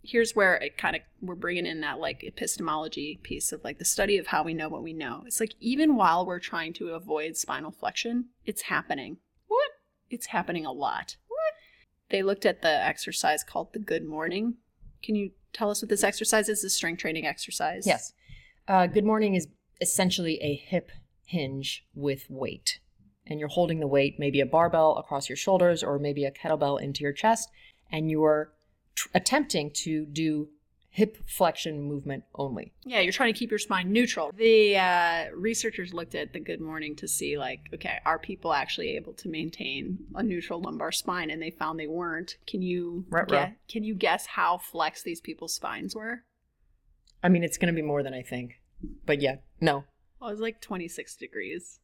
Here's 0.03 0.35
where 0.35 0.55
it 0.55 0.77
kind 0.77 0.95
of 0.95 1.01
we're 1.21 1.35
bringing 1.35 1.65
in 1.65 1.81
that 1.81 1.99
like 1.99 2.23
epistemology 2.23 3.19
piece 3.23 3.51
of 3.51 3.63
like 3.63 3.79
the 3.79 3.85
study 3.85 4.17
of 4.17 4.27
how 4.27 4.43
we 4.43 4.53
know 4.53 4.69
what 4.69 4.83
we 4.83 4.93
know. 4.93 5.23
It's 5.25 5.39
like 5.39 5.53
even 5.59 5.95
while 5.95 6.25
we're 6.25 6.39
trying 6.39 6.73
to 6.73 6.89
avoid 6.89 7.37
spinal 7.37 7.71
flexion, 7.71 8.25
it's 8.45 8.63
happening. 8.63 9.17
What? 9.47 9.71
It's 10.09 10.27
happening 10.27 10.65
a 10.65 10.71
lot. 10.71 11.15
What? 11.27 11.53
They 12.09 12.21
looked 12.21 12.45
at 12.45 12.61
the 12.61 12.69
exercise 12.85 13.43
called 13.43 13.73
the 13.73 13.79
Good 13.79 14.05
Morning. 14.05 14.55
Can 15.01 15.15
you 15.15 15.31
tell 15.55 15.71
us 15.71 15.81
what 15.81 15.89
this 15.89 16.03
exercise 16.03 16.49
is? 16.49 16.63
A 16.63 16.69
strength 16.69 16.99
training 16.99 17.25
exercise. 17.25 17.87
Yes. 17.87 18.13
Uh, 18.67 18.87
good 18.87 19.05
morning 19.05 19.35
is 19.35 19.47
essentially 19.81 20.39
a 20.41 20.55
hip 20.55 20.91
hinge 21.25 21.85
with 21.95 22.25
weight. 22.29 22.79
And 23.27 23.39
you're 23.39 23.49
holding 23.49 23.79
the 23.79 23.87
weight, 23.87 24.15
maybe 24.19 24.39
a 24.39 24.45
barbell 24.45 24.97
across 24.97 25.29
your 25.29 25.35
shoulders 25.35 25.83
or 25.83 25.97
maybe 25.97 26.25
a 26.25 26.31
kettlebell 26.31 26.79
into 26.79 27.01
your 27.01 27.13
chest, 27.13 27.49
and 27.91 28.11
you're 28.11 28.53
tr- 28.93 29.07
attempting 29.15 29.71
to 29.71 30.05
do 30.05 30.49
hip 30.95 31.17
flexion 31.27 31.81
movement 31.81 32.23
only. 32.35 32.71
Yeah, 32.85 33.01
you're 33.01 33.11
trying 33.11 33.33
to 33.33 33.37
keep 33.37 33.49
your 33.51 33.59
spine 33.59 33.91
neutral. 33.91 34.31
The 34.33 34.77
uh, 34.77 35.25
researchers 35.35 35.93
looked 35.93 36.15
at 36.15 36.31
the 36.31 36.39
Good 36.39 36.61
Morning 36.61 36.95
to 36.95 37.05
see, 37.05 37.37
like, 37.37 37.59
okay, 37.73 37.97
are 38.05 38.17
people 38.17 38.53
actually 38.53 38.95
able 38.95 39.11
to 39.15 39.27
maintain 39.27 39.97
a 40.15 40.23
neutral 40.23 40.61
lumbar 40.61 40.93
spine? 40.93 41.29
And 41.29 41.41
they 41.41 41.51
found 41.51 41.77
they 41.77 41.85
weren't. 41.87 42.37
Can 42.47 42.61
you 42.61 43.03
Ruh-roh. 43.09 43.25
gue- 43.27 43.55
can 43.67 43.83
you 43.83 43.93
guess 43.93 44.25
how 44.25 44.57
flexed 44.57 45.03
these 45.03 45.19
people's 45.19 45.53
spines 45.53 45.93
were? 45.93 46.23
I 47.21 47.27
mean, 47.27 47.43
it's 47.43 47.57
going 47.57 47.73
to 47.73 47.81
be 47.81 47.85
more 47.85 48.01
than 48.01 48.13
I 48.13 48.21
think. 48.21 48.53
But 49.05 49.19
yeah, 49.21 49.35
no. 49.59 49.83
Well, 50.21 50.29
it 50.29 50.33
was 50.33 50.39
like 50.39 50.61
26 50.61 51.17
degrees 51.17 51.81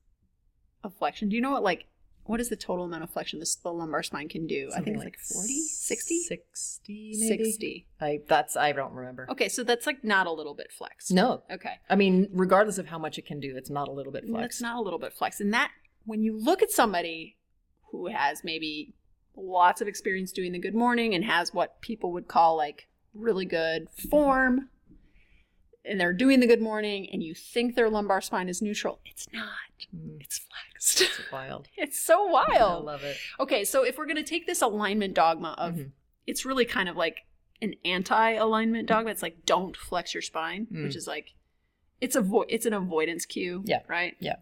of 0.85 0.93
flexion. 0.93 1.27
Do 1.27 1.35
you 1.35 1.41
know 1.41 1.51
what 1.51 1.63
like 1.63 1.87
what 2.25 2.39
is 2.39 2.49
the 2.49 2.55
total 2.55 2.85
amount 2.85 3.03
of 3.03 3.09
flexion 3.09 3.39
this 3.39 3.55
the 3.55 3.71
lumbar 3.71 4.03
spine 4.03 4.29
can 4.29 4.47
do? 4.47 4.69
I 4.75 4.81
think 4.81 4.95
it's 4.97 5.05
like 5.05 5.19
40, 5.19 5.47
60, 5.61 6.19
60 6.23 7.15
maybe. 7.19 7.43
60. 7.45 7.87
I 7.99 8.19
that's 8.27 8.55
I 8.55 8.71
don't 8.71 8.93
remember. 8.93 9.27
Okay, 9.29 9.49
so 9.49 9.63
that's 9.63 9.85
like 9.85 10.03
not 10.03 10.27
a 10.27 10.31
little 10.31 10.53
bit 10.53 10.71
flexed. 10.71 11.11
No. 11.11 11.43
Okay. 11.51 11.73
I 11.89 11.95
mean, 11.95 12.29
regardless 12.31 12.77
of 12.77 12.87
how 12.87 12.97
much 12.97 13.17
it 13.17 13.25
can 13.25 13.39
do, 13.39 13.55
it's 13.55 13.69
not 13.69 13.87
a 13.87 13.91
little 13.91 14.11
bit 14.11 14.25
flexed. 14.27 14.61
not 14.61 14.77
a 14.77 14.81
little 14.81 14.99
bit 14.99 15.13
flex. 15.13 15.39
And 15.39 15.53
that, 15.53 15.71
when 16.05 16.23
you 16.23 16.37
look 16.37 16.61
at 16.61 16.71
somebody 16.71 17.37
who 17.91 18.07
has 18.07 18.43
maybe 18.43 18.93
lots 19.35 19.81
of 19.81 19.87
experience 19.87 20.31
doing 20.31 20.51
the 20.51 20.59
good 20.59 20.75
morning 20.75 21.13
and 21.15 21.25
has 21.25 21.53
what 21.53 21.81
people 21.81 22.11
would 22.11 22.27
call 22.27 22.55
like 22.57 22.87
really 23.13 23.45
good 23.45 23.87
form, 24.09 24.69
and 25.85 25.99
they're 25.99 26.13
doing 26.13 26.39
the 26.39 26.47
good 26.47 26.61
morning, 26.61 27.09
and 27.11 27.23
you 27.23 27.33
think 27.33 27.75
their 27.75 27.89
lumbar 27.89 28.21
spine 28.21 28.49
is 28.49 28.61
neutral, 28.61 28.99
it's 29.05 29.27
not. 29.33 29.49
Mm, 29.95 30.21
It's 30.21 30.37
flexed. 30.39 31.01
it's 31.01 31.31
wild. 31.31 31.67
it's 31.77 31.99
so 31.99 32.25
wild. 32.25 32.83
I 32.83 32.91
love 32.91 33.03
it. 33.03 33.17
Okay, 33.39 33.63
so 33.65 33.83
if 33.83 33.97
we're 33.97 34.05
going 34.05 34.15
to 34.17 34.23
take 34.23 34.45
this 34.45 34.61
alignment 34.61 35.13
dogma 35.15 35.55
of, 35.57 35.73
Mhm. 35.75 35.91
it's 36.27 36.45
really 36.45 36.65
kind 36.65 36.87
of 36.87 36.95
like 36.95 37.25
an 37.61 37.75
anti-alignment 37.85 38.87
dogma. 38.87 39.11
It's 39.11 39.21
like 39.21 39.45
don't 39.45 39.75
flex 39.75 40.13
your 40.13 40.21
spine, 40.21 40.67
Mm. 40.71 40.83
which 40.83 40.95
is 40.95 41.07
like 41.07 41.33
it's 41.99 42.15
a 42.15 42.21
vo- 42.21 42.45
it's 42.49 42.65
an 42.65 42.73
avoidance 42.73 43.25
cue. 43.25 43.63
Yeah. 43.65 43.81
Right. 43.87 44.15
Yeah. 44.19 44.37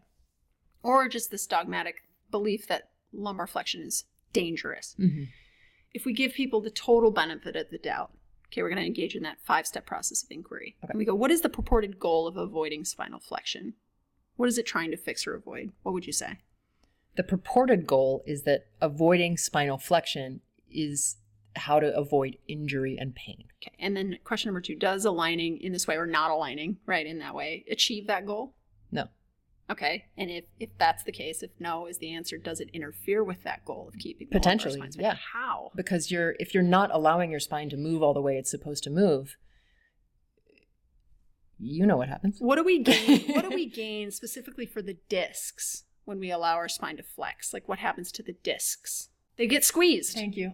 Or 0.84 1.10
just 1.10 1.30
this 1.32 1.46
dogmatic 1.46 2.04
belief 2.32 2.68
that 2.68 2.92
lumbar 3.12 3.48
flexion 3.48 3.82
is 3.82 4.06
dangerous. 4.34 4.94
hmm 4.98 5.24
If 5.94 6.06
we 6.06 6.14
give 6.14 6.34
people 6.34 6.62
the 6.62 6.70
total 6.70 7.12
benefit 7.12 7.56
of 7.56 7.70
the 7.70 7.78
doubt, 7.78 8.12
okay, 8.52 8.62
we're 8.62 8.70
going 8.70 8.82
to 8.82 8.86
engage 8.86 9.16
in 9.16 9.24
that 9.24 9.38
five-step 9.44 9.86
process 9.86 10.24
of 10.24 10.32
inquiry. 10.32 10.76
Okay. 10.84 10.92
And 10.92 11.00
we 11.00 11.06
go, 11.06 11.16
what 11.16 11.32
is 11.32 11.42
the 11.42 11.50
purported 11.50 12.00
goal 12.00 12.28
of 12.28 12.38
avoiding 12.38 12.84
spinal 12.86 13.20
flexion? 13.20 13.74
What 14.36 14.50
is 14.50 14.58
it 14.58 14.66
trying 14.66 14.92
to 14.92 14.98
fix 14.98 15.28
or 15.28 15.36
avoid? 15.36 15.72
What 15.84 15.94
would 15.94 16.08
you 16.08 16.14
say? 16.14 16.38
The 17.16 17.24
purported 17.24 17.86
goal 17.86 18.24
is 18.26 18.44
that 18.44 18.68
avoiding 18.82 19.38
spinal 19.38 19.78
flexion 19.78 20.42
is 20.72 21.18
how 21.56 21.80
to 21.80 21.96
avoid 21.96 22.38
injury 22.48 22.98
and 23.00 23.14
pain. 23.16 23.46
Okay. 23.62 23.76
And 23.80 23.96
then 23.96 24.18
question 24.24 24.50
number 24.50 24.62
two 24.62 24.76
Does 24.76 25.06
aligning 25.06 25.58
in 25.58 25.74
this 25.74 25.88
way 25.88 25.96
or 25.96 26.06
not 26.06 26.32
aligning, 26.32 26.78
right, 26.86 27.06
in 27.06 27.20
that 27.20 27.36
way, 27.36 27.66
achieve 27.70 28.08
that 28.08 28.26
goal? 28.26 28.54
No. 28.92 29.08
Okay. 29.70 30.06
And 30.18 30.32
if, 30.32 30.46
if 30.60 30.70
that's 30.80 31.04
the 31.04 31.12
case, 31.12 31.44
if 31.44 31.52
no 31.60 31.86
is 31.86 32.00
the 32.00 32.14
answer, 32.14 32.38
does 32.38 32.60
it 32.60 32.70
interfere 32.74 33.24
with 33.24 33.44
that 33.44 33.64
goal 33.66 33.88
of 33.88 34.00
keeping 34.00 34.28
Potentially, 34.32 34.82
yeah. 34.98 35.18
How? 35.34 35.72
Because 35.76 36.10
you're 36.10 36.36
if 36.40 36.54
you're 36.54 36.64
not 36.64 36.90
allowing 36.92 37.30
your 37.30 37.40
spine 37.40 37.70
to 37.70 37.78
move 37.78 38.02
all 38.02 38.14
the 38.14 38.22
way 38.22 38.38
it's 38.38 38.50
supposed 38.50 38.84
to 38.86 38.90
move, 38.90 39.38
you 41.60 41.86
know 41.86 41.98
what 41.98 42.10
happens. 42.10 42.38
What 42.40 42.56
do 42.56 42.64
we 42.64 42.80
gain? 42.80 43.34
what 43.34 43.44
do 43.44 43.50
we 43.50 43.70
gain 43.70 44.12
specifically 44.12 44.66
for 44.66 44.82
the 44.82 44.98
discs 45.08 45.84
when 46.06 46.20
we 46.20 46.32
allow 46.32 46.56
our 46.56 46.70
spine 46.70 46.98
to 46.98 47.04
flex? 47.04 47.54
Like 47.54 47.68
what 47.68 47.80
happens 47.80 48.12
to 48.14 48.24
the 48.24 48.36
discs? 48.44 49.10
They 49.38 49.46
get 49.46 49.64
squeezed. 49.64 50.16
Thank 50.16 50.36
you. 50.36 50.54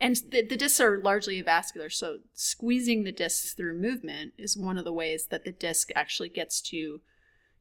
And 0.00 0.16
the, 0.30 0.42
the 0.42 0.56
discs 0.56 0.80
are 0.80 0.98
largely 1.02 1.42
avascular, 1.42 1.92
so 1.92 2.18
squeezing 2.32 3.04
the 3.04 3.12
discs 3.12 3.52
through 3.52 3.78
movement 3.78 4.32
is 4.38 4.56
one 4.56 4.78
of 4.78 4.84
the 4.84 4.92
ways 4.94 5.26
that 5.30 5.44
the 5.44 5.52
disc 5.52 5.90
actually 5.94 6.30
gets 6.30 6.62
to 6.70 7.00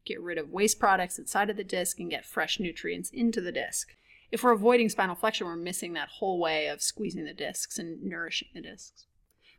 get 0.10 0.22
rid 0.22 0.38
of 0.38 0.49
waste 0.49 0.80
products 0.80 1.18
inside 1.18 1.49
of 1.49 1.56
the 1.56 1.64
disc 1.64 1.99
and 1.99 2.10
get 2.10 2.26
fresh 2.26 2.60
nutrients 2.60 3.10
into 3.11 3.40
the 3.40 3.53
disc. 3.53 3.95
If 4.31 4.44
we're 4.44 4.52
avoiding 4.52 4.90
spinal 4.90 5.15
flexion, 5.15 5.48
we're 5.48 5.56
missing 5.56 5.94
that 5.94 6.10
whole 6.10 6.40
way 6.40 6.68
of 6.68 6.81
squeezing 6.81 7.23
the 7.23 7.34
discs 7.34 7.80
and 7.80 8.03
nourishing 8.03 8.49
the 8.53 8.61
discs. 8.61 9.06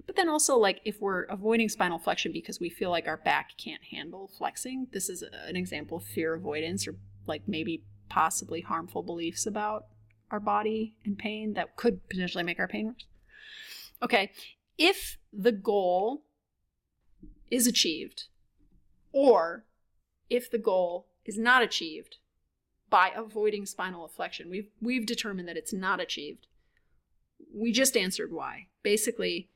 But 0.06 0.16
then 0.16 0.28
also, 0.28 0.56
like, 0.56 0.80
if 0.84 1.00
we're 1.00 1.22
avoiding 1.24 1.68
spinal 1.68 1.98
flexion 1.98 2.32
because 2.32 2.60
we 2.60 2.68
feel 2.68 2.90
like 2.90 3.06
our 3.06 3.16
back 3.16 3.50
can't 3.62 3.82
handle 3.90 4.30
flexing, 4.36 4.88
this 4.92 5.08
is 5.08 5.22
an 5.22 5.56
example 5.56 5.98
of 5.98 6.04
fear 6.04 6.34
avoidance 6.34 6.86
or, 6.86 6.96
like, 7.26 7.42
maybe 7.46 7.84
possibly 8.08 8.60
harmful 8.60 9.02
beliefs 9.02 9.46
about 9.46 9.86
our 10.30 10.40
body 10.40 10.96
and 11.04 11.18
pain 11.18 11.54
that 11.54 11.76
could 11.76 12.08
potentially 12.08 12.44
make 12.44 12.58
our 12.58 12.68
pain 12.68 12.86
worse. 12.86 13.06
Okay, 14.02 14.30
if 14.78 15.18
the 15.32 15.52
goal 15.52 16.22
is 17.50 17.66
achieved, 17.66 18.24
or 19.12 19.64
if 20.30 20.50
the 20.50 20.58
goal 20.58 21.06
is 21.24 21.38
not 21.38 21.62
achieved 21.62 22.16
by 22.88 23.12
avoiding 23.14 23.66
spinal 23.66 24.08
flexion, 24.08 24.48
we've 24.48 24.68
we've 24.80 25.06
determined 25.06 25.48
that 25.48 25.56
it's 25.56 25.72
not 25.72 26.00
achieved. 26.00 26.46
We 27.54 27.72
just 27.72 27.96
answered 27.96 28.32
why. 28.32 28.68
Basically, 28.82 29.50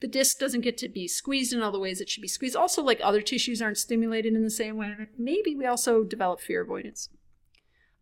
the 0.00 0.08
disc 0.08 0.38
doesn't 0.38 0.62
get 0.62 0.78
to 0.78 0.88
be 0.88 1.06
squeezed 1.06 1.52
in 1.52 1.62
all 1.62 1.72
the 1.72 1.78
ways 1.78 2.00
it 2.00 2.08
should 2.08 2.22
be 2.22 2.28
squeezed. 2.28 2.56
Also, 2.56 2.82
like 2.82 3.00
other 3.02 3.20
tissues 3.20 3.62
aren't 3.62 3.78
stimulated 3.78 4.34
in 4.34 4.42
the 4.42 4.50
same 4.50 4.76
way. 4.76 4.94
Maybe 5.16 5.54
we 5.54 5.66
also 5.66 6.02
develop 6.02 6.40
fear 6.40 6.62
avoidance. 6.62 7.08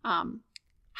Um, 0.02 0.40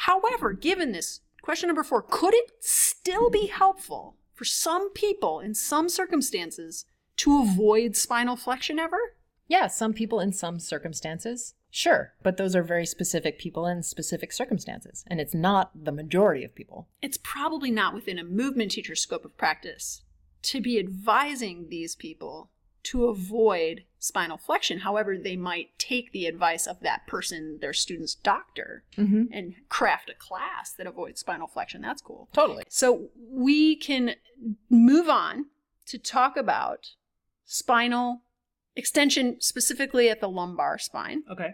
However, 0.01 0.53
given 0.53 0.93
this, 0.93 1.21
question 1.43 1.67
number 1.67 1.83
four, 1.83 2.01
could 2.01 2.33
it 2.33 2.51
still 2.59 3.29
be 3.29 3.45
helpful 3.45 4.15
for 4.33 4.45
some 4.45 4.91
people 4.93 5.39
in 5.39 5.53
some 5.53 5.89
circumstances 5.89 6.85
to 7.17 7.39
avoid 7.43 7.95
spinal 7.95 8.35
flexion 8.35 8.79
ever? 8.79 9.15
Yeah, 9.51 9.67
some 9.67 9.93
people 9.93 10.19
in 10.21 10.31
some 10.31 10.59
circumstances 10.59 11.55
Sure, 11.73 12.13
but 12.21 12.35
those 12.35 12.53
are 12.53 12.63
very 12.63 12.85
specific 12.85 13.39
people 13.39 13.65
in 13.65 13.81
specific 13.81 14.33
circumstances, 14.33 15.05
and 15.07 15.21
it's 15.21 15.33
not 15.33 15.71
the 15.73 15.91
majority 15.93 16.43
of 16.43 16.53
people. 16.53 16.89
It's 17.01 17.17
probably 17.17 17.71
not 17.71 17.93
within 17.93 18.19
a 18.19 18.25
movement 18.25 18.71
teacher's 18.71 18.99
scope 19.01 19.23
of 19.23 19.37
practice 19.37 20.01
to 20.43 20.59
be 20.59 20.77
advising 20.77 21.67
these 21.69 21.95
people 21.95 22.49
to 22.83 23.05
avoid 23.05 23.85
spinal 23.99 24.37
flexion. 24.37 24.79
However, 24.79 25.17
they 25.17 25.37
might 25.37 25.69
take 25.77 26.11
the 26.11 26.25
advice 26.25 26.67
of 26.67 26.81
that 26.81 27.07
person, 27.07 27.59
their 27.61 27.73
student's 27.73 28.15
doctor, 28.15 28.83
Mm-hmm. 28.97 29.23
and 29.31 29.55
craft 29.69 30.09
a 30.09 30.13
class 30.13 30.73
that 30.73 30.87
avoids 30.87 31.21
spinal 31.21 31.47
flexion. 31.47 31.81
That's 31.81 32.01
cool. 32.01 32.27
Totally. 32.33 32.63
So 32.67 33.09
we 33.29 33.77
can 33.77 34.15
move 34.69 35.07
on 35.07 35.45
to 35.85 35.97
talk 35.97 36.35
about 36.35 36.89
spinal 37.45 38.23
extension, 38.75 39.37
specifically 39.39 40.09
at 40.09 40.21
the 40.21 40.29
lumbar 40.29 40.77
spine. 40.77 41.23
Okay. 41.29 41.51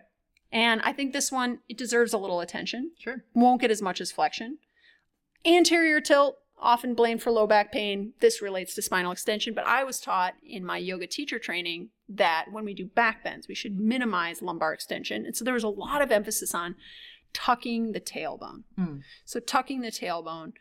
And 0.51 0.81
I 0.81 0.93
think 0.93 1.13
this 1.13 1.31
one, 1.31 1.59
it 1.67 1.77
deserves 1.77 2.13
a 2.13 2.17
little 2.17 2.39
attention. 2.39 2.91
Sure. 2.99 3.23
Won't 3.33 3.61
get 3.61 3.71
as 3.71 3.81
much 3.81 3.99
as 3.99 4.11
flexion. 4.11 4.59
Anterior 5.45 5.99
tilt, 5.99 6.37
often 6.59 6.93
blamed 6.93 7.21
for 7.21 7.31
low 7.31 7.47
back 7.47 7.71
pain. 7.71 8.13
This 8.19 8.41
relates 8.41 8.73
to 8.75 8.81
spinal 8.81 9.11
extension, 9.11 9.53
but 9.53 9.67
I 9.67 9.83
was 9.83 9.99
taught 9.99 10.35
in 10.43 10.65
my 10.65 10.77
yoga 10.77 11.07
teacher 11.07 11.37
training 11.37 11.89
that 12.09 12.45
when 12.51 12.65
we 12.65 12.73
do 12.73 12.85
back 12.85 13.23
bends, 13.23 13.47
we 13.47 13.55
should 13.55 13.79
minimize 13.79 14.41
lumbar 14.41 14.73
extension. 14.73 15.25
And 15.25 15.35
so 15.35 15.43
there 15.43 15.53
was 15.53 15.63
a 15.63 15.69
lot 15.69 16.01
of 16.01 16.11
emphasis 16.11 16.55
on 16.55 16.75
tucking 17.33 17.91
the 17.91 17.99
tailbone. 18.01 18.63
Mm. 18.79 19.01
So 19.25 19.39
tucking 19.39 19.81
the 19.81 19.91
tailbone, 19.91 20.53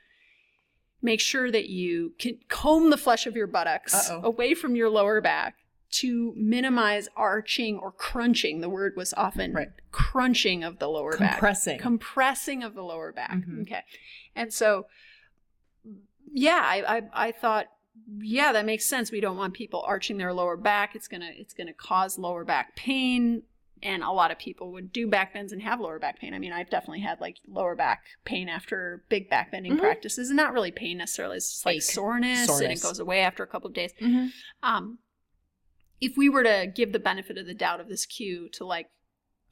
make 1.01 1.21
sure 1.21 1.51
that 1.51 1.69
you 1.69 2.15
can 2.19 2.39
comb 2.49 2.91
the 2.91 2.97
flesh 2.97 3.27
of 3.27 3.37
your 3.37 3.47
buttocks 3.47 3.95
Uh-oh. 4.11 4.23
away 4.25 4.55
from 4.55 4.75
your 4.75 4.91
lower 4.91 5.21
back 5.21 5.55
to 6.01 6.33
minimize 6.37 7.09
arching 7.17 7.79
or 7.79 7.93
crunching. 7.93 8.61
The 8.61 8.69
word 8.69 8.95
was 8.97 9.15
often 9.15 9.53
Right. 9.53 9.69
crunching 9.93 10.65
of 10.65 10.79
the 10.79 10.89
lower 10.89 11.17
back 11.17 11.33
Compressing. 11.35 11.79
compressing 11.79 12.63
of 12.63 12.75
the 12.75 12.83
lower 12.83 13.13
back. 13.13 13.33
Mhm. 13.33 13.63
Okay. 13.63 13.83
And 14.35 14.53
so, 14.53 14.87
yeah, 16.33 16.61
I, 16.63 16.97
I, 16.99 17.03
I 17.29 17.33
thought, 17.33 17.67
yeah, 18.19 18.53
that 18.53 18.67
makes 18.67 18.85
sense. 18.87 19.11
We 19.11 19.21
don't 19.21 19.37
want 19.37 19.55
people 19.55 19.83
arching 19.87 20.19
their 20.19 20.33
lower 20.33 20.57
back. 20.57 20.95
It's 20.95 21.09
gonna 21.09 21.31
it's 21.35 21.55
gonna 21.55 21.73
cause 21.73 22.19
lower 22.19 22.45
back 22.45 22.77
pain. 22.77 23.43
And 23.83 24.03
a 24.03 24.11
lot 24.11 24.31
of 24.31 24.39
people 24.39 24.73
would 24.73 24.91
do 24.91 25.07
back 25.07 25.35
bends 25.35 25.53
and 25.53 25.61
have 25.63 25.81
lower 25.81 25.99
back 25.99 26.19
pain. 26.19 26.33
I 26.33 26.39
mean, 26.39 26.53
I've 26.53 26.71
definitely 26.71 27.01
had 27.01 27.21
like 27.21 27.37
lower 27.47 27.75
back 27.75 28.05
pain 28.25 28.49
after 28.49 29.05
big 29.11 29.29
back 29.29 29.51
bending 29.51 29.75
Mhm. 29.77 29.81
practices, 29.81 30.31
and 30.31 30.37
not 30.37 30.53
really 30.55 30.73
pain 30.73 30.97
necessarily. 30.99 31.37
It's 31.37 31.51
just 31.51 31.67
like 31.67 31.77
Ache. 31.77 31.83
soreness, 31.83 32.49
and 32.61 32.73
it 32.73 32.83
goes 32.83 32.99
away 32.99 33.21
after 33.21 33.43
a 33.43 33.47
couple 33.47 33.69
of 33.69 33.75
days 33.75 33.93
Mm-hmm. 34.01 34.27
um, 34.63 34.99
if 36.01 36.17
we 36.17 36.29
were 36.29 36.43
to 36.43 36.71
give 36.75 36.93
the 36.93 36.99
benefit 36.99 37.39
of 37.39 37.47
the 37.47 37.55
doubt 37.55 37.81
of 37.81 37.89
this 37.89 38.07
cue 38.07 38.49
to 38.53 38.65
like 38.65 38.89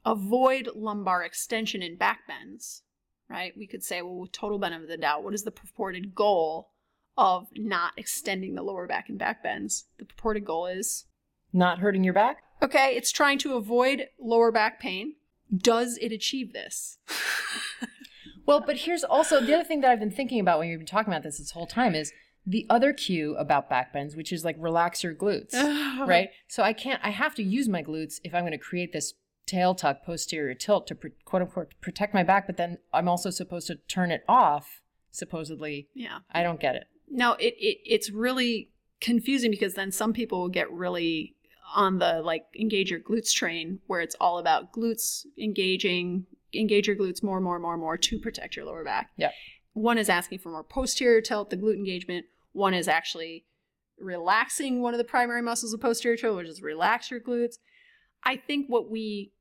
avoid 0.05 0.69
lumbar 0.75 1.23
extension 1.23 1.81
in 1.81 1.95
back 1.97 2.19
bends, 2.27 2.83
right? 3.29 3.53
We 3.57 3.67
could 3.67 3.83
say, 3.83 4.01
well, 4.01 4.15
with 4.19 4.31
total 4.31 4.59
benefit 4.59 4.83
of 4.83 4.89
the 4.89 4.97
doubt, 4.97 5.23
what 5.23 5.33
is 5.33 5.43
the 5.43 5.51
purported 5.51 6.13
goal 6.13 6.69
of 7.17 7.47
not 7.55 7.93
extending 7.97 8.55
the 8.55 8.61
lower 8.61 8.87
back 8.87 9.09
in 9.09 9.17
back 9.17 9.41
bends? 9.41 9.85
The 9.97 10.05
purported 10.05 10.45
goal 10.45 10.67
is 10.67 11.05
Not 11.53 11.79
hurting 11.79 12.03
your 12.03 12.13
back? 12.13 12.43
okay, 12.61 12.95
it's 12.95 13.11
trying 13.11 13.37
to 13.39 13.53
avoid 13.55 14.07
lower 14.19 14.51
back 14.51 14.79
pain. 14.79 15.15
Does 15.55 15.97
it 16.01 16.11
achieve 16.11 16.53
this? 16.53 16.97
Well, 18.47 18.59
but 18.63 18.77
here's 18.77 19.03
also 19.03 19.41
the 19.41 19.55
other 19.55 19.63
thing 19.63 19.81
that 19.81 19.89
I've 19.89 19.99
been 19.99 20.11
thinking 20.11 20.39
about 20.39 20.59
when 20.59 20.67
you've 20.67 20.79
been 20.79 20.85
talking 20.85 21.11
about 21.11 21.23
this 21.23 21.39
this 21.39 21.49
whole 21.49 21.65
time 21.65 21.95
is 21.95 22.11
the 22.45 22.65
other 22.69 22.93
cue 22.93 23.35
about 23.37 23.69
back 23.69 23.91
bends, 23.91 24.15
which 24.15 24.31
is 24.31 24.45
like 24.45 24.55
relax 24.59 25.03
your 25.03 25.13
glutes, 25.15 25.53
uh-huh. 25.53 26.05
right? 26.05 26.29
So 26.47 26.63
I 26.63 26.73
can't, 26.73 26.99
I 27.03 27.09
have 27.09 27.35
to 27.35 27.43
use 27.43 27.67
my 27.67 27.83
glutes 27.83 28.19
if 28.23 28.33
I'm 28.33 28.43
going 28.43 28.51
to 28.51 28.57
create 28.57 28.93
this 28.93 29.13
tail 29.45 29.75
tuck 29.75 30.03
posterior 30.03 30.55
tilt 30.55 30.87
to 30.87 30.95
quote 31.25 31.41
unquote 31.41 31.73
protect 31.81 32.13
my 32.13 32.23
back, 32.23 32.47
but 32.47 32.57
then 32.57 32.77
I'm 32.93 33.07
also 33.07 33.29
supposed 33.29 33.67
to 33.67 33.75
turn 33.87 34.11
it 34.11 34.23
off, 34.27 34.81
supposedly. 35.11 35.87
Yeah. 35.93 36.19
I 36.31 36.43
don't 36.43 36.59
get 36.59 36.75
it. 36.75 36.85
No, 37.09 37.33
it, 37.33 37.55
it 37.57 37.77
it's 37.85 38.09
really 38.09 38.71
confusing 39.01 39.51
because 39.51 39.75
then 39.75 39.91
some 39.91 40.13
people 40.13 40.41
will 40.41 40.49
get 40.49 40.71
really 40.71 41.35
on 41.75 41.99
the 41.99 42.21
like 42.21 42.45
engage 42.59 42.91
your 42.91 42.99
glutes 42.99 43.33
train 43.33 43.79
where 43.87 44.01
it's 44.01 44.15
all 44.19 44.37
about 44.39 44.71
glutes 44.71 45.25
engaging, 45.37 46.25
engage 46.53 46.87
your 46.87 46.95
glutes 46.95 47.23
more, 47.23 47.39
more, 47.39 47.59
more, 47.59 47.77
more 47.77 47.97
to 47.97 48.19
protect 48.19 48.55
your 48.55 48.65
lower 48.65 48.83
back. 48.83 49.11
Yeah. 49.17 49.31
One 49.73 49.97
is 49.97 50.09
asking 50.09 50.39
for 50.39 50.49
more 50.49 50.63
posterior 50.63 51.21
tilt, 51.21 51.49
the 51.49 51.57
glute 51.57 51.75
engagement. 51.75 52.25
One 52.55 52.73
is 52.73 52.87
actually 52.87 53.45
relaxing 53.99 54.81
one 54.81 54.93
of 54.93 54.97
the 54.97 55.03
primary 55.03 55.41
muscles 55.41 55.73
of 55.73 55.81
posterior 55.81 56.17
tilt, 56.17 56.37
which 56.37 56.47
is 56.47 56.61
relax 56.61 57.11
your 57.11 57.19
glutes. 57.19 57.55
I 58.23 58.37
think 58.37 58.67
what 58.67 58.89
we 58.89 59.33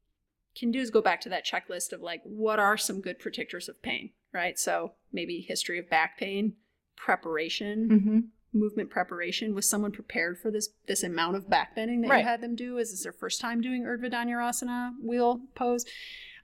can 0.57 0.71
do 0.71 0.81
is 0.81 0.91
go 0.91 1.01
back 1.01 1.21
to 1.23 1.29
that 1.29 1.47
checklist 1.47 1.93
of 1.93 2.01
like 2.01 2.21
what 2.25 2.59
are 2.59 2.77
some 2.77 3.01
good 3.01 3.21
predictors 3.21 3.69
of 3.69 3.81
pain, 3.83 4.11
right? 4.33 4.59
So 4.59 4.93
maybe 5.13 5.41
history 5.41 5.79
of 5.79 5.89
back 5.89 6.19
pain, 6.19 6.55
preparation, 6.97 7.89
Mm-hmm. 7.89 8.19
movement 8.59 8.91
preparation. 8.91 9.55
Was 9.55 9.69
someone 9.69 9.93
prepared 9.93 10.39
for 10.39 10.51
this 10.51 10.69
this 10.87 11.03
amount 11.03 11.37
of 11.37 11.49
back 11.49 11.75
bending 11.77 12.01
that 12.03 12.11
Right. 12.11 12.19
you 12.19 12.25
had 12.29 12.41
them 12.41 12.55
do? 12.57 12.79
Is 12.79 12.91
this 12.91 13.03
their 13.05 13.13
first 13.13 13.41
time 13.41 13.61
doing 13.61 13.83
Urdhva 13.85 14.13
Dhanurasana 14.13 14.93
wheel 15.03 15.41
pose? 15.55 15.85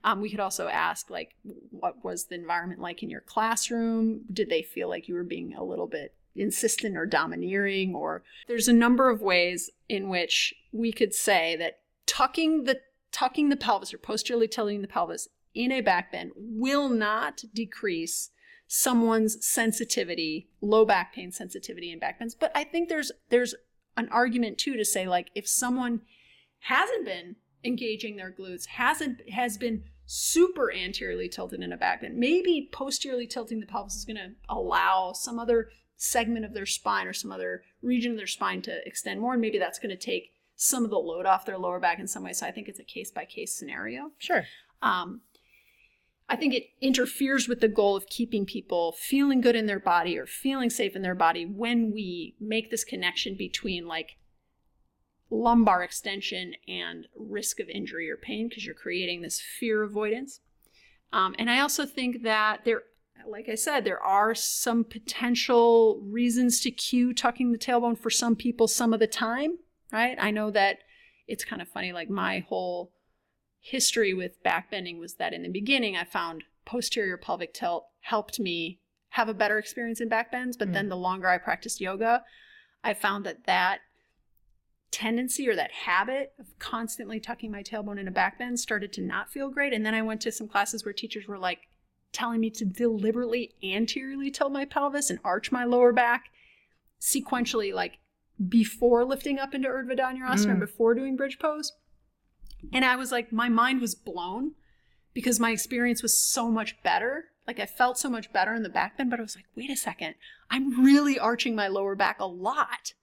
Um, 0.03 0.19
we 0.19 0.31
could 0.31 0.39
also 0.39 0.67
ask 0.67 1.09
like, 1.09 1.35
what 1.69 2.03
was 2.03 2.25
the 2.25 2.35
environment 2.35 2.81
like 2.81 3.03
in 3.03 3.09
your 3.09 3.21
classroom? 3.21 4.21
Did 4.33 4.49
they 4.49 4.63
feel 4.63 4.89
like 4.89 5.07
you 5.07 5.13
were 5.15 5.23
being 5.23 5.53
a 5.53 5.63
little 5.63 5.85
bit 5.87 6.15
insistent 6.35 6.97
or 6.97 7.05
domineering? 7.05 7.95
Or 7.95 8.23
there's 8.47 8.67
a 8.67 8.73
number 8.73 9.09
of 9.09 9.21
ways 9.21 9.69
in 9.89 10.09
which 10.09 10.53
we 10.71 10.91
could 10.91 11.13
say 11.13 11.55
that 11.57 11.79
tucking 12.05 12.63
the 12.65 12.79
tucking 13.11 13.49
the 13.49 13.57
pelvis 13.57 13.93
or 13.93 13.97
posteriorly 13.97 14.47
tilting 14.47 14.81
the 14.81 14.87
pelvis 14.87 15.27
in 15.53 15.71
a 15.71 15.81
back 15.81 16.11
bend 16.11 16.31
will 16.35 16.87
not 16.89 17.43
decrease 17.53 18.29
someone's 18.67 19.45
sensitivity, 19.45 20.47
low 20.61 20.85
back 20.85 21.13
pain 21.13 21.31
sensitivity 21.31 21.91
in 21.91 21.99
back 21.99 22.19
bends. 22.19 22.33
But 22.33 22.51
I 22.55 22.63
think 22.63 22.87
there's 22.87 23.11
there's 23.29 23.53
an 23.97 24.07
argument 24.09 24.57
too 24.57 24.77
to 24.77 24.85
say 24.85 25.07
like 25.07 25.29
if 25.35 25.47
someone 25.47 26.01
hasn't 26.59 27.05
been 27.05 27.35
engaging 27.63 28.15
their 28.15 28.31
glutes, 28.31 28.67
hasn't 28.67 29.29
has 29.29 29.57
been 29.57 29.83
super 30.05 30.73
anteriorly 30.73 31.29
tilted 31.29 31.61
in 31.61 31.71
a 31.71 31.77
back 31.77 32.01
bend, 32.01 32.17
maybe 32.17 32.69
posteriorly 32.71 33.27
tilting 33.27 33.59
the 33.59 33.65
pelvis 33.65 33.95
is 33.95 34.05
going 34.05 34.17
to 34.17 34.31
allow 34.49 35.11
some 35.13 35.39
other 35.39 35.69
segment 36.01 36.43
of 36.43 36.55
their 36.55 36.65
spine 36.65 37.05
or 37.05 37.13
some 37.13 37.31
other 37.31 37.61
region 37.83 38.11
of 38.11 38.17
their 38.17 38.25
spine 38.25 38.59
to 38.63 38.79
extend 38.87 39.21
more, 39.21 39.33
and 39.33 39.41
maybe 39.41 39.59
that's 39.59 39.77
going 39.77 39.95
to 39.95 40.05
take 40.05 40.33
some 40.55 40.83
of 40.83 40.89
the 40.89 40.97
load 40.97 41.27
off 41.27 41.45
their 41.45 41.59
lower 41.59 41.79
back 41.79 41.99
in 41.99 42.07
some 42.07 42.23
way. 42.23 42.33
So 42.33 42.47
I 42.47 42.51
think 42.51 42.67
it's 42.67 42.79
a 42.79 42.83
case 42.83 43.11
by 43.11 43.23
case 43.25 43.53
scenario. 43.53 44.11
Sure. 44.17 44.45
Um, 44.81 45.21
I 46.27 46.35
think 46.35 46.55
it 46.55 46.69
interferes 46.81 47.47
with 47.47 47.59
the 47.59 47.67
goal 47.67 47.95
of 47.95 48.07
keeping 48.07 48.47
people 48.47 48.93
feeling 48.93 49.41
good 49.41 49.55
in 49.55 49.67
their 49.67 49.79
body 49.79 50.17
or 50.17 50.25
feeling 50.25 50.71
safe 50.71 50.95
in 50.95 51.03
their 51.03 51.13
body 51.13 51.45
when 51.45 51.91
we 51.91 52.35
make 52.39 52.71
this 52.71 52.83
connection 52.83 53.35
between 53.35 53.85
like 53.85 54.17
lumbar 55.29 55.83
extension 55.83 56.55
and 56.67 57.07
risk 57.15 57.59
of 57.59 57.69
injury 57.69 58.09
or 58.09 58.17
pain 58.17 58.49
because 58.49 58.65
you're 58.65 58.73
creating 58.73 59.21
this 59.21 59.39
fear 59.39 59.83
avoidance. 59.83 60.39
Um, 61.13 61.35
and 61.37 61.49
I 61.49 61.59
also 61.59 61.85
think 61.85 62.23
that 62.23 62.65
there, 62.65 62.83
like 63.27 63.49
I 63.49 63.55
said, 63.55 63.83
there 63.83 64.01
are 64.01 64.35
some 64.35 64.83
potential 64.83 66.01
reasons 66.03 66.59
to 66.61 66.71
cue 66.71 67.13
tucking 67.13 67.51
the 67.51 67.57
tailbone 67.57 67.97
for 67.97 68.09
some 68.09 68.35
people 68.35 68.67
some 68.67 68.93
of 68.93 68.99
the 68.99 69.07
time, 69.07 69.57
right? 69.91 70.17
I 70.19 70.31
know 70.31 70.51
that 70.51 70.79
it's 71.27 71.45
kind 71.45 71.61
of 71.61 71.67
funny, 71.67 71.93
like 71.93 72.09
my 72.09 72.39
whole 72.47 72.91
history 73.59 74.13
with 74.13 74.43
backbending 74.43 74.99
was 74.99 75.15
that 75.15 75.33
in 75.33 75.43
the 75.43 75.49
beginning 75.49 75.95
I 75.95 76.03
found 76.03 76.43
posterior 76.65 77.17
pelvic 77.17 77.53
tilt 77.53 77.85
helped 78.01 78.39
me 78.39 78.79
have 79.09 79.29
a 79.29 79.33
better 79.33 79.57
experience 79.57 80.01
in 80.01 80.09
backbends, 80.09 80.57
but 80.57 80.73
then 80.73 80.85
mm. 80.85 80.89
the 80.89 80.97
longer 80.97 81.27
I 81.27 81.37
practiced 81.37 81.81
yoga, 81.81 82.23
I 82.83 82.93
found 82.93 83.25
that 83.25 83.45
that 83.45 83.79
tendency 84.91 85.47
or 85.47 85.55
that 85.55 85.71
habit 85.71 86.33
of 86.39 86.47
constantly 86.59 87.19
tucking 87.19 87.51
my 87.51 87.63
tailbone 87.63 87.99
in 87.99 88.07
a 88.07 88.11
backbend 88.11 88.57
started 88.57 88.91
to 88.93 89.01
not 89.01 89.29
feel 89.29 89.49
great. 89.49 89.73
And 89.73 89.85
then 89.85 89.93
I 89.93 90.01
went 90.01 90.21
to 90.21 90.31
some 90.31 90.47
classes 90.47 90.83
where 90.83 90.93
teachers 90.93 91.27
were 91.27 91.37
like 91.37 91.59
telling 92.11 92.41
me 92.41 92.49
to 92.51 92.65
deliberately 92.65 93.53
anteriorly 93.63 94.31
tilt 94.31 94.51
my 94.51 94.65
pelvis 94.65 95.09
and 95.09 95.19
arch 95.23 95.51
my 95.51 95.63
lower 95.63 95.93
back 95.93 96.25
sequentially, 96.99 97.73
like 97.73 97.99
before 98.49 99.05
lifting 99.05 99.39
up 99.39 99.53
into 99.53 99.67
Urdhva 99.67 99.97
Dhanurasana 99.97 100.45
Mm. 100.45 100.51
and 100.51 100.59
before 100.59 100.93
doing 100.93 101.15
bridge 101.15 101.39
pose. 101.39 101.73
And 102.73 102.83
I 102.85 102.95
was 102.95 103.11
like, 103.11 103.31
my 103.31 103.49
mind 103.49 103.81
was 103.81 103.95
blown 103.95 104.53
because 105.13 105.39
my 105.39 105.51
experience 105.51 106.01
was 106.03 106.17
so 106.17 106.49
much 106.51 106.81
better. 106.83 107.25
Like 107.47 107.59
I 107.59 107.65
felt 107.65 107.97
so 107.97 108.09
much 108.09 108.31
better 108.31 108.53
in 108.53 108.63
the 108.63 108.69
back 108.69 108.97
bend, 108.97 109.09
but 109.09 109.19
I 109.19 109.23
was 109.23 109.35
like, 109.35 109.45
wait 109.55 109.69
a 109.71 109.75
second, 109.75 110.15
I'm 110.49 110.83
really 110.83 111.17
arching 111.17 111.55
my 111.55 111.67
lower 111.67 111.95
back 111.95 112.19
a 112.19 112.25
lot. 112.25 112.93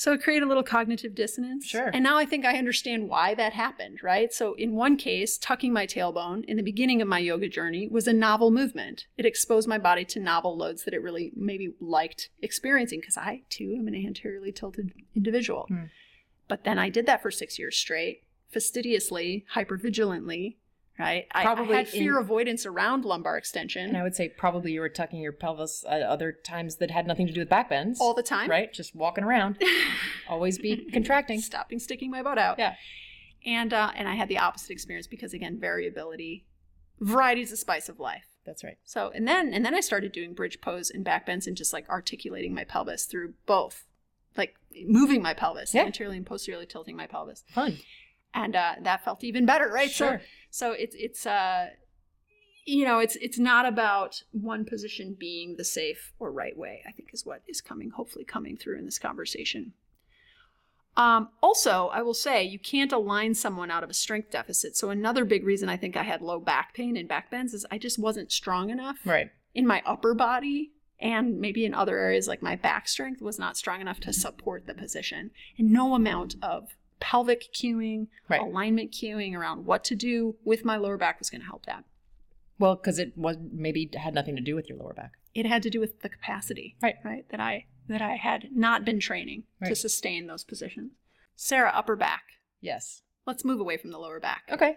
So 0.00 0.14
it 0.14 0.22
created 0.22 0.46
a 0.46 0.48
little 0.48 0.62
cognitive 0.62 1.14
dissonance. 1.14 1.66
Sure. 1.66 1.90
And 1.92 2.02
now 2.02 2.16
I 2.16 2.24
think 2.24 2.46
I 2.46 2.56
understand 2.56 3.10
why 3.10 3.34
that 3.34 3.52
happened, 3.52 4.02
right? 4.02 4.32
So 4.32 4.54
in 4.54 4.74
one 4.74 4.96
case, 4.96 5.36
tucking 5.36 5.74
my 5.74 5.86
tailbone 5.86 6.42
in 6.46 6.56
the 6.56 6.62
beginning 6.62 7.02
of 7.02 7.08
my 7.08 7.18
yoga 7.18 7.50
journey 7.50 7.86
was 7.86 8.06
a 8.06 8.14
novel 8.14 8.50
movement. 8.50 9.08
It 9.18 9.26
exposed 9.26 9.68
my 9.68 9.76
body 9.76 10.06
to 10.06 10.18
novel 10.18 10.56
loads 10.56 10.84
that 10.84 10.94
it 10.94 11.02
really 11.02 11.32
maybe 11.36 11.74
liked 11.80 12.30
experiencing 12.40 13.00
because 13.00 13.18
I 13.18 13.42
too 13.50 13.74
am 13.76 13.88
an 13.88 13.94
anteriorly 13.94 14.52
tilted 14.52 14.94
individual. 15.14 15.66
Hmm. 15.68 15.84
But 16.48 16.64
then 16.64 16.78
I 16.78 16.88
did 16.88 17.04
that 17.04 17.20
for 17.20 17.30
six 17.30 17.58
years 17.58 17.76
straight, 17.76 18.22
fastidiously, 18.48 19.44
hypervigilantly, 19.54 20.56
right? 21.00 21.26
I- 21.32 21.42
Probably 21.42 21.74
I, 21.74 21.78
had 21.78 21.88
fear 21.88 22.16
in- 22.18 22.22
avoidance 22.24 22.66
around 22.66 23.04
lumbar 23.04 23.36
extension 23.38 23.86
And 23.88 23.96
I 23.96 24.02
would 24.02 24.14
say 24.14 24.28
probably 24.28 24.72
you 24.72 24.80
were 24.80 24.88
tucking 24.88 25.20
your 25.20 25.32
pelvis 25.32 25.84
at 25.88 26.02
other 26.02 26.32
times 26.32 26.76
that 26.76 26.90
had 26.90 27.06
nothing 27.06 27.26
to 27.26 27.32
do 27.32 27.40
with 27.40 27.48
back 27.48 27.68
bends. 27.68 28.00
all 28.00 28.14
the 28.14 28.22
time. 28.22 28.48
Right? 28.50 28.72
Just 28.72 28.94
walking 28.94 29.24
around. 29.24 29.60
Always 30.28 30.58
be 30.58 30.76
contracting. 30.92 31.40
stopping 31.40 31.78
sticking 31.78 32.10
my 32.10 32.22
butt 32.22 32.38
out. 32.38 32.58
Yeah. 32.58 32.74
And 33.46 33.72
uh, 33.72 33.90
and 33.94 34.06
I 34.06 34.14
had 34.14 34.28
the 34.28 34.38
opposite 34.38 34.70
experience 34.70 35.06
because 35.06 35.32
again, 35.32 35.58
variability, 35.58 36.44
variety 37.00 37.40
is 37.40 37.50
the 37.50 37.56
spice 37.56 37.88
of 37.88 37.98
life. 37.98 38.26
That's 38.44 38.62
right. 38.64 38.76
So 38.84 39.10
and 39.14 39.26
then 39.26 39.52
and 39.54 39.64
then 39.64 39.74
I 39.74 39.80
started 39.80 40.12
doing 40.12 40.34
bridge 40.34 40.60
pose 40.60 40.90
and 40.90 41.04
back 41.04 41.26
bends 41.26 41.46
and 41.46 41.56
just 41.56 41.72
like 41.72 41.88
articulating 41.88 42.54
my 42.54 42.64
pelvis 42.64 43.04
through 43.06 43.34
both, 43.46 43.84
like 44.36 44.56
moving 44.86 45.22
my 45.22 45.34
pelvis, 45.34 45.74
Yeah. 45.74 45.84
anteriorly 45.84 46.16
and 46.18 46.26
posteriorly 46.26 46.66
tilting 46.66 46.96
my 46.96 47.06
pelvis, 47.06 47.44
Fun. 47.48 47.78
and 48.34 48.54
uh, 48.56 48.74
that 48.82 49.04
felt 49.04 49.24
even 49.24 49.46
better, 49.46 49.68
right? 49.68 49.90
Sure. 49.90 50.18
So 50.20 50.24
so 50.50 50.72
it's 50.72 50.94
it's 50.98 51.26
uh, 51.26 51.68
you 52.66 52.84
know, 52.84 52.98
it's 52.98 53.16
it's 53.16 53.38
not 53.38 53.66
about 53.66 54.22
one 54.32 54.64
position 54.64 55.16
being 55.18 55.56
the 55.56 55.64
safe 55.64 56.12
or 56.18 56.30
right 56.30 56.56
way. 56.56 56.82
I 56.86 56.92
think 56.92 57.10
is 57.12 57.24
what 57.26 57.42
is 57.48 57.60
coming, 57.60 57.90
hopefully 57.90 58.24
coming 58.24 58.56
through 58.56 58.78
in 58.78 58.84
this 58.84 58.98
conversation. 58.98 59.72
Um, 60.96 61.28
also, 61.42 61.86
I 61.92 62.02
will 62.02 62.14
say 62.14 62.42
you 62.42 62.58
can't 62.58 62.92
align 62.92 63.34
someone 63.34 63.70
out 63.70 63.84
of 63.84 63.90
a 63.90 63.94
strength 63.94 64.30
deficit. 64.30 64.76
So 64.76 64.90
another 64.90 65.24
big 65.24 65.44
reason 65.46 65.68
I 65.68 65.76
think 65.76 65.96
I 65.96 66.02
had 66.02 66.20
low 66.20 66.40
back 66.40 66.74
pain 66.74 66.96
and 66.96 67.08
back 67.08 67.30
bends 67.30 67.54
is 67.54 67.64
I 67.70 67.78
just 67.78 67.98
wasn't 67.98 68.32
strong 68.32 68.70
enough 68.70 68.98
Right. 69.04 69.30
in 69.54 69.66
my 69.66 69.82
upper 69.86 70.14
body 70.14 70.72
and 70.98 71.38
maybe 71.38 71.64
in 71.64 71.74
other 71.74 71.96
areas 71.96 72.28
like 72.28 72.42
my 72.42 72.56
back 72.56 72.88
strength 72.88 73.22
was 73.22 73.38
not 73.38 73.56
strong 73.56 73.80
enough 73.80 74.00
to 74.00 74.12
support 74.12 74.66
the 74.66 74.74
position. 74.74 75.30
And 75.56 75.70
no 75.70 75.94
amount 75.94 76.34
of 76.42 76.74
pelvic 77.00 77.52
cueing, 77.52 78.08
Right. 78.28 78.40
alignment 78.40 78.92
cueing 78.92 79.34
around 79.34 79.64
what 79.66 79.84
to 79.84 79.94
do 79.96 80.36
with 80.44 80.64
my 80.64 80.76
lower 80.76 80.96
back 80.96 81.18
was 81.18 81.30
going 81.30 81.40
to 81.40 81.46
help 81.46 81.66
that. 81.66 81.84
Well, 82.58 82.76
because 82.76 82.98
it 82.98 83.16
was 83.16 83.36
maybe 83.52 83.90
had 83.96 84.14
nothing 84.14 84.36
to 84.36 84.42
do 84.42 84.54
with 84.54 84.68
your 84.68 84.78
lower 84.78 84.92
back. 84.92 85.12
It 85.34 85.46
had 85.46 85.62
to 85.62 85.70
do 85.70 85.80
with 85.80 86.00
the 86.00 86.08
capacity, 86.08 86.76
Right. 86.82 86.96
right, 87.04 87.28
that 87.30 87.40
I 87.40 87.66
that 87.88 88.02
I 88.02 88.14
had 88.16 88.50
not 88.54 88.84
been 88.84 89.00
training 89.00 89.44
to 89.64 89.74
sustain 89.74 90.26
those 90.28 90.44
positions. 90.44 90.92
Sarah, 91.34 91.72
upper 91.74 91.96
back. 91.96 92.22
Yes. 92.60 93.02
Let's 93.26 93.44
move 93.44 93.58
away 93.58 93.78
from 93.78 93.90
the 93.90 93.98
lower 93.98 94.20
back. 94.20 94.42
Okay. 94.50 94.76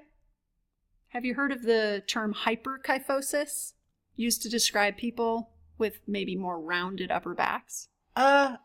Have 1.09 1.23
you 1.23 1.35
heard 1.35 1.51
of 1.51 1.61
the 1.61 2.01
term 2.07 2.33
hyperkyphosis 2.33 3.73
used 4.15 4.41
to 4.41 4.49
describe 4.49 4.97
people 4.97 5.51
with 5.77 5.99
maybe 6.07 6.35
more 6.35 6.59
rounded 6.59 7.11
upper 7.11 7.35
backs? 7.35 7.89
Uh, 8.15 8.57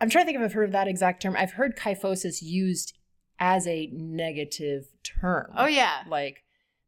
I'm 0.00 0.08
trying 0.10 0.24
to 0.24 0.26
think 0.26 0.38
if 0.38 0.44
I've 0.44 0.52
heard 0.52 0.64
of 0.64 0.72
that 0.72 0.88
exact 0.88 1.22
term. 1.22 1.36
I've 1.36 1.52
heard 1.52 1.76
kyphosis 1.76 2.40
used 2.40 2.94
as 3.38 3.66
a 3.66 3.88
negative 3.92 4.84
term. 5.20 5.52
Oh 5.56 5.66
yeah. 5.66 6.02
Like 6.08 6.44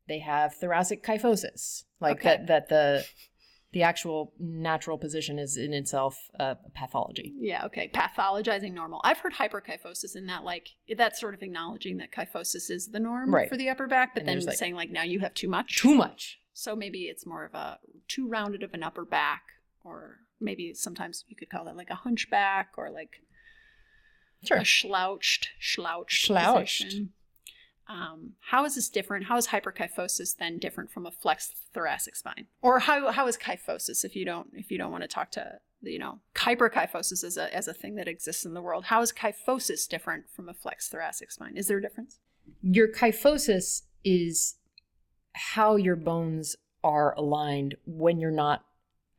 they 0.08 0.18
have 0.20 0.54
thoracic 0.54 1.04
kyphosis. 1.04 1.84
Like 2.00 2.18
Okay. 2.20 2.28
that 2.38 2.46
that 2.48 2.68
the 2.68 3.04
the 3.72 3.82
actual 3.82 4.34
natural 4.38 4.98
position 4.98 5.38
is 5.38 5.56
in 5.56 5.72
itself 5.72 6.18
a 6.38 6.56
pathology. 6.74 7.32
Yeah, 7.38 7.64
okay. 7.66 7.90
Pathologizing 7.94 8.74
normal. 8.74 9.00
I've 9.02 9.16
heard 9.18 9.32
hyperkyphosis 9.32 10.14
in 10.14 10.26
that 10.26 10.44
like 10.44 10.68
that's 10.96 11.18
sort 11.20 11.32
of 11.34 11.42
acknowledging 11.42 11.96
that 11.98 12.12
kyphosis 12.12 12.70
is 12.70 12.90
the 12.92 13.00
norm 13.00 13.34
Right. 13.34 13.48
for 13.48 13.56
the 13.56 13.70
upper 13.70 13.86
back, 13.86 14.12
but 14.14 14.20
And 14.22 14.28
then 14.28 14.44
like- 14.46 14.56
saying 14.58 14.74
like 14.74 14.90
now 14.90 15.02
you 15.04 15.20
have 15.20 15.32
too 15.34 15.48
much. 15.48 15.80
Too 15.80 15.94
much. 15.94 16.38
So 16.52 16.76
maybe 16.76 17.04
it's 17.04 17.24
more 17.26 17.46
of 17.46 17.54
a 17.54 17.78
too 18.08 18.28
rounded 18.28 18.62
of 18.62 18.74
an 18.74 18.82
upper 18.82 19.06
back, 19.06 19.42
or 19.84 20.18
maybe 20.42 20.74
sometimes 20.74 21.24
you 21.28 21.36
could 21.36 21.48
call 21.50 21.64
that 21.64 21.76
like 21.76 21.90
a 21.90 21.94
hunchback 21.94 22.70
or 22.76 22.90
like 22.90 23.22
Sure. 24.44 24.58
a 24.58 24.64
slouched, 24.66 25.50
slouched, 25.60 26.26
Slouched. 26.26 26.82
position. 26.82 27.12
Um, 27.88 28.32
how 28.50 28.64
is 28.64 28.74
this 28.74 28.88
different? 28.88 29.26
How 29.26 29.36
is 29.36 29.48
hyperkyphosis 29.48 30.36
then 30.36 30.58
different 30.58 30.90
from 30.90 31.06
a 31.06 31.10
flexed 31.10 31.54
thoracic 31.72 32.16
spine? 32.16 32.46
Or 32.60 32.80
how 32.80 33.12
how 33.12 33.26
is 33.28 33.36
kyphosis 33.36 34.04
if 34.04 34.16
you 34.16 34.24
don't 34.24 34.48
if 34.54 34.70
you 34.70 34.78
don't 34.78 34.90
want 34.90 35.02
to 35.02 35.08
talk 35.08 35.30
to 35.32 35.58
you 35.82 35.98
know 35.98 36.20
hyperkyphosis 36.34 37.22
as 37.24 37.36
a 37.36 37.54
as 37.54 37.68
a 37.68 37.74
thing 37.74 37.94
that 37.96 38.08
exists 38.08 38.44
in 38.44 38.54
the 38.54 38.62
world? 38.62 38.84
How 38.86 39.00
is 39.02 39.12
kyphosis 39.12 39.86
different 39.88 40.24
from 40.34 40.48
a 40.48 40.54
flexed 40.54 40.90
thoracic 40.90 41.30
spine? 41.30 41.56
Is 41.56 41.68
there 41.68 41.78
a 41.78 41.82
difference? 41.82 42.18
Your 42.62 42.88
kyphosis 42.88 43.82
is 44.04 44.56
how 45.34 45.76
your 45.76 45.96
bones 45.96 46.56
are 46.82 47.14
aligned 47.16 47.76
when 47.86 48.18
you're 48.18 48.30
not 48.32 48.64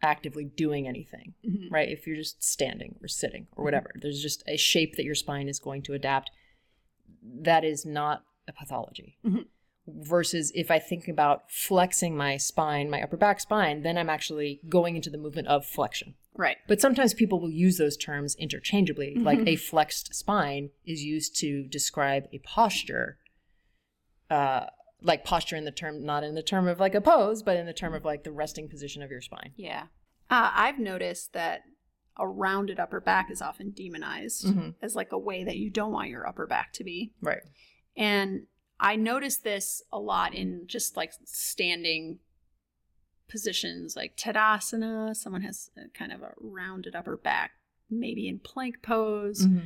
actively 0.03 0.43
doing 0.43 0.87
anything. 0.87 1.33
right? 1.71 1.89
If 1.89 2.05
you're 2.05 2.15
just 2.17 2.43
standing 2.43 2.95
or 3.01 3.07
sitting 3.07 3.47
or 3.55 3.63
whatever, 3.63 3.91
there's 3.95 4.21
just 4.21 4.43
a 4.47 4.57
shape 4.57 4.95
that 4.97 5.05
your 5.05 5.15
spine 5.15 5.47
is 5.49 5.59
going 5.59 5.81
to 5.83 5.93
adapt. 5.93 6.29
That 7.23 7.63
is 7.63 7.85
not 7.85 8.23
a 8.47 8.53
pathology. 8.53 9.17
Mhm. 9.25 9.47
Versus 9.87 10.51
if 10.55 10.69
I 10.71 10.79
think 10.79 11.07
about 11.07 11.49
flexing 11.51 12.15
my 12.15 12.37
spine, 12.37 12.89
my 12.89 13.01
upper 13.01 13.17
back 13.17 13.39
spine, 13.39 13.81
then 13.81 13.97
I'm 13.97 14.09
actually 14.09 14.61
going 14.69 14.95
into 14.95 15.09
the 15.09 15.17
movement 15.17 15.47
of 15.47 15.65
flexion. 15.65 16.15
Right. 16.35 16.57
But 16.67 16.79
sometimes 16.81 17.13
people 17.13 17.39
will 17.39 17.51
use 17.51 17.77
those 17.77 17.97
terms 17.97 18.35
interchangeably. 18.35 19.15
Like 19.15 19.39
a 19.47 19.55
flexed 19.55 20.15
spine 20.15 20.69
is 20.85 21.03
used 21.03 21.35
to 21.41 21.63
describe 21.63 22.27
a 22.31 22.39
posture, 22.39 23.17
uh, 24.29 24.67
like 25.03 25.23
posture 25.25 25.55
in 25.57 25.65
the 25.65 25.71
term, 25.71 26.03
not 26.05 26.23
in 26.23 26.33
the 26.33 26.41
term 26.41 26.67
of 26.67 26.79
like 26.79 26.95
a 26.95 27.01
pose, 27.01 27.43
but 27.43 27.57
in 27.57 27.65
the 27.65 27.73
term 27.73 27.93
of 27.93 28.05
like 28.05 28.23
the 28.23 28.31
resting 28.31 28.69
position 28.69 29.03
of 29.03 29.11
your 29.11 29.21
spine. 29.21 29.51
Yeah. 29.55 29.83
Uh, 30.29 30.49
I've 30.53 30.79
noticed 30.79 31.33
that 31.33 31.61
a 32.17 32.27
rounded 32.27 32.79
upper 32.79 33.01
back 33.01 33.29
is 33.29 33.41
often 33.41 33.71
demonized 33.71 34.45
Mhm. 34.45 34.75
as 34.81 34.95
like 34.95 35.11
a 35.11 35.17
way 35.17 35.43
that 35.43 35.57
you 35.57 35.69
don't 35.69 35.91
want 35.91 36.09
your 36.09 36.25
upper 36.27 36.47
back 36.47 36.71
to 36.73 36.83
be. 36.83 37.11
Right. 37.21 37.41
And 37.97 38.47
I 38.79 38.95
noticed 38.95 39.43
this 39.43 39.81
a 39.91 39.99
lot 39.99 40.33
in 40.33 40.67
just 40.67 40.95
like 40.95 41.11
standing 41.25 42.19
positions 43.27 43.95
like 43.95 44.15
Tadasana. 44.15 45.15
Someone 45.15 45.41
has 45.41 45.69
a 45.77 45.89
kind 45.97 46.11
of 46.11 46.21
a 46.21 46.33
rounded 46.39 46.95
upper 46.95 47.17
back, 47.17 47.51
maybe 47.89 48.27
in 48.27 48.39
plank 48.39 48.81
pose. 48.81 49.47
Mm-hmm. 49.47 49.65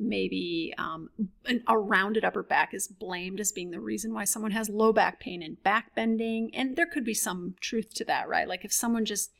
Maybe 0.00 0.72
um, 0.78 1.10
an, 1.44 1.62
a 1.68 1.76
rounded 1.78 2.24
upper 2.24 2.42
back 2.42 2.72
is 2.74 2.88
blamed 2.88 3.38
as 3.40 3.52
being 3.52 3.70
the 3.70 3.80
reason 3.80 4.14
why 4.14 4.24
someone 4.24 4.52
has 4.52 4.68
low 4.68 4.92
back 4.92 5.20
pain 5.20 5.42
and 5.42 5.62
back 5.62 5.94
bending. 5.94 6.50
And 6.54 6.74
there 6.76 6.86
could 6.86 7.04
be 7.04 7.14
some 7.14 7.54
truth 7.60 7.92
to 7.94 8.04
that, 8.06 8.28
right? 8.28 8.48
Like 8.48 8.64
if 8.64 8.72
someone 8.72 9.04
just 9.04 9.32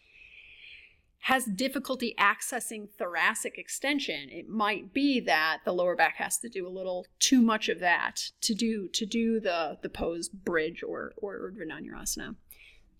has 1.24 1.44
difficulty 1.44 2.14
accessing 2.18 2.88
thoracic 2.98 3.58
extension, 3.58 4.28
it 4.30 4.48
might 4.48 4.92
be 4.94 5.20
that 5.20 5.58
the 5.64 5.72
lower 5.72 5.94
back 5.94 6.16
has 6.16 6.38
to 6.38 6.48
do 6.48 6.66
a 6.66 6.70
little 6.70 7.06
too 7.18 7.42
much 7.42 7.68
of 7.68 7.78
that 7.80 8.30
to 8.40 8.54
do 8.54 8.88
to 8.88 9.04
do 9.04 9.38
the 9.40 9.78
the 9.82 9.88
pose 9.90 10.28
bridge 10.28 10.82
or 10.82 11.12
or 11.18 11.52
Urdhva 11.52 12.36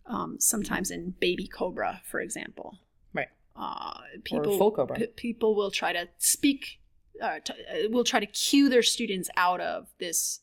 Um, 0.07 0.37
sometimes 0.39 0.91
in 0.91 1.15
baby 1.21 1.47
cobra, 1.47 2.03
for 2.05 2.21
example, 2.21 2.79
Right. 3.15 3.29
uh, 3.57 4.01
people 4.25 4.59
full 4.59 4.73
cobra. 4.73 4.97
p- 4.99 5.07
people 5.07 5.55
will 5.55 5.71
try 5.71 5.93
to 5.95 6.09
speak, 6.19 6.80
uh, 7.21 7.41
to, 7.41 7.53
uh, 7.53 7.89
will 7.91 8.05
try 8.05 8.21
to 8.21 8.27
cue 8.27 8.69
their 8.69 8.83
students 8.83 9.31
out 9.37 9.61
of 9.61 9.89
this 9.99 10.41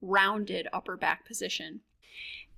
rounded 0.00 0.68
upper 0.72 0.96
back 0.96 1.26
position. 1.26 1.80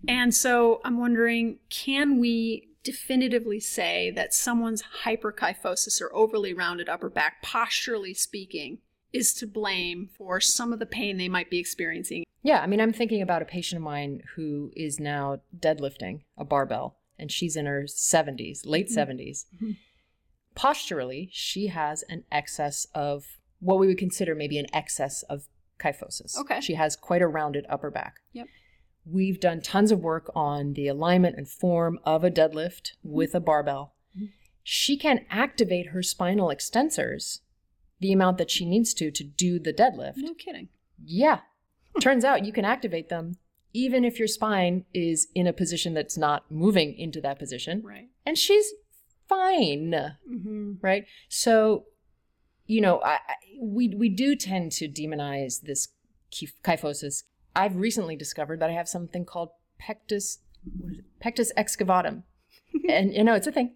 And 0.06 0.34
so 0.34 0.80
I'm 0.84 0.98
wondering, 0.98 1.58
can 1.70 2.18
we 2.18 2.68
definitively 2.84 3.60
say 3.60 4.10
that 4.12 4.32
someone's 4.32 4.84
hyperkyphosis 5.04 6.00
or 6.00 6.14
overly 6.14 6.54
rounded 6.54 6.88
upper 6.88 7.10
back, 7.10 7.42
posturally 7.42 8.14
speaking, 8.14 8.78
is 9.12 9.34
to 9.34 9.46
blame 9.46 10.08
for 10.16 10.40
some 10.40 10.72
of 10.72 10.78
the 10.78 10.86
pain 10.86 11.16
they 11.16 11.28
might 11.28 11.50
be 11.50 11.58
experiencing? 11.58 12.24
Yeah, 12.42 12.60
I 12.60 12.66
mean, 12.66 12.80
I'm 12.80 12.92
thinking 12.92 13.20
about 13.20 13.42
a 13.42 13.46
patient 13.46 13.78
of 13.78 13.82
mine 13.82 14.22
who 14.36 14.70
is 14.76 15.00
now 15.00 15.40
deadlifting 15.58 16.20
a 16.36 16.44
barbell, 16.44 16.98
and 17.18 17.32
she's 17.32 17.56
in 17.56 17.66
her 17.66 17.84
70s, 17.86 18.64
late 18.64 18.88
70s. 18.88 19.46
Mhm. 19.60 19.76
Posturally, 20.54 21.28
she 21.32 21.68
has 21.68 22.02
an 22.04 22.24
excess 22.30 22.86
of 22.94 23.37
what 23.60 23.78
we 23.78 23.86
would 23.86 23.98
consider 23.98 24.34
maybe 24.34 24.58
an 24.58 24.66
excess 24.72 25.22
of 25.24 25.46
kyphosis. 25.78 26.36
Okay. 26.38 26.60
She 26.60 26.74
has 26.74 26.96
quite 26.96 27.22
a 27.22 27.26
rounded 27.28 27.64
upper 27.68 27.90
back. 27.90 28.16
Yep. 28.32 28.46
We've 29.04 29.40
done 29.40 29.60
tons 29.62 29.90
of 29.90 30.00
work 30.00 30.30
on 30.34 30.74
the 30.74 30.88
alignment 30.88 31.36
and 31.36 31.48
form 31.48 31.98
of 32.04 32.24
a 32.24 32.30
deadlift 32.30 32.92
with 33.02 33.34
a 33.34 33.40
barbell. 33.40 33.94
Mhm. 34.18 34.30
She 34.62 34.96
can 34.96 35.24
activate 35.30 35.88
her 35.88 36.02
spinal 36.02 36.48
extensors 36.48 37.40
the 38.00 38.12
amount 38.12 38.38
that 38.38 38.50
she 38.50 38.64
needs 38.66 38.92
to 38.94 39.10
to 39.10 39.24
do 39.24 39.58
the 39.58 39.72
deadlift. 39.72 40.16
No 40.18 40.34
kidding. 40.34 40.68
Yeah. 41.04 41.40
Turns 42.00 42.24
out 42.24 42.44
you 42.44 42.52
can 42.52 42.64
activate 42.64 43.08
them 43.08 43.38
even 43.72 44.04
if 44.04 44.18
your 44.18 44.28
spine 44.28 44.84
is 44.94 45.28
in 45.34 45.46
a 45.46 45.52
position 45.52 45.94
that's 45.94 46.16
not 46.16 46.50
moving 46.50 46.94
into 46.98 47.20
that 47.20 47.38
position. 47.38 47.82
Right. 47.84 48.08
And 48.24 48.36
she's 48.38 48.72
fine, 49.28 49.90
Mm-hmm. 49.92 50.74
right? 50.80 51.04
So, 51.28 51.84
you 52.68 52.80
know, 52.80 53.00
I, 53.02 53.18
we 53.60 53.88
we 53.88 54.08
do 54.08 54.36
tend 54.36 54.70
to 54.72 54.88
demonize 54.88 55.62
this 55.62 55.88
kyphosis. 56.64 57.24
I've 57.56 57.76
recently 57.76 58.14
discovered 58.14 58.60
that 58.60 58.70
I 58.70 58.74
have 58.74 58.88
something 58.88 59.24
called 59.24 59.48
pectus 59.80 60.38
what 60.78 60.92
is 60.92 60.98
it? 60.98 61.04
pectus 61.20 61.52
excavatum, 61.56 62.22
and 62.88 63.12
you 63.12 63.24
know 63.24 63.34
it's 63.34 63.46
a 63.46 63.52
thing. 63.52 63.74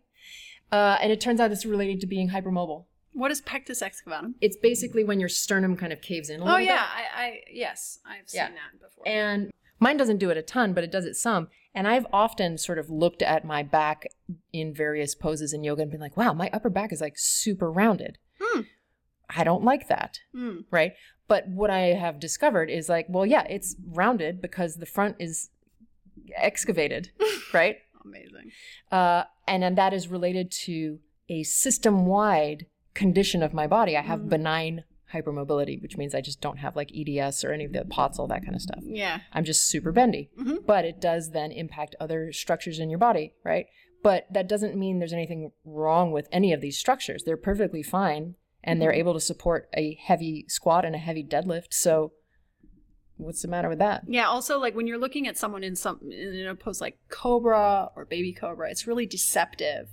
Uh, 0.70 0.97
and 1.02 1.12
it 1.12 1.20
turns 1.20 1.40
out 1.40 1.51
it's 1.52 1.66
related 1.66 2.01
to 2.01 2.06
being 2.06 2.31
hypermobile. 2.31 2.85
What 3.14 3.31
is 3.31 3.40
pectus 3.43 3.82
excavatum? 3.82 4.35
It's 4.40 4.56
basically 4.56 5.05
when 5.05 5.20
your 5.20 5.28
sternum 5.28 5.77
kind 5.77 5.93
of 5.93 6.01
caves 6.01 6.31
in 6.31 6.40
a 6.40 6.44
Oh 6.44 6.56
yeah, 6.56 6.77
bit. 6.77 6.81
I, 7.16 7.23
I 7.24 7.40
yes, 7.52 7.98
I've 8.06 8.28
seen 8.28 8.39
Yeah. 8.40 8.48
that 8.48 8.81
before. 8.81 9.06
And 9.06 9.51
mine 9.81 9.98
doesn't 9.98 10.16
do 10.19 10.31
it 10.31 10.39
a 10.39 10.43
ton, 10.43 10.73
but 10.73 10.82
it 10.85 10.90
does 10.90 11.05
it 11.05 11.14
some. 11.16 11.48
And 11.74 11.86
I've 11.86 12.06
often 12.12 12.56
sort 12.56 12.78
of 12.78 12.89
looked 12.89 13.20
at 13.23 13.44
my 13.44 13.62
back 13.62 14.05
in 14.52 14.73
various 14.74 15.14
poses 15.14 15.52
in 15.52 15.62
yoga 15.62 15.82
and 15.82 15.90
been 15.90 16.01
like, 16.01 16.16
wow, 16.16 16.32
my 16.32 16.48
upper 16.55 16.70
back 16.70 16.90
is 16.93 17.01
like 17.02 17.14
super 17.19 17.70
rounded. 17.70 18.16
Hmm. 18.40 18.60
I 19.36 19.44
don't 19.44 19.64
like 19.64 19.88
that. 19.88 20.18
Hmm. 20.34 20.60
right? 20.70 20.92
But 21.28 21.48
what 21.48 21.70
I 21.70 21.94
have 21.94 22.20
discovered 22.20 22.68
is 22.68 22.88
like, 22.88 23.06
well, 23.09 23.24
yeah, 23.24 23.44
it's 23.48 23.74
rounded 23.86 24.42
because 24.42 24.76
the 24.76 24.86
front 24.86 25.16
is 25.18 25.50
excavated, 26.36 27.10
right? 27.54 27.76
Amazing. 28.04 28.50
Uh, 28.90 29.24
and 29.46 29.62
then 29.62 29.74
that 29.76 29.92
is 29.92 30.09
related 30.09 30.50
to 30.66 30.98
a 31.28 31.42
system-wide 31.44 32.66
condition 32.94 33.42
of 33.42 33.54
my 33.54 33.66
body. 33.66 33.96
I 33.96 34.02
have 34.02 34.20
Mm. 34.20 34.28
benign 34.28 34.84
hypermobility, 35.14 35.80
which 35.80 35.96
means 35.96 36.14
I 36.14 36.20
just 36.20 36.40
don't 36.40 36.59
have 36.59 36.74
like 36.74 36.90
EDS 36.94 37.44
or 37.44 37.52
any 37.52 37.64
of 37.64 37.72
the 37.72 37.84
POTS, 37.84 38.18
all 38.18 38.26
that 38.28 38.42
kind 38.44 38.54
of 38.54 38.62
stuff. 38.62 38.80
Yeah. 38.82 39.20
I'm 39.32 39.44
just 39.44 39.66
super 39.68 39.92
bendy. 39.92 40.30
Mhm. 40.38 40.64
But 40.66 40.84
it 40.84 41.00
does 41.00 41.30
then 41.30 41.52
impact 41.52 41.94
other 42.00 42.32
structures 42.32 42.78
in 42.78 42.88
your 42.90 42.98
body, 42.98 43.34
right? 43.44 43.66
But 44.02 44.26
that 44.32 44.48
doesn't 44.48 44.74
mean 44.76 44.98
there's 44.98 45.12
anything 45.12 45.52
wrong 45.64 46.12
with 46.12 46.28
any 46.32 46.52
of 46.52 46.60
these 46.60 46.78
structures. 46.78 47.22
They're 47.24 47.36
perfectly 47.36 47.82
fine 47.82 48.34
and 48.64 48.80
they're 48.80 48.90
mm-hmm. 48.90 49.01
able 49.01 49.14
to 49.14 49.20
support 49.20 49.68
a 49.74 49.94
heavy 49.94 50.44
squat 50.48 50.84
and 50.84 50.94
a 50.94 50.98
heavy 50.98 51.24
deadlift. 51.24 51.72
So 51.72 52.12
what's 53.16 53.43
the 53.43 53.48
matter 53.48 53.68
with 53.68 53.78
that? 53.78 54.02
Yeah. 54.06 54.26
Also, 54.26 54.59
like 54.59 54.74
when 54.74 54.86
you're 54.86 54.98
looking 54.98 55.26
at 55.26 55.36
someone 55.36 55.64
in 55.64 55.76
some 55.76 56.01
in 56.02 56.47
a 56.47 56.55
pose 56.55 56.80
like 56.80 56.98
cobra 57.09 57.90
or 57.97 58.05
baby 58.05 58.32
cobra, 58.32 58.70
it's 58.70 58.86
really 58.86 59.06
deceptive 59.06 59.89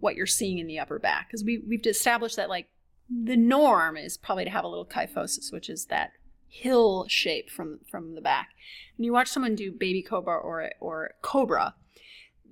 what 0.00 0.16
you're 0.16 0.26
seeing 0.26 0.58
in 0.58 0.66
the 0.66 0.78
upper 0.78 0.98
back 0.98 1.28
because 1.28 1.44
we 1.44 1.62
we've 1.68 1.86
established 1.86 2.36
that 2.36 2.48
like 2.48 2.68
the 3.08 3.36
norm 3.36 3.96
is 3.96 4.16
probably 4.16 4.44
to 4.44 4.50
have 4.50 4.64
a 4.64 4.68
little 4.68 4.86
kyphosis, 4.86 5.52
which 5.52 5.68
is 5.68 5.86
that 5.86 6.12
hill 6.48 7.06
shape 7.08 7.50
from 7.50 7.80
from 7.90 8.14
the 8.14 8.20
back. 8.20 8.50
When 8.96 9.04
you 9.04 9.12
watch 9.12 9.28
someone 9.28 9.54
do 9.54 9.72
baby 9.72 10.02
cobra 10.02 10.36
or 10.36 10.70
or 10.80 11.14
cobra, 11.22 11.74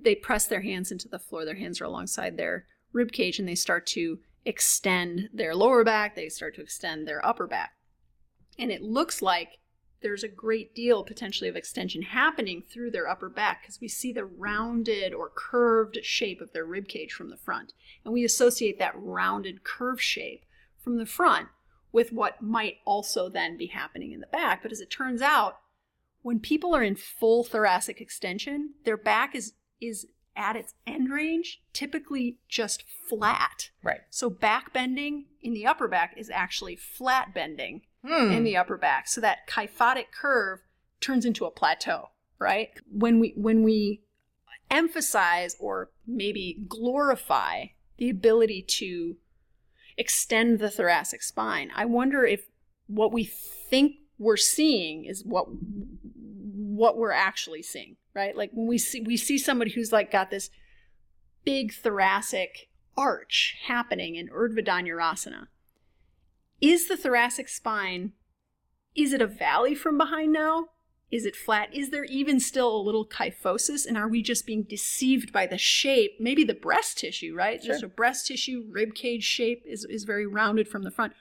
they 0.01 0.15
press 0.15 0.47
their 0.47 0.61
hands 0.61 0.91
into 0.91 1.07
the 1.07 1.19
floor. 1.19 1.45
Their 1.45 1.55
hands 1.55 1.81
are 1.81 1.85
alongside 1.85 2.37
their 2.37 2.65
rib 2.93 3.11
cage, 3.11 3.39
and 3.39 3.47
they 3.47 3.55
start 3.55 3.85
to 3.87 4.19
extend 4.45 5.29
their 5.33 5.55
lower 5.55 5.83
back. 5.83 6.15
They 6.15 6.29
start 6.29 6.55
to 6.55 6.61
extend 6.61 7.07
their 7.07 7.25
upper 7.25 7.47
back, 7.47 7.73
and 8.57 8.71
it 8.71 8.81
looks 8.81 9.21
like 9.21 9.59
there's 10.01 10.23
a 10.23 10.27
great 10.27 10.73
deal 10.73 11.03
potentially 11.03 11.49
of 11.49 11.55
extension 11.55 12.01
happening 12.01 12.63
through 12.67 12.91
their 12.91 13.07
upper 13.07 13.29
back 13.29 13.61
because 13.61 13.79
we 13.79 13.87
see 13.87 14.11
the 14.11 14.25
rounded 14.25 15.13
or 15.13 15.31
curved 15.33 15.99
shape 16.03 16.41
of 16.41 16.51
their 16.53 16.65
rib 16.65 16.87
cage 16.87 17.13
from 17.13 17.29
the 17.29 17.37
front. 17.37 17.73
And 18.03 18.13
we 18.13 18.25
associate 18.25 18.79
that 18.79 18.95
rounded 18.95 19.63
curve 19.63 20.01
shape 20.01 20.43
from 20.83 20.97
the 20.97 21.05
front 21.05 21.49
with 21.91 22.11
what 22.11 22.41
might 22.41 22.77
also 22.85 23.29
then 23.29 23.57
be 23.57 23.67
happening 23.67 24.11
in 24.11 24.21
the 24.21 24.27
back. 24.27 24.63
But 24.63 24.71
as 24.71 24.81
it 24.81 24.89
turns 24.89 25.21
out, 25.21 25.59
when 26.21 26.39
people 26.39 26.75
are 26.75 26.83
in 26.83 26.95
full 26.95 27.43
thoracic 27.43 28.01
extension, 28.01 28.73
their 28.85 28.97
back 28.97 29.35
is 29.35 29.53
is 29.79 30.07
at 30.41 30.55
its 30.55 30.73
end 30.87 31.11
range, 31.11 31.61
typically 31.71 32.39
just 32.49 32.83
flat. 33.07 33.69
Right. 33.83 34.01
So 34.09 34.29
back 34.29 34.73
bending 34.73 35.25
in 35.41 35.53
the 35.53 35.67
upper 35.67 35.87
back 35.87 36.15
is 36.17 36.29
actually 36.29 36.75
flat 36.75 37.33
bending 37.33 37.81
Hmm. 38.03 38.31
in 38.31 38.43
the 38.43 38.57
upper 38.57 38.77
back. 38.77 39.07
So 39.07 39.21
that 39.21 39.47
kyphotic 39.47 40.11
curve 40.11 40.61
turns 40.99 41.23
into 41.23 41.45
a 41.45 41.51
plateau, 41.51 42.09
right? 42.39 42.69
When 42.91 43.19
we 43.19 43.33
when 43.37 43.61
we 43.61 44.01
emphasize 44.71 45.55
or 45.59 45.91
maybe 46.07 46.63
glorify 46.67 47.65
the 47.97 48.09
ability 48.09 48.63
to 48.79 49.17
extend 49.97 50.57
the 50.57 50.71
thoracic 50.71 51.21
spine, 51.21 51.69
I 51.75 51.85
wonder 51.85 52.25
if 52.25 52.47
what 52.87 53.13
we 53.13 53.25
think 53.25 53.97
we're 54.17 54.37
seeing 54.37 55.05
is 55.05 55.23
what 55.23 55.45
what 55.47 56.97
we're 56.97 57.11
actually 57.11 57.61
seeing, 57.61 57.97
right? 58.13 58.35
Like 58.35 58.51
when 58.53 58.67
we 58.67 58.77
see 58.77 59.01
we 59.01 59.17
see 59.17 59.37
somebody 59.37 59.71
who's 59.71 59.91
like 59.91 60.11
got 60.11 60.29
this 60.29 60.49
big 61.43 61.73
thoracic 61.73 62.69
arch 62.97 63.55
happening 63.67 64.15
in 64.15 64.27
Urdhva 64.29 64.65
Dhanurasana 64.65 65.47
is 66.61 66.87
the 66.87 66.95
thoracic 66.95 67.49
spine 67.49 68.13
is 68.95 69.13
it 69.13 69.21
a 69.21 69.27
valley 69.27 69.73
from 69.73 69.97
behind 69.97 70.33
now? 70.33 70.65
Is 71.09 71.25
it 71.25 71.35
flat? 71.35 71.73
Is 71.73 71.89
there 71.89 72.03
even 72.05 72.39
still 72.39 72.75
a 72.75 72.81
little 72.81 73.05
kyphosis? 73.05 73.85
And 73.85 73.97
are 73.97 74.07
we 74.07 74.21
just 74.21 74.45
being 74.45 74.63
deceived 74.63 75.31
by 75.31 75.47
the 75.47 75.57
shape? 75.57 76.11
Maybe 76.19 76.43
the 76.43 76.53
breast 76.53 76.97
tissue 76.97 77.33
right? 77.33 77.61
Sure. 77.61 77.73
just 77.73 77.83
a 77.83 77.87
breast 77.87 78.27
tissue 78.27 78.65
rib 78.69 78.93
cage 78.93 79.23
shape 79.23 79.63
is, 79.65 79.85
is 79.85 80.03
very 80.03 80.27
rounded 80.27 80.67
from 80.67 80.83
the 80.83 80.91
front. 80.91 81.13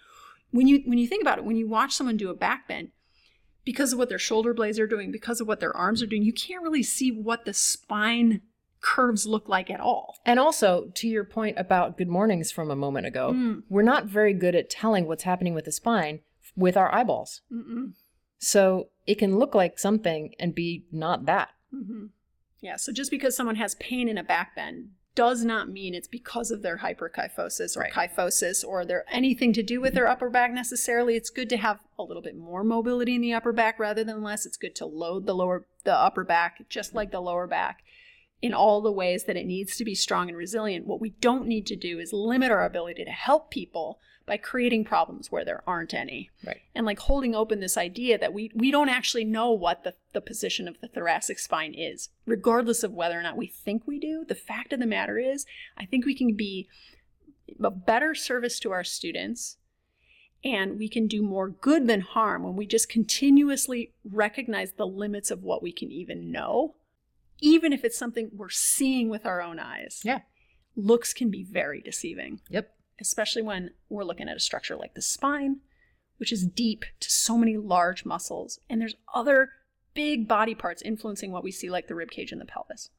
When 0.51 0.67
you 0.67 0.83
when 0.85 0.99
you 0.99 1.07
think 1.07 1.23
about 1.23 1.39
it 1.39 1.45
when 1.45 1.57
you 1.57 1.69
watch 1.69 1.93
someone 1.93 2.17
do 2.17 2.31
a 2.31 2.35
back 2.35 2.69
bend 2.69 2.91
because 3.65 3.93
of 3.93 3.99
what 3.99 4.09
their 4.09 4.19
shoulder 4.19 4.53
blades 4.55 4.78
are 4.78 4.87
doing 4.87 5.11
because 5.11 5.41
of 5.41 5.47
what 5.49 5.61
their 5.61 5.77
arms 5.77 6.03
are 6.03 6.07
doing 6.07 6.23
you 6.23 6.32
can't 6.32 6.62
really 6.62 6.82
see 6.82 7.11
what 7.11 7.45
the 7.45 7.53
spine 7.53 8.41
curves 8.81 9.27
look 9.27 9.49
like 9.49 9.70
at 9.70 9.81
all 9.81 10.16
And 10.24 10.41
also, 10.41 10.91
to 10.95 11.07
your 11.07 11.24
point 11.24 11.59
about 11.59 11.99
good 11.99 12.09
mornings 12.09 12.51
from 12.51 12.70
a 12.70 12.77
moment 12.77 13.07
ago, 13.07 13.32
Mm. 13.35 13.62
we're 13.69 13.82
not 13.82 14.07
very 14.07 14.32
good 14.32 14.55
at 14.55 14.70
telling 14.70 15.07
what's 15.07 15.24
happening 15.24 15.53
with 15.55 15.66
the 15.66 15.73
spine 15.73 16.20
with 16.57 16.77
our 16.78 16.93
eyeballs. 16.95 17.43
Mm-mm. 17.53 17.93
So 18.39 18.89
it 19.07 19.16
can 19.16 19.39
look 19.39 19.55
like 19.55 19.78
something 19.78 20.35
and 20.41 20.55
be 20.55 20.87
not 20.91 21.27
that. 21.27 21.51
hmm 21.70 22.07
Yeah, 22.62 22.77
so 22.77 22.91
just 22.93 23.11
because 23.11 23.37
someone 23.37 23.57
has 23.57 23.74
pain 23.74 24.09
in 24.09 24.16
a 24.16 24.24
back 24.24 24.57
bend 24.57 24.91
does 25.21 25.45
not 25.45 25.69
mean 25.69 25.95
it's 25.95 26.09
because 26.09 26.51
of 26.51 26.63
their 26.63 26.79
hyperkyphosis 26.79 27.77
or 27.77 27.81
Right. 27.81 27.93
kyphosis 27.93 28.65
or 28.67 28.87
their 28.87 29.05
anything 29.11 29.53
to 29.53 29.63
do 29.63 29.79
with 29.79 29.93
their 29.93 30.09
upper 30.09 30.31
back 30.31 30.51
necessarily. 30.51 31.15
It's 31.15 31.29
good 31.29 31.51
to 31.51 31.59
have 31.59 31.81
a 31.99 32.03
little 32.03 32.23
bit 32.23 32.39
more 32.39 32.65
mobility 32.65 33.17
in 33.17 33.21
the 33.21 33.35
upper 33.35 33.53
back 33.53 33.79
rather 33.79 34.03
than 34.03 34.23
less. 34.23 34.47
It's 34.47 34.57
good 34.57 34.75
to 34.77 34.87
load 34.87 35.27
the 35.27 35.35
lower 35.35 35.67
the 35.85 35.93
upper 35.95 36.25
back 36.25 36.67
just 36.71 36.95
like 36.95 37.11
the 37.11 37.21
lower 37.21 37.47
back 37.47 37.83
in 38.41 38.55
all 38.55 38.81
the 38.81 38.91
ways 38.91 39.25
that 39.25 39.37
it 39.37 39.45
needs 39.45 39.77
to 39.77 39.85
be 39.85 39.95
strong 39.95 40.31
and 40.31 40.39
resilient. 40.39 40.87
What 40.87 41.03
we 41.03 41.11
don't 41.11 41.47
need 41.47 41.67
to 41.67 41.77
do 41.77 41.99
is 41.99 42.15
limit 42.15 42.51
our 42.51 42.65
ability 42.65 43.05
to 43.05 43.11
help 43.11 43.51
people 43.51 43.99
by 44.31 44.36
creating 44.36 44.85
problems 44.85 45.32
where 45.32 45.44
there 45.44 45.61
aren't 45.66 45.93
any 45.93 46.31
Right. 46.47 46.61
and 46.73 46.86
like 46.86 47.01
holding 47.01 47.35
open 47.35 47.59
this 47.59 47.77
idea 47.77 48.16
that 48.16 48.32
we 48.32 48.52
we 48.55 48.70
don't 48.70 48.89
actually 48.89 49.24
know 49.24 49.51
what 49.51 49.82
the, 49.82 49.94
the 50.12 50.20
position 50.20 50.69
of 50.69 50.81
the 50.81 50.86
thoracic 50.86 51.40
spine 51.40 51.74
is 51.74 52.11
regardless 52.27 52.85
of 52.85 52.93
whether 52.93 53.19
or 53.19 53.24
not 53.24 53.36
we 53.36 53.48
think 53.48 53.89
we 53.89 53.98
do 53.98 54.24
the 54.28 54.36
fact 54.36 54.73
of 54.73 54.78
the 54.78 54.86
matter 54.86 55.19
is 55.19 55.47
i 55.77 55.85
think 55.85 56.07
we 56.07 56.15
can 56.15 56.36
be 56.36 56.69
a 57.61 57.73
better 57.73 58.15
service 58.15 58.61
to 58.61 58.70
our 58.70 58.85
students 58.85 59.57
and 60.44 60.78
we 60.78 60.89
can 60.89 61.09
do 61.09 61.23
more 61.23 61.48
good 61.51 61.89
than 61.89 62.01
harm 62.01 62.44
when 62.44 62.55
we 62.55 62.66
just 62.66 62.89
continuously 62.89 63.93
recognize 64.09 64.70
the 64.74 64.86
limits 64.86 65.32
of 65.32 65.43
what 65.43 65.61
we 65.61 65.73
can 65.73 65.90
even 65.90 66.31
know 66.31 66.77
even 67.40 67.73
if 67.73 67.85
it's 67.85 67.98
something 67.98 68.31
we're 68.32 68.48
seeing 68.48 69.09
with 69.09 69.27
our 69.27 69.43
own 69.43 69.59
eyes 69.59 70.02
Yeah. 70.05 70.20
looks 70.77 71.12
can 71.12 71.31
be 71.32 71.43
very 71.43 71.81
deceiving 71.81 72.40
Yep. 72.48 72.77
Especially 73.01 73.43
when 73.43 73.71
we're 73.89 74.05
looking 74.05 74.29
at 74.29 74.37
a 74.37 74.41
structure 74.41 74.77
like 74.77 74.95
the 74.95 75.03
spine, 75.03 75.61
which 76.19 76.33
is 76.33 76.47
deep 76.47 76.85
to 77.01 77.11
so 77.11 77.37
many 77.39 77.57
large 77.57 78.05
muscles, 78.05 78.59
and 78.69 78.81
there's 78.81 78.95
other 79.15 79.51
big 79.95 80.29
body 80.29 80.55
parts 80.55 80.83
influencing 80.83 81.33
what 81.33 81.43
we 81.45 81.51
see, 81.51 81.71
like 81.71 81.89
the 81.89 81.95
rib 81.95 82.11
cage 82.11 82.31
and 82.33 82.41
the 82.41 82.45
pelvis. 82.45 82.91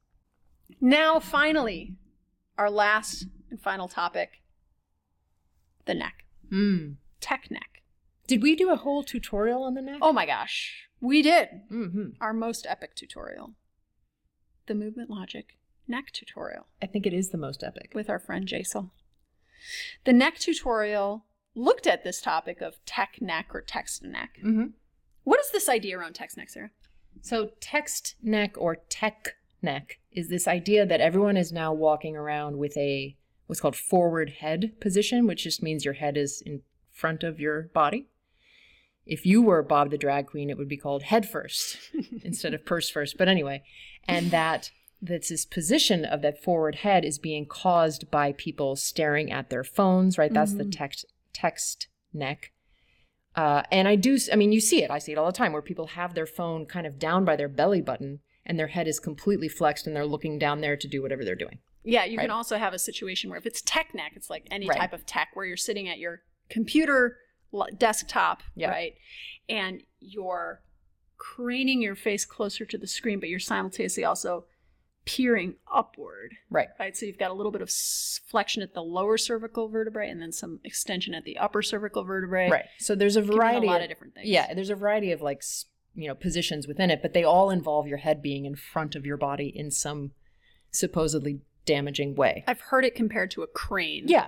Now, 0.79 1.19
finally, 1.19 1.95
our 2.57 2.69
last 2.69 3.25
and 3.49 3.61
final 3.61 3.87
topic 3.87 4.41
the 5.85 5.93
neck, 5.93 6.25
Mm. 6.51 6.97
tech 7.19 7.49
neck. 7.49 7.81
Did 8.27 8.41
we 8.41 8.55
do 8.55 8.69
a 8.71 8.75
whole 8.75 9.03
tutorial 9.03 9.63
on 9.63 9.73
the 9.73 9.81
neck? 9.81 9.99
Oh 10.01 10.13
my 10.13 10.25
gosh, 10.25 10.87
we 10.99 11.21
did 11.21 11.49
hmm 11.69 12.09
our 12.21 12.33
most 12.33 12.65
epic 12.69 12.95
tutorial 12.95 13.53
the 14.67 14.75
movement 14.75 15.09
logic 15.09 15.57
neck 15.87 16.11
tutorial. 16.13 16.67
I 16.81 16.85
think 16.85 17.05
it 17.05 17.13
is 17.13 17.29
the 17.29 17.37
most 17.37 17.63
epic. 17.63 17.91
with 17.95 18.09
our 18.09 18.19
friend 18.19 18.47
Jasel. 18.47 18.91
The 20.05 20.13
neck 20.13 20.39
tutorial 20.39 21.25
looked 21.55 21.87
at 21.87 22.03
this 22.03 22.21
topic 22.21 22.61
of 22.61 22.83
tech 22.85 23.17
neck 23.21 23.47
or 23.53 23.61
text 23.61 24.03
neck. 24.03 24.37
Mm-hmm. 24.43 24.67
What 25.23 25.39
is 25.39 25.51
this 25.51 25.69
idea 25.69 25.97
around 25.97 26.13
text 26.13 26.37
neck, 26.37 26.49
Sarah? 26.49 26.71
So, 27.21 27.51
text 27.59 28.15
neck 28.21 28.55
or 28.57 28.77
tech 28.89 29.35
neck 29.61 29.99
is 30.11 30.29
this 30.29 30.47
idea 30.47 30.85
that 30.85 31.01
everyone 31.01 31.37
is 31.37 31.51
now 31.51 31.73
walking 31.73 32.15
around 32.15 32.57
with 32.57 32.75
a 32.77 33.15
what's 33.45 33.61
called 33.61 33.75
forward 33.75 34.35
head 34.39 34.79
position, 34.79 35.27
which 35.27 35.43
just 35.43 35.61
means 35.61 35.85
your 35.85 35.95
head 35.95 36.17
is 36.17 36.41
in 36.45 36.61
front 36.91 37.23
of 37.23 37.39
your 37.39 37.63
body. 37.73 38.07
If 39.05 39.25
you 39.25 39.41
were 39.41 39.61
Bob 39.61 39.89
the 39.89 39.97
drag 39.97 40.27
queen, 40.27 40.49
it 40.49 40.57
would 40.57 40.69
be 40.69 40.77
called 40.77 41.03
head 41.03 41.27
first 41.27 41.77
instead 42.23 42.53
of 42.53 42.65
purse 42.65 42.89
first. 42.89 43.17
But 43.17 43.27
anyway, 43.27 43.63
and 44.07 44.31
that 44.31 44.71
that 45.01 45.27
this 45.27 45.45
position 45.45 46.05
of 46.05 46.21
that 46.21 46.41
forward 46.43 46.75
head 46.75 47.03
is 47.03 47.17
being 47.17 47.45
caused 47.45 48.11
by 48.11 48.33
people 48.33 48.75
staring 48.75 49.31
at 49.31 49.49
their 49.49 49.63
phones, 49.63 50.17
right? 50.17 50.33
That's 50.33 50.53
the 50.53 50.65
text 50.65 51.05
text 51.33 51.87
neck. 52.13 52.51
Uh, 53.35 53.63
and 53.71 53.87
I 53.87 53.95
do, 53.95 54.17
I 54.31 54.35
mean, 54.35 54.51
you 54.51 54.59
see 54.59 54.83
it. 54.83 54.91
I 54.91 54.99
see 54.99 55.13
it 55.13 55.17
all 55.17 55.25
the 55.25 55.31
time 55.31 55.53
where 55.53 55.61
people 55.61 55.87
have 55.87 56.13
their 56.13 56.25
phone 56.25 56.65
kind 56.65 56.85
of 56.85 56.99
down 56.99 57.23
by 57.23 57.35
their 57.37 57.47
belly 57.47 57.81
button 57.81 58.19
and 58.45 58.59
their 58.59 58.67
head 58.67 58.87
is 58.87 58.99
completely 58.99 59.47
flexed 59.47 59.87
and 59.87 59.95
they're 59.95 60.05
looking 60.05 60.37
down 60.37 60.59
there 60.59 60.75
to 60.75 60.87
do 60.87 61.01
whatever 61.01 61.23
they're 61.23 61.35
doing. 61.35 61.59
Yeah, 61.83 62.03
you 62.03 62.17
Right. 62.17 62.25
can 62.25 62.31
also 62.31 62.57
have 62.57 62.73
a 62.73 62.79
situation 62.79 63.29
where 63.29 63.39
if 63.39 63.45
it's 63.45 63.61
tech 63.61 63.95
neck, 63.95 64.11
it's 64.15 64.29
like 64.29 64.45
any 64.51 64.67
Right. 64.67 64.77
type 64.77 64.93
of 64.93 65.05
tech 65.05 65.29
where 65.33 65.45
you're 65.45 65.55
sitting 65.57 65.87
at 65.87 65.97
your 65.97 66.23
computer 66.49 67.17
desktop, 67.77 68.43
Yeah. 68.55 68.69
right? 68.69 68.95
And 69.47 69.81
you're 69.99 70.61
craning 71.17 71.81
your 71.81 71.95
face 71.95 72.25
closer 72.25 72.65
to 72.65 72.77
the 72.77 72.87
screen, 72.87 73.19
but 73.19 73.29
you're 73.29 73.39
simultaneously 73.39 74.03
also 74.03 74.45
peering 75.05 75.55
upward, 75.73 76.35
Right. 76.49 76.67
right? 76.79 76.95
So 76.95 77.05
you've 77.05 77.17
got 77.17 77.31
a 77.31 77.33
little 77.33 77.51
bit 77.51 77.61
of 77.61 77.71
flexion 77.71 78.61
at 78.61 78.73
the 78.73 78.83
lower 78.83 79.17
cervical 79.17 79.67
vertebrae 79.67 80.09
and 80.09 80.21
then 80.21 80.31
some 80.31 80.59
extension 80.63 81.13
at 81.13 81.23
the 81.23 81.37
upper 81.37 81.61
cervical 81.61 82.03
vertebrae. 82.03 82.49
Right. 82.49 82.65
So 82.77 82.93
there's 82.95 83.15
a 83.15 83.21
variety 83.21 83.67
a 83.67 83.69
lot 83.69 83.77
of, 83.77 83.83
of 83.83 83.89
different 83.89 84.13
things. 84.15 84.27
Yeah, 84.27 84.53
there's 84.53 84.69
a 84.69 84.75
variety 84.75 85.11
of 85.11 85.21
like 85.21 85.41
you 85.95 86.07
know 86.07 86.15
positions 86.15 86.67
within 86.67 86.89
it, 86.91 87.01
but 87.01 87.13
they 87.13 87.23
all 87.23 87.49
involve 87.49 87.87
your 87.87 87.97
head 87.97 88.21
being 88.21 88.45
in 88.45 88.55
front 88.55 88.95
of 88.95 89.05
your 89.05 89.17
body 89.17 89.51
in 89.53 89.71
some 89.71 90.11
supposedly 90.71 91.41
damaging 91.65 92.15
way. 92.15 92.43
I've 92.47 92.61
heard 92.61 92.85
it 92.85 92.95
compared 92.95 93.31
to 93.31 93.43
a 93.43 93.47
crane. 93.47 94.07
Yeah. 94.07 94.27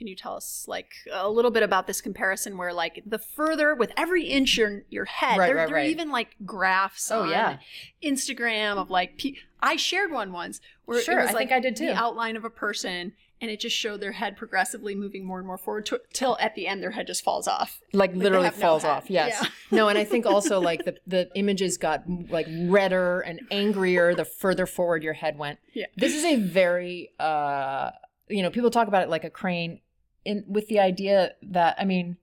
Can 0.00 0.06
you 0.06 0.16
tell 0.16 0.34
us 0.34 0.64
like 0.66 0.94
a 1.12 1.28
little 1.28 1.50
bit 1.50 1.62
about 1.62 1.86
this 1.86 2.00
comparison 2.00 2.56
where 2.56 2.72
like 2.72 3.02
the 3.04 3.18
further 3.18 3.74
with 3.74 3.92
every 3.98 4.24
inch 4.24 4.56
your 4.56 4.80
your 4.88 5.04
head, 5.04 5.36
Right, 5.36 5.48
there, 5.48 5.56
right, 5.56 5.68
there 5.68 5.76
are 5.76 5.84
even 5.84 6.08
like 6.10 6.36
graphs 6.46 7.10
Oh, 7.10 7.24
on 7.24 7.28
yeah. 7.28 7.58
Instagram 8.02 8.78
of 8.78 8.88
like 8.88 9.18
pe- 9.18 9.34
I 9.60 9.76
shared 9.76 10.10
one 10.10 10.32
once 10.32 10.62
where 10.86 11.02
Sure, 11.02 11.18
it 11.18 11.22
was 11.24 11.30
I 11.32 11.34
like 11.34 11.52
I 11.52 11.60
did 11.60 11.76
too. 11.76 11.84
the 11.88 11.94
outline 11.94 12.36
of 12.36 12.46
a 12.46 12.48
person 12.50 13.12
and 13.42 13.50
it 13.50 13.60
just 13.60 13.76
showed 13.76 14.00
their 14.00 14.12
head 14.12 14.38
progressively 14.38 14.94
moving 14.94 15.22
more 15.26 15.36
and 15.36 15.46
more 15.46 15.58
forward 15.58 15.84
to, 15.86 16.00
till 16.14 16.38
at 16.40 16.54
the 16.54 16.66
end 16.66 16.82
their 16.82 16.92
head 16.92 17.06
just 17.06 17.22
falls 17.22 17.46
off. 17.46 17.82
Like 17.92 18.12
they 18.14 18.20
literally 18.20 18.46
have 18.46 18.56
no 18.56 18.62
falls 18.62 18.84
off. 18.84 19.10
Yes. 19.10 19.36
Yeah. 19.42 19.48
no, 19.70 19.88
and 19.88 19.98
I 19.98 20.04
think 20.04 20.24
also 20.24 20.60
like 20.62 20.86
the 20.86 20.96
the 21.06 21.28
images 21.34 21.76
got 21.76 22.04
like 22.30 22.46
redder 22.48 23.20
and 23.20 23.42
angrier 23.50 24.14
the 24.14 24.24
further 24.24 24.64
forward 24.64 25.02
your 25.02 25.12
head 25.12 25.36
went. 25.36 25.58
Yeah. 25.74 25.86
This 25.94 26.14
is 26.14 26.24
a 26.24 26.36
very 26.36 27.10
uh 27.20 27.90
you 28.32 28.44
know, 28.44 28.50
people 28.50 28.70
talk 28.70 28.86
about 28.86 29.02
it 29.02 29.08
like 29.08 29.24
a 29.24 29.30
crane 29.30 29.80
in 30.24 30.44
with 30.46 30.68
the 30.68 30.78
idea 30.80 31.32
that 31.42 31.76
I 31.78 31.84
mean 31.84 32.16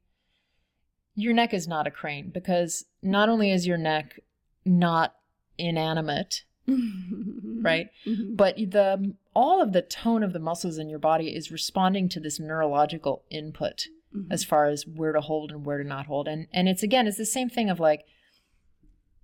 your 1.15 1.33
neck 1.33 1.53
is 1.53 1.67
not 1.67 1.87
a 1.87 1.91
crane 1.91 2.29
because 2.29 2.85
not 3.01 3.27
only 3.29 3.51
is 3.51 3.65
your 3.65 3.77
neck 3.77 4.19
not 4.65 5.15
inanimate, 5.57 6.43
right? 6.67 7.87
Mhm. 8.05 8.35
But 8.37 8.55
the 8.57 9.15
all 9.33 9.61
of 9.61 9.73
the 9.73 9.81
tone 9.81 10.23
of 10.23 10.33
the 10.33 10.39
muscles 10.39 10.77
in 10.77 10.89
your 10.89 10.99
body 10.99 11.35
is 11.35 11.51
responding 11.51 12.09
to 12.09 12.19
this 12.19 12.39
neurological 12.39 13.23
input 13.29 13.87
Mhm. 14.15 14.27
as 14.31 14.43
far 14.43 14.65
as 14.67 14.85
where 14.87 15.11
to 15.11 15.21
hold 15.21 15.51
and 15.51 15.65
where 15.65 15.77
to 15.81 15.83
not 15.87 16.05
hold. 16.05 16.27
And 16.27 16.47
and 16.53 16.69
it's 16.69 16.83
again, 16.83 17.07
it's 17.07 17.17
the 17.17 17.25
same 17.25 17.49
thing 17.49 17.69
of 17.69 17.79
like 17.79 18.05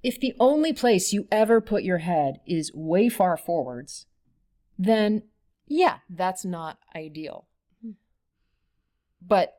if 0.02 0.20
the 0.20 0.34
only 0.40 0.74
place 0.74 1.14
you 1.14 1.28
ever 1.32 1.62
put 1.62 1.84
your 1.84 2.00
head 2.00 2.42
is 2.46 2.72
way 2.74 3.08
far 3.08 3.38
forwards, 3.38 4.06
then 4.78 5.24
yeah, 5.68 6.00
that's 6.10 6.44
not 6.44 6.78
ideal. 6.96 7.48
But 9.28 9.54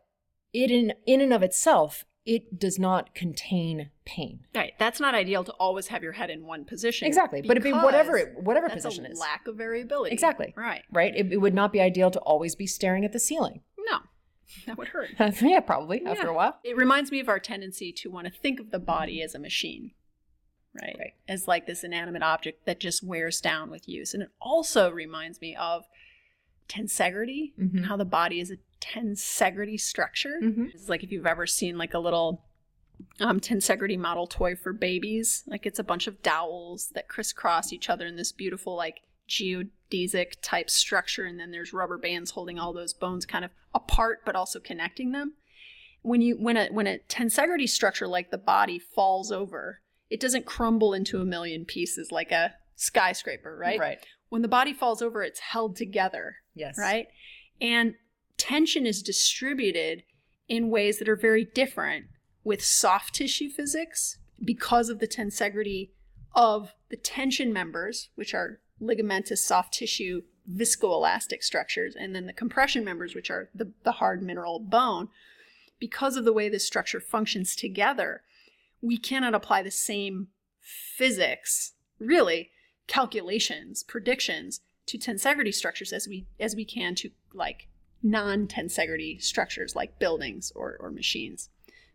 it 0.52 0.70
in 0.70 0.92
in 1.06 1.20
and 1.20 1.32
of 1.32 1.42
itself, 1.42 2.04
it 2.26 2.58
does 2.58 2.78
not 2.78 3.14
contain 3.14 3.90
pain. 4.06 4.40
Right. 4.54 4.72
That's 4.78 4.98
not 5.00 5.14
ideal 5.14 5.44
to 5.44 5.52
always 5.52 5.88
have 5.88 6.02
your 6.02 6.12
head 6.12 6.30
in 6.30 6.46
one 6.46 6.64
position. 6.64 7.06
Exactly. 7.06 7.42
But 7.42 7.52
it'd 7.52 7.62
be 7.62 7.72
whatever 7.72 8.16
it, 8.16 8.34
whatever 8.42 8.68
position 8.70 9.04
a 9.04 9.10
is. 9.10 9.18
lack 9.18 9.46
of 9.46 9.56
variability. 9.56 10.12
Exactly. 10.12 10.54
Right. 10.56 10.82
Right? 10.90 11.14
It, 11.14 11.32
it 11.32 11.36
would 11.38 11.54
not 11.54 11.72
be 11.72 11.80
ideal 11.80 12.10
to 12.10 12.18
always 12.20 12.54
be 12.54 12.66
staring 12.66 13.04
at 13.04 13.12
the 13.12 13.20
ceiling. 13.20 13.60
No. 13.78 13.98
That 14.66 14.78
would 14.78 14.88
hurt. 14.88 15.10
yeah, 15.42 15.60
probably 15.60 16.04
after 16.06 16.28
a 16.28 16.34
while. 16.34 16.58
It 16.62 16.76
reminds 16.76 17.10
me 17.10 17.18
of 17.18 17.28
our 17.28 17.40
tendency 17.40 17.92
to 17.92 18.10
want 18.10 18.26
to 18.26 18.32
think 18.32 18.60
of 18.60 18.70
the 18.70 18.78
body 18.78 19.20
as 19.22 19.34
a 19.34 19.38
machine, 19.38 19.92
right? 20.80 20.94
Right. 20.98 21.12
As 21.26 21.48
like 21.48 21.66
this 21.66 21.82
inanimate 21.82 22.22
object 22.22 22.64
that 22.66 22.78
just 22.78 23.02
wears 23.02 23.40
down 23.40 23.70
with 23.70 23.88
use. 23.88 24.12
And 24.14 24.22
it 24.22 24.28
also 24.40 24.90
reminds 24.90 25.40
me 25.40 25.56
of 25.56 25.84
tensegrity 26.68 27.52
Mhm. 27.58 27.74
and 27.76 27.86
how 27.86 27.96
the 27.96 28.04
body 28.04 28.38
is 28.40 28.50
a 28.50 28.56
tensegrity 28.92 29.78
structure. 29.80 30.38
Mhm. 30.42 30.74
It's 30.74 30.88
like 30.88 31.02
if 31.02 31.10
you've 31.12 31.26
ever 31.26 31.46
seen 31.46 31.78
like 31.78 31.94
a 31.94 31.98
little 31.98 32.44
um, 33.20 33.40
tensegrity 33.40 33.98
model 33.98 34.26
toy 34.26 34.54
for 34.54 34.72
babies, 34.72 35.42
like 35.46 35.66
it's 35.66 35.78
a 35.78 35.84
bunch 35.84 36.06
of 36.06 36.22
dowels 36.22 36.88
that 36.94 37.08
crisscross 37.08 37.72
each 37.72 37.88
other 37.90 38.06
in 38.06 38.16
this 38.16 38.32
beautiful 38.32 38.76
like 38.76 39.00
geodesic 39.28 40.34
type 40.42 40.70
structure, 40.70 41.24
and 41.24 41.38
then 41.38 41.50
there's 41.50 41.72
rubber 41.72 41.98
bands 41.98 42.32
holding 42.32 42.58
all 42.58 42.72
those 42.72 42.92
bones 42.94 43.26
kind 43.26 43.44
of 43.44 43.50
apart 43.74 44.20
but 44.24 44.36
also 44.36 44.60
connecting 44.60 45.12
them. 45.12 45.34
When 46.02 46.20
you 46.20 46.36
when 46.36 46.56
a 46.56 46.66
when 46.68 46.86
a 46.86 46.98
tensegrity 47.08 47.68
structure 47.68 48.06
like 48.06 48.30
the 48.30 48.38
body 48.38 48.78
falls 48.78 49.32
over, 49.32 49.80
it 50.10 50.20
doesn't 50.20 50.46
crumble 50.46 50.92
into 50.94 51.20
a 51.20 51.24
million 51.24 51.64
pieces 51.64 52.12
like 52.12 52.30
a 52.30 52.54
skyscraper, 52.76 53.56
right? 53.56 53.78
Right. 53.80 53.98
When 54.28 54.42
the 54.42 54.48
body 54.48 54.72
falls 54.72 55.00
over, 55.00 55.22
it's 55.22 55.40
held 55.40 55.76
together 55.76 56.36
Yes. 56.54 56.76
right? 56.78 57.06
And 57.60 57.94
tension 58.36 58.86
is 58.86 59.02
distributed 59.02 60.02
in 60.48 60.70
ways 60.70 60.98
that 60.98 61.08
are 61.08 61.16
very 61.16 61.44
different 61.44 62.06
with 62.42 62.64
soft 62.64 63.14
tissue 63.14 63.48
physics 63.48 64.18
because 64.44 64.88
of 64.88 64.98
the 64.98 65.08
tensegrity 65.08 65.90
of 66.34 66.74
the 66.90 66.96
tension 66.96 67.52
members, 67.52 68.10
which 68.14 68.34
are 68.34 68.60
ligamentous 68.80 69.38
soft 69.38 69.72
tissue 69.72 70.22
viscoelastic 70.50 71.42
structures, 71.42 71.96
and 71.96 72.14
then 72.14 72.26
the 72.26 72.32
compression 72.32 72.84
members, 72.84 73.14
which 73.14 73.30
are 73.30 73.48
the, 73.54 73.72
the 73.84 73.92
hard 73.92 74.22
mineral 74.22 74.58
bone. 74.58 75.08
Because 75.78 76.16
of 76.16 76.24
the 76.24 76.32
way 76.32 76.48
this 76.48 76.66
structure 76.66 77.00
functions 77.00 77.56
together, 77.56 78.22
we 78.80 78.98
cannot 78.98 79.34
apply 79.34 79.62
the 79.62 79.70
same 79.70 80.28
physics, 80.60 81.72
really, 81.98 82.50
calculations, 82.86 83.82
predictions 83.82 84.60
to 84.86 84.98
tensegrity 84.98 85.52
structures 85.52 85.92
as 85.92 86.06
we 86.06 86.26
as 86.38 86.54
we 86.54 86.64
can 86.64 86.94
to 86.94 87.10
like 87.32 87.68
non-tensegrity 88.04 89.20
structures 89.20 89.74
like 89.74 89.98
buildings 89.98 90.52
or, 90.54 90.76
or 90.78 90.90
machines. 90.90 91.48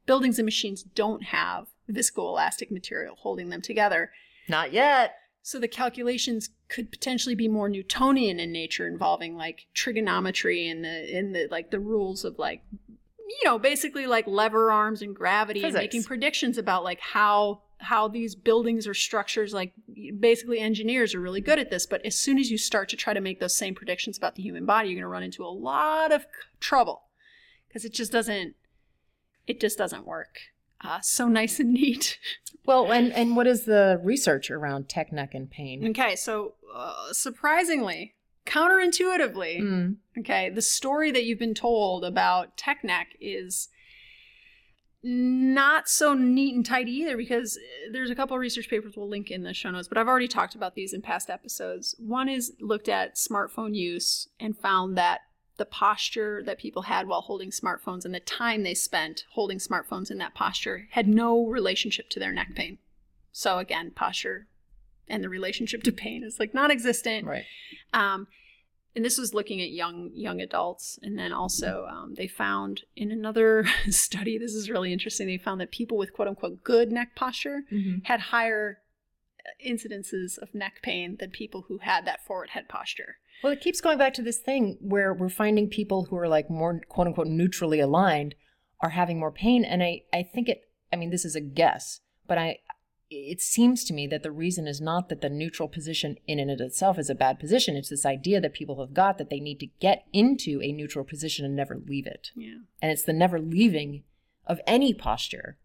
Buildings 0.06 0.40
and 0.40 0.46
machines 0.46 0.84
don't 0.84 1.24
have 1.26 1.68
viscoelastic 1.90 2.72
material 2.72 3.16
holding 3.20 3.50
them 3.50 3.62
together. 3.62 4.12
Not 4.50 4.74
yet. 4.74 5.16
So 5.44 5.60
the 5.60 5.68
calculations 5.68 6.50
could 6.68 6.92
potentially 6.92 7.36
be 7.36 7.48
more 7.48 7.70
Newtonian 7.70 8.40
in 8.40 8.52
nature, 8.52 8.88
involving 8.88 9.38
like 9.38 9.68
trigonometry 9.74 10.68
and 10.68 10.84
the 10.84 11.18
in 11.18 11.32
the 11.32 11.48
like 11.50 11.72
the 11.72 11.80
rules 11.80 12.26
of 12.26 12.38
like 12.38 12.64
you 12.90 13.42
know 13.46 13.58
basically 13.58 14.08
like 14.08 14.28
lever 14.28 14.72
arms 14.72 15.02
and 15.02 15.16
gravity 15.16 15.64
and 15.64 15.74
making 15.74 16.04
predictions 16.04 16.58
about 16.58 16.84
like 16.84 17.00
how 17.00 17.62
how 17.82 18.08
these 18.08 18.36
buildings 18.36 18.86
or 18.88 18.94
structures 18.94 19.54
like 19.54 19.74
basically 20.20 20.60
engineers 20.60 21.16
are 21.16 21.20
really 21.22 21.42
good 21.42 21.58
at 21.60 21.70
this 21.70 21.86
but 21.86 22.06
as 22.06 22.18
soon 22.18 22.38
as 22.38 22.52
you 22.52 22.58
start 22.58 22.90
to 22.90 22.96
try 22.98 23.14
to 23.14 23.22
make 23.22 23.40
those 23.40 23.56
same 23.56 23.74
predictions 23.74 24.18
about 24.18 24.36
the 24.36 24.44
human 24.44 24.66
body 24.66 24.90
you're 24.90 24.96
going 24.98 25.04
to 25.04 25.08
run 25.08 25.24
into 25.24 25.44
a 25.46 25.48
lot 25.48 26.12
of 26.12 26.26
trouble 26.60 27.04
because 27.68 27.86
it 27.86 27.94
just 27.94 28.12
doesn't 28.12 28.54
it 29.48 29.60
just 29.62 29.78
doesn't 29.78 30.06
work 30.06 30.40
uh, 30.82 31.00
so 31.02 31.28
nice 31.28 31.60
and 31.60 31.74
neat 31.74 32.18
Well, 32.66 32.92
and 32.92 33.12
and 33.14 33.36
what 33.36 33.48
is 33.48 33.64
the 33.64 34.00
research 34.04 34.52
around 34.52 34.90
tech 34.90 35.12
neck 35.12 35.34
and 35.34 35.50
pain? 35.50 35.88
Okay, 35.90 36.16
so 36.16 36.54
uh, 36.72 37.12
surprisingly, 37.14 38.14
counterintuitively, 38.46 39.60
Mm. 39.62 39.96
okay, 40.20 40.50
the 40.50 40.62
story 40.62 41.10
that 41.12 41.24
you've 41.26 41.40
been 41.40 41.56
told 41.56 42.04
about 42.06 42.58
tech 42.58 42.84
neck 42.84 43.08
is 43.20 43.70
not 45.02 45.88
so 45.88 46.14
neat 46.14 46.56
and 46.56 46.66
tidy 46.66 46.92
either 46.92 47.16
because 47.16 47.58
uh, 47.58 47.92
there's 47.92 48.10
a 48.10 48.16
couple 48.16 48.36
of 48.36 48.42
research 48.42 48.70
papers 48.70 48.98
we'll 48.98 49.08
link 49.08 49.32
in 49.32 49.44
the 49.44 49.54
show 49.54 49.72
notes, 49.72 49.88
but 49.88 49.98
I've 49.98 50.08
already 50.08 50.28
talked 50.28 50.56
about 50.56 50.76
these 50.76 50.94
in 50.94 51.02
past 51.02 51.30
episodes. 51.30 51.96
One 52.00 52.28
is 52.28 52.54
looked 52.60 52.90
at 52.90 53.16
smartphone 53.16 53.76
use 53.76 54.28
and 54.40 54.58
found 54.58 54.98
that 54.98 55.22
the 55.58 55.66
posture 55.66 56.42
that 56.46 56.58
people 56.58 56.84
had 56.84 57.08
while 57.08 57.22
holding 57.22 57.52
smartphones 57.52 58.06
and 58.06 58.14
the 58.14 58.20
time 58.20 58.64
they 58.64 58.74
spent 58.74 59.26
holding 59.32 59.58
smartphones 59.58 60.10
in 60.10 60.18
that 60.18 60.34
posture 60.34 60.88
had 60.92 61.08
no 61.08 61.46
relationship 61.46 62.10
to 62.10 62.20
their 62.20 62.32
neck 62.32 62.56
pain. 62.56 62.78
So 63.32 63.60
again, 63.60 63.92
posture 63.92 64.48
and 65.08 65.24
the 65.24 65.30
relationship 65.30 65.84
to 65.84 65.92
pain 65.92 66.24
is 66.24 66.40
like 66.40 66.54
non-existent. 66.54 67.26
Right. 67.26 67.46
Um, 67.94 68.28
and 68.96 69.06
this 69.06 69.18
was 69.18 69.34
looking 69.34 69.62
at 69.62 69.70
young 69.70 70.12
young 70.14 70.42
adults, 70.42 70.98
and 71.02 71.18
then 71.18 71.32
also 71.32 71.86
um, 71.90 72.16
they 72.16 72.28
found 72.28 72.82
in 72.96 73.12
another 73.12 73.66
study, 73.90 74.38
this 74.38 74.54
is 74.54 74.70
really 74.70 74.92
interesting. 74.94 75.28
They 75.28 75.38
found 75.38 75.62
that 75.62 75.72
people 75.72 75.98
with 75.98 76.14
quote 76.14 76.28
unquote 76.28 76.64
good 76.64 76.92
neck 76.92 77.16
posture 77.16 77.62
Mhm. 77.72 78.06
had 78.06 78.20
higher 78.20 78.80
uh, 79.46 79.52
incidences 79.66 80.38
of 80.38 80.54
neck 80.54 80.82
pain 80.82 81.18
than 81.20 81.30
people 81.32 81.66
who 81.68 81.78
had 81.80 82.06
that 82.06 82.26
forward 82.26 82.50
head 82.52 82.68
posture. 82.68 83.18
Well, 83.44 83.54
it 83.54 83.62
keeps 83.62 83.80
going 83.80 83.98
back 83.98 84.14
to 84.16 84.22
this 84.22 84.40
thing 84.40 84.78
where 84.82 85.14
we're 85.14 85.30
finding 85.30 85.70
people 85.70 86.06
who 86.06 86.18
are 86.18 86.28
like 86.28 86.50
more 86.50 86.82
quote 86.90 87.08
unquote 87.08 87.28
neutrally 87.28 87.80
aligned 87.80 88.36
are 88.82 88.90
having 88.90 89.18
more 89.20 89.32
pain. 89.32 89.64
And 89.64 89.82
I, 89.84 90.02
I 90.12 90.24
think 90.24 90.50
it, 90.50 90.62
I 90.92 90.96
mean, 90.98 91.10
this 91.10 91.24
is 91.26 91.36
a 91.36 91.42
guess, 91.42 92.02
but 92.28 92.38
I, 92.38 92.58
it 93.10 93.42
seems 93.42 93.84
to 93.86 93.94
me 93.94 94.06
that 94.08 94.24
the 94.24 94.32
reason 94.32 94.68
is 94.68 94.80
not 94.80 95.10
that 95.10 95.22
the 95.22 95.30
neutral 95.30 95.68
position 95.68 96.18
in 96.28 96.40
and 96.40 96.52
of 96.52 96.60
itself 96.62 97.00
is 97.00 97.10
a 97.10 97.16
bad 97.16 97.40
position. 97.40 97.76
It's 97.76 97.90
this 97.90 98.06
idea 98.06 98.40
that 98.42 98.54
people 98.54 98.80
have 98.80 98.94
got 98.94 99.18
that 99.18 99.30
they 99.30 99.40
need 99.40 99.60
to 99.62 99.68
get 99.80 100.06
into 100.14 100.62
a 100.62 100.72
neutral 100.72 101.04
position 101.06 101.46
and 101.46 101.56
never 101.56 101.76
leave 101.76 102.06
it. 102.06 102.30
Yeah. 102.36 102.60
And 102.82 102.92
it's 102.92 103.04
the 103.04 103.14
never 103.14 103.40
leaving 103.40 104.04
of 104.46 104.60
any 104.68 104.94
posture. 104.94 105.58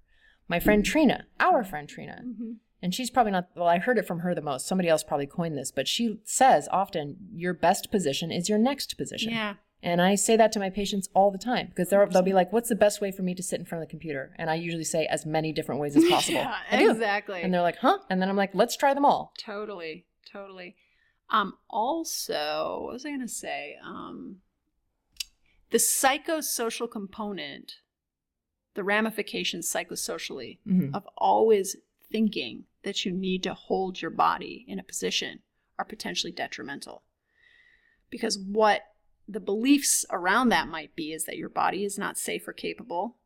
My 0.48 0.58
friend 0.60 0.84
Trina, 0.84 1.26
our 1.40 1.64
friend 1.64 1.88
Trina, 1.88 2.20
Mm-hmm. 2.24 2.52
and 2.82 2.94
she's 2.94 3.10
probably 3.10 3.32
not, 3.32 3.48
well, 3.54 3.68
I 3.68 3.78
heard 3.78 3.98
it 3.98 4.06
from 4.06 4.20
her 4.20 4.34
the 4.34 4.42
most. 4.42 4.66
Somebody 4.66 4.88
else 4.88 5.02
probably 5.02 5.26
coined 5.26 5.56
this, 5.56 5.70
but 5.70 5.88
she 5.88 6.18
says 6.24 6.68
often, 6.70 7.16
your 7.34 7.54
best 7.54 7.90
position 7.90 8.30
is 8.30 8.48
your 8.48 8.58
next 8.58 8.96
position. 8.98 9.32
Yeah. 9.32 9.54
And 9.84 10.00
I 10.00 10.14
say 10.14 10.34
that 10.38 10.50
to 10.52 10.58
my 10.58 10.70
patients 10.70 11.10
all 11.14 11.30
the 11.30 11.36
time 11.38 11.66
because 11.68 11.90
they're, 11.90 12.06
they'll 12.06 12.22
be 12.22 12.32
like, 12.32 12.52
what's 12.54 12.70
the 12.70 12.74
best 12.74 13.02
way 13.02 13.12
for 13.12 13.20
me 13.22 13.34
to 13.34 13.42
sit 13.42 13.60
in 13.60 13.66
front 13.66 13.82
of 13.82 13.88
the 13.88 13.90
computer? 13.90 14.34
And 14.38 14.48
I 14.48 14.54
usually 14.54 14.82
say 14.82 15.04
as 15.06 15.26
many 15.26 15.52
different 15.52 15.78
ways 15.80 15.94
as 15.94 16.04
possible. 16.08 16.38
Yeah, 16.40 16.56
exactly. 16.70 17.42
And 17.42 17.52
they're 17.52 17.60
like, 17.60 17.76
huh? 17.76 17.98
And 18.08 18.20
then 18.20 18.30
I'm 18.30 18.36
like, 18.36 18.54
let's 18.54 18.76
try 18.78 18.94
them 18.94 19.04
all. 19.04 19.34
Totally, 19.38 20.06
totally. 20.32 20.74
Um, 21.28 21.52
also, 21.68 22.80
what 22.84 22.94
was 22.94 23.04
I 23.04 23.10
gonna 23.10 23.28
say? 23.28 23.76
Um, 23.84 24.38
the 25.70 25.78
psychosocial 25.78 26.90
component, 26.90 27.74
the 28.74 28.84
ramifications 28.84 29.70
psychosocially 29.70 30.60
Mhm. 30.66 30.94
of 30.94 31.06
always 31.18 31.76
thinking 32.10 32.64
that 32.84 33.04
you 33.04 33.12
need 33.12 33.42
to 33.42 33.52
hold 33.52 34.00
your 34.00 34.10
body 34.10 34.64
in 34.66 34.78
a 34.78 34.82
position 34.82 35.40
are 35.78 35.84
potentially 35.84 36.32
detrimental. 36.32 37.02
Because 38.10 38.38
what 38.38 38.82
the 39.28 39.40
beliefs 39.40 40.04
around 40.10 40.50
that 40.50 40.68
might 40.68 40.94
be 40.94 41.12
is 41.12 41.24
that 41.24 41.36
your 41.36 41.48
body 41.48 41.84
is 41.84 41.98
not 41.98 42.18
safe 42.18 42.46
or 42.46 42.52
capable, 42.52 43.16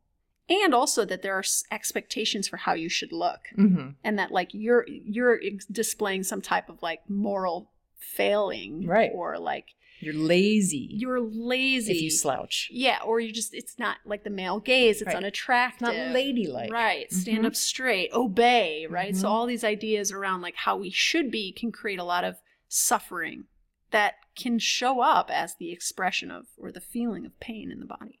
and 0.49 0.73
also 0.73 1.05
that 1.05 1.21
there 1.21 1.35
are 1.35 1.43
expectations 1.71 2.47
for 2.47 2.57
how 2.57 2.73
you 2.73 2.89
should 2.89 3.11
look 3.11 3.41
Mm-hmm. 3.57 3.89
and 4.03 4.17
that 4.17 4.31
like 4.31 4.49
you're 4.53 4.85
you're 4.87 5.39
ex- 5.43 5.65
displaying 5.65 6.23
some 6.23 6.41
type 6.41 6.69
of 6.69 6.81
like 6.81 7.01
moral 7.09 7.71
failing 7.97 8.87
Right. 8.87 9.11
or 9.13 9.37
like 9.37 9.67
You're 9.99 10.13
lazy 10.15 10.87
you're 10.91 11.19
lazy 11.19 11.91
if 11.91 12.01
you 12.01 12.09
slouch. 12.09 12.69
yeah 12.71 12.99
or 13.05 13.19
you 13.19 13.31
just 13.31 13.53
it's 13.53 13.77
not 13.77 13.97
like 14.05 14.23
the 14.23 14.29
male 14.29 14.59
gaze 14.59 15.01
it's 15.01 15.07
Right. 15.07 15.15
unattractive 15.17 15.87
It's 15.89 15.97
not 15.97 16.13
ladylike. 16.13 16.71
right 16.71 17.11
stand 17.11 17.43
Mhm. 17.43 17.47
up 17.47 17.55
straight 17.55 18.11
obey 18.13 18.87
right 18.89 19.15
so 19.15 19.27
Mhm. 19.27 19.29
all 19.29 19.45
these 19.45 19.63
ideas 19.63 20.11
around 20.11 20.41
like 20.41 20.55
how 20.55 20.77
we 20.77 20.89
should 20.89 21.29
be 21.29 21.51
can 21.51 21.71
create 21.71 21.99
a 21.99 22.03
lot 22.03 22.23
of 22.23 22.37
suffering 22.67 23.45
that 23.91 24.15
can 24.35 24.59
show 24.59 25.01
up 25.01 25.29
as 25.31 25.55
the 25.55 25.71
expression 25.71 26.31
of 26.31 26.45
or 26.57 26.71
the 26.71 26.81
feeling 26.81 27.25
of 27.25 27.39
pain 27.39 27.71
in 27.71 27.79
the 27.79 27.85
body 27.85 28.19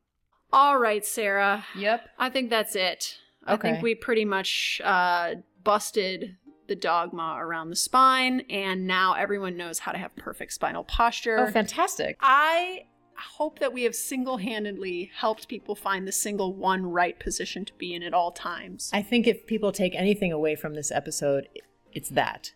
all 0.51 0.77
right 0.77 1.05
sarah 1.05 1.65
Yep. 1.75 2.09
I 2.17 2.29
think 2.29 2.49
that's 2.49 2.75
it. 2.75 3.17
Okay. 3.47 3.69
I 3.69 3.71
think 3.71 3.83
we 3.83 3.95
pretty 3.95 4.25
much 4.25 4.81
uh, 4.83 5.35
busted 5.63 6.37
the 6.67 6.75
dogma 6.75 7.37
around 7.39 7.69
the 7.69 7.75
spine, 7.75 8.41
and 8.49 8.85
now 8.85 9.13
everyone 9.13 9.57
knows 9.57 9.79
how 9.79 9.91
to 9.91 9.97
have 9.97 10.15
perfect 10.15 10.53
spinal 10.53 10.83
posture. 10.83 11.39
Oh, 11.39 11.51
fantastic. 11.51 12.17
I 12.21 12.85
hope 13.15 13.59
that 13.59 13.73
we 13.73 13.83
have 13.83 13.95
single 13.95 14.37
handedly 14.37 15.09
helped 15.15 15.47
people 15.47 15.75
find 15.75 16.07
the 16.07 16.11
single 16.11 16.53
one 16.53 16.85
right 16.85 17.19
position 17.19 17.65
to 17.65 17.73
be 17.73 17.93
in 17.93 18.03
at 18.03 18.13
all 18.13 18.31
times. 18.31 18.91
I 18.93 19.01
think 19.01 19.25
if 19.25 19.47
people 19.47 19.71
take 19.71 19.95
anything 19.95 20.31
away 20.31 20.55
from 20.55 20.75
this 20.75 20.91
episode, 20.91 21.47
it's 21.91 22.09
that. 22.09 22.53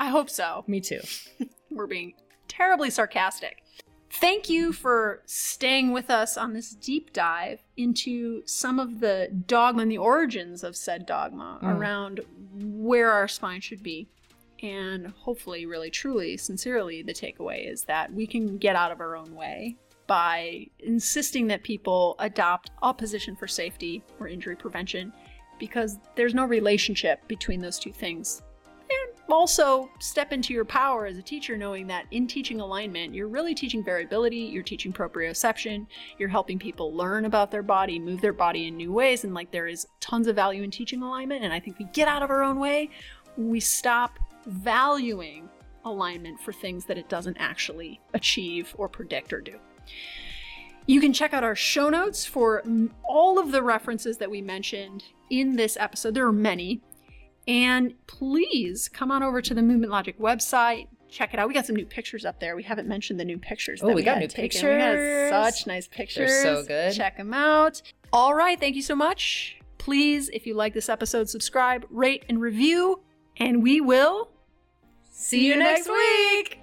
I 0.00 0.08
hope 0.08 0.30
so. 0.30 0.64
Me 0.66 0.80
too. 0.80 1.00
We're 1.74 1.86
being 1.86 2.14
terribly 2.48 2.90
sarcastic. 2.90 3.62
Thank 4.10 4.50
you 4.50 4.72
for 4.74 5.22
staying 5.24 5.92
with 5.92 6.10
us 6.10 6.36
on 6.36 6.52
this 6.52 6.74
deep 6.74 7.14
dive 7.14 7.60
into 7.78 8.42
some 8.44 8.78
of 8.78 9.00
the 9.00 9.30
dogma 9.46 9.82
and 9.82 9.90
the 9.90 9.98
origins 9.98 10.62
of 10.62 10.76
said 10.76 11.06
dogma 11.06 11.58
Mm. 11.62 11.78
around 11.78 12.20
where 12.52 13.10
our 13.10 13.26
spine 13.26 13.60
should 13.62 13.82
be. 13.82 14.08
And 14.62 15.08
hopefully, 15.08 15.66
really, 15.66 15.90
truly, 15.90 16.36
sincerely, 16.36 17.02
the 17.02 17.14
takeaway 17.14 17.68
is 17.68 17.84
that 17.84 18.12
we 18.12 18.26
can 18.26 18.58
get 18.58 18.76
out 18.76 18.92
of 18.92 19.00
our 19.00 19.16
own 19.16 19.34
way 19.34 19.76
by 20.06 20.66
insisting 20.78 21.46
that 21.46 21.62
people 21.62 22.14
adopt 22.18 22.70
a 22.82 22.92
position 22.92 23.34
for 23.34 23.48
safety 23.48 24.04
or 24.20 24.28
injury 24.28 24.54
prevention 24.54 25.12
because 25.58 25.98
there's 26.16 26.34
no 26.34 26.44
relationship 26.44 27.26
between 27.28 27.60
those 27.60 27.78
two 27.78 27.92
things 27.92 28.42
also 29.30 29.90
step 29.98 30.32
into 30.32 30.52
your 30.52 30.64
power 30.64 31.06
as 31.06 31.16
a 31.16 31.22
teacher 31.22 31.56
knowing 31.56 31.86
that 31.86 32.06
in 32.10 32.26
teaching 32.26 32.60
alignment 32.60 33.14
you're 33.14 33.28
really 33.28 33.54
teaching 33.54 33.82
variability 33.82 34.38
you're 34.38 34.62
teaching 34.62 34.92
proprioception 34.92 35.86
you're 36.18 36.28
helping 36.28 36.58
people 36.58 36.94
learn 36.94 37.24
about 37.24 37.50
their 37.50 37.62
body 37.62 37.98
move 37.98 38.20
their 38.20 38.32
body 38.32 38.66
in 38.66 38.76
new 38.76 38.92
ways 38.92 39.24
and 39.24 39.32
like 39.32 39.50
there 39.50 39.66
is 39.66 39.86
tons 40.00 40.26
of 40.26 40.36
value 40.36 40.62
in 40.62 40.70
teaching 40.70 41.02
alignment 41.02 41.44
and 41.44 41.52
i 41.52 41.60
think 41.60 41.78
we 41.78 41.84
get 41.92 42.08
out 42.08 42.22
of 42.22 42.30
our 42.30 42.42
own 42.42 42.58
way 42.58 42.90
we 43.36 43.60
stop 43.60 44.18
valuing 44.46 45.48
alignment 45.84 46.38
for 46.40 46.52
things 46.52 46.84
that 46.84 46.98
it 46.98 47.08
doesn't 47.08 47.36
actually 47.38 48.00
achieve 48.14 48.74
or 48.76 48.88
predict 48.88 49.32
or 49.32 49.40
do 49.40 49.58
you 50.86 51.00
can 51.00 51.12
check 51.12 51.32
out 51.32 51.44
our 51.44 51.54
show 51.54 51.88
notes 51.88 52.24
for 52.24 52.62
all 53.04 53.38
of 53.38 53.52
the 53.52 53.62
references 53.62 54.18
that 54.18 54.30
we 54.30 54.42
mentioned 54.42 55.04
in 55.30 55.56
this 55.56 55.76
episode. 55.78 56.14
There 56.14 56.26
are 56.26 56.32
many. 56.32 56.80
And 57.48 57.94
please 58.06 58.88
come 58.88 59.10
on 59.10 59.22
over 59.22 59.42
to 59.42 59.54
the 59.54 59.62
Movement 59.62 59.90
Logic 59.92 60.18
website. 60.18 60.88
Check 61.08 61.34
it 61.34 61.40
out. 61.40 61.48
We 61.48 61.54
got 61.54 61.66
some 61.66 61.76
new 61.76 61.84
pictures 61.84 62.24
up 62.24 62.40
there. 62.40 62.56
We 62.56 62.62
haven't 62.62 62.88
mentioned 62.88 63.20
the 63.20 63.24
new 63.24 63.38
pictures. 63.38 63.80
Oh, 63.82 63.88
that 63.88 63.96
we 63.96 64.02
got 64.02 64.18
new 64.18 64.28
taken. 64.28 64.66
We 64.66 64.72
had 64.74 64.92
pictures. 64.92 65.30
such 65.30 65.66
nice 65.66 65.88
pictures. 65.88 66.30
They're 66.30 66.42
so 66.42 66.64
good. 66.64 66.92
Check 66.94 67.18
them 67.18 67.34
out. 67.34 67.82
All 68.12 68.34
right. 68.34 68.58
Thank 68.58 68.76
you 68.76 68.82
so 68.82 68.94
much. 68.94 69.58
Please, 69.78 70.30
if 70.32 70.46
you 70.46 70.54
like 70.54 70.72
this 70.72 70.88
episode, 70.88 71.28
subscribe, 71.28 71.84
rate, 71.90 72.24
and 72.28 72.40
review. 72.40 73.00
And 73.36 73.62
we 73.62 73.80
will 73.80 74.30
See 75.10 75.46
you 75.46 75.56
next 75.56 75.88
week. 75.88 76.61